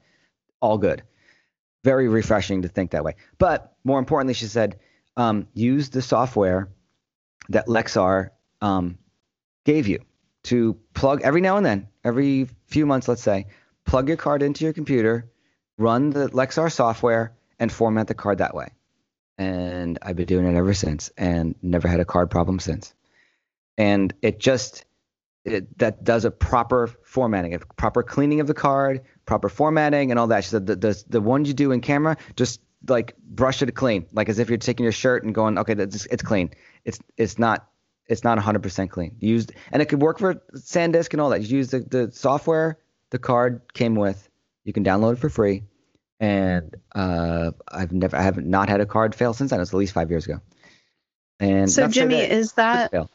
All 0.60 0.78
good. 0.78 1.02
Very 1.82 2.08
refreshing 2.08 2.62
to 2.62 2.68
think 2.68 2.90
that 2.90 3.04
way. 3.04 3.16
But 3.38 3.74
more 3.84 3.98
importantly, 3.98 4.34
she 4.34 4.46
said, 4.46 4.80
um, 5.16 5.48
use 5.54 5.88
the 5.88 6.02
software 6.02 6.68
that 7.48 7.68
Lexar 7.68 8.30
um, 8.60 8.98
gave 9.64 9.86
you 9.88 10.00
to 10.44 10.78
plug 10.94 11.22
every 11.22 11.40
now 11.40 11.56
and 11.56 11.64
then, 11.64 11.88
every 12.04 12.48
few 12.66 12.86
months, 12.86 13.08
let's 13.08 13.22
say, 13.22 13.46
plug 13.84 14.08
your 14.08 14.16
card 14.16 14.42
into 14.42 14.64
your 14.64 14.72
computer, 14.72 15.30
run 15.78 16.10
the 16.10 16.28
Lexar 16.28 16.70
software, 16.70 17.32
and 17.58 17.72
format 17.72 18.06
the 18.06 18.14
card 18.14 18.38
that 18.38 18.54
way. 18.54 18.68
And 19.38 19.98
I've 20.02 20.16
been 20.16 20.26
doing 20.26 20.46
it 20.46 20.56
ever 20.56 20.74
since, 20.74 21.10
and 21.16 21.54
never 21.62 21.88
had 21.88 22.00
a 22.00 22.04
card 22.04 22.30
problem 22.30 22.58
since. 22.58 22.94
And 23.78 24.14
it 24.22 24.38
just 24.38 24.84
it, 25.44 25.78
that 25.78 26.02
does 26.02 26.24
a 26.24 26.30
proper 26.30 26.88
formatting, 27.04 27.54
a 27.54 27.58
proper 27.58 28.02
cleaning 28.02 28.40
of 28.40 28.46
the 28.46 28.54
card, 28.54 29.02
proper 29.26 29.48
formatting, 29.48 30.10
and 30.10 30.18
all 30.18 30.26
that. 30.28 30.44
She 30.44 30.50
said 30.50 30.66
the 30.66 30.76
the, 30.76 31.04
the 31.08 31.20
ones 31.20 31.48
you 31.48 31.54
do 31.54 31.72
in 31.72 31.80
camera, 31.80 32.16
just 32.34 32.60
like 32.88 33.16
brush 33.18 33.62
it 33.62 33.74
clean, 33.74 34.06
like 34.12 34.28
as 34.28 34.38
if 34.38 34.48
you're 34.48 34.58
taking 34.58 34.84
your 34.84 34.92
shirt 34.92 35.24
and 35.24 35.34
going, 35.34 35.58
okay, 35.58 35.74
that's, 35.74 36.06
it's 36.06 36.22
clean. 36.22 36.50
It's 36.84 36.98
it's 37.16 37.38
not 37.38 37.68
it's 38.06 38.22
not 38.22 38.38
100% 38.38 38.90
clean. 38.90 39.16
Used 39.18 39.52
and 39.72 39.82
it 39.82 39.86
could 39.86 40.00
work 40.00 40.18
for 40.18 40.34
SanDisk 40.54 41.12
and 41.12 41.20
all 41.20 41.30
that. 41.30 41.42
You 41.42 41.58
use 41.58 41.70
the, 41.70 41.80
the 41.80 42.10
software 42.12 42.78
the 43.10 43.18
card 43.18 43.62
came 43.74 43.94
with. 43.94 44.28
You 44.66 44.72
can 44.74 44.84
download 44.84 45.14
it 45.14 45.18
for 45.20 45.30
free. 45.30 45.62
And 46.20 46.74
uh, 46.94 47.52
I've 47.70 47.92
never 47.92 48.16
I 48.16 48.22
haven't 48.22 48.46
not 48.48 48.68
had 48.68 48.80
a 48.80 48.86
card 48.86 49.14
fail 49.14 49.32
since 49.32 49.50
then. 49.50 49.58
It 49.58 49.62
was 49.62 49.72
at 49.72 49.76
least 49.78 49.92
five 49.94 50.10
years 50.10 50.24
ago. 50.26 50.40
And 51.40 51.70
So 51.70 51.82
not 51.82 51.88
to 51.88 51.92
say 51.94 52.00
Jimmy, 52.00 52.14
that 52.16 52.24
it 52.24 52.32
is 52.32 52.52
could 52.52 52.56
that 52.56 52.90
fail. 52.90 53.10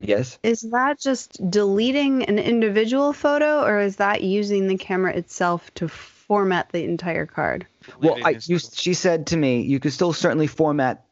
yes? 0.00 0.38
is 0.44 0.62
that 0.70 1.00
just 1.00 1.38
deleting 1.50 2.24
an 2.24 2.38
individual 2.38 3.12
photo, 3.12 3.64
or 3.64 3.80
is 3.80 3.96
that 3.96 4.22
using 4.22 4.68
the 4.68 4.76
camera 4.78 5.12
itself 5.14 5.72
to 5.74 5.88
format 5.88 6.70
the 6.70 6.84
entire 6.84 7.26
card? 7.26 7.66
Well, 8.00 8.16
I, 8.24 8.38
you, 8.44 8.58
she 8.60 8.94
said 8.94 9.26
to 9.28 9.36
me, 9.36 9.62
you 9.62 9.80
could 9.80 9.92
still 9.92 10.12
certainly 10.12 10.46
format. 10.46 11.04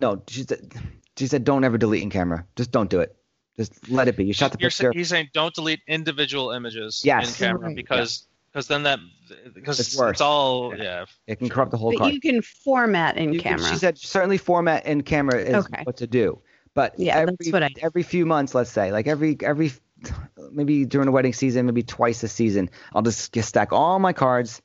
No, 0.00 0.22
she 0.28 0.44
said, 0.44 0.72
she 1.16 1.26
said, 1.26 1.42
don't 1.42 1.64
ever 1.64 1.76
delete 1.78 2.02
in 2.04 2.10
camera. 2.10 2.46
Just 2.54 2.70
don't 2.70 2.88
do 2.88 3.00
it. 3.00 3.16
Just 3.56 3.88
let 3.90 4.06
it 4.06 4.16
be. 4.16 4.24
You 4.24 4.32
shot 4.32 4.52
the 4.52 4.58
You're 4.60 4.70
picture. 4.70 4.92
sa- 4.92 4.96
he's 4.96 5.08
saying 5.08 5.30
don't 5.34 5.52
delete 5.52 5.80
individual 5.88 6.52
images 6.52 7.02
Yes. 7.04 7.40
in 7.40 7.46
camera 7.46 7.66
Right. 7.68 7.74
because 7.74 8.27
because 8.52 8.66
then 8.68 8.82
that 8.84 8.98
because 9.54 9.78
It's 9.80 9.98
it's, 10.00 10.20
all 10.20 10.74
Yeah. 10.76 10.82
yeah. 10.82 11.04
It 11.26 11.38
can 11.38 11.48
corrupt 11.48 11.70
the 11.70 11.76
whole 11.76 11.92
But 11.92 11.98
card. 11.98 12.14
you 12.14 12.20
can 12.20 12.42
format 12.42 13.16
in 13.16 13.32
You 13.32 13.40
can- 13.40 13.58
camera. 13.58 13.70
she 13.72 13.76
said 13.78 13.98
certainly 13.98 14.38
format 14.38 14.86
in 14.86 15.02
camera 15.02 15.38
is 15.40 15.66
Okay. 15.66 15.82
what 15.84 15.96
to 15.98 16.06
do. 16.06 16.40
But 16.74 16.98
Yeah, 16.98 17.16
every, 17.18 17.36
that's 17.38 17.52
what 17.52 17.62
I- 17.62 17.70
every 17.82 18.02
few 18.02 18.24
months, 18.26 18.54
let's 18.54 18.70
say, 18.70 18.92
like 18.92 19.06
every 19.06 19.36
every 19.42 19.72
maybe 20.52 20.84
during 20.84 21.06
the 21.06 21.12
wedding 21.12 21.32
season, 21.32 21.66
maybe 21.66 21.82
twice 21.82 22.22
a 22.22 22.28
season, 22.28 22.70
I'll 22.94 23.02
just 23.02 23.32
get 23.32 23.44
stack 23.44 23.72
all 23.72 23.98
my 23.98 24.12
cards 24.12 24.62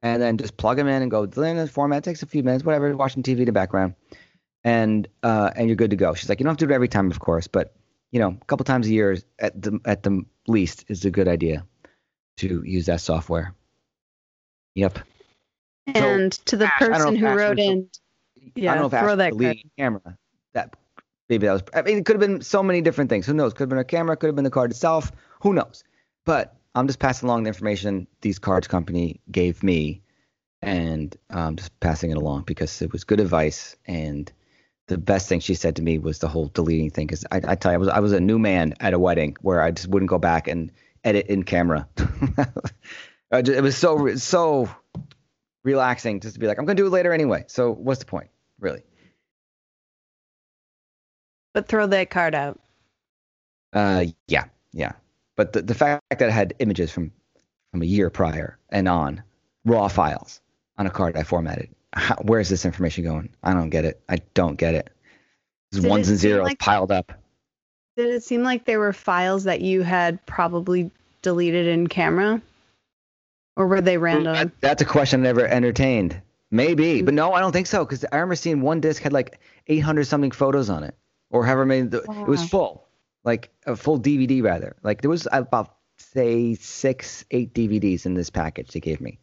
and 0.00 0.20
then 0.20 0.38
just 0.38 0.56
plug 0.56 0.78
them 0.78 0.88
in 0.88 1.02
and 1.02 1.10
go 1.10 1.26
delete 1.26 1.56
the 1.56 1.68
format. 1.68 1.98
It 1.98 2.04
takes 2.04 2.22
a 2.22 2.26
few 2.26 2.42
minutes, 2.42 2.64
whatever, 2.64 2.96
watching 2.96 3.22
TV 3.22 3.40
in 3.40 3.44
the 3.46 3.52
background, 3.52 3.94
and 4.64 5.06
uh, 5.22 5.50
and 5.54 5.68
you're 5.68 5.76
good 5.76 5.90
to 5.90 5.96
go. 5.96 6.14
She's 6.14 6.28
like, 6.28 6.40
you 6.40 6.44
don't 6.44 6.52
have 6.52 6.58
to 6.58 6.66
do 6.66 6.72
it 6.72 6.74
every 6.74 6.88
time, 6.88 7.10
of 7.10 7.20
course, 7.20 7.46
but 7.46 7.74
you 8.12 8.18
know, 8.18 8.36
a 8.40 8.44
couple 8.46 8.64
times 8.64 8.86
a 8.86 8.90
year 8.90 9.16
at 9.38 9.60
the 9.60 9.78
at 9.84 10.02
the 10.02 10.24
least 10.48 10.84
is 10.88 11.04
a 11.04 11.10
good 11.10 11.28
idea 11.28 11.64
to 12.48 12.62
use 12.64 12.86
that 12.86 13.00
software. 13.00 13.54
Yep. 14.74 14.98
And 15.94 16.32
to 16.46 16.56
the 16.56 16.66
Ash, 16.66 16.82
I 16.82 16.88
don't 16.88 16.90
know 16.98 17.04
person 17.04 17.16
who 17.16 17.26
wrote 17.26 17.56
was- 17.56 17.66
in, 17.66 17.88
I 18.36 18.50
yeah, 18.56 18.74
don't 18.74 18.90
know 18.92 18.98
if 18.98 19.04
throw 19.04 19.16
that 19.16 19.30
deleted 19.30 19.70
camera. 19.78 20.18
That 20.54 20.76
maybe 21.28 21.46
that 21.46 21.52
was. 21.52 21.62
I 21.74 21.82
mean, 21.82 21.98
it 21.98 22.06
could 22.06 22.14
have 22.14 22.20
been 22.20 22.40
so 22.42 22.62
many 22.62 22.80
different 22.80 23.10
things. 23.10 23.26
Who 23.26 23.34
knows? 23.34 23.52
Could 23.52 23.64
have 23.64 23.68
been 23.68 23.78
a 23.78 23.84
camera. 23.84 24.16
Could 24.16 24.28
have 24.28 24.36
been 24.36 24.44
the 24.44 24.50
card 24.50 24.70
itself. 24.70 25.12
Who 25.40 25.52
knows? 25.52 25.84
But 26.24 26.56
I'm 26.74 26.86
just 26.86 26.98
passing 26.98 27.28
along 27.28 27.44
the 27.44 27.48
information 27.48 28.06
these 28.20 28.38
cards 28.38 28.66
company 28.68 29.20
gave 29.30 29.62
me, 29.62 30.02
and 30.60 31.16
um, 31.30 31.56
just 31.56 31.78
passing 31.80 32.10
it 32.10 32.16
along 32.16 32.42
because 32.42 32.82
it 32.82 32.92
was 32.92 33.04
good 33.04 33.20
advice. 33.20 33.76
And 33.86 34.30
the 34.88 34.98
best 34.98 35.28
thing 35.28 35.40
she 35.40 35.54
said 35.54 35.76
to 35.76 35.82
me 35.82 35.98
was 35.98 36.18
the 36.18 36.28
whole 36.28 36.46
deleting 36.46 36.90
thing. 36.90 37.06
Because 37.06 37.24
I, 37.30 37.40
I 37.46 37.54
tell 37.54 37.72
you, 37.72 37.76
I 37.76 37.78
was 37.78 37.88
I 37.88 38.00
was 38.00 38.12
a 38.12 38.20
new 38.20 38.38
man 38.38 38.74
at 38.80 38.94
a 38.94 38.98
wedding 38.98 39.36
where 39.40 39.62
I 39.62 39.70
just 39.70 39.88
wouldn't 39.88 40.10
go 40.10 40.18
back 40.18 40.48
and 40.48 40.70
edit 41.04 41.26
in 41.26 41.42
camera. 41.44 41.88
It 43.34 43.62
was 43.62 43.78
so 43.78 44.14
so 44.16 44.68
relaxing 45.64 46.20
just 46.20 46.34
to 46.34 46.40
be 46.40 46.46
like, 46.46 46.58
I'm 46.58 46.66
gonna 46.66 46.74
do 46.76 46.86
it 46.86 46.90
later 46.90 47.14
anyway. 47.14 47.44
So 47.46 47.72
what's 47.72 48.00
the 48.00 48.04
point, 48.04 48.28
really? 48.60 48.82
but 51.54 51.68
throw 51.68 51.86
that 51.86 52.10
card 52.10 52.34
out. 52.34 52.60
Uh, 53.72 54.04
yeah, 54.28 54.44
yeah. 54.72 54.92
But 55.36 55.52
the 55.52 55.62
the 55.62 55.74
fact 55.74 56.02
that 56.10 56.22
I 56.22 56.30
had 56.30 56.54
images 56.58 56.90
from 56.90 57.12
from 57.70 57.82
a 57.82 57.86
year 57.86 58.10
prior 58.10 58.58
and 58.68 58.88
on, 58.88 59.22
raw 59.64 59.88
files 59.88 60.40
on 60.76 60.86
a 60.86 60.90
card 60.90 61.16
I 61.16 61.22
formatted. 61.22 61.70
How, 61.94 62.16
where's 62.22 62.48
this 62.48 62.64
information 62.64 63.04
going? 63.04 63.30
I 63.42 63.54
don't 63.54 63.70
get 63.70 63.84
it. 63.84 64.02
I 64.08 64.16
don't 64.34 64.56
get 64.56 64.74
it. 64.74 64.90
There's 65.70 65.86
ones 65.86 66.08
it 66.08 66.12
and 66.12 66.20
zeros 66.20 66.44
like- 66.44 66.58
piled 66.58 66.92
up. 66.92 67.12
Did 67.96 68.08
it 68.08 68.24
seem 68.24 68.42
like 68.42 68.64
there 68.64 68.78
were 68.78 68.92
files 68.92 69.44
that 69.44 69.60
you 69.60 69.82
had 69.82 70.24
probably 70.26 70.90
deleted 71.20 71.66
in 71.66 71.86
camera? 71.86 72.40
Or 73.56 73.66
were 73.66 73.80
they 73.80 73.96
mm, 73.96 74.02
random? 74.02 74.34
That- 74.34 74.60
that's 74.60 74.82
a 74.82 74.86
question 74.86 75.20
I 75.20 75.24
never 75.24 75.46
entertained. 75.46 76.20
Maybe, 76.50 77.00
mm. 77.00 77.04
but 77.04 77.14
no, 77.14 77.32
I 77.32 77.40
don't 77.40 77.52
think 77.52 77.66
so. 77.66 77.84
Because 77.84 78.04
I 78.04 78.16
remember 78.16 78.36
seeing 78.36 78.60
one 78.60 78.80
disc 78.80 79.02
had 79.02 79.12
like 79.12 79.40
800 79.68 80.04
something 80.06 80.30
photos 80.30 80.68
on 80.68 80.84
it, 80.84 80.94
or 81.30 81.44
however 81.44 81.64
many. 81.64 81.82
The, 81.82 82.02
It 82.02 82.28
was 82.28 82.46
full, 82.48 82.86
like 83.24 83.50
a 83.66 83.76
full 83.76 83.98
DVD 83.98 84.42
rather. 84.42 84.76
Like 84.82 85.00
there 85.00 85.10
was 85.10 85.26
about 85.32 85.76
say 85.96 86.54
six, 86.54 87.24
eight 87.30 87.54
DVDs 87.54 88.06
in 88.06 88.14
this 88.14 88.30
package 88.30 88.70
they 88.72 88.80
gave 88.80 89.00
me. 89.00 89.18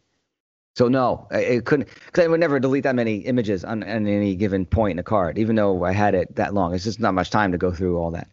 So 0.76 0.88
no, 0.88 1.26
it 1.30 1.64
couldn't 1.64 1.88
because 2.06 2.24
I 2.24 2.28
would 2.28 2.40
never 2.40 2.58
delete 2.58 2.84
that 2.84 2.94
many 2.94 3.16
images 3.18 3.64
on, 3.64 3.82
on 3.82 4.06
any 4.06 4.34
given 4.34 4.64
point 4.66 4.92
in 4.92 4.98
a 4.98 5.02
card, 5.02 5.38
even 5.38 5.56
though 5.56 5.84
I 5.84 5.92
had 5.92 6.14
it 6.14 6.36
that 6.36 6.54
long. 6.54 6.74
It's 6.74 6.84
just 6.84 7.00
not 7.00 7.14
much 7.14 7.30
time 7.30 7.52
to 7.52 7.58
go 7.58 7.72
through 7.72 7.98
all 7.98 8.12
that. 8.12 8.28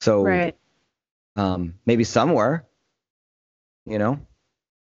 So 0.00 0.22
right. 0.22 0.56
um, 1.36 1.74
maybe 1.86 2.04
somewhere, 2.04 2.66
you 3.86 3.98
know, 3.98 4.20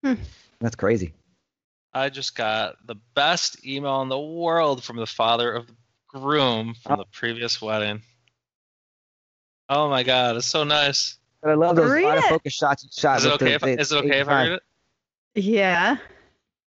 Hmm. 0.03 0.15
that's 0.59 0.75
crazy. 0.75 1.13
I 1.93 2.09
just 2.09 2.35
got 2.35 2.75
the 2.85 2.95
best 3.15 3.65
email 3.65 4.01
in 4.03 4.09
the 4.09 4.19
world 4.19 4.83
from 4.83 4.97
the 4.97 5.07
father 5.07 5.51
of 5.53 5.67
the 5.67 5.73
groom 6.07 6.75
from 6.75 6.99
the 6.99 7.05
previous 7.05 7.59
wedding. 7.61 8.01
Oh 9.69 9.89
my 9.89 10.03
god, 10.03 10.35
it's 10.37 10.47
so 10.47 10.63
nice. 10.63 11.17
But 11.41 11.51
I 11.51 11.53
love 11.55 11.75
those 11.75 11.91
Read 11.91 12.05
out 12.05 12.17
of 12.19 12.23
it. 12.25 12.29
focus 12.29 12.53
shots. 12.53 12.99
shots 12.99 13.21
Is 13.21 13.25
it 13.25 13.33
okay 13.33 13.45
the- 13.45 13.53
if 13.55 13.63
I, 13.63 13.75
the 13.75 13.81
is 13.81 13.91
it 13.91 14.05
okay 14.05 14.19
if 14.19 14.27
I 14.27 14.43
read 14.43 14.51
it? 14.53 14.63
Yeah. 15.35 15.97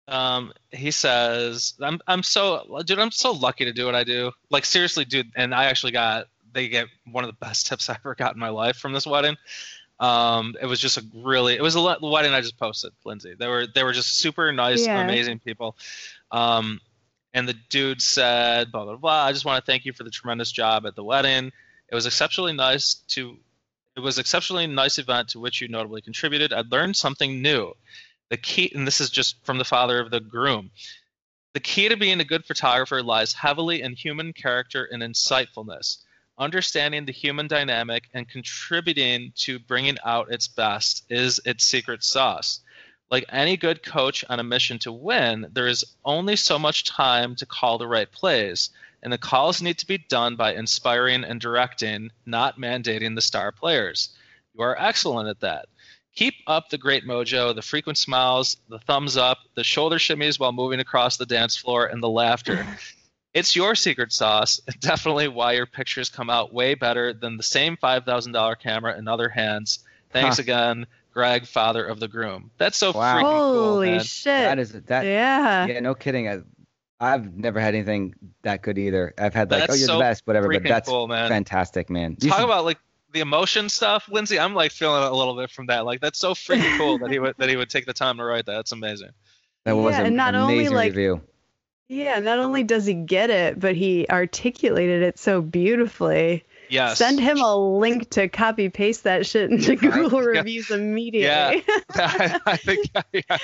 Um, 0.09 0.53
he 0.71 0.91
says, 0.91 1.75
"I'm 1.81 2.01
I'm 2.07 2.23
so 2.23 2.83
dude, 2.85 2.99
I'm 2.99 3.11
so 3.13 3.33
lucky 3.33 3.65
to 3.65 3.73
do 3.73 3.87
what 3.87 3.95
I 3.95 4.05
do. 4.05 4.33
Like 4.51 4.65
seriously, 4.65 5.05
dude. 5.05 5.31
And 5.37 5.55
I 5.55 5.65
actually 5.67 5.93
got 5.93 6.27
they 6.53 6.69
get 6.69 6.87
one 7.11 7.25
of 7.25 7.29
the 7.29 7.45
best 7.45 7.67
tips 7.69 7.89
I 7.91 7.95
ever 7.95 8.15
got 8.15 8.35
in 8.35 8.41
my 8.41 8.49
life 8.51 8.77
from 8.77 8.93
this 8.93 9.07
wedding. 9.07 9.37
Um, 10.01 10.57
it 10.61 10.67
was 10.67 10.81
just 10.81 10.97
a 10.99 11.05
really 11.15 11.55
it 11.55 11.63
was 11.63 11.75
a 11.77 11.81
le- 11.81 11.99
wedding 12.03 12.33
I 12.33 12.41
just 12.41 12.59
posted, 12.59 12.93
Lindsay. 13.05 13.35
They 13.39 13.47
were 13.47 13.67
they 13.67 13.85
were 13.85 13.93
just 13.93 14.19
super 14.19 14.51
nice, 14.53 14.85
Yeah. 14.85 15.01
amazing 15.03 15.39
people. 15.39 15.77
Um, 16.31 16.81
and 17.35 17.49
the 17.49 17.55
dude 17.71 18.03
said, 18.03 18.73
blah 18.73 18.85
blah 18.85 18.97
blah. 18.97 19.25
I 19.25 19.33
just 19.33 19.45
want 19.45 19.65
to 19.65 19.71
thank 19.71 19.85
you 19.85 19.93
for 19.93 20.03
the 20.05 20.11
tremendous 20.11 20.51
job 20.51 20.87
at 20.87 20.97
the 20.97 21.05
wedding. 21.05 21.53
It 21.89 21.95
was 21.95 22.07
exceptionally 22.07 22.53
nice 22.53 22.95
to. 23.09 23.37
It 23.95 24.01
was 24.01 24.19
exceptionally 24.19 24.67
nice 24.67 24.97
event 24.99 25.29
to 25.29 25.39
which 25.41 25.61
you 25.61 25.69
notably 25.69 26.01
contributed. 26.01 26.53
I 26.55 26.63
learned 26.63 26.97
something 26.97 27.43
new. 27.43 27.75
The 28.31 28.39
key, 28.39 28.73
and 28.75 28.87
this 28.87 29.03
is 29.03 29.11
just 29.11 29.37
from 29.45 29.59
the 29.59 29.65
father 29.67 30.01
of 30.01 30.11
the 30.11 30.21
groom. 30.21 30.71
The 31.53 31.61
key 31.61 31.91
to 31.91 31.97
being 31.99 32.19
a 32.19 32.25
good 32.25 32.47
photographer 32.47 33.03
lies 33.03 33.35
heavily 33.35 33.83
in 33.83 33.93
human 33.93 34.33
character 34.33 34.89
and 34.91 35.03
insightfulness, 35.03 35.99
understanding 36.39 37.05
the 37.05 37.13
human 37.13 37.47
dynamic 37.47 38.05
and 38.15 38.29
contributing 38.29 39.33
to 39.37 39.59
bringing 39.59 39.97
out 40.05 40.33
its 40.33 40.49
best 40.49 41.05
is 41.09 41.41
its 41.45 41.65
secret 41.65 42.03
sauce. 42.03 42.61
Like 43.11 43.25
any 43.29 43.57
good 43.57 43.83
coach 43.83 44.25
on 44.29 44.41
a 44.41 44.45
mission 44.45 44.79
to 44.81 44.93
win, 44.93 45.47
there 45.53 45.69
is 45.69 45.85
only 46.05 46.37
so 46.37 46.59
much 46.59 46.85
time 46.85 47.37
to 47.37 47.47
call 47.47 47.77
the 47.77 47.87
right 47.87 48.11
plays, 48.11 48.71
and 49.03 49.13
the 49.13 49.19
calls 49.19 49.61
need 49.61 49.79
to 49.79 49.87
be 49.87 49.99
done 49.99 50.37
by 50.37 50.55
inspiring 50.55 51.23
and 51.25 51.41
directing, 51.41 52.11
not 52.25 52.59
mandating 52.59 53.15
the 53.15 53.21
star 53.21 53.53
players. 53.53 54.17
You 54.55 54.63
are 54.63 54.81
excellent 54.81 55.29
at 55.29 55.41
that. 55.41 55.67
Keep 56.15 56.35
up 56.47 56.69
the 56.69 56.79
great 56.79 57.05
mojo, 57.05 57.55
the 57.55 57.63
frequent 57.63 57.99
smiles, 57.99 58.57
the 58.69 58.79
thumbs 58.79 59.17
up, 59.17 59.39
the 59.55 59.65
shoulder 59.65 59.97
shimmies 59.97 60.39
while 60.39 60.53
moving 60.53 60.81
across 60.81 61.17
the 61.17 61.27
dance 61.27 61.57
floor, 61.57 61.87
and 61.87 62.03
the 62.03 62.09
laughter. 62.09 62.67
It's 63.35 63.57
your 63.57 63.75
secret 63.75 64.13
sauce, 64.13 64.61
and 64.67 64.79
definitely 64.81 65.29
why 65.29 65.53
your 65.53 65.67
pictures 65.67 66.11
come 66.11 66.29
out 66.31 66.53
way 66.53 66.75
better 66.75 67.13
than 67.13 67.37
the 67.37 67.43
same 67.43 67.77
$5,000 67.77 68.59
camera 68.59 68.97
in 68.99 69.09
other 69.09 69.29
hands. 69.29 69.81
Thanks 70.11 70.37
Huh. 70.37 70.43
again, 70.43 70.87
Greg, 71.15 71.47
father 71.47 71.85
of 71.85 71.99
the 72.01 72.09
groom. 72.09 72.51
That's 72.59 72.77
so 72.77 72.93
Wow. 72.93 73.17
freaking 73.17 73.23
cool, 73.53 73.65
Holy 73.75 73.91
man. 73.93 74.01
shit. 74.05 74.25
That 74.27 74.59
is 74.59 74.73
that. 74.73 75.05
yeah. 75.07 75.67
Yeah, 75.67 75.81
no 75.81 75.95
kidding. 75.95 76.29
I, 76.29 76.41
I've 77.01 77.35
never 77.35 77.59
had 77.61 77.75
anything 77.75 78.15
that 78.43 78.63
good 78.63 78.79
either. 78.79 79.13
I've 79.19 79.35
had 79.35 79.51
like, 79.51 79.59
oh, 79.59 79.67
That's 79.67 79.73
oh, 79.73 79.77
you're 79.77 79.87
so 79.89 79.95
the 79.95 80.01
best, 80.01 80.27
whatever. 80.27 80.49
But 80.49 80.63
that's 80.65 80.89
cool, 80.89 81.09
man. 81.09 81.29
fantastic, 81.29 81.91
man. 81.91 82.17
You 82.21 82.29
Talk 82.31 82.39
should- 82.41 82.45
about 82.45 82.65
like 82.65 82.79
the 83.13 83.21
emotion 83.21 83.69
stuff, 83.69 84.09
Lindsay. 84.11 84.39
I'm 84.39 84.55
like 84.55 84.73
feeling 84.73 85.03
a 85.03 85.11
little 85.13 85.35
bit 85.37 85.51
from 85.51 85.67
that. 85.67 85.85
Like 85.85 86.01
that's 86.01 86.19
so 86.19 86.33
freaking 86.35 86.79
cool 86.79 86.99
that 86.99 87.11
he 87.11 87.19
would 87.19 87.35
that 87.39 87.49
he 87.51 87.57
would 87.57 87.69
take 87.69 87.85
the 87.87 87.93
time 87.93 88.17
to 88.19 88.25
write 88.25 88.47
that. 88.47 88.53
That's 88.55 88.73
amazing. 88.73 89.11
that 89.65 89.73
was 89.77 89.93
Yeah, 89.95 90.01
an 90.01 90.07
and 90.07 90.17
not 90.17 90.35
only, 90.35 90.55
amazing 90.55 90.75
like, 90.77 90.93
review. 90.93 91.21
Yeah, 91.89 92.21
not 92.21 92.39
only 92.39 92.63
does 92.63 92.87
he 92.87 92.95
get 92.95 93.29
it, 93.31 93.61
but 93.61 93.75
he 93.77 94.07
articulated 94.09 95.03
it 95.03 95.19
so 95.19 95.43
beautifully. 95.43 96.45
Yes. 96.71 96.97
Send 96.97 97.21
him 97.21 97.39
a 97.39 97.55
link 97.55 98.09
to 98.11 98.29
copy 98.29 98.71
paste 98.71 99.05
that 99.05 99.27
shit 99.27 99.51
into 99.51 99.77
Google 99.91 100.23
Yeah. 100.33 100.39
reviews 100.39 100.71
immediately. 100.71 101.65
I, 101.95 102.41
I 102.47 102.57
think 102.57 102.89
yeah, 103.13 103.37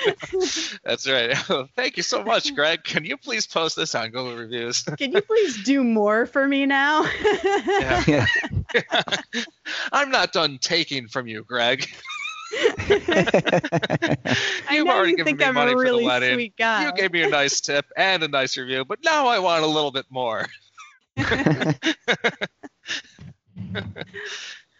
that's 0.83 1.07
right. 1.07 1.37
Thank 1.75 1.97
you 1.97 2.01
so 2.03 2.23
much, 2.23 2.55
Greg. 2.55 2.83
Can 2.83 3.05
you 3.05 3.17
please 3.17 3.45
post 3.45 3.75
this 3.75 3.93
on 3.93 4.09
Google 4.09 4.35
Reviews? 4.35 4.81
Can 4.81 5.11
you 5.11 5.21
please 5.21 5.63
do 5.63 5.83
more 5.83 6.25
for 6.25 6.47
me 6.47 6.65
now? 6.65 7.05
Yeah. 7.43 8.03
Yeah. 8.07 8.25
I'm 9.91 10.09
not 10.09 10.33
done 10.33 10.57
taking 10.59 11.07
from 11.07 11.27
you, 11.27 11.43
Greg. 11.43 11.87
I 14.67 14.77
You've 14.77 14.85
know 14.85 14.89
already 14.89 15.11
you 15.11 15.15
given 15.15 15.23
think 15.23 15.37
me 15.37 15.45
I'm 15.45 15.53
money 15.53 15.73
a 15.73 15.77
for 15.77 15.89
the 15.89 15.99
really 15.99 16.03
wedding. 16.03 16.33
sweet 16.33 16.55
guy. 16.57 16.83
You 16.83 16.91
gave 16.91 17.11
me 17.11 17.23
a 17.23 17.27
nice 17.27 17.59
tip 17.61 17.85
and 17.95 18.23
a 18.23 18.27
nice 18.27 18.57
review, 18.57 18.85
but 18.85 18.99
now 19.03 19.27
I 19.27 19.39
want 19.39 19.63
a 19.63 19.67
little 19.67 19.91
bit 19.91 20.05
more. 20.09 20.45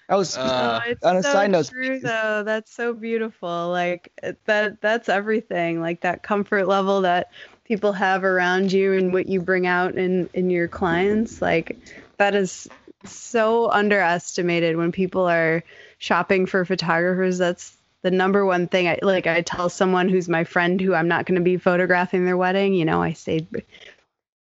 I 0.10 0.16
was 0.16 0.38
Uh, 0.38 0.82
oh, 0.82 0.96
on 1.04 1.18
a 1.18 1.24
so 1.24 1.32
side 1.32 1.52
note, 1.52 1.70
true 1.70 2.00
though. 2.00 2.44
That's 2.44 2.72
so 2.74 2.94
beautiful. 2.94 3.70
Like 3.70 4.12
that. 4.46 4.82
That's 4.82 5.10
everything. 5.10 5.82
Like 5.82 6.02
that 6.02 6.24
comfort 6.24 6.68
level 6.68 7.02
that 7.02 7.32
people 7.66 7.94
have 7.94 8.24
around 8.24 8.72
you 8.72 8.94
and 8.94 9.14
what 9.14 9.28
you 9.28 9.40
bring 9.41 9.68
out 9.68 9.96
in 9.96 10.30
in 10.34 10.50
your 10.50 10.68
clients. 10.68 11.41
Like 11.41 11.78
that 12.18 12.34
is 12.36 12.68
so 13.06 13.70
underestimated 13.70 14.78
when 14.78 14.91
people 14.91 15.26
are 15.30 15.64
shopping 16.00 16.46
for 16.48 16.66
photographers. 16.66 17.38
That's 17.38 17.78
the 18.02 18.12
number 18.12 18.46
one 18.46 18.68
thing. 18.68 18.88
I 18.88 18.98
like. 19.02 19.28
I 19.28 19.42
tell 19.42 19.70
someone 19.70 20.10
who's 20.10 20.28
my 20.28 20.44
friend 20.44 20.82
who 20.82 20.94
I'm 20.96 21.08
not 21.08 21.26
going 21.26 21.36
to 21.36 21.44
be 21.44 21.58
photographing 21.58 22.26
their 22.26 22.38
wedding. 22.38 22.74
You 22.74 22.86
know, 22.86 23.02
I 23.02 23.14
say. 23.14 23.48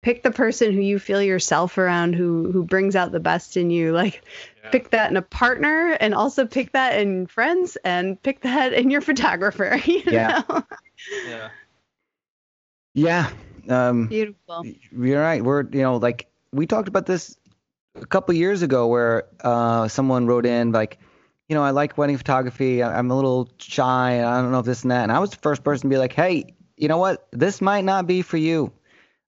Pick 0.02 0.24
the 0.24 0.32
person 0.32 0.72
who 0.72 0.80
you 0.80 0.98
feel 0.98 1.22
yourself 1.22 1.78
around, 1.78 2.14
who 2.16 2.50
who 2.54 2.64
brings 2.64 2.96
out 2.96 3.12
the 3.12 3.20
best 3.20 3.58
in 3.58 3.70
you. 3.70 3.92
Like, 3.92 4.24
Yeah. 4.64 4.70
pick 4.70 4.92
that 4.92 5.12
in 5.12 5.18
a 5.18 5.22
partner 5.22 5.98
and 6.00 6.14
also 6.14 6.46
pick 6.46 6.72
that 6.72 6.98
in 7.02 7.28
friends 7.28 7.76
and 7.84 8.22
pick 8.24 8.40
that 8.42 8.72
in 8.72 8.90
your 8.92 9.02
photographer. 9.02 9.78
You 9.86 10.04
Yeah. 10.06 10.42
know? 10.48 10.64
Yeah. 11.28 11.50
yeah. 12.94 13.30
Um, 13.68 14.08
Beautiful. 14.08 14.64
You're 14.92 15.22
right. 15.22 15.44
We're 15.44 15.64
you 15.70 15.82
know 15.82 15.98
like 15.98 16.28
we 16.54 16.66
talked 16.66 16.88
about 16.88 17.06
this 17.06 17.38
a 17.96 18.06
couple 18.06 18.34
years 18.36 18.62
ago 18.62 18.88
where 18.88 19.26
uh, 19.44 19.90
someone 19.90 20.28
wrote 20.28 20.46
in 20.46 20.72
like, 20.72 20.98
you 21.50 21.56
know, 21.56 21.64
I 21.64 21.72
like 21.72 21.98
wedding 21.98 22.16
photography. 22.16 22.84
I'm 22.84 23.10
a 23.10 23.16
little 23.16 23.50
shy. 23.58 24.24
I 24.24 24.42
don't 24.42 24.52
know 24.52 24.60
if 24.60 24.66
this 24.66 24.84
and 24.84 24.92
that. 24.92 25.04
And 25.04 25.12
I 25.12 25.18
was 25.18 25.32
the 25.32 25.38
first 25.38 25.64
person 25.64 25.90
to 25.90 25.94
be 25.94 25.98
like, 25.98 26.14
hey, 26.14 26.54
you 26.78 26.88
know 26.88 27.00
what? 27.00 27.28
This 27.32 27.60
might 27.60 27.84
not 27.84 28.06
be 28.06 28.22
for 28.22 28.38
you. 28.38 28.72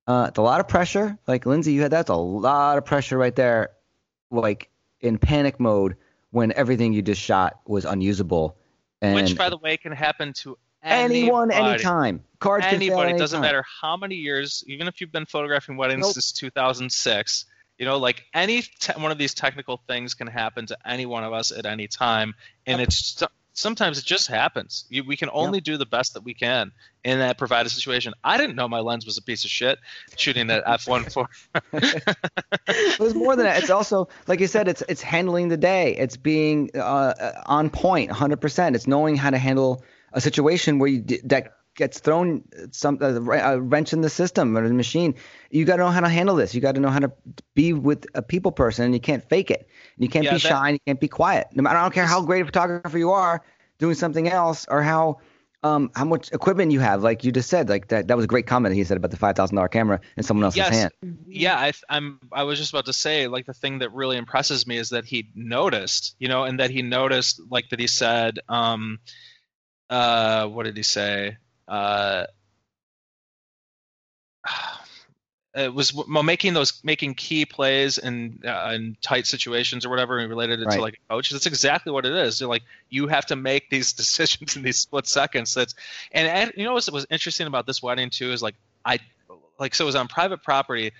Uh, 0.05 0.27
it's 0.29 0.37
a 0.37 0.41
lot 0.41 0.59
of 0.59 0.67
pressure. 0.67 1.17
Like 1.27 1.47
Lindsay, 1.47 1.73
you 1.73 1.81
had 1.81 1.91
that's 1.91 2.11
a 2.11 2.15
lot 2.15 2.77
of 2.77 2.85
pressure 2.85 3.17
right 3.17 3.35
there. 3.35 3.71
Like 4.29 4.69
in 5.01 5.17
panic 5.17 5.59
mode, 5.59 5.97
when 6.29 6.53
everything 6.53 6.93
you 6.93 7.01
just 7.01 7.21
shot 7.21 7.59
was 7.65 7.85
unusable. 7.85 8.55
And 9.01 9.15
Which, 9.15 9.35
by 9.35 9.49
the 9.49 9.57
way, 9.57 9.75
can 9.77 9.91
happen 9.91 10.31
to 10.33 10.57
anyone, 10.83 11.51
anybody. 11.51 11.73
anytime. 11.73 12.23
Cards 12.39 12.65
can 12.67 12.79
fail 12.79 12.99
anybody 12.99 13.17
doesn't 13.17 13.41
matter 13.41 13.63
how 13.81 13.97
many 13.97 14.15
years 14.15 14.63
even 14.67 14.87
if 14.87 15.01
you've 15.01 15.11
been 15.11 15.25
photographing 15.25 15.75
weddings 15.75 16.01
Nope. 16.01 16.13
since 16.13 16.31
2006 16.31 17.45
you 17.81 17.87
know 17.87 17.97
like 17.97 18.23
any 18.35 18.61
te- 18.61 18.93
one 18.93 19.11
of 19.11 19.17
these 19.17 19.33
technical 19.33 19.81
things 19.87 20.13
can 20.13 20.27
happen 20.27 20.67
to 20.67 20.77
any 20.85 21.07
one 21.07 21.23
of 21.23 21.33
us 21.33 21.51
at 21.51 21.65
any 21.65 21.87
time 21.87 22.33
and 22.67 22.79
Yep. 22.79 22.87
it's 22.87 23.23
sometimes 23.53 23.97
it 23.97 24.05
just 24.05 24.27
happens 24.27 24.85
you, 24.89 25.03
we 25.03 25.17
can 25.17 25.29
only 25.33 25.59
do 25.59 25.77
the 25.77 25.85
best 25.85 26.13
that 26.13 26.23
we 26.23 26.33
can 26.33 26.71
in 27.03 27.17
that 27.19 27.37
provided 27.39 27.69
situation 27.69 28.13
i 28.23 28.37
didn't 28.37 28.55
know 28.55 28.67
my 28.67 28.79
lens 28.79 29.05
was 29.05 29.17
a 29.17 29.21
piece 29.23 29.43
of 29.43 29.49
shit 29.49 29.79
shooting 30.15 30.49
at 30.51 30.63
f1.4 30.65 31.25
it 32.67 32.99
was 32.99 33.15
more 33.15 33.35
than 33.35 33.45
that. 33.45 33.57
It's 33.57 33.69
also, 33.69 34.07
like 34.27 34.39
you 34.39 34.47
said, 34.47 34.67
it's 34.67 34.83
it's 34.87 35.01
handling 35.01 35.49
the 35.49 35.57
day. 35.57 35.95
It's 35.97 36.15
being 36.15 36.69
uh, 36.75 37.41
on 37.45 37.69
point, 37.69 38.11
100%. 38.11 38.75
It's 38.75 38.87
knowing 38.87 39.15
how 39.15 39.29
to 39.31 39.37
handle 39.37 39.83
a 40.13 40.21
situation 40.21 40.79
where 40.79 40.89
you 40.89 41.01
d- 41.01 41.21
that 41.25 41.53
gets 41.81 41.99
thrown 41.99 42.43
some 42.71 42.97
a 43.01 43.11
a 43.53 43.59
wrench 43.59 43.93
in 43.93 44.01
the 44.01 44.09
system 44.21 44.55
or 44.57 44.67
the 44.67 44.73
machine. 44.85 45.15
You 45.49 45.65
got 45.65 45.77
to 45.77 45.83
know 45.83 45.89
how 45.97 46.01
to 46.07 46.13
handle 46.19 46.35
this. 46.41 46.53
You 46.55 46.61
got 46.61 46.75
to 46.75 46.81
know 46.81 46.93
how 46.97 46.99
to 47.07 47.11
be 47.55 47.73
with 47.73 48.05
a 48.13 48.21
people 48.21 48.51
person, 48.51 48.85
and 48.85 48.93
you 48.93 48.99
can't 49.09 49.23
fake 49.33 49.49
it. 49.51 49.67
You 49.97 50.07
can't 50.07 50.25
Yeah, 50.25 50.35
be 50.37 50.39
that- 50.45 50.49
shy. 50.53 50.65
And 50.69 50.75
you 50.75 50.83
can't 50.87 50.99
be 50.99 51.07
quiet. 51.07 51.47
No 51.53 51.63
matter, 51.63 51.77
I 51.79 51.81
don't 51.83 51.93
care 51.93 52.05
how 52.05 52.21
great 52.21 52.41
a 52.43 52.45
photographer 52.45 52.97
you 52.97 53.11
are 53.11 53.41
doing 53.79 53.95
something 53.95 54.27
else, 54.29 54.67
or 54.69 54.81
how 54.83 55.19
um 55.63 55.89
how 55.95 56.05
much 56.05 56.31
equipment 56.31 56.71
you 56.71 56.79
have. 56.79 57.03
Like 57.09 57.23
you 57.25 57.31
just 57.31 57.49
said, 57.49 57.69
like 57.69 57.87
that 57.89 58.07
that 58.07 58.15
was 58.17 58.25
a 58.25 58.27
great 58.33 58.47
comment 58.47 58.73
he 58.75 58.83
said 58.83 58.97
about 58.97 59.11
the 59.11 59.17
five 59.17 59.35
thousand 59.35 59.55
dollar 59.57 59.67
camera 59.77 59.99
in 60.17 60.23
someone 60.23 60.43
else's 60.45 60.57
Yes. 60.65 60.73
hand. 60.77 60.91
yeah 61.27 61.57
I, 61.67 61.71
i'm 61.95 62.19
i 62.31 62.43
was 62.49 62.57
just 62.59 62.71
about 62.73 62.85
to 62.85 62.93
say 63.05 63.27
like 63.35 63.45
the 63.45 63.53
thing 63.63 63.79
that 63.79 63.91
really 63.93 64.17
impresses 64.17 64.65
me 64.67 64.77
is 64.83 64.89
that 64.89 65.05
he 65.05 65.19
noticed 65.35 66.15
you 66.23 66.27
know 66.31 66.41
and 66.47 66.59
that 66.59 66.71
he 66.71 66.81
noticed 66.81 67.41
like 67.55 67.69
that 67.69 67.79
he 67.79 67.87
said 67.87 68.39
um 68.49 68.99
uh 69.89 70.47
what 70.47 70.63
did 70.63 70.77
he 70.77 70.83
say 70.83 71.37
uh 71.71 72.25
it 75.55 75.73
was 75.73 75.93
well, 75.93 76.23
making 76.23 76.53
those 76.53 76.81
making 76.83 77.13
key 77.15 77.45
plays 77.45 77.97
in 77.97 78.39
uh, 78.45 78.71
in 78.73 78.95
tight 79.01 79.25
situations 79.27 79.85
or 79.85 79.89
whatever 79.89 80.17
and 80.19 80.29
related 80.29 80.61
it 80.61 80.65
Right. 80.65 80.75
to 80.75 80.81
like 80.81 80.93
a 81.09 81.13
coach 81.13 81.29
that's 81.29 81.45
exactly 81.45 81.91
what 81.91 82.05
it 82.05 82.13
is 82.13 82.39
They're 82.39 82.47
like 82.47 82.63
you 82.89 83.07
have 83.07 83.25
to 83.27 83.35
make 83.35 83.69
these 83.69 83.93
decisions 84.01 84.55
in 84.55 84.63
these 84.63 84.79
split 84.79 85.07
seconds 85.07 85.53
that's 85.53 85.75
and, 86.11 86.27
and 86.27 86.53
you 86.55 86.63
know 86.63 86.73
what 86.73 86.89
was 86.91 87.05
interesting 87.09 87.47
about 87.47 87.65
this 87.65 87.83
wedding 87.83 88.09
too 88.09 88.31
is 88.31 88.41
like 88.41 88.55
i 88.85 88.99
like 89.59 89.75
so 89.75 89.85
it 89.85 89.87
was 89.87 89.95
on 89.95 90.07
private 90.07 90.43
property 90.43 90.91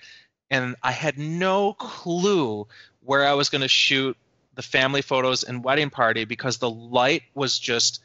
and 0.50 0.76
i 0.82 0.92
had 0.92 1.18
no 1.18 1.72
clue 1.74 2.66
where 3.04 3.24
i 3.26 3.32
was 3.32 3.48
going 3.48 3.62
to 3.62 3.68
shoot 3.68 4.16
the 4.54 4.62
family 4.62 5.00
photos 5.02 5.44
and 5.44 5.64
wedding 5.64 5.90
party 5.90 6.24
because 6.26 6.58
the 6.58 6.70
light 6.70 7.22
was 7.34 7.58
just 7.58 8.02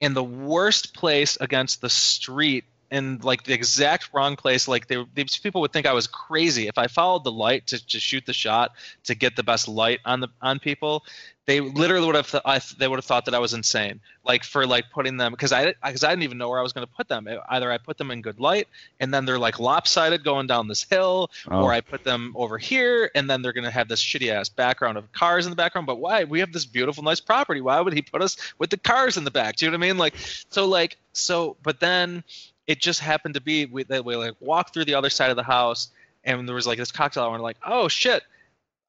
in 0.00 0.14
the 0.14 0.24
worst 0.24 0.94
place 0.94 1.36
against 1.40 1.80
the 1.80 1.90
street 1.90 2.64
in 2.90 3.18
like 3.22 3.42
the 3.44 3.52
exact 3.52 4.10
wrong 4.14 4.34
place 4.36 4.66
like 4.66 4.86
they, 4.86 5.04
these 5.14 5.36
people 5.36 5.60
would 5.60 5.72
think 5.72 5.86
i 5.86 5.92
was 5.92 6.06
crazy 6.06 6.68
if 6.68 6.78
i 6.78 6.86
followed 6.86 7.22
the 7.24 7.32
light 7.32 7.66
to, 7.66 7.84
to 7.86 8.00
shoot 8.00 8.24
the 8.24 8.32
shot 8.32 8.72
to 9.04 9.14
get 9.14 9.36
the 9.36 9.42
best 9.42 9.68
light 9.68 10.00
on 10.04 10.20
the 10.20 10.28
on 10.40 10.58
people 10.58 11.04
they 11.44 11.60
literally 11.60 12.04
would 12.06 12.14
have 12.14 12.30
th- 12.30 12.42
I, 12.44 12.58
th- 12.58 12.76
they 12.76 12.88
would 12.88 12.96
have 12.96 13.04
thought 13.04 13.24
that 13.26 13.34
i 13.34 13.38
was 13.38 13.52
insane 13.52 14.00
like 14.24 14.42
for 14.42 14.66
like 14.66 14.84
putting 14.90 15.16
them 15.18 15.32
because 15.32 15.52
i 15.52 15.74
because 15.84 16.02
i 16.02 16.08
didn't 16.10 16.22
even 16.22 16.38
know 16.38 16.48
where 16.48 16.58
i 16.58 16.62
was 16.62 16.72
going 16.72 16.86
to 16.86 16.92
put 16.92 17.08
them 17.08 17.28
either 17.50 17.70
i 17.70 17.76
put 17.76 17.98
them 17.98 18.10
in 18.10 18.22
good 18.22 18.40
light 18.40 18.68
and 19.00 19.12
then 19.12 19.24
they're 19.26 19.38
like 19.38 19.58
lopsided 19.60 20.24
going 20.24 20.46
down 20.46 20.66
this 20.68 20.82
hill 20.82 21.30
Oh. 21.50 21.62
or 21.62 21.72
I 21.72 21.80
put 21.80 22.04
them 22.04 22.32
over 22.36 22.58
here, 22.58 23.10
and 23.14 23.28
then 23.30 23.40
they're 23.42 23.52
gonna 23.52 23.70
have 23.70 23.88
this 23.88 24.02
shitty 24.02 24.30
ass 24.30 24.48
background 24.48 24.98
of 24.98 25.10
cars 25.12 25.46
in 25.46 25.50
the 25.50 25.56
background. 25.56 25.86
But 25.86 25.96
why? 25.96 26.24
We 26.24 26.40
have 26.40 26.52
this 26.52 26.66
beautiful, 26.66 27.02
nice 27.02 27.20
property. 27.20 27.60
Why 27.60 27.80
would 27.80 27.92
he 27.94 28.02
put 28.02 28.20
us 28.22 28.36
with 28.58 28.70
the 28.70 28.76
cars 28.76 29.16
in 29.16 29.24
the 29.24 29.30
back? 29.30 29.56
Do 29.56 29.64
you 29.64 29.70
know 29.70 29.78
what 29.78 29.84
I 29.84 29.88
mean? 29.88 29.98
Like, 29.98 30.14
so 30.50 30.66
like, 30.66 30.98
so, 31.12 31.56
but 31.62 31.80
then 31.80 32.22
it 32.68 32.80
just 32.80 33.00
happened 33.00 33.34
to 33.34 33.40
be 33.40 33.66
we, 33.66 33.82
that 33.84 34.04
we 34.04 34.14
like 34.14 34.34
walked 34.38 34.74
through 34.74 34.84
the 34.84 34.94
other 34.94 35.10
side 35.10 35.30
of 35.30 35.36
the 35.36 35.42
house, 35.42 35.88
and 36.22 36.46
there 36.46 36.54
was 36.54 36.68
like 36.68 36.78
this 36.78 36.92
cocktail 36.92 37.24
hour, 37.24 37.34
and 37.34 37.42
like, 37.42 37.56
oh 37.66 37.88
shit. 37.88 38.22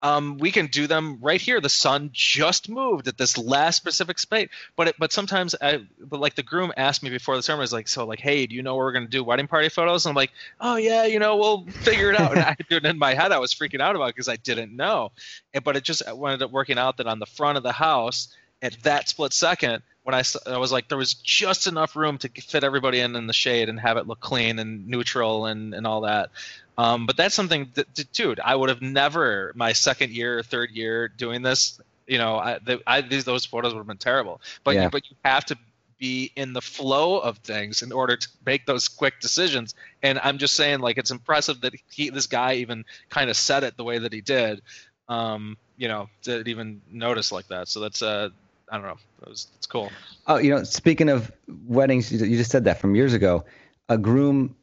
Um, 0.02 0.38
we 0.38 0.52
can 0.52 0.68
do 0.68 0.88
them 0.88 1.18
right 1.20 1.42
here. 1.42 1.60
The 1.60 1.68
sun 1.68 2.12
just 2.14 2.70
moved 2.70 3.10
at 3.10 3.18
this 3.18 3.38
last 3.38 3.76
specific 3.76 4.18
spot, 4.18 4.48
but 4.78 4.88
it, 4.88 4.96
but 4.98 5.12
sometimes 5.12 5.56
I, 5.62 5.84
but 6.00 6.22
like 6.22 6.36
the 6.36 6.42
groom 6.42 6.72
asked 6.78 7.04
me 7.04 7.10
before 7.10 7.36
the 7.36 7.44
ceremony, 7.44 7.64
was 7.64 7.74
like, 7.74 7.90
so 7.90 8.06
like, 8.06 8.22
hey, 8.22 8.48
do 8.48 8.56
you 8.56 8.64
know 8.64 8.78
where 8.78 8.86
we're 8.86 8.94
gonna 8.94 9.08
do 9.08 9.26
wedding 9.26 9.48
party 9.48 9.68
photos? 9.68 10.06
And 10.06 10.12
I'm 10.12 10.16
like, 10.16 10.32
oh 10.62 10.78
yeah, 10.78 11.04
you 11.04 11.20
know, 11.20 11.36
we'll 11.36 11.66
figure 11.66 12.12
it 12.12 12.18
out. 12.18 12.32
And 12.32 12.40
I, 12.40 12.56
dude, 12.70 12.86
in 12.86 12.98
my 12.98 13.14
head, 13.14 13.34
I 13.34 13.40
was 13.40 13.54
freaking 13.54 13.82
out 13.82 13.98
about 13.98 14.16
because 14.16 14.30
I 14.30 14.38
didn't 14.38 14.74
know. 14.74 15.12
And, 15.54 15.66
but 15.66 15.76
it 15.76 15.84
just 15.84 16.02
ended 16.08 16.44
up 16.44 16.52
working 16.52 16.78
out 16.78 16.96
that 16.98 17.08
on 17.08 17.20
the 17.20 17.26
front 17.26 17.58
of 17.58 17.64
the 17.64 17.74
house, 17.74 18.34
at 18.62 18.82
that 18.84 19.10
split 19.10 19.34
second, 19.34 19.84
when 20.10 20.16
I, 20.16 20.24
I 20.52 20.58
was 20.58 20.72
like, 20.72 20.88
there 20.88 20.98
was 20.98 21.14
just 21.14 21.68
enough 21.68 21.96
room 21.96 22.18
to 22.20 22.30
fit 22.30 22.64
everybody 22.64 23.00
in 23.00 23.16
in 23.16 23.28
the 23.28 23.34
shade 23.34 23.70
and 23.70 23.80
have 23.80 23.98
it 23.98 24.08
look 24.08 24.20
clean 24.20 24.58
and 24.58 24.88
neutral 24.88 25.46
and 25.46 25.76
and 25.76 25.86
all 25.86 26.02
that. 26.02 26.32
Um, 26.80 27.06
but 27.06 27.16
that's 27.16 27.36
something 27.36 27.70
that- 27.76 28.12
dude, 28.14 28.40
I 28.40 28.56
would 28.56 28.70
have 28.70 28.82
never 28.82 29.52
my 29.56 29.74
second 29.74 30.12
year 30.12 30.40
or 30.40 30.44
third 30.44 30.72
year 30.72 31.08
doing 31.10 31.44
this. 31.44 31.80
You 32.08 32.18
know, 32.18 32.38
I, 32.38 32.58
the, 32.58 32.82
I 32.88 33.02
these 33.02 33.24
those 33.24 33.46
photos 33.46 33.74
would 33.74 33.82
have 33.82 33.88
been 33.88 33.98
terrible. 33.98 34.42
But 34.64 34.76
Yeah. 34.76 34.86
you, 34.86 34.90
but 34.90 35.08
you 35.12 35.16
have 35.24 35.46
to 35.46 35.58
be 36.00 36.32
in 36.36 36.54
the 36.54 36.62
flow 36.62 37.20
of 37.20 37.38
things 37.40 37.84
in 37.84 37.92
order 37.92 38.16
to 38.18 38.28
make 38.46 38.66
those 38.66 38.88
quick 38.88 39.20
decisions. 39.20 39.76
And 40.02 40.18
I'm 40.24 40.40
just 40.40 40.56
saying, 40.56 40.80
like, 40.80 40.98
it's 40.98 41.12
impressive 41.12 41.62
that 41.62 41.74
he, 41.92 42.10
this 42.10 42.26
guy, 42.26 42.54
even 42.56 42.86
kind 43.10 43.30
of 43.30 43.36
said 43.38 43.64
it 43.64 43.78
the 43.78 43.84
way 43.84 44.00
that 44.00 44.14
he 44.14 44.22
did. 44.22 44.62
Um, 45.08 45.58
you 45.78 45.88
know, 45.88 46.10
to 46.24 46.42
even 46.50 46.82
notice 46.92 47.32
like 47.32 47.48
that. 47.50 47.68
So 47.68 47.80
that's 47.80 48.02
uh, 48.02 48.30
I 48.72 48.78
don't 48.78 48.86
know, 48.86 48.98
it 49.22 49.30
was, 49.30 49.48
it's 49.56 49.68
cool. 49.68 49.92
Oh, 50.28 50.38
you 50.38 50.52
know, 50.52 50.64
speaking 50.64 51.10
of 51.10 51.32
weddings, 51.66 52.12
you 52.12 52.38
just 52.38 52.52
said 52.52 52.66
that 52.66 52.80
from 52.80 52.96
years 52.96 53.14
ago. 53.14 53.46
A 53.88 53.98
groom 53.98 54.56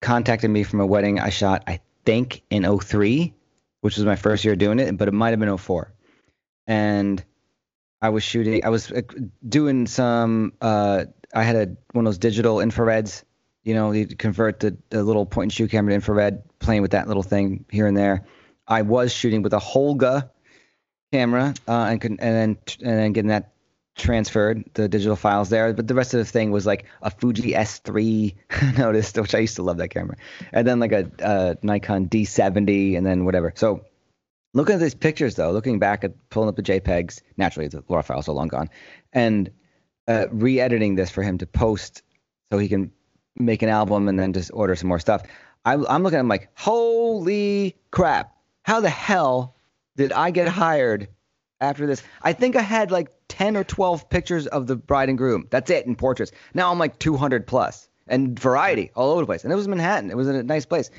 contacted 0.00 0.50
me 0.50 0.62
from 0.62 0.80
a 0.80 0.86
wedding 0.86 1.20
I 1.20 1.28
shot, 1.28 1.64
I 1.66 1.80
think, 2.04 2.42
in 2.50 2.64
03, 2.78 3.34
which 3.82 3.96
was 3.96 4.06
my 4.06 4.16
first 4.16 4.44
year 4.44 4.56
doing 4.56 4.78
it, 4.78 4.96
but 4.96 5.08
it 5.08 5.12
might 5.12 5.30
have 5.30 5.40
been 5.40 5.56
04. 5.56 5.92
And 6.66 7.22
I 8.00 8.08
was 8.08 8.22
shooting, 8.22 8.64
I 8.64 8.70
was 8.70 8.90
uh, 8.90 9.02
doing 9.46 9.86
some, 9.86 10.54
uh, 10.60 11.04
I 11.34 11.42
had 11.42 11.56
a, 11.56 11.76
one 11.92 12.06
of 12.06 12.12
those 12.12 12.18
digital 12.18 12.56
infrareds, 12.56 13.24
you 13.62 13.74
know, 13.74 13.92
you 13.92 14.06
convert 14.06 14.60
the, 14.60 14.76
the 14.88 15.02
little 15.02 15.26
point 15.26 15.46
and 15.46 15.52
shoot 15.52 15.70
camera 15.70 15.90
to 15.90 15.94
infrared, 15.96 16.42
playing 16.60 16.82
with 16.82 16.92
that 16.92 17.08
little 17.08 17.22
thing 17.22 17.66
here 17.70 17.86
and 17.86 17.96
there. 17.96 18.24
I 18.66 18.82
was 18.82 19.12
shooting 19.12 19.42
with 19.42 19.52
a 19.52 19.58
Holga 19.58 20.30
camera 21.12 21.54
uh, 21.68 21.86
and, 21.90 22.00
could, 22.00 22.12
and 22.12 22.18
then 22.20 22.58
and 22.80 22.98
then 22.98 23.12
getting 23.12 23.28
that 23.28 23.52
transferred 23.96 24.64
the 24.74 24.88
digital 24.88 25.16
files 25.16 25.50
there, 25.50 25.72
but 25.72 25.86
the 25.86 25.94
rest 25.94 26.14
of 26.14 26.18
the 26.18 26.24
thing 26.24 26.50
was 26.50 26.66
like 26.66 26.86
a 27.02 27.10
Fuji 27.10 27.52
S3 27.52 28.34
I 28.50 28.72
noticed, 28.72 29.16
which 29.18 29.34
I 29.34 29.38
used 29.38 29.56
to 29.56 29.62
love 29.62 29.76
that 29.78 29.88
camera, 29.88 30.16
and 30.52 30.66
then 30.66 30.80
like 30.80 30.92
a, 30.92 31.10
a 31.20 31.56
Nikon 31.62 32.08
D70, 32.08 32.96
and 32.96 33.06
then 33.06 33.24
whatever. 33.24 33.52
So 33.56 33.84
looking 34.54 34.76
at 34.76 34.80
these 34.80 34.94
pictures 34.94 35.34
though, 35.34 35.52
looking 35.52 35.78
back 35.78 36.04
at 36.04 36.12
pulling 36.30 36.48
up 36.48 36.56
the 36.56 36.62
JPEGs, 36.62 37.20
naturally 37.36 37.68
the 37.68 37.84
LAR 37.88 38.02
files 38.02 38.28
are 38.28 38.32
long 38.32 38.48
gone, 38.48 38.70
and 39.12 39.50
uh, 40.08 40.26
re-editing 40.30 40.96
this 40.96 41.10
for 41.10 41.22
him 41.22 41.38
to 41.38 41.46
post 41.46 42.02
so 42.50 42.58
he 42.58 42.68
can 42.68 42.90
make 43.36 43.62
an 43.62 43.68
album 43.68 44.08
and 44.08 44.18
then 44.18 44.32
just 44.32 44.50
order 44.52 44.74
some 44.74 44.88
more 44.88 44.98
stuff. 44.98 45.22
I, 45.64 45.74
I'm 45.74 46.02
looking 46.02 46.16
at 46.16 46.20
him 46.20 46.28
like, 46.28 46.48
holy 46.54 47.76
crap! 47.90 48.34
How 48.62 48.80
the 48.80 48.90
hell 48.90 49.56
did 50.00 50.12
I 50.12 50.30
get 50.30 50.48
hired 50.48 51.08
after 51.60 51.86
this? 51.86 52.02
I 52.22 52.32
think 52.32 52.56
I 52.56 52.62
had 52.62 52.90
like 52.90 53.12
10 53.28 53.54
or 53.58 53.64
12 53.64 54.08
pictures 54.08 54.46
of 54.46 54.66
the 54.66 54.74
bride 54.74 55.10
and 55.10 55.18
groom. 55.18 55.46
That's 55.50 55.70
it 55.70 55.84
in 55.84 55.94
portraits. 55.94 56.32
Now 56.54 56.72
I'm 56.72 56.78
like 56.78 56.98
200 56.98 57.46
plus 57.46 57.86
and 58.06 58.38
variety 58.40 58.92
all 58.94 59.10
over 59.10 59.20
the 59.20 59.26
place. 59.26 59.44
And 59.44 59.52
it 59.52 59.56
was 59.56 59.68
Manhattan. 59.68 60.10
It 60.10 60.16
was 60.16 60.26
in 60.26 60.36
a 60.36 60.42
nice 60.42 60.64
place. 60.64 60.90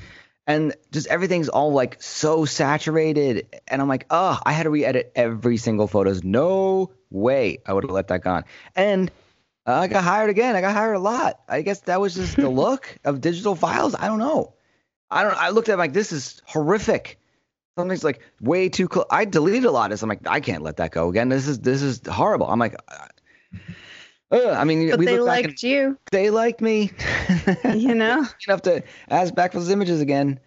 And 0.46 0.76
just 0.92 1.08
everything's 1.08 1.48
all 1.48 1.72
like 1.72 2.00
so 2.00 2.44
saturated. 2.44 3.48
And 3.66 3.82
I'm 3.82 3.88
like, 3.88 4.06
oh, 4.08 4.38
I 4.46 4.52
had 4.52 4.64
to 4.64 4.70
re-edit 4.70 5.10
every 5.16 5.56
single 5.56 5.88
photos. 5.88 6.22
No 6.22 6.92
way 7.10 7.58
I 7.66 7.72
would 7.72 7.82
have 7.82 7.90
let 7.90 8.06
that 8.08 8.22
gone. 8.22 8.44
And 8.76 9.10
uh, 9.66 9.74
I 9.74 9.88
got 9.88 10.04
hired 10.04 10.30
again. 10.30 10.54
I 10.54 10.60
got 10.60 10.74
hired 10.74 10.94
a 10.94 11.00
lot. 11.00 11.40
I 11.48 11.62
guess 11.62 11.80
that 11.80 12.00
was 12.00 12.14
just 12.14 12.36
the 12.36 12.48
look 12.64 12.98
of 13.04 13.20
digital 13.20 13.56
files. 13.56 13.96
I 13.96 14.06
don't 14.06 14.20
know. 14.20 14.54
I 15.10 15.24
don't. 15.24 15.36
I 15.36 15.50
looked 15.50 15.68
at 15.68 15.74
it 15.74 15.78
like 15.78 15.92
this 15.92 16.12
is 16.12 16.40
horrific. 16.46 17.18
Something's 17.78 18.04
like 18.04 18.20
way 18.40 18.68
too 18.68 18.86
close. 18.86 19.06
I 19.10 19.24
deleted 19.24 19.64
a 19.64 19.70
lot 19.70 19.86
of 19.86 19.90
this. 19.92 20.02
I'm 20.02 20.08
like, 20.08 20.26
I 20.26 20.40
can't 20.40 20.62
let 20.62 20.76
that 20.76 20.90
go 20.92 21.08
again. 21.08 21.28
This 21.30 21.48
is 21.48 21.58
this 21.60 21.82
is 21.82 22.00
horrible. 22.06 22.46
I'm 22.46 22.58
like, 22.58 22.76
uh. 22.88 23.06
I 24.32 24.64
mean, 24.64 24.88
But 24.90 24.98
we 24.98 25.06
they 25.06 25.18
look 25.18 25.26
back 25.26 25.38
and 25.38 25.46
liked 25.48 25.62
you, 25.62 25.98
they 26.10 26.30
liked 26.30 26.60
me. 26.62 26.90
you 27.74 27.94
know, 27.94 28.24
enough 28.48 28.62
to 28.62 28.82
ask 29.10 29.34
back 29.34 29.52
for 29.52 29.58
those 29.58 29.68
images 29.70 30.00
again. 30.00 30.40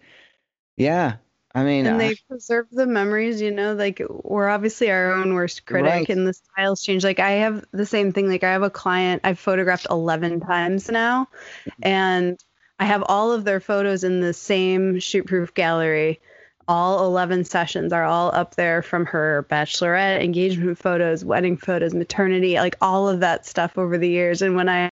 Yeah, 0.76 1.16
I 1.54 1.62
mean, 1.64 1.86
and 1.86 1.94
uh, 1.94 1.98
they 1.98 2.16
preserve 2.28 2.66
the 2.72 2.86
memories. 2.86 3.40
You 3.40 3.52
know, 3.52 3.74
like 3.74 4.02
we're 4.08 4.48
obviously 4.48 4.90
our 4.90 5.12
own 5.12 5.34
worst 5.34 5.66
critic, 5.66 5.90
Right. 5.90 6.08
and 6.08 6.26
the 6.26 6.34
styles 6.34 6.82
change. 6.82 7.04
Like 7.04 7.20
I 7.20 7.30
have 7.32 7.64
the 7.72 7.86
same 7.86 8.12
thing. 8.12 8.28
Like 8.28 8.42
I 8.44 8.52
have 8.52 8.62
a 8.62 8.70
client 8.70 9.22
I've 9.24 9.38
photographed 9.38 9.86
11 9.88 10.40
times 10.40 10.90
now, 10.90 11.28
Mm-hmm. 11.68 11.82
and 11.82 12.44
I 12.78 12.86
have 12.86 13.04
all 13.06 13.32
of 13.32 13.44
their 13.44 13.60
photos 13.60 14.02
in 14.04 14.20
the 14.20 14.32
same 14.32 14.96
ShootProof 14.96 15.54
gallery 15.54 16.20
all 16.68 17.06
11 17.06 17.44
sessions 17.44 17.92
are 17.92 18.04
all 18.04 18.34
up 18.34 18.54
there 18.56 18.82
from 18.82 19.06
her 19.06 19.46
bachelorette, 19.50 20.22
engagement 20.22 20.78
photos, 20.78 21.24
wedding 21.24 21.56
photos, 21.56 21.94
maternity, 21.94 22.54
like 22.56 22.76
all 22.80 23.08
of 23.08 23.20
that 23.20 23.46
stuff 23.46 23.78
over 23.78 23.96
the 23.98 24.08
years. 24.08 24.42
And 24.42 24.56
when 24.56 24.68
I 24.68 24.90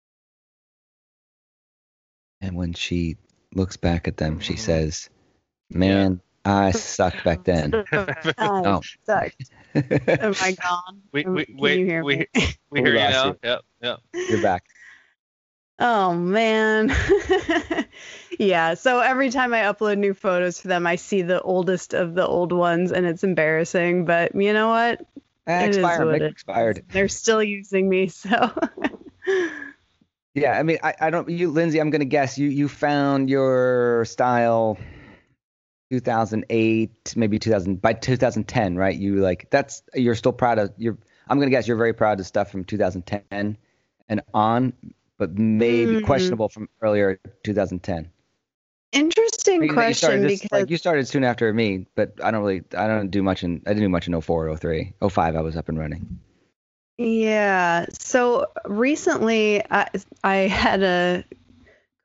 And 2.40 2.56
when 2.56 2.72
she 2.72 3.16
looks 3.54 3.76
back 3.76 4.08
at 4.08 4.16
them, 4.16 4.40
she 4.40 4.54
Mhm. 4.54 4.58
says, 4.58 5.10
"Man, 5.68 6.20
I 6.44 6.70
sucked 6.70 7.22
back 7.22 7.44
then." 7.44 7.84
I 7.92 8.34
Oh. 8.38 8.80
sucked. 9.04 9.50
Am 9.74 10.34
I 10.40 10.52
gone? 10.52 11.02
We 11.12 11.24
Am- 11.24 11.34
we 11.34 11.44
can 11.44 11.56
we 11.58 11.74
you 11.78 11.84
hear 11.84 12.02
we, 12.04 12.16
me? 12.16 12.26
we 12.34 12.56
We 12.70 12.80
hear 12.80 12.94
you 12.94 12.98
now. 12.98 13.26
you. 13.26 13.38
Yep, 13.44 13.60
yep. 13.82 13.98
You're 14.14 14.42
back. 14.42 14.64
Oh 15.80 16.14
man. 16.14 16.94
yeah, 18.38 18.74
so 18.74 19.00
every 19.00 19.30
time 19.30 19.54
I 19.54 19.62
upload 19.62 19.98
new 19.98 20.14
photos 20.14 20.60
for 20.60 20.68
them, 20.68 20.86
I 20.86 20.96
see 20.96 21.22
the 21.22 21.40
oldest 21.40 21.94
of 21.94 22.14
the 22.14 22.26
old 22.26 22.52
ones 22.52 22.92
and 22.92 23.06
it's 23.06 23.24
embarrassing, 23.24 24.04
but 24.04 24.34
you 24.34 24.52
know 24.52 24.68
what? 24.68 25.06
Ah, 25.46 25.62
is 25.62 25.78
expired. 25.78 26.06
what 26.06 26.22
expired. 26.22 26.84
They're 26.92 27.08
still 27.08 27.42
using 27.42 27.88
me, 27.88 28.08
so 28.08 28.52
Yeah, 30.34 30.52
I 30.58 30.62
mean, 30.62 30.78
I, 30.82 30.94
I 31.00 31.10
don't. 31.10 31.28
You, 31.28 31.50
Lindsay, 31.50 31.80
I'm 31.80 31.90
gonna 31.90 32.04
guess 32.04 32.38
you 32.38 32.48
you 32.48 32.68
found 32.68 33.28
your 33.28 34.04
style 34.04 34.78
2008, 35.90 37.14
maybe 37.16 37.38
2000 37.38 37.82
by 37.82 37.94
2010, 37.94 38.76
right? 38.76 38.96
You 38.96 39.16
like 39.16 39.50
that's 39.50 39.82
you're 39.94 40.14
still 40.14 40.32
proud 40.32 40.58
of. 40.58 40.72
You're. 40.76 40.98
I'm 41.28 41.38
gonna 41.38 41.50
guess 41.50 41.66
you're 41.66 41.76
very 41.76 41.92
proud 41.92 42.20
of 42.20 42.26
stuff 42.26 42.50
from 42.50 42.64
2010 42.64 43.58
and 44.08 44.20
on, 44.32 44.72
but 45.20 45.38
maybe 45.38 45.96
Mhm. 46.00 46.04
questionable 46.06 46.48
from 46.48 46.68
earlier 46.82 47.20
2010. 47.44 48.10
interesting 48.92 49.62
you 49.62 49.68
started 49.68 49.74
question 49.74 50.22
this- 50.22 50.40
because 50.40 50.50
like 50.62 50.68
you 50.70 50.76
started 50.76 51.06
soon 51.06 51.22
after 51.22 51.52
me, 51.54 51.86
but 51.94 52.12
I 52.24 52.32
don't 52.32 52.40
really. 52.40 52.62
I 52.76 52.88
don't 52.88 53.08
do 53.10 53.22
much 53.22 53.44
in. 53.44 53.62
I 53.66 53.70
didn't 53.70 53.84
do 53.84 53.88
much 53.88 54.08
in 54.08 54.14
04, 54.20 54.48
03, 54.56 54.92
05. 55.00 55.36
I 55.36 55.40
was 55.42 55.56
up 55.56 55.68
and 55.68 55.78
running. 55.78 56.18
Yeah. 56.98 57.86
So 57.98 58.46
recently, 58.64 59.62
I, 59.70 59.86
I 60.24 60.36
had 60.48 60.82
a 60.82 61.24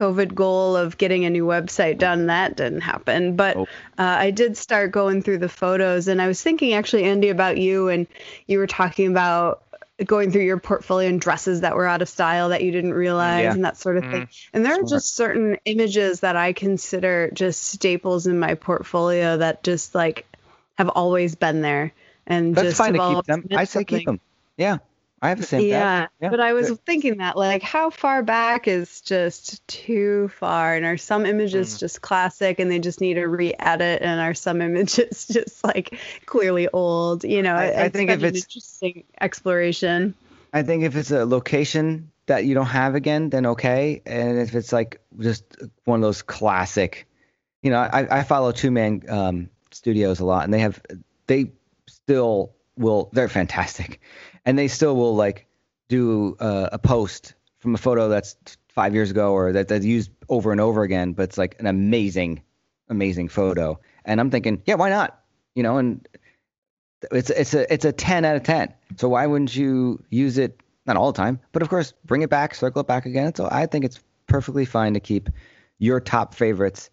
COVID 0.01 0.35
goal 0.35 0.75
of 0.75 0.97
getting 0.97 1.25
a 1.25 1.29
new 1.29 1.45
website 1.45 1.97
done. 1.97 2.27
That 2.27 2.55
didn't 2.57 2.81
happen. 2.81 3.35
But 3.35 3.57
Oh. 3.57 3.63
uh, 3.63 3.65
I 3.97 4.29
did 4.31 4.55
start 4.55 4.91
going 4.91 5.21
through 5.23 5.39
the 5.39 5.49
photos. 5.49 6.07
And 6.07 6.21
I 6.21 6.27
was 6.27 6.41
thinking, 6.43 6.73
actually, 6.73 7.05
Andy, 7.05 7.29
about 7.29 7.57
you. 7.57 7.89
And 7.89 8.05
you 8.47 8.59
were 8.59 8.67
talking 8.67 9.07
about 9.07 9.63
going 10.03 10.31
through 10.31 10.43
your 10.43 10.59
portfolio 10.59 11.07
and 11.07 11.21
dresses 11.21 11.61
that 11.61 11.75
were 11.75 11.85
out 11.85 12.01
of 12.01 12.09
style 12.09 12.49
that 12.49 12.61
you 12.63 12.71
didn't 12.71 12.93
realize 12.93 13.43
Yeah. 13.43 13.53
and 13.53 13.63
that 13.63 13.77
sort 13.77 13.97
of 13.97 14.03
Mhm. 14.03 14.11
thing. 14.11 14.27
And 14.53 14.65
there 14.65 14.73
are 14.73 14.83
just 14.83 15.15
certain 15.15 15.57
images 15.63 16.19
that 16.19 16.35
I 16.35 16.51
consider 16.51 17.29
just 17.33 17.63
staples 17.63 18.27
in 18.27 18.37
my 18.37 18.55
portfolio 18.55 19.37
that 19.37 19.63
just 19.63 19.95
like 19.95 20.25
have 20.77 20.89
always 20.89 21.35
been 21.35 21.61
there. 21.61 21.93
And 22.27 22.55
That's 22.55 22.69
just 22.69 22.77
fine 22.77 22.93
to 22.93 23.15
keep 23.15 23.25
them. 23.25 23.47
I 23.55 23.63
say 23.63 23.85
keep 23.85 24.05
them. 24.05 24.19
Yeah, 24.57 24.79
I 25.21 25.29
have 25.29 25.39
the 25.39 25.45
same. 25.45 25.67
Yeah, 25.67 26.07
Yeah, 26.21 26.29
but 26.29 26.39
I 26.39 26.53
was 26.53 26.69
good. 26.69 26.85
thinking 26.85 27.17
that 27.17 27.35
like 27.37 27.63
how 27.63 27.89
far 27.89 28.21
back 28.21 28.67
is 28.67 29.01
just 29.01 29.65
too 29.67 30.27
far, 30.29 30.75
and 30.75 30.85
are 30.85 30.97
some 30.97 31.25
images 31.25 31.75
Mm. 31.75 31.79
just 31.79 32.01
classic 32.01 32.59
and 32.59 32.69
they 32.69 32.79
just 32.79 33.01
need 33.01 33.17
a 33.17 33.27
re-edit, 33.27 34.01
and 34.01 34.19
are 34.19 34.33
some 34.33 34.61
images 34.69 35.25
just 35.27 35.63
like 35.63 35.97
clearly 36.25 36.67
old? 36.71 37.23
You 37.23 37.41
know, 37.41 37.55
I- 37.55 37.85
I 37.85 37.89
think 37.89 38.09
if 38.11 38.19
an 38.19 38.25
it's- 38.25 38.43
interesting 38.43 39.03
exploration. 39.21 40.13
I 40.53 40.63
think 40.63 40.83
if 40.83 40.95
it's 40.95 41.11
a 41.11 41.25
location 41.25 42.11
that 42.27 42.45
you 42.45 42.53
don't 42.55 42.65
have 42.67 42.95
again, 42.95 43.29
then 43.29 43.45
okay. 43.45 44.01
And 44.05 44.37
if 44.39 44.55
it's 44.55 44.71
like 44.71 45.01
just 45.19 45.43
one 45.85 45.99
of 45.99 46.01
those 46.03 46.21
classic, 46.21 47.07
you 47.61 47.71
know, 47.71 47.79
I, 47.79 48.19
I 48.19 48.23
follow 48.23 48.51
Two 48.51 48.71
Mann 48.71 49.03
um, 49.09 49.49
studios 49.71 50.19
a 50.19 50.25
lot, 50.25 50.43
and 50.45 50.53
they 50.53 50.59
have 50.59 50.81
they 51.27 51.51
still 51.87 52.53
will 52.77 53.09
they're 53.13 53.27
fantastic, 53.29 53.99
and 54.45 54.57
they 54.57 54.67
still 54.67 54.95
will 54.95 55.15
like 55.15 55.47
do 55.87 56.35
uh, 56.39 56.69
a 56.71 56.79
post 56.79 57.33
from 57.59 57.75
a 57.75 57.77
photo 57.77 58.09
that's 58.09 58.35
five 58.69 58.93
years 58.93 59.11
ago 59.11 59.31
or 59.33 59.51
that 59.53 59.67
that's 59.67 59.85
used 59.85 60.11
over 60.29 60.51
and 60.51 60.61
over 60.61 60.83
again, 60.83 61.13
but 61.13 61.23
it's 61.23 61.37
like 61.37 61.55
an 61.59 61.67
amazing, 61.67 62.41
amazing 62.89 63.29
photo. 63.29 63.79
And 64.03 64.19
I'm 64.19 64.29
thinking, 64.29 64.61
yeah, 64.65 64.75
why 64.75 64.89
not? 64.89 65.19
You 65.55 65.63
know, 65.63 65.77
and 65.77 66.07
it's 67.11 67.29
it's 67.29 67.53
a 67.53 67.71
it's 67.73 67.85
a 67.85 67.91
10 67.91 68.25
out 68.25 68.35
of 68.35 68.43
10 68.43 68.73
so 68.97 69.09
why 69.09 69.25
wouldn't 69.25 69.55
you 69.55 70.03
use 70.09 70.37
it 70.37 70.59
not 70.85 70.95
all 70.95 71.11
the 71.11 71.17
time 71.17 71.39
but 71.51 71.61
of 71.61 71.69
course 71.69 71.93
bring 72.05 72.21
it 72.21 72.29
back 72.29 72.55
circle 72.55 72.81
it 72.81 72.87
back 72.87 73.05
again 73.05 73.33
so 73.35 73.47
i 73.51 73.65
think 73.65 73.85
it's 73.85 73.99
perfectly 74.27 74.65
fine 74.65 74.93
to 74.93 74.99
keep 74.99 75.29
your 75.77 75.99
top 75.99 76.33
favorites 76.33 76.89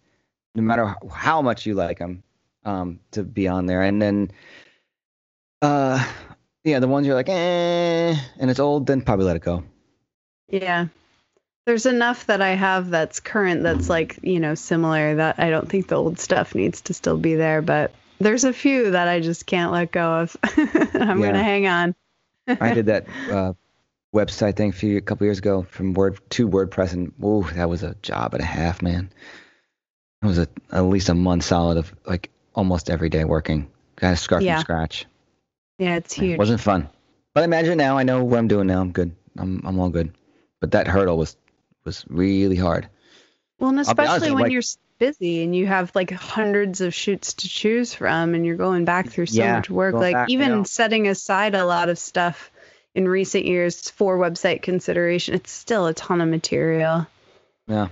no 0.55 0.61
matter 0.61 0.95
how 1.11 1.41
much 1.41 1.65
you 1.65 1.73
like 1.73 1.99
them 1.99 2.21
um, 2.65 2.99
to 3.11 3.23
be 3.23 3.47
on 3.47 3.65
there 3.65 3.81
and 3.81 4.01
then 4.01 4.29
uh 5.61 6.05
yeah 6.63 6.79
the 6.79 6.87
ones 6.87 7.05
you're 7.05 7.15
like 7.15 7.29
eh 7.29 8.15
and 8.39 8.49
it's 8.49 8.59
old 8.59 8.85
then 8.87 9.01
probably 9.01 9.25
let 9.25 9.35
it 9.35 9.41
go 9.43 9.63
Yeah. 10.49 10.87
There's 11.65 11.85
enough 11.85 12.25
that 12.25 12.41
I 12.41 12.49
have 12.55 12.89
that's 12.89 13.21
current 13.21 13.63
that's 13.63 13.89
like, 13.89 14.19
you 14.21 14.41
know, 14.41 14.53
similar 14.53 15.15
that 15.15 15.39
I 15.39 15.49
don't 15.49 15.69
think 15.69 15.87
the 15.87 15.95
old 15.95 16.19
stuff 16.19 16.55
needs 16.55 16.81
to 16.81 16.93
still 16.93 17.17
be 17.17 17.35
there, 17.35 17.61
but 17.61 17.93
there's 18.19 18.43
a 18.43 18.51
few 18.51 18.91
that 18.91 19.07
I 19.07 19.21
just 19.21 19.45
can't 19.45 19.71
let 19.71 19.89
go 19.93 20.03
of. 20.19 20.35
I'm 20.43 20.67
Yeah. 20.93 21.13
going 21.15 21.33
to 21.35 21.43
hang 21.43 21.67
on. 21.67 21.95
i 22.47 22.73
did 22.73 22.87
that 22.87 23.05
uh, 23.31 23.53
website 24.13 24.57
thing 24.57 24.71
a 24.71 24.73
few 24.73 24.97
a 24.97 25.01
couple 25.01 25.25
years 25.25 25.39
ago 25.39 25.63
from 25.63 25.93
word 25.93 26.19
to 26.31 26.49
wordpress 26.49 26.91
and 26.91 27.13
ooh 27.23 27.47
that 27.55 27.69
was 27.69 27.81
a 27.83 27.95
job 28.01 28.33
and 28.33 28.43
a 28.43 28.45
half 28.45 28.81
man 28.81 29.09
it 30.21 30.25
was 30.27 30.37
a, 30.39 30.47
at 30.73 30.81
least 30.81 31.07
a 31.07 31.13
month 31.15 31.45
solid 31.45 31.77
of 31.77 31.93
like 32.05 32.29
almost 32.53 32.89
every 32.89 33.07
day 33.09 33.23
working 33.23 33.71
gotta 33.95 34.17
start 34.17 34.43
Yeah. 34.43 34.55
from 34.55 34.61
scratch 34.61 35.05
Yeah, 35.79 35.95
it's 35.95 36.13
huge. 36.13 36.33
It 36.33 36.39
wasn't 36.39 36.61
fun. 36.61 36.89
But 37.33 37.43
imagine 37.43 37.77
now 37.77 37.97
I 37.97 38.03
know 38.03 38.23
what 38.23 38.37
I'm 38.37 38.47
doing 38.47 38.67
now. 38.67 38.81
I'm 38.81 38.91
good. 38.91 39.15
I'm 39.37 39.61
I'm 39.65 39.79
all 39.79 39.89
good. 39.89 40.13
But 40.61 40.71
that 40.71 40.87
hurdle 40.87 41.17
was 41.17 41.35
was 41.83 42.05
really 42.07 42.55
hard. 42.55 42.87
Well, 43.59 43.69
and 43.69 43.79
I'll 43.79 43.85
honest 43.85 43.89
especially 43.89 44.31
when 44.31 44.43
like- 44.43 44.51
you're 44.51 44.61
busy 44.99 45.43
and 45.43 45.55
you 45.55 45.65
have 45.65 45.91
like 45.95 46.11
hundreds 46.11 46.79
of 46.79 46.93
shoots 46.93 47.33
to 47.33 47.49
choose 47.49 47.93
from 47.93 48.35
and 48.35 48.45
you're 48.45 48.55
going 48.55 48.85
back 48.85 49.09
through 49.09 49.25
so 49.25 49.41
Yeah, 49.41 49.55
much 49.55 49.69
work. 49.69 49.95
Like 49.95 50.13
back, 50.13 50.29
even 50.29 50.49
yeah. 50.49 50.63
setting 50.63 51.07
aside 51.07 51.55
a 51.55 51.65
lot 51.65 51.89
of 51.89 51.97
stuff 51.97 52.51
in 52.95 53.07
recent 53.07 53.45
years 53.45 53.89
for 53.89 54.17
website 54.17 54.61
consideration, 54.61 55.33
it's 55.33 55.51
still 55.51 55.87
a 55.87 55.93
ton 55.93 56.21
of 56.21 56.29
material. 56.29 57.07
Yeah. 57.67 57.89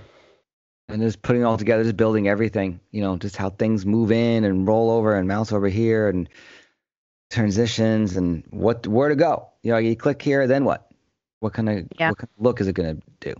And 0.88 1.02
just 1.02 1.20
putting 1.22 1.42
it 1.42 1.44
all 1.44 1.58
together, 1.58 1.82
just 1.82 1.96
building 1.96 2.28
everything, 2.28 2.80
you 2.92 3.02
know, 3.02 3.16
just 3.16 3.36
how 3.36 3.50
things 3.50 3.84
move 3.84 4.12
in 4.12 4.44
and 4.44 4.66
roll 4.66 4.90
over 4.90 5.14
and 5.16 5.26
mouse 5.26 5.52
over 5.52 5.68
here 5.68 6.08
and 6.08 6.28
transitions 7.32 8.16
and 8.16 8.44
what 8.50 8.86
where 8.86 9.08
to 9.08 9.16
go. 9.16 9.48
You 9.62 9.72
know, 9.72 9.78
you 9.78 9.96
click 9.96 10.22
here, 10.22 10.46
then 10.46 10.64
what? 10.64 10.90
What 11.40 11.52
kind 11.54 11.68
of 11.68 11.88
Yeah. 11.98 12.10
what 12.10 12.18
kind 12.18 12.28
of 12.38 12.44
look 12.44 12.60
is 12.60 12.68
it 12.68 12.74
gonna 12.74 12.98
do? 13.20 13.34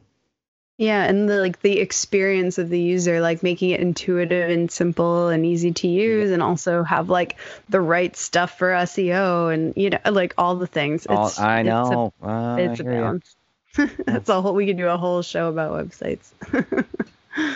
Yeah, 0.79 1.05
and 1.05 1.29
the 1.29 1.37
like 1.39 1.61
the 1.61 1.79
experience 1.79 2.59
of 2.59 2.69
the 2.71 2.81
user, 2.81 3.21
like 3.21 3.43
making 3.43 3.71
it 3.71 3.81
intuitive 3.81 4.51
and 4.51 4.71
simple 4.71 5.29
and 5.29 5.45
easy 5.47 5.71
to 5.73 5.87
use, 5.87 6.31
and 6.31 6.43
also 6.43 6.83
have 6.83 7.09
like 7.11 7.37
the 7.69 7.81
right 7.81 8.17
stuff 8.17 8.59
for 8.59 8.71
SEO 8.73 9.53
and 9.55 9.75
you 9.77 9.91
know 9.91 9.99
like 10.11 10.35
all 10.39 10.57
the 10.57 10.67
things. 10.67 11.07
All, 11.07 11.27
It's, 11.29 11.39
I 11.39 11.61
it's 11.61 11.67
a- 11.69 11.71
know. 11.71 12.13
Uh, 12.23 12.57
It's 12.59 12.81
a, 12.81 12.83
I 12.83 12.87
balance. 12.87 13.37
That's 14.07 14.29
a 14.29 14.41
whole. 14.41 14.55
We 14.55 14.67
could 14.67 14.77
do 14.79 14.89
a 14.89 14.97
whole 14.97 15.23
show 15.23 15.49
about 15.49 15.73
websites. 15.73 16.31
I 17.37 17.55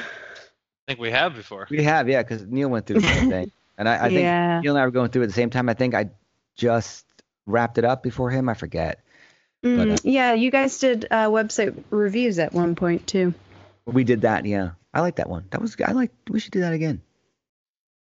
think 0.86 1.00
we 1.00 1.10
have 1.10 1.34
before. 1.34 1.66
We 1.68 1.82
have, 1.82 2.08
yeah, 2.08 2.22
because 2.22 2.46
Neal 2.46 2.68
went 2.68 2.86
through 2.86 3.00
the 3.00 3.08
same 3.08 3.30
thing. 3.30 3.50
And 3.78 3.86
I, 3.90 3.96
I 4.06 4.08
think 4.08 4.20
yeah. 4.22 4.60
Neal 4.62 4.72
and 4.72 4.80
I 4.80 4.86
were 4.86 4.90
going 4.90 5.10
through 5.10 5.20
it 5.20 5.24
at 5.24 5.28
the 5.28 5.34
same 5.34 5.50
time. 5.50 5.68
I 5.68 5.74
think 5.74 5.92
I 5.94 6.08
just 6.56 7.04
wrapped 7.46 7.78
it 7.78 7.84
up 7.84 8.02
before 8.02 8.30
him. 8.30 8.48
I 8.48 8.54
forget. 8.54 9.00
Mm, 9.64 9.94
uh, 9.94 9.98
yeah, 10.04 10.34
you 10.34 10.50
guys 10.50 10.78
did 10.78 11.06
uh, 11.10 11.28
website 11.28 11.82
reviews 11.90 12.38
at 12.38 12.52
one 12.52 12.74
point 12.74 13.06
too. 13.06 13.34
We 13.86 14.04
did 14.04 14.22
that. 14.22 14.44
Yeah, 14.44 14.70
I 14.92 15.00
like 15.00 15.16
that 15.16 15.28
one. 15.28 15.46
That 15.50 15.60
was. 15.60 15.76
I 15.84 15.92
like. 15.92 16.10
We 16.28 16.40
should 16.40 16.52
do 16.52 16.60
that 16.60 16.72
again. 16.72 17.00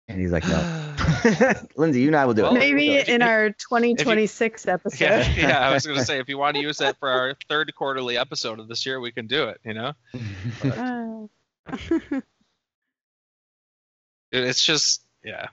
And 0.08 0.20
he's 0.20 0.30
like, 0.30 0.46
no. 0.46 0.94
Lindsay, 1.76 2.00
you 2.02 2.06
and 2.08 2.16
I 2.16 2.26
will 2.26 2.34
do 2.34 2.42
Well, 2.42 2.54
it. 2.54 2.58
Maybe 2.60 2.90
if- 2.92 3.08
in 3.08 3.22
our 3.22 3.50
2026 3.50 4.68
episode. 4.68 5.00
yeah, 5.04 5.28
yeah. 5.36 5.58
I 5.68 5.72
was 5.72 5.84
gonna 5.86 6.04
say 6.04 6.20
if 6.20 6.28
you 6.28 6.38
want 6.38 6.56
to 6.56 6.62
use 6.62 6.78
that 6.78 6.96
for 7.00 7.08
our 7.08 7.34
third 7.48 7.74
quarterly 7.74 8.16
episode 8.16 8.60
of 8.60 8.68
this 8.68 8.86
year, 8.86 9.00
we 9.00 9.10
can 9.10 9.26
do 9.26 9.44
it. 9.48 9.60
You 9.64 9.74
know, 9.74 9.92
Oh. 10.64 11.30
It- 14.32 14.44
it's 14.44 14.64
just 14.64 15.02
yeah. 15.24 15.48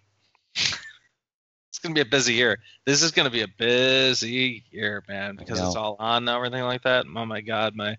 It's 1.84 1.90
gonna 1.90 1.96
be 1.96 2.02
a 2.02 2.06
busy 2.06 2.36
year. 2.36 2.60
This 2.86 3.04
is 3.04 3.12
gonna 3.12 3.30
be 3.30 3.42
a 3.42 3.48
busy 3.58 4.64
year, 4.72 5.04
man, 5.10 5.36
because 5.36 5.60
it's 5.60 5.76
all 5.76 5.98
on 6.00 6.24
now, 6.24 6.38
everything 6.38 6.64
like 6.64 6.84
that. 6.84 7.06
Oh 7.14 7.26
my 7.26 7.42
god, 7.42 7.76
my 7.76 7.98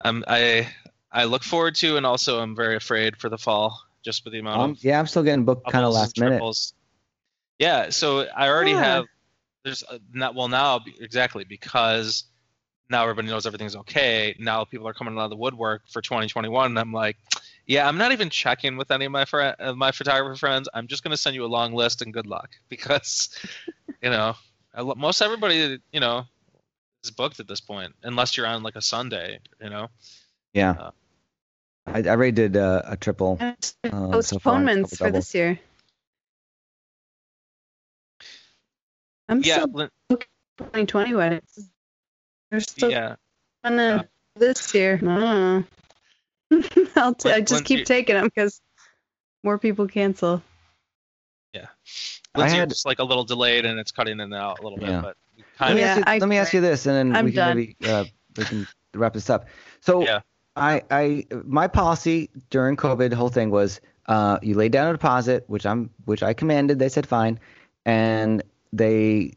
I'm 0.00 0.24
I 0.26 0.66
I 1.12 1.24
look 1.24 1.42
forward 1.42 1.74
to 1.76 1.98
and 1.98 2.06
also 2.06 2.40
I'm 2.40 2.56
very 2.56 2.76
afraid 2.76 3.18
for 3.18 3.28
the 3.28 3.36
fall, 3.36 3.78
just 4.02 4.24
with 4.24 4.32
the 4.32 4.38
amount 4.38 4.62
Um, 4.62 4.70
of 4.70 4.82
yeah, 4.82 4.98
I'm 4.98 5.06
still 5.06 5.22
getting 5.22 5.44
booked 5.44 5.70
kind 5.70 5.84
of 5.84 5.92
last 5.92 6.18
minute. 6.18 6.42
Yeah, 7.58 7.90
so 7.90 8.20
I 8.34 8.48
already 8.48 8.70
Yeah. 8.70 8.84
have. 8.84 9.04
There's 9.64 9.82
uh, 9.82 9.98
not 10.10 10.34
well 10.34 10.48
now 10.48 10.80
exactly 10.98 11.44
because 11.44 12.24
now 12.88 13.02
everybody 13.02 13.28
knows 13.28 13.44
everything's 13.44 13.76
okay. 13.76 14.34
Now 14.38 14.64
people 14.64 14.88
are 14.88 14.94
coming 14.94 15.18
out 15.18 15.24
of 15.24 15.30
the 15.30 15.36
woodwork 15.36 15.82
for 15.90 16.00
2021, 16.00 16.70
and 16.70 16.78
I'm 16.78 16.90
like, 16.90 17.18
Yeah, 17.66 17.86
I'm 17.88 17.96
not 17.96 18.12
even 18.12 18.28
checking 18.28 18.76
with 18.76 18.90
any 18.90 19.04
of 19.04 19.12
my 19.12 19.24
friend, 19.24 19.54
uh, 19.58 19.72
my 19.74 19.92
photographer 19.92 20.36
friends. 20.36 20.68
I'm 20.74 20.86
just 20.88 21.02
gonna 21.02 21.16
send 21.16 21.36
you 21.36 21.44
a 21.44 21.46
long 21.46 21.72
list 21.74 22.02
and 22.02 22.12
good 22.12 22.26
luck 22.26 22.50
because, 22.68 23.30
you 24.02 24.10
know, 24.10 24.34
I 24.74 24.82
most 24.82 25.20
everybody, 25.22 25.78
you 25.92 26.00
know, 26.00 26.24
is 27.04 27.10
booked 27.10 27.40
at 27.40 27.48
this 27.48 27.60
point 27.60 27.94
unless 28.02 28.36
you're 28.36 28.46
on 28.46 28.62
like 28.62 28.76
a 28.76 28.82
Sunday, 28.82 29.38
you 29.60 29.70
know. 29.70 29.88
Yeah. 30.54 30.72
Uh, 30.72 30.90
I, 31.86 31.98
I 32.00 32.08
already 32.08 32.32
did 32.32 32.56
uh, 32.56 32.82
a 32.84 32.96
triple. 32.96 33.36
And 33.40 33.56
Uh, 33.84 33.90
so 33.90 33.90
far, 33.90 34.12
postponements 34.12 34.90
couple 34.96 35.06
for 35.06 35.12
this 35.12 35.34
year. 35.34 35.58
I'm 39.28 39.40
Yeah, 39.42 39.62
still 39.62 39.70
Lin- 39.72 39.90
2020 40.58 41.14
weddings. 41.14 41.70
They're 42.50 42.60
still 42.60 42.90
yeah. 42.90 43.16
on 43.64 43.74
Yeah. 43.78 43.94
uh, 43.96 44.02
this 44.36 44.74
year. 44.74 44.96
I 44.96 44.98
don't 45.00 45.20
know. 45.20 45.64
I'll 46.96 47.14
t- 47.14 47.30
I 47.30 47.36
Lin- 47.36 47.46
just 47.46 47.52
Lindsay- 47.52 47.76
keep 47.76 47.86
taking 47.86 48.14
them 48.16 48.24
because 48.24 48.60
more 49.42 49.58
people 49.58 49.86
cancel. 49.88 50.42
I 52.34 52.38
Lindsay, 52.38 52.56
had- 52.56 52.70
just 52.70 52.86
like 52.86 52.98
a 52.98 53.04
little 53.04 53.24
delayed 53.24 53.66
and 53.66 53.78
it's 53.78 53.92
cutting 53.92 54.14
in 54.14 54.20
and 54.20 54.34
out 54.34 54.60
a 54.60 54.62
little 54.62 54.78
bit, 54.78 54.88
Yeah. 54.88 55.02
but 55.02 55.16
we 55.36 55.42
Let 55.42 55.56
kind 55.58 55.74
me, 55.74 55.82
of 55.82 55.86
ask, 55.88 55.98
you, 55.98 56.04
I 56.06 56.18
let 56.18 56.28
me 56.30 56.38
ask 56.38 56.52
you 56.54 56.60
this, 56.62 56.86
and 56.86 56.96
then 56.96 57.14
I'm 57.16 57.26
we 57.26 57.32
can 57.32 57.36
done. 57.36 57.56
maybe 57.58 57.76
uh, 57.86 58.04
we 58.38 58.44
can 58.44 58.66
wrap 58.94 59.12
this 59.12 59.28
up. 59.28 59.46
So, 59.80 60.02
Yeah. 60.02 60.20
I, 60.56 60.82
I, 60.90 61.26
my 61.44 61.68
policy 61.68 62.30
during 62.48 62.76
COVID, 62.76 63.10
the 63.10 63.16
whole 63.16 63.28
thing 63.28 63.50
was, 63.50 63.82
uh, 64.06 64.38
you 64.40 64.54
laid 64.54 64.72
down 64.72 64.88
a 64.88 64.92
deposit, 64.92 65.44
which 65.48 65.66
I'm, 65.66 65.90
which 66.06 66.22
I 66.22 66.32
commanded. 66.32 66.78
They 66.78 66.88
said 66.88 67.06
fine, 67.06 67.38
and 67.84 68.42
they 68.72 69.34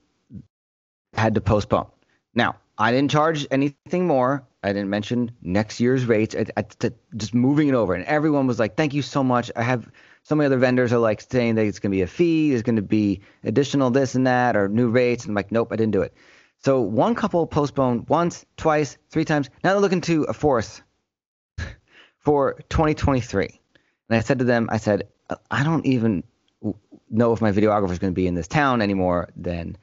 had 1.16 1.36
to 1.36 1.42
postpone. 1.42 1.88
Now, 2.34 2.56
I 2.78 2.92
didn't 2.94 3.12
charge 3.12 3.46
anything 3.52 4.08
more. 4.08 4.42
I 4.66 4.74
didn't 4.74 4.90
mention 4.90 5.32
next 5.42 5.80
year's 5.80 6.06
rates. 6.06 6.36
I, 6.36 6.46
I, 6.58 6.64
t- 6.64 6.90
just 7.16 7.34
moving 7.34 7.70
it 7.70 7.76
over, 7.76 7.94
and 7.94 8.04
everyone 8.06 8.48
was 8.48 8.60
like, 8.60 8.76
"Thank 8.76 8.94
you 8.94 9.02
so 9.02 9.24
much." 9.24 9.52
I 9.56 9.64
have 9.64 9.90
so 10.26 10.34
many 10.34 10.48
other 10.48 10.58
vendors 10.58 10.92
are 10.92 10.98
like 10.98 11.22
saying 11.22 11.54
that 11.56 11.68
it's 11.68 11.78
going 11.78 11.92
to 11.92 11.96
be 11.96 12.02
a 12.02 12.08
fee, 12.08 12.50
there's 12.50 12.64
going 12.64 12.78
to 12.78 12.82
be 12.82 13.22
additional 13.44 13.92
this 13.92 14.16
and 14.16 14.26
that, 14.26 14.56
or 14.56 14.68
new 14.68 14.90
rates. 14.90 15.24
And 15.24 15.32
I'm 15.32 15.36
like, 15.36 15.52
nope, 15.52 15.68
I 15.72 15.76
didn't 15.76 15.94
do 15.94 16.02
it. 16.02 16.16
So 16.64 16.82
one 16.82 17.14
couple 17.14 17.46
postponed 17.46 18.10
once, 18.10 18.44
twice, 18.58 18.98
three 19.12 19.24
times. 19.24 19.52
Now 19.64 19.74
they're 19.74 19.82
looking 19.82 20.02
to 20.02 20.24
a 20.24 20.34
fourth 20.34 20.82
for 22.18 22.56
2023. 22.70 23.62
And 24.10 24.18
I 24.18 24.22
said 24.22 24.40
to 24.40 24.46
them, 24.46 24.68
I 24.72 24.78
said, 24.78 25.08
I 25.52 25.64
don't 25.64 25.86
even 25.86 26.24
know 27.12 27.32
if 27.34 27.40
my 27.40 27.52
videographer 27.52 27.92
is 27.92 28.00
going 28.00 28.14
to 28.14 28.16
be 28.16 28.26
in 28.26 28.34
this 28.34 28.48
town 28.48 28.82
anymore. 28.82 29.30
Then, 29.36 29.78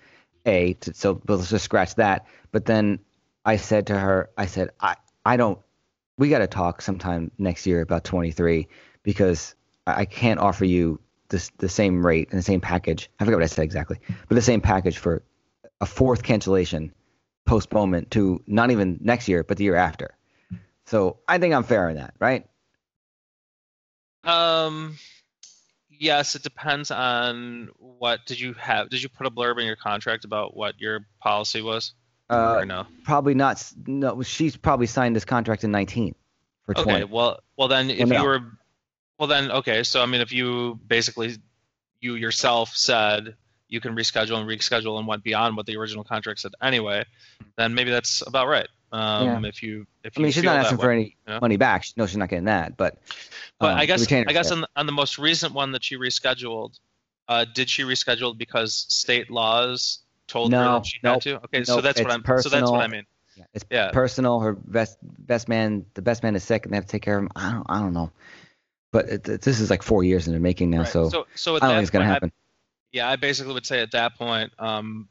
a 0.45 0.73
to, 0.75 0.93
so 0.93 1.23
let's 1.29 1.51
just 1.51 1.65
scratch 1.65 1.95
that. 1.97 2.27
But 2.51 2.65
then 2.65 2.99
I 3.45 3.57
said 3.57 3.89
to 3.89 3.99
her, 3.99 4.31
I 4.37 4.47
said, 4.47 4.71
I 4.81 4.97
I 5.25 5.37
don't. 5.37 5.59
We 6.19 6.29
got 6.29 6.39
to 6.39 6.47
talk 6.47 6.83
sometime 6.83 7.31
next 7.39 7.67
year 7.67 7.81
about 7.81 8.05
23 8.05 8.69
because 9.03 9.55
I 9.87 10.05
can't 10.05 10.39
offer 10.39 10.65
you 10.65 11.01
this 11.29 11.51
the 11.59 11.69
same 11.69 12.05
rate 12.05 12.29
and 12.31 12.39
the 12.39 12.45
same 12.45 12.61
package. 12.61 13.11
I 13.19 13.25
forget 13.25 13.39
what 13.39 13.45
I 13.45 13.47
said 13.47 13.65
exactly, 13.65 13.99
but 14.29 14.35
the 14.35 14.43
same 14.43 14.61
package 14.61 14.99
for 14.99 15.23
a 15.81 15.87
fourth 15.87 16.23
cancellation 16.23 16.93
postponement 17.45 18.11
to 18.13 18.43
not 18.47 18.71
even 18.71 18.99
next 19.01 19.29
year, 19.29 19.43
but 19.43 19.57
the 19.57 19.65
year 19.65 19.75
after. 19.75 20.17
So 20.87 21.19
I 21.27 21.39
think 21.39 21.55
I'm 21.55 21.65
fair 21.65 21.89
in 21.89 21.97
that, 21.97 22.15
right? 22.21 22.47
Um, 24.25 24.97
yes, 25.89 26.37
it 26.37 26.43
depends 26.43 26.91
on 26.91 27.71
what 27.79 28.21
did 28.27 28.39
you 28.39 28.53
have. 28.55 28.91
Did 28.91 29.03
you 29.03 29.09
put 29.09 29.27
a 29.27 29.31
blurb 29.31 29.59
in 29.59 29.67
your 29.67 29.77
contract 29.77 30.25
about 30.25 30.57
what 30.57 30.81
your 30.81 31.01
policy 31.21 31.63
was? 31.63 31.95
Uh, 32.33 32.57
or 32.61 32.65
no? 32.65 32.87
probably 33.05 33.35
not. 33.35 33.63
No, 33.87 34.23
she's 34.23 34.57
probably 34.57 34.87
signed 34.87 35.15
this 35.15 35.25
contract 35.25 35.65
in 35.65 35.71
19 35.71 36.15
for 36.65 36.75
20. 36.75 36.91
Okay, 36.91 37.05
well, 37.05 37.41
well 37.57 37.69
then 37.69 37.91
if 37.91 38.09
no. 38.09 38.19
you 38.19 38.25
were, 38.25 38.41
well 39.19 39.29
then 39.29 39.51
okay. 39.51 39.83
So 39.83 40.03
I 40.03 40.07
mean, 40.07 40.21
if 40.21 40.33
you 40.33 40.81
basically 40.87 41.37
you 42.01 42.15
yourself 42.15 42.71
said 42.75 43.35
you 43.69 43.81
can 43.81 43.97
reschedule 43.97 44.37
and 44.37 44.49
reschedule 44.49 44.99
and 44.99 45.07
went 45.07 45.23
beyond 45.23 45.57
what 45.57 45.67
the 45.67 45.77
original 45.77 46.05
contract 46.05 46.41
said 46.41 46.53
anyway, 46.63 47.05
then 47.57 47.75
maybe 47.75 47.91
that's 47.91 48.23
about 48.27 48.49
right. 48.49 48.69
Um, 48.93 49.47
if 49.47 49.63
you 49.63 49.87
if 50.05 50.13
I 50.17 50.21
you 50.21 50.25
mean, 50.25 50.33
she's 50.33 50.43
not 50.43 50.57
asking 50.57 50.79
way. 50.79 50.85
for 50.85 50.91
any 50.91 51.17
yeah. 51.27 51.39
money 51.41 51.57
back. 51.57 51.87
No, 51.97 52.07
she's 52.07 52.19
not 52.19 52.29
getting 52.29 52.45
that. 52.45 52.77
But, 52.77 52.99
But 53.59 53.73
um, 53.73 53.79
I 53.79 53.87
guess 53.87 54.11
I 54.13 54.25
guess 54.25 54.51
on 54.51 54.61
the, 54.63 54.69
on 54.77 54.85
the 54.85 54.93
most 54.93 55.19
recent 55.19 55.55
one 55.55 55.73
that 55.73 55.83
she 55.83 55.97
rescheduled, 55.97 56.79
uh, 57.27 57.47
did 57.55 57.71
she 57.71 57.85
reschedule 57.85 58.37
because 58.37 58.85
state 58.89 59.31
laws 59.31 60.02
told 60.33 60.53
her 60.53 60.59
No, 60.59 60.73
that 60.75 60.87
she 60.87 60.99
nope, 61.03 61.15
had 61.15 61.23
to? 61.23 61.45
Okay, 61.45 61.65
so 61.65 61.81
that's 61.81 62.01
what 62.01 62.11
I'm. 62.11 62.23
So 62.25 62.49
that's 62.49 62.71
what 62.71 62.81
I 62.81 62.87
personal. 62.87 62.89
mean. 62.89 63.07
Yeah, 63.37 63.45
it's 63.55 63.65
Yeah. 63.71 63.91
personal. 63.93 64.41
Her 64.41 64.53
best 64.55 64.99
best 65.03 65.49
man, 65.49 65.87
the 65.95 66.03
best 66.03 66.23
man 66.23 66.35
is 66.35 66.43
sick, 66.45 66.65
and 66.65 66.73
they 66.73 66.77
have 66.77 66.87
to 66.87 66.91
take 66.91 67.03
care 67.03 67.17
of 67.19 67.23
him. 67.25 67.31
I 67.37 67.53
don't, 67.53 67.67
I 67.69 67.79
don't 67.81 67.93
know. 67.93 68.11
But 68.93 69.09
it, 69.09 69.29
it- 69.29 69.43
this 69.43 69.61
is 69.61 69.71
like 69.71 69.83
four 69.83 70.05
years 70.05 70.27
in 70.27 70.35
the 70.35 70.41
making 70.41 70.71
now, 70.71 70.81
Right. 70.81 70.89
so, 70.89 71.09
so 71.11 71.27
so 71.35 71.57
I 71.57 71.59
don't 71.61 71.69
think 71.71 71.83
it's 71.83 71.91
gonna 71.91 72.05
point, 72.05 72.11
I- 72.11 72.15
happen. 72.15 72.33
yeah, 72.93 73.09
I 73.09 73.17
basically 73.17 73.55
would 73.55 73.65
say 73.67 73.81
at 73.81 73.93
that 73.93 74.17
point, 74.19 74.53
um, 74.59 75.09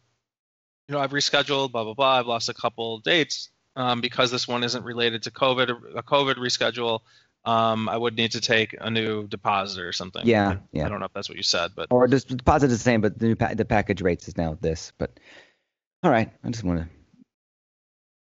you 0.88 0.94
know, 0.94 1.00
I've 1.02 1.12
rescheduled, 1.12 1.72
blah 1.72 1.84
blah 1.84 1.94
blah. 1.94 2.20
I've 2.20 2.28
lost 2.28 2.50
a 2.50 2.54
couple 2.54 3.00
dates 3.00 3.50
um, 3.76 4.02
because 4.02 4.30
this 4.32 4.48
one 4.48 4.64
isn't 4.64 4.84
related 4.84 5.24
to 5.24 5.32
COVID. 5.32 5.96
A 5.96 6.04
COVID 6.04 6.36
reschedule, 6.36 7.00
um, 7.46 7.90
I 7.90 7.98
would 7.98 8.16
need 8.16 8.32
to 8.32 8.42
take 8.42 8.76
a 8.80 8.90
new 8.90 9.28
deposit 9.28 9.82
or 9.84 9.92
something. 9.94 10.26
Yeah, 10.26 10.50
I, 10.50 10.58
yeah. 10.72 10.86
I 10.86 10.90
don't 10.90 11.00
know 11.00 11.06
if 11.06 11.14
that's 11.14 11.30
what 11.30 11.38
you 11.38 11.44
said, 11.44 11.72
but 11.76 11.88
or 11.90 12.08
just 12.08 12.28
the 12.30 12.36
deposit 12.36 12.68
is 12.68 12.78
the 12.78 12.84
same, 12.84 13.02
but 13.02 13.18
the 13.18 13.28
new 13.28 13.36
pa- 13.36 13.54
the 13.56 13.66
package 13.66 14.02
rates 14.02 14.28
is 14.28 14.38
now 14.38 14.58
this. 14.62 14.94
But 14.98 15.20
all 16.04 16.12
right, 16.12 16.32
I 16.44 16.50
just 16.50 16.64
want 16.64 16.80
to 16.80 16.88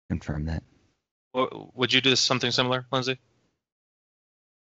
confirm 0.10 0.45
that. 0.45 0.64
w- 1.34 1.72
would 1.76 1.93
you 1.93 2.02
do 2.02 2.15
something 2.15 2.52
similar, 2.52 2.85
Lindsay? 2.91 3.19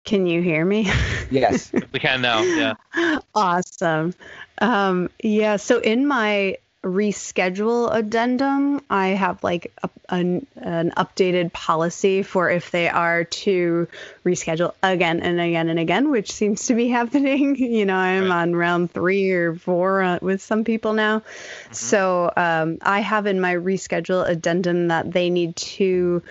Can 0.06 0.26
you 0.26 0.42
hear 0.42 0.64
me? 0.64 0.90
Yes. 1.30 1.72
We 1.92 2.00
can 2.00 2.22
now. 2.22 2.42
Yeah. 2.44 2.76
awesome. 3.36 4.14
Um, 4.60 5.10
yeah. 5.22 5.58
So 5.58 5.80
in 5.80 6.08
my 6.08 6.58
reschedule 6.84 7.94
addendum, 7.94 8.82
I 8.90 9.08
have 9.10 9.44
like 9.44 9.74
a, 9.84 9.90
an, 10.10 10.46
an 10.56 10.92
updated 10.96 11.52
policy 11.52 12.24
for 12.24 12.50
if 12.50 12.72
they 12.72 12.88
are 12.88 13.24
to 13.26 13.88
reschedule 14.26 14.74
again 14.84 15.20
and 15.22 15.40
again 15.40 15.70
and 15.70 15.80
again, 15.80 16.12
which 16.12 16.32
seems 16.32 16.68
to 16.68 16.76
be 16.76 16.88
happening. 17.00 17.56
You 17.56 17.86
know, 17.86 17.96
I'm 17.96 18.26
Right. 18.30 18.42
on 18.42 18.56
round 18.56 18.92
three 18.92 19.32
or 19.32 19.56
four 19.56 20.02
uh, 20.02 20.20
with 20.22 20.42
some 20.42 20.64
people 20.64 20.94
now. 20.94 21.24
So 21.72 22.32
um, 22.38 22.78
I 22.82 23.00
have 23.02 23.26
in 23.26 23.42
my 23.42 23.56
reschedule 23.56 24.28
addendum 24.28 24.88
that 24.90 25.12
they 25.12 25.30
need 25.30 25.56
to. 25.56 26.22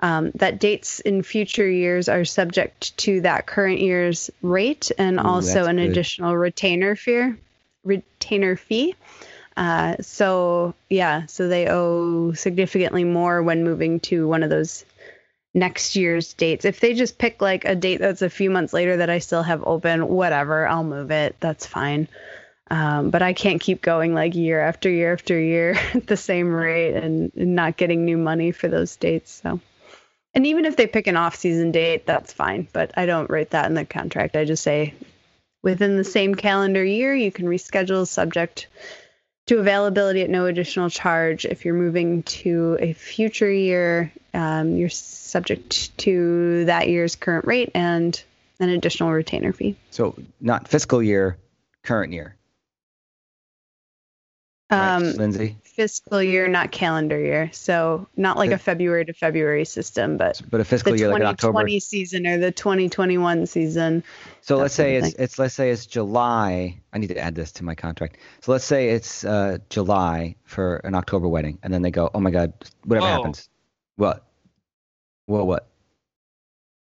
Um, 0.00 0.32
that 0.34 0.58
dates 0.60 1.00
in 1.00 1.22
future 1.22 1.66
years 1.70 2.10
are 2.10 2.26
subject 2.26 2.94
to 2.98 3.22
that 3.22 3.46
current 3.46 3.80
year's 3.80 4.28
rate 4.42 4.92
and 4.98 5.18
Ooh, 5.18 5.22
also 5.22 5.64
an 5.64 5.76
good. 5.76 5.88
additional 5.90 6.36
retainer 6.36 6.94
fee. 6.94 7.32
Retainer 7.84 8.56
fee. 8.56 8.96
Uh, 9.56 9.96
so 10.00 10.74
yeah, 10.88 11.26
so 11.26 11.48
they 11.48 11.68
owe 11.68 12.32
significantly 12.32 13.04
more 13.04 13.42
when 13.42 13.64
moving 13.64 14.00
to 14.00 14.26
one 14.26 14.42
of 14.42 14.50
those 14.50 14.84
next 15.54 15.94
year's 15.94 16.34
dates. 16.34 16.64
If 16.64 16.80
they 16.80 16.94
just 16.94 17.18
pick 17.18 17.40
like 17.40 17.64
a 17.64 17.76
date 17.76 17.98
that's 17.98 18.22
a 18.22 18.30
few 18.30 18.50
months 18.50 18.72
later 18.72 18.96
that 18.98 19.10
I 19.10 19.20
still 19.20 19.44
have 19.44 19.62
open, 19.64 20.08
whatever, 20.08 20.66
I'll 20.66 20.84
move 20.84 21.10
it. 21.12 21.36
That's 21.38 21.66
fine. 21.66 22.08
Um, 22.70 23.10
but 23.10 23.22
I 23.22 23.34
can't 23.34 23.60
keep 23.60 23.82
going 23.82 24.14
like 24.14 24.34
year 24.34 24.60
after 24.60 24.90
year 24.90 25.12
after 25.12 25.38
year 25.38 25.78
at 25.94 26.06
the 26.06 26.16
same 26.16 26.52
rate 26.52 26.94
and, 26.94 27.30
and 27.36 27.54
not 27.54 27.76
getting 27.76 28.04
new 28.04 28.16
money 28.16 28.50
for 28.50 28.68
those 28.68 28.96
dates. 28.96 29.40
So, 29.44 29.60
and 30.34 30.46
even 30.46 30.64
if 30.64 30.76
they 30.76 30.88
pick 30.88 31.06
an 31.06 31.16
off-season 31.16 31.70
date, 31.70 32.06
that's 32.06 32.32
fine. 32.32 32.66
But 32.72 32.90
I 32.96 33.06
don't 33.06 33.30
write 33.30 33.50
that 33.50 33.66
in 33.66 33.74
the 33.74 33.84
contract. 33.84 34.34
I 34.34 34.44
just 34.44 34.64
say 34.64 34.94
within 35.62 35.96
the 35.96 36.04
same 36.04 36.34
calendar 36.34 36.84
year, 36.84 37.14
you 37.14 37.30
can 37.30 37.46
reschedule 37.46 38.08
subject 38.08 38.66
to 39.46 39.58
availability 39.58 40.22
at 40.22 40.30
no 40.30 40.46
additional 40.46 40.88
charge. 40.90 41.44
If 41.44 41.64
you're 41.64 41.74
moving 41.74 42.22
to 42.24 42.76
a 42.80 42.92
future 42.92 43.50
year, 43.50 44.12
um, 44.32 44.76
you're 44.76 44.88
subject 44.88 45.96
to 45.98 46.64
that 46.66 46.88
year's 46.88 47.16
current 47.16 47.46
rate 47.46 47.70
and 47.74 48.20
an 48.60 48.70
additional 48.70 49.10
retainer 49.12 49.52
fee. 49.52 49.76
So 49.90 50.16
not 50.40 50.68
fiscal 50.68 51.02
year, 51.02 51.36
current 51.82 52.12
year. 52.12 52.36
Right, 54.74 54.96
Um, 54.96 55.12
Lindsay. 55.12 55.56
fiscal 55.62 56.22
year, 56.22 56.48
not 56.48 56.70
calendar 56.70 57.18
year. 57.18 57.50
So 57.52 58.06
not 58.16 58.36
like 58.36 58.50
a 58.50 58.58
February 58.58 59.04
to 59.04 59.12
February 59.12 59.64
system, 59.64 60.16
but 60.16 60.40
But 60.50 60.60
a 60.60 60.64
fiscal 60.64 60.92
the 60.92 60.98
year 60.98 61.08
like 61.08 61.20
in 61.20 61.26
October. 61.26 61.60
2020 61.60 61.80
season 61.80 62.26
or 62.26 62.38
the 62.38 62.50
2021 62.52 63.46
season. 63.46 64.02
So 64.40 64.56
let's 64.56 64.74
say 64.74 64.96
it's 64.96 65.14
it's 65.14 65.38
let's 65.38 65.54
say 65.54 65.70
it's 65.70 65.86
July. 65.86 66.80
I 66.92 66.98
need 66.98 67.08
to 67.08 67.18
add 67.18 67.34
this 67.34 67.52
to 67.52 67.64
my 67.64 67.74
contract. 67.74 68.18
So 68.40 68.52
let's 68.52 68.64
say 68.64 68.90
it's 68.90 69.24
uh, 69.24 69.58
July 69.70 70.36
for 70.44 70.76
an 70.78 70.94
October 70.94 71.28
wedding, 71.28 71.58
and 71.62 71.72
then 71.72 71.82
they 71.82 71.90
go, 71.90 72.10
oh 72.14 72.20
my 72.20 72.30
God, 72.30 72.52
whatever 72.84 73.06
Whoa. 73.06 73.12
happens, 73.12 73.48
what? 73.96 74.24
Well, 75.26 75.46
what? 75.46 75.68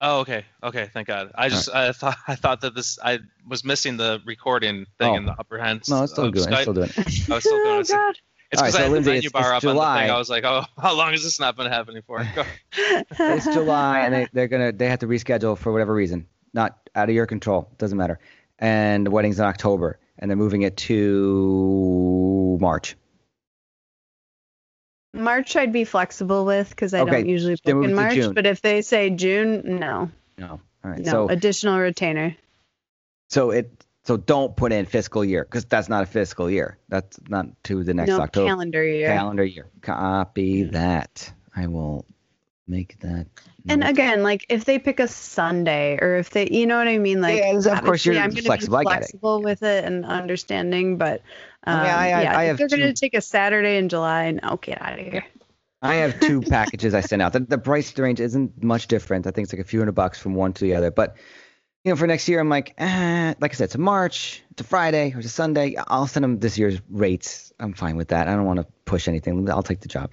Oh, 0.01 0.20
okay. 0.20 0.44
Okay. 0.62 0.89
Thank 0.93 1.09
God. 1.09 1.32
I 1.35 1.48
just 1.48 1.70
I 1.74 1.93
thought 1.93 2.16
I 2.28 2.35
thought 2.35 2.60
that 2.60 2.74
this 2.74 2.98
I 3.02 3.18
was 3.48 3.64
missing 3.64 3.97
the 3.97 4.20
recording 4.27 4.86
thing 4.98 5.12
Oh. 5.14 5.16
in 5.16 5.24
the 5.27 5.32
upper 5.32 5.59
hand. 5.59 5.82
No, 5.89 6.02
it's 6.02 6.12
still 6.12 6.27
of 6.27 6.32
good. 6.35 6.43
It's 6.43 6.52
Skype. 6.52 6.62
still 6.62 6.74
doing. 6.74 6.90
I 6.97 7.35
was 7.35 7.44
still 7.44 7.56
doing 7.64 7.66
oh 7.77 7.81
it. 7.81 7.89
God. 7.89 8.14
It's 8.52 8.60
All 8.62 8.66
right, 8.66 8.68
because 8.68 8.74
so 8.74 8.78
I 8.78 8.82
had 8.82 8.93
Lindsay, 8.93 9.10
the 9.10 9.14
menu 9.16 9.27
it's- 9.28 9.32
bar 9.32 9.55
it's 9.56 9.64
up 9.64 9.68
on 9.70 9.74
the 9.74 9.81
July. 9.81 10.02
thing. 10.02 10.10
I 10.12 10.18
was 10.18 10.31
like, 10.31 10.44
oh, 10.44 10.64
how 10.81 10.94
long 10.94 11.10
has 11.12 11.24
this 11.24 11.40
not 11.40 11.56
been 11.56 11.66
happening 11.66 12.02
for? 12.06 12.24
It's 12.77 13.44
July, 13.47 14.01
and 14.01 14.14
they 14.14 14.28
they're 14.32 14.48
gonna 14.48 14.73
they 14.73 14.89
have 14.89 15.01
to 15.01 15.06
reschedule 15.09 15.56
for 15.59 15.73
whatever 15.73 15.93
reason. 15.94 16.27
not 16.52 16.78
out 16.94 17.09
of 17.09 17.14
your 17.14 17.27
control. 17.27 17.68
Doesn't 17.78 17.98
matter. 17.98 18.18
And 18.59 19.05
the 19.06 19.10
wedding's 19.10 19.39
in 19.40 19.44
October, 19.47 19.98
and 20.18 20.31
they're 20.31 20.36
moving 20.36 20.62
it 20.62 20.77
to 20.78 22.59
March. 22.60 22.97
March 25.16 25.56
I'd 25.56 25.72
be 25.72 25.84
flexible 25.84 26.44
with 26.44 26.70
because 26.70 26.94
I 26.94 27.01
Okay, 27.01 27.10
don't 27.10 27.28
usually 27.28 27.56
book 27.64 27.84
in 27.84 27.94
March. 27.94 28.18
But 28.34 28.47
if 28.47 28.60
they 28.62 28.82
say 28.82 29.10
June, 29.10 29.78
no, 29.80 30.10
No. 30.38 30.60
All 30.84 30.90
right. 30.90 31.01
no, 31.01 31.10
So 31.10 31.28
additional 31.28 31.78
retainer. 31.78 32.36
so 33.28 33.51
it 33.51 33.70
so 34.05 34.16
don't 34.16 34.55
put 34.55 34.70
in 34.72 34.86
fiscal 34.86 35.24
year 35.24 35.43
because 35.44 35.64
that's 35.64 35.88
not 35.88 36.05
a 36.05 36.06
fiscal 36.06 36.48
year. 36.48 36.78
That's 36.88 37.18
not 37.28 37.48
to 37.64 37.82
the 37.82 37.93
next 37.93 38.10
no 38.10 38.20
October 38.20 38.47
calendar 38.47 38.84
year. 38.84 39.09
calendar 39.09 39.44
year. 39.44 39.66
Copy 39.82 40.62
that. 40.64 41.32
I 41.56 41.66
will 41.66 42.05
make 42.68 42.98
that. 43.01 43.26
And 43.68 43.82
again, 43.82 44.22
like 44.22 44.47
if 44.48 44.64
they 44.64 44.78
pick 44.78 45.01
a 45.01 45.09
Sunday 45.09 45.98
or 46.01 46.16
if 46.18 46.30
they, 46.30 46.48
you 46.48 46.66
know 46.68 46.78
what 46.78 46.86
I 46.86 46.98
mean, 46.98 47.20
like 47.20 47.38
Yeah, 47.38 47.56
of 47.56 47.82
course 47.82 48.05
you're 48.06 48.16
I'm 48.16 48.30
flexible. 48.30 48.76
I 48.76 48.82
be 48.84 48.84
get 48.84 48.93
it. 48.94 48.98
flexible 49.01 49.43
with 49.43 49.62
it 49.64 49.84
and 49.84 50.05
understanding, 50.05 50.98
but 50.98 51.22
um, 51.66 51.78
I 51.78 51.82
mean, 51.82 51.90
I- 51.90 51.94
I- 52.12 52.22
yeah, 52.22 52.38
I 52.38 52.44
have 52.44 52.59
they're 52.59 52.68
gonna 52.68 52.93
take 52.93 53.14
a 53.14 53.20
Saturday 53.20 53.76
in 53.78 53.88
July, 53.88 54.30
no, 54.32 54.56
get 54.56 54.80
out 54.80 54.98
of 54.98 55.05
here. 55.05 55.24
I 55.82 55.97
have 55.97 56.18
two 56.20 56.40
packages 56.56 56.94
I 56.94 57.01
sent 57.01 57.22
out. 57.22 57.32
The, 57.32 57.40
the 57.40 57.59
price 57.59 57.97
range 57.98 58.20
isn't 58.20 58.62
much 58.62 58.86
different. 58.88 59.26
I 59.26 59.30
think 59.30 59.44
it's 59.44 59.52
like 59.52 59.60
a 59.60 59.68
few 59.68 59.78
hundred 59.80 59.93
bucks 59.94 60.18
from 60.18 60.34
one 60.34 60.52
to 60.55 60.64
the 60.64 60.74
other. 60.74 60.90
But 60.90 61.16
you 61.84 61.93
know, 61.93 61.97
for 61.97 62.06
next 62.06 62.28
year, 62.28 62.40
I'm 62.40 62.48
like, 62.48 62.74
eh, 62.78 63.34
like 63.40 63.52
I 63.52 63.55
said, 63.55 63.64
it's 63.64 63.74
a 63.76 63.78
March, 63.78 64.43
it's 64.51 64.60
a 64.60 64.64
Friday, 64.64 65.12
or 65.14 65.18
it's 65.18 65.26
a 65.26 65.30
Sunday. 65.30 65.76
I'll 65.86 66.06
send 66.09 66.24
them 66.24 66.38
this 66.40 66.59
year's 66.59 66.80
rates. 66.90 67.52
I'm 67.60 67.74
fine 67.74 67.97
with 67.97 68.09
that. 68.09 68.26
I 68.26 68.34
don't 68.34 68.44
want 68.47 68.59
to 68.59 68.66
push 68.86 69.06
anything. 69.06 69.48
I'll 69.48 69.62
take 69.62 69.80
the 69.80 69.88
job. 69.88 70.10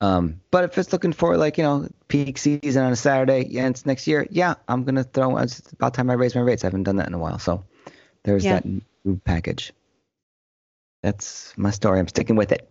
Um, 0.00 0.40
but 0.52 0.62
if 0.62 0.78
it's 0.78 0.92
looking 0.92 1.12
for 1.12 1.36
like 1.36 1.58
you 1.58 1.64
know 1.64 1.88
peak 2.06 2.38
season 2.38 2.84
on 2.84 2.92
a 2.92 2.96
Saturday 2.96 3.58
and 3.58 3.74
it's 3.74 3.84
next 3.84 4.06
year, 4.06 4.28
yeah, 4.30 4.54
I'm 4.68 4.84
gonna 4.84 5.02
throw. 5.02 5.36
It's 5.38 5.60
about 5.72 5.94
time 5.94 6.08
I 6.10 6.14
raise 6.14 6.34
my 6.36 6.40
rates. 6.40 6.62
I 6.62 6.68
haven't 6.68 6.84
done 6.84 6.96
that 6.96 7.08
in 7.08 7.14
a 7.14 7.18
while, 7.18 7.40
so 7.40 7.64
there's 8.22 8.44
Yeah. 8.44 8.60
that 8.60 8.64
new 9.04 9.16
package. 9.24 9.72
That's 11.02 11.56
my 11.56 11.70
story. 11.70 11.98
I'm 12.00 12.08
sticking 12.08 12.36
with 12.36 12.52
it. 12.52 12.68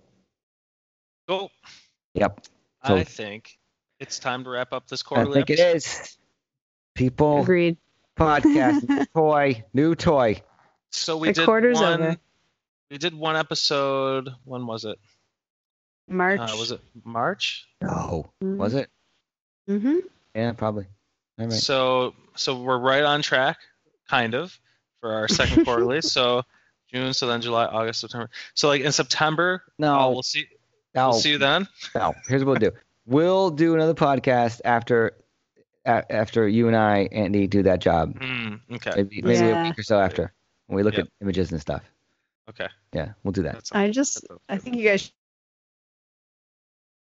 Cool. 1.28 1.52
Yep. 2.14 2.46
So- 2.86 2.96
I 2.96 3.04
think 3.04 3.58
it's 4.00 4.20
time 4.20 4.44
to 4.44 4.50
wrap 4.50 4.74
up 4.74 4.88
this 4.88 5.04
I 5.06 5.08
quarterly. 5.08 5.34
think 5.34 5.50
it 5.50 5.60
episode. 5.60 5.76
is. 6.02 6.18
People 6.96 7.42
Agreed. 7.42 7.78
podcast 8.18 9.08
toy, 9.14 9.64
new 9.74 9.94
toy. 9.96 10.42
So 10.92 11.18
we 11.18 11.30
The 11.30 11.34
did 11.34 11.46
quarter's 11.46 11.80
one. 11.80 12.02
over. 12.02 12.18
We 12.90 12.98
did 12.98 13.14
one 13.14 13.36
episode. 13.36 14.30
When 14.46 14.66
was 14.66 14.86
it? 14.86 14.98
March. 16.08 16.40
Uh, 16.40 16.56
was 16.58 16.72
it 16.72 16.80
March? 17.04 17.68
No, 17.82 18.32
was 18.42 18.74
it? 18.74 18.90
Mm-hmm. 19.70 19.98
Yeah, 20.34 20.54
probably. 20.54 20.86
All 21.40 21.46
right. 21.46 21.54
So 21.54 22.16
so 22.36 22.60
we're 22.62 22.80
right 22.80 23.04
on 23.04 23.22
track, 23.22 23.58
kind 24.10 24.34
of, 24.34 24.58
for 25.02 25.12
our 25.14 25.28
second 25.28 25.66
quarterly. 25.66 26.02
So 26.02 26.44
June, 26.98 27.14
so 27.14 27.28
then 27.28 27.42
July, 27.42 27.66
August, 27.66 28.02
September. 28.02 28.30
So 28.54 28.68
like 28.68 28.82
in 28.82 28.92
September, 28.92 29.64
uh, 29.68 29.72
No, 29.78 30.12
we'll 30.12 30.24
see. 30.24 30.46
no, 30.96 31.10
We'll 31.10 31.20
see 31.20 31.32
you 31.32 31.38
then. 31.38 31.68
no. 31.96 32.14
Here's 32.28 32.44
what 32.44 32.60
we'll 32.60 32.72
do. 32.72 32.78
We'll 33.06 33.50
do 33.52 33.74
another 33.76 33.94
podcast 33.94 34.62
after 34.66 35.16
a- 35.86 36.12
after 36.12 36.48
you 36.48 36.68
and 36.68 36.76
I, 36.76 37.08
Andy, 37.12 37.48
do 37.48 37.64
that 37.64 37.80
job. 37.80 38.18
Hmm, 38.22 38.56
okay. 38.74 38.92
Maybe, 38.96 39.22
maybe 39.22 39.50
a 39.50 39.64
week 39.64 39.80
or 39.80 39.84
so 39.84 40.00
after 40.00 40.34
when 40.68 40.76
we 40.76 40.84
look 40.84 40.98
Yep. 40.98 41.06
at 41.06 41.12
images 41.22 41.52
and 41.52 41.62
stuff. 41.62 41.84
Okay. 42.50 42.68
Yeah, 42.94 43.14
we'll 43.24 43.32
do 43.34 43.44
that. 43.44 43.54
That's 43.54 43.72
I 43.74 43.90
just, 43.92 44.26
I 44.50 44.58
think 44.58 44.76
you 44.78 44.84
guys. 44.88 45.12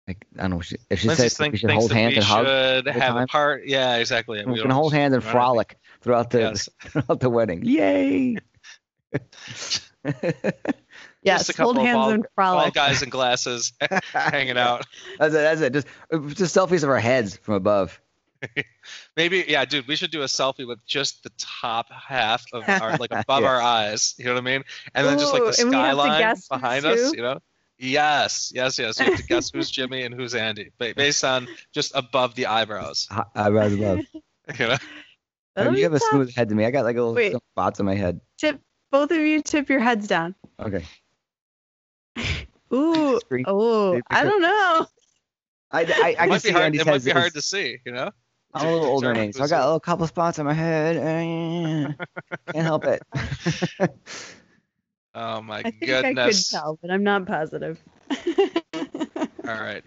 Like, 0.06 0.26
I 0.38 0.42
don't 0.42 0.50
know 0.50 0.60
if 0.60 0.66
she, 0.66 0.76
if 0.90 1.00
she 1.00 1.08
Lindsay 1.08 1.22
says 1.24 1.36
think, 1.38 1.52
we 1.52 1.58
should 1.58 1.70
hold 1.70 1.90
hands 1.92 2.16
and 2.16 2.24
hug. 2.24 2.46
should 2.46 2.84
the 2.84 2.92
have 2.92 3.16
a 3.16 3.26
part. 3.26 3.64
Yeah, 3.66 3.96
exactly. 3.96 4.44
We're 4.44 4.52
We 4.52 4.60
gonna 4.62 4.74
hold 4.74 4.92
hands 4.92 5.14
and 5.14 5.24
frolic 5.24 5.78
throughout 6.02 6.28
the 6.30 6.40
Yes. 6.40 6.68
throughout 6.80 7.20
the 7.20 7.30
wedding. 7.30 7.62
Yay! 7.64 8.36
Yes, 11.22 11.48
a 11.48 11.54
couple 11.54 11.72
hold 11.72 11.78
of 11.78 11.82
hands 11.84 11.96
bald- 11.96 12.12
and 12.14 12.24
All 12.24 12.30
frolic. 12.34 12.74
guys 12.74 13.02
in 13.02 13.08
glasses 13.08 13.72
hanging 14.12 14.58
out. 14.58 14.84
That's 15.18 15.34
it. 15.34 15.38
That's 15.38 15.60
it. 15.62 15.72
Just 15.72 15.86
just 16.36 16.54
selfies 16.54 16.82
of 16.84 16.90
our 16.90 16.98
heads 16.98 17.38
from 17.38 17.54
above. 17.54 17.98
Maybe, 19.16 19.42
yeah, 19.48 19.64
dude, 19.64 19.88
we 19.88 19.96
should 19.96 20.10
do 20.10 20.20
a 20.20 20.26
selfie 20.26 20.66
with 20.68 20.84
just 20.86 21.22
the 21.22 21.30
top 21.38 21.90
half 21.90 22.44
of 22.52 22.68
our, 22.68 22.98
like 22.98 23.10
above 23.10 23.42
Yeah. 23.42 23.48
our 23.48 23.62
eyes. 23.62 24.14
You 24.18 24.26
know 24.26 24.34
what 24.34 24.40
I 24.40 24.44
mean? 24.44 24.64
And 24.94 25.06
then 25.06 25.18
just 25.18 25.32
like 25.32 25.42
the 25.44 25.62
and 25.62 25.70
we 25.70 25.76
have 25.76 25.96
to 25.96 25.96
skyline 25.96 26.36
behind 26.50 26.84
us. 26.84 27.14
You 27.14 27.22
know? 27.22 27.38
Yes, 27.78 28.52
yes, 28.54 28.78
yes. 28.78 29.00
You 29.00 29.06
have 29.06 29.16
to 29.16 29.22
guess 29.24 29.50
who's 29.50 29.70
Jimmy 29.70 30.02
and 30.02 30.14
who's 30.14 30.34
Andy, 30.34 30.72
based 30.78 31.24
on 31.24 31.48
just 31.72 31.92
above 31.94 32.34
the 32.34 32.46
eyebrows. 32.46 33.08
I, 33.10 33.24
I 33.34 33.48
rather 33.48 33.76
love. 33.76 34.00
You 34.58 34.68
know? 34.68 34.76
That'll 35.56 35.72
you 35.72 35.76
be 35.78 35.82
have 35.84 35.94
a 35.94 36.00
smooth 36.00 36.34
head 36.34 36.50
to 36.50 36.54
me. 36.54 36.66
I 36.66 36.70
got 36.70 36.84
like 36.84 36.96
a 36.96 37.00
little 37.00 37.14
Wait. 37.14 37.34
spots 37.52 37.80
on 37.80 37.86
my 37.86 37.94
head. 37.94 38.20
Tip, 38.36 38.60
both 38.94 39.10
of 39.10 39.18
you 39.18 39.42
tip 39.42 39.68
your 39.68 39.80
heads 39.80 40.06
down. 40.06 40.36
Okay. 40.60 40.84
Ooh, 42.72 43.18
Screen- 43.24 43.42
They 43.44 43.50
oh, 43.50 44.00
I 44.08 44.22
don't 44.22 44.40
know. 44.40 44.86
I, 45.72 45.80
I, 45.80 45.82
I 45.82 46.14
can 46.14 46.24
It 46.26 46.28
might 46.28 46.42
see 46.42 46.48
be 46.50 46.52
hard. 46.52 46.64
Andy's 46.66 46.80
It 46.82 46.86
might 46.86 47.04
be 47.04 47.10
hard 47.10 47.34
to 47.34 47.42
see. 47.42 47.78
You 47.84 47.90
know? 47.90 48.12
I'm 48.54 48.68
a 48.68 48.70
little 48.70 48.86
older 48.86 49.12
than 49.12 49.32
so 49.32 49.42
I 49.42 49.48
got 49.48 49.62
a 49.62 49.64
little 49.64 49.80
couple 49.80 50.06
spots 50.06 50.38
on 50.38 50.46
my 50.46 50.52
head. 50.54 50.94
Can't 52.52 52.64
help 52.64 52.84
it. 52.84 53.02
Oh 55.16 55.40
my 55.42 55.58
I 55.60 55.70
think 55.70 55.90
I 55.92 56.12
could 56.14 56.34
tell, 56.50 56.76
but 56.82 56.90
I'm 56.90 57.04
not 57.04 57.24
positive. 57.24 57.80
All 58.74 58.82
right. 59.44 59.84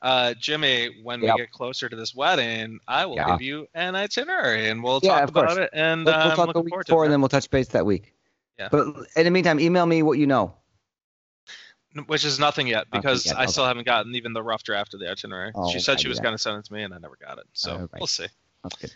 Uh, 0.00 0.32
Jimmy, 0.34 1.02
when 1.02 1.20
Yep. 1.22 1.34
we 1.34 1.40
get 1.42 1.50
closer 1.50 1.88
to 1.88 1.96
this 1.96 2.14
wedding, 2.14 2.78
I 2.86 3.04
will 3.06 3.16
Yeah. 3.16 3.32
give 3.32 3.42
you 3.42 3.66
an 3.74 3.96
itinerary 3.96 4.68
and 4.70 4.80
we'll 4.80 5.00
Yeah, 5.02 5.20
talk 5.20 5.28
about 5.30 5.46
course. 5.46 5.56
it. 5.58 5.70
And 5.72 6.06
We'll, 6.06 6.14
we'll 6.14 6.22
I'm 6.22 6.36
talk 6.36 6.44
a 6.54 6.58
looking 6.58 6.64
week 6.66 6.86
before, 6.86 7.02
it. 7.02 7.06
and 7.06 7.12
then 7.12 7.20
we'll 7.20 7.28
touch 7.28 7.50
base 7.50 7.66
that 7.68 7.84
week. 7.84 8.14
Yeah. 8.60 8.68
But 8.70 8.86
in 9.16 9.24
the 9.24 9.30
meantime, 9.30 9.58
email 9.58 9.86
me 9.86 10.02
what 10.02 10.18
you 10.18 10.26
know. 10.26 10.54
Which 12.06 12.24
is 12.24 12.38
nothing 12.38 12.68
yet 12.68 12.86
Nothing 12.92 13.00
because 13.00 13.26
yet, 13.26 13.36
I 13.36 13.42
okay. 13.42 13.50
still 13.50 13.66
haven't 13.66 13.84
gotten 13.84 14.14
even 14.14 14.32
the 14.32 14.44
rough 14.44 14.62
draft 14.62 14.94
of 14.94 15.00
the 15.00 15.10
itinerary. 15.10 15.50
Oh, 15.56 15.72
she 15.72 15.80
said 15.80 15.98
she 15.98 16.06
was 16.06 16.18
yeah. 16.18 16.22
going 16.22 16.34
to 16.34 16.38
send 16.38 16.58
it 16.58 16.64
to 16.66 16.72
me 16.72 16.84
and 16.84 16.94
I 16.94 16.98
never 16.98 17.16
got 17.20 17.38
it. 17.38 17.46
So 17.52 17.72
Alright. 17.72 17.90
we'll 17.98 18.06
see. 18.06 18.26
That's 18.62 18.76
good. 18.76 18.92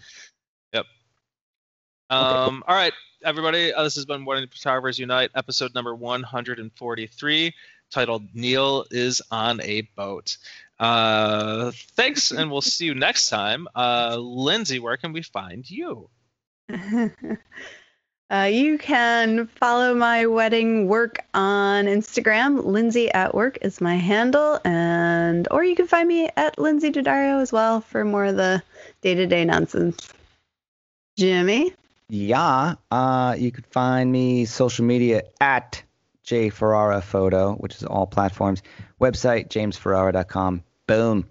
Um, 2.10 2.62
all 2.68 2.76
right, 2.76 2.92
everybody. 3.24 3.72
Uh, 3.72 3.82
this 3.82 3.94
has 3.94 4.04
been 4.04 4.24
Wedding 4.24 4.48
Photographers 4.48 4.98
Unite, 4.98 5.30
episode 5.34 5.74
number 5.74 5.94
143, 5.94 7.54
titled 7.90 8.34
"Neal 8.34 8.84
is 8.90 9.22
on 9.30 9.60
a 9.62 9.82
boat." 9.96 10.36
Uh, 10.78 11.72
thanks, 11.96 12.30
and 12.30 12.50
we'll 12.50 12.60
see 12.60 12.84
you 12.84 12.94
next 12.94 13.30
time. 13.30 13.66
Uh, 13.74 14.16
Lindsay, 14.18 14.78
where 14.78 14.96
can 14.96 15.12
we 15.12 15.22
find 15.22 15.68
you? 15.68 16.10
uh, 18.30 18.48
you 18.50 18.78
can 18.78 19.46
follow 19.46 19.94
my 19.94 20.26
wedding 20.26 20.88
work 20.88 21.18
on 21.34 21.84
Instagram. 21.84 22.64
Lindsay 22.64 23.10
at 23.12 23.34
work 23.34 23.58
is 23.62 23.80
my 23.80 23.96
handle, 23.96 24.58
and 24.64 25.46
or 25.50 25.62
you 25.62 25.76
can 25.76 25.86
find 25.86 26.08
me 26.08 26.30
at 26.36 26.58
Lindsay 26.58 26.90
Daddario 26.90 27.42
as 27.42 27.52
well 27.52 27.80
for 27.80 28.04
more 28.04 28.24
of 28.24 28.36
the 28.36 28.62
day-to-day 29.02 29.44
nonsense. 29.44 30.12
Jimmy. 31.16 31.72
Yeah. 32.08 32.74
Uh, 32.90 33.36
you 33.38 33.52
could 33.52 33.66
find 33.66 34.10
me 34.10 34.46
social 34.46 34.84
media 34.84 35.22
at 35.40 35.82
J 36.22 36.48
Ferrara 36.48 37.02
Photo, 37.02 37.54
which 37.54 37.76
is 37.76 37.84
all 37.84 38.06
platforms. 38.06 38.62
Website 39.00 39.48
jamesferrara.com. 39.48 40.64
Boom. 40.86 41.28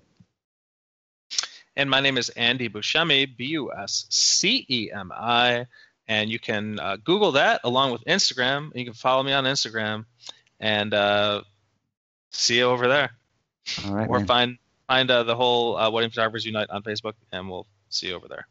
And 1.75 1.89
my 1.89 2.01
name 2.01 2.17
is 2.17 2.29
Andy 2.29 2.69
Buscemi, 2.69 3.35
B 3.35 3.45
U 3.45 3.71
S 3.73 4.05
C 4.09 4.65
E 4.69 4.91
M 4.93 5.11
I. 5.11 5.65
And 6.07 6.29
you 6.29 6.39
can 6.39 6.79
uh, 6.79 6.97
Google 7.03 7.33
that 7.33 7.61
along 7.63 7.91
with 7.91 8.03
Instagram. 8.05 8.71
You 8.75 8.83
can 8.85 8.93
follow 8.93 9.23
me 9.23 9.31
on 9.31 9.45
Instagram 9.45 10.05
and 10.59 10.93
uh, 10.93 11.43
see 12.31 12.57
you 12.57 12.65
over 12.65 12.87
there. 12.87 13.11
All 13.85 13.93
right. 13.93 14.09
or 14.09 14.19
man. 14.19 14.27
find 14.27 14.57
find 14.87 15.09
uh, 15.09 15.23
the 15.23 15.35
whole 15.35 15.77
uh, 15.77 15.89
Wedding 15.89 16.09
Photographers 16.09 16.45
Unite 16.45 16.69
on 16.69 16.83
Facebook, 16.83 17.13
and 17.31 17.49
we'll 17.49 17.65
see 17.89 18.07
you 18.07 18.15
over 18.15 18.27
there. 18.27 18.47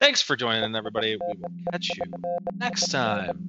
Thanks 0.00 0.20
for 0.20 0.36
joining, 0.36 0.74
everybody. 0.74 1.16
We 1.16 1.34
will 1.40 1.50
catch 1.72 1.88
you 1.96 2.04
next 2.58 2.90
time. 2.90 3.48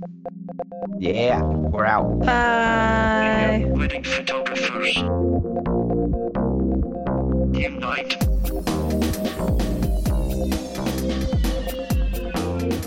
Yeah. 1.00 1.42
We're 1.42 1.86
out. 1.86 2.20
Bye. 2.20 3.66
Wedding 3.68 4.04
photographers. 4.04 4.96
Unite. 7.58 8.16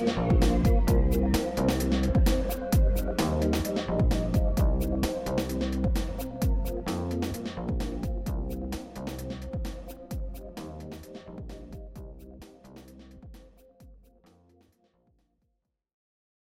Thank 0.09 0.32
you. 0.32 0.38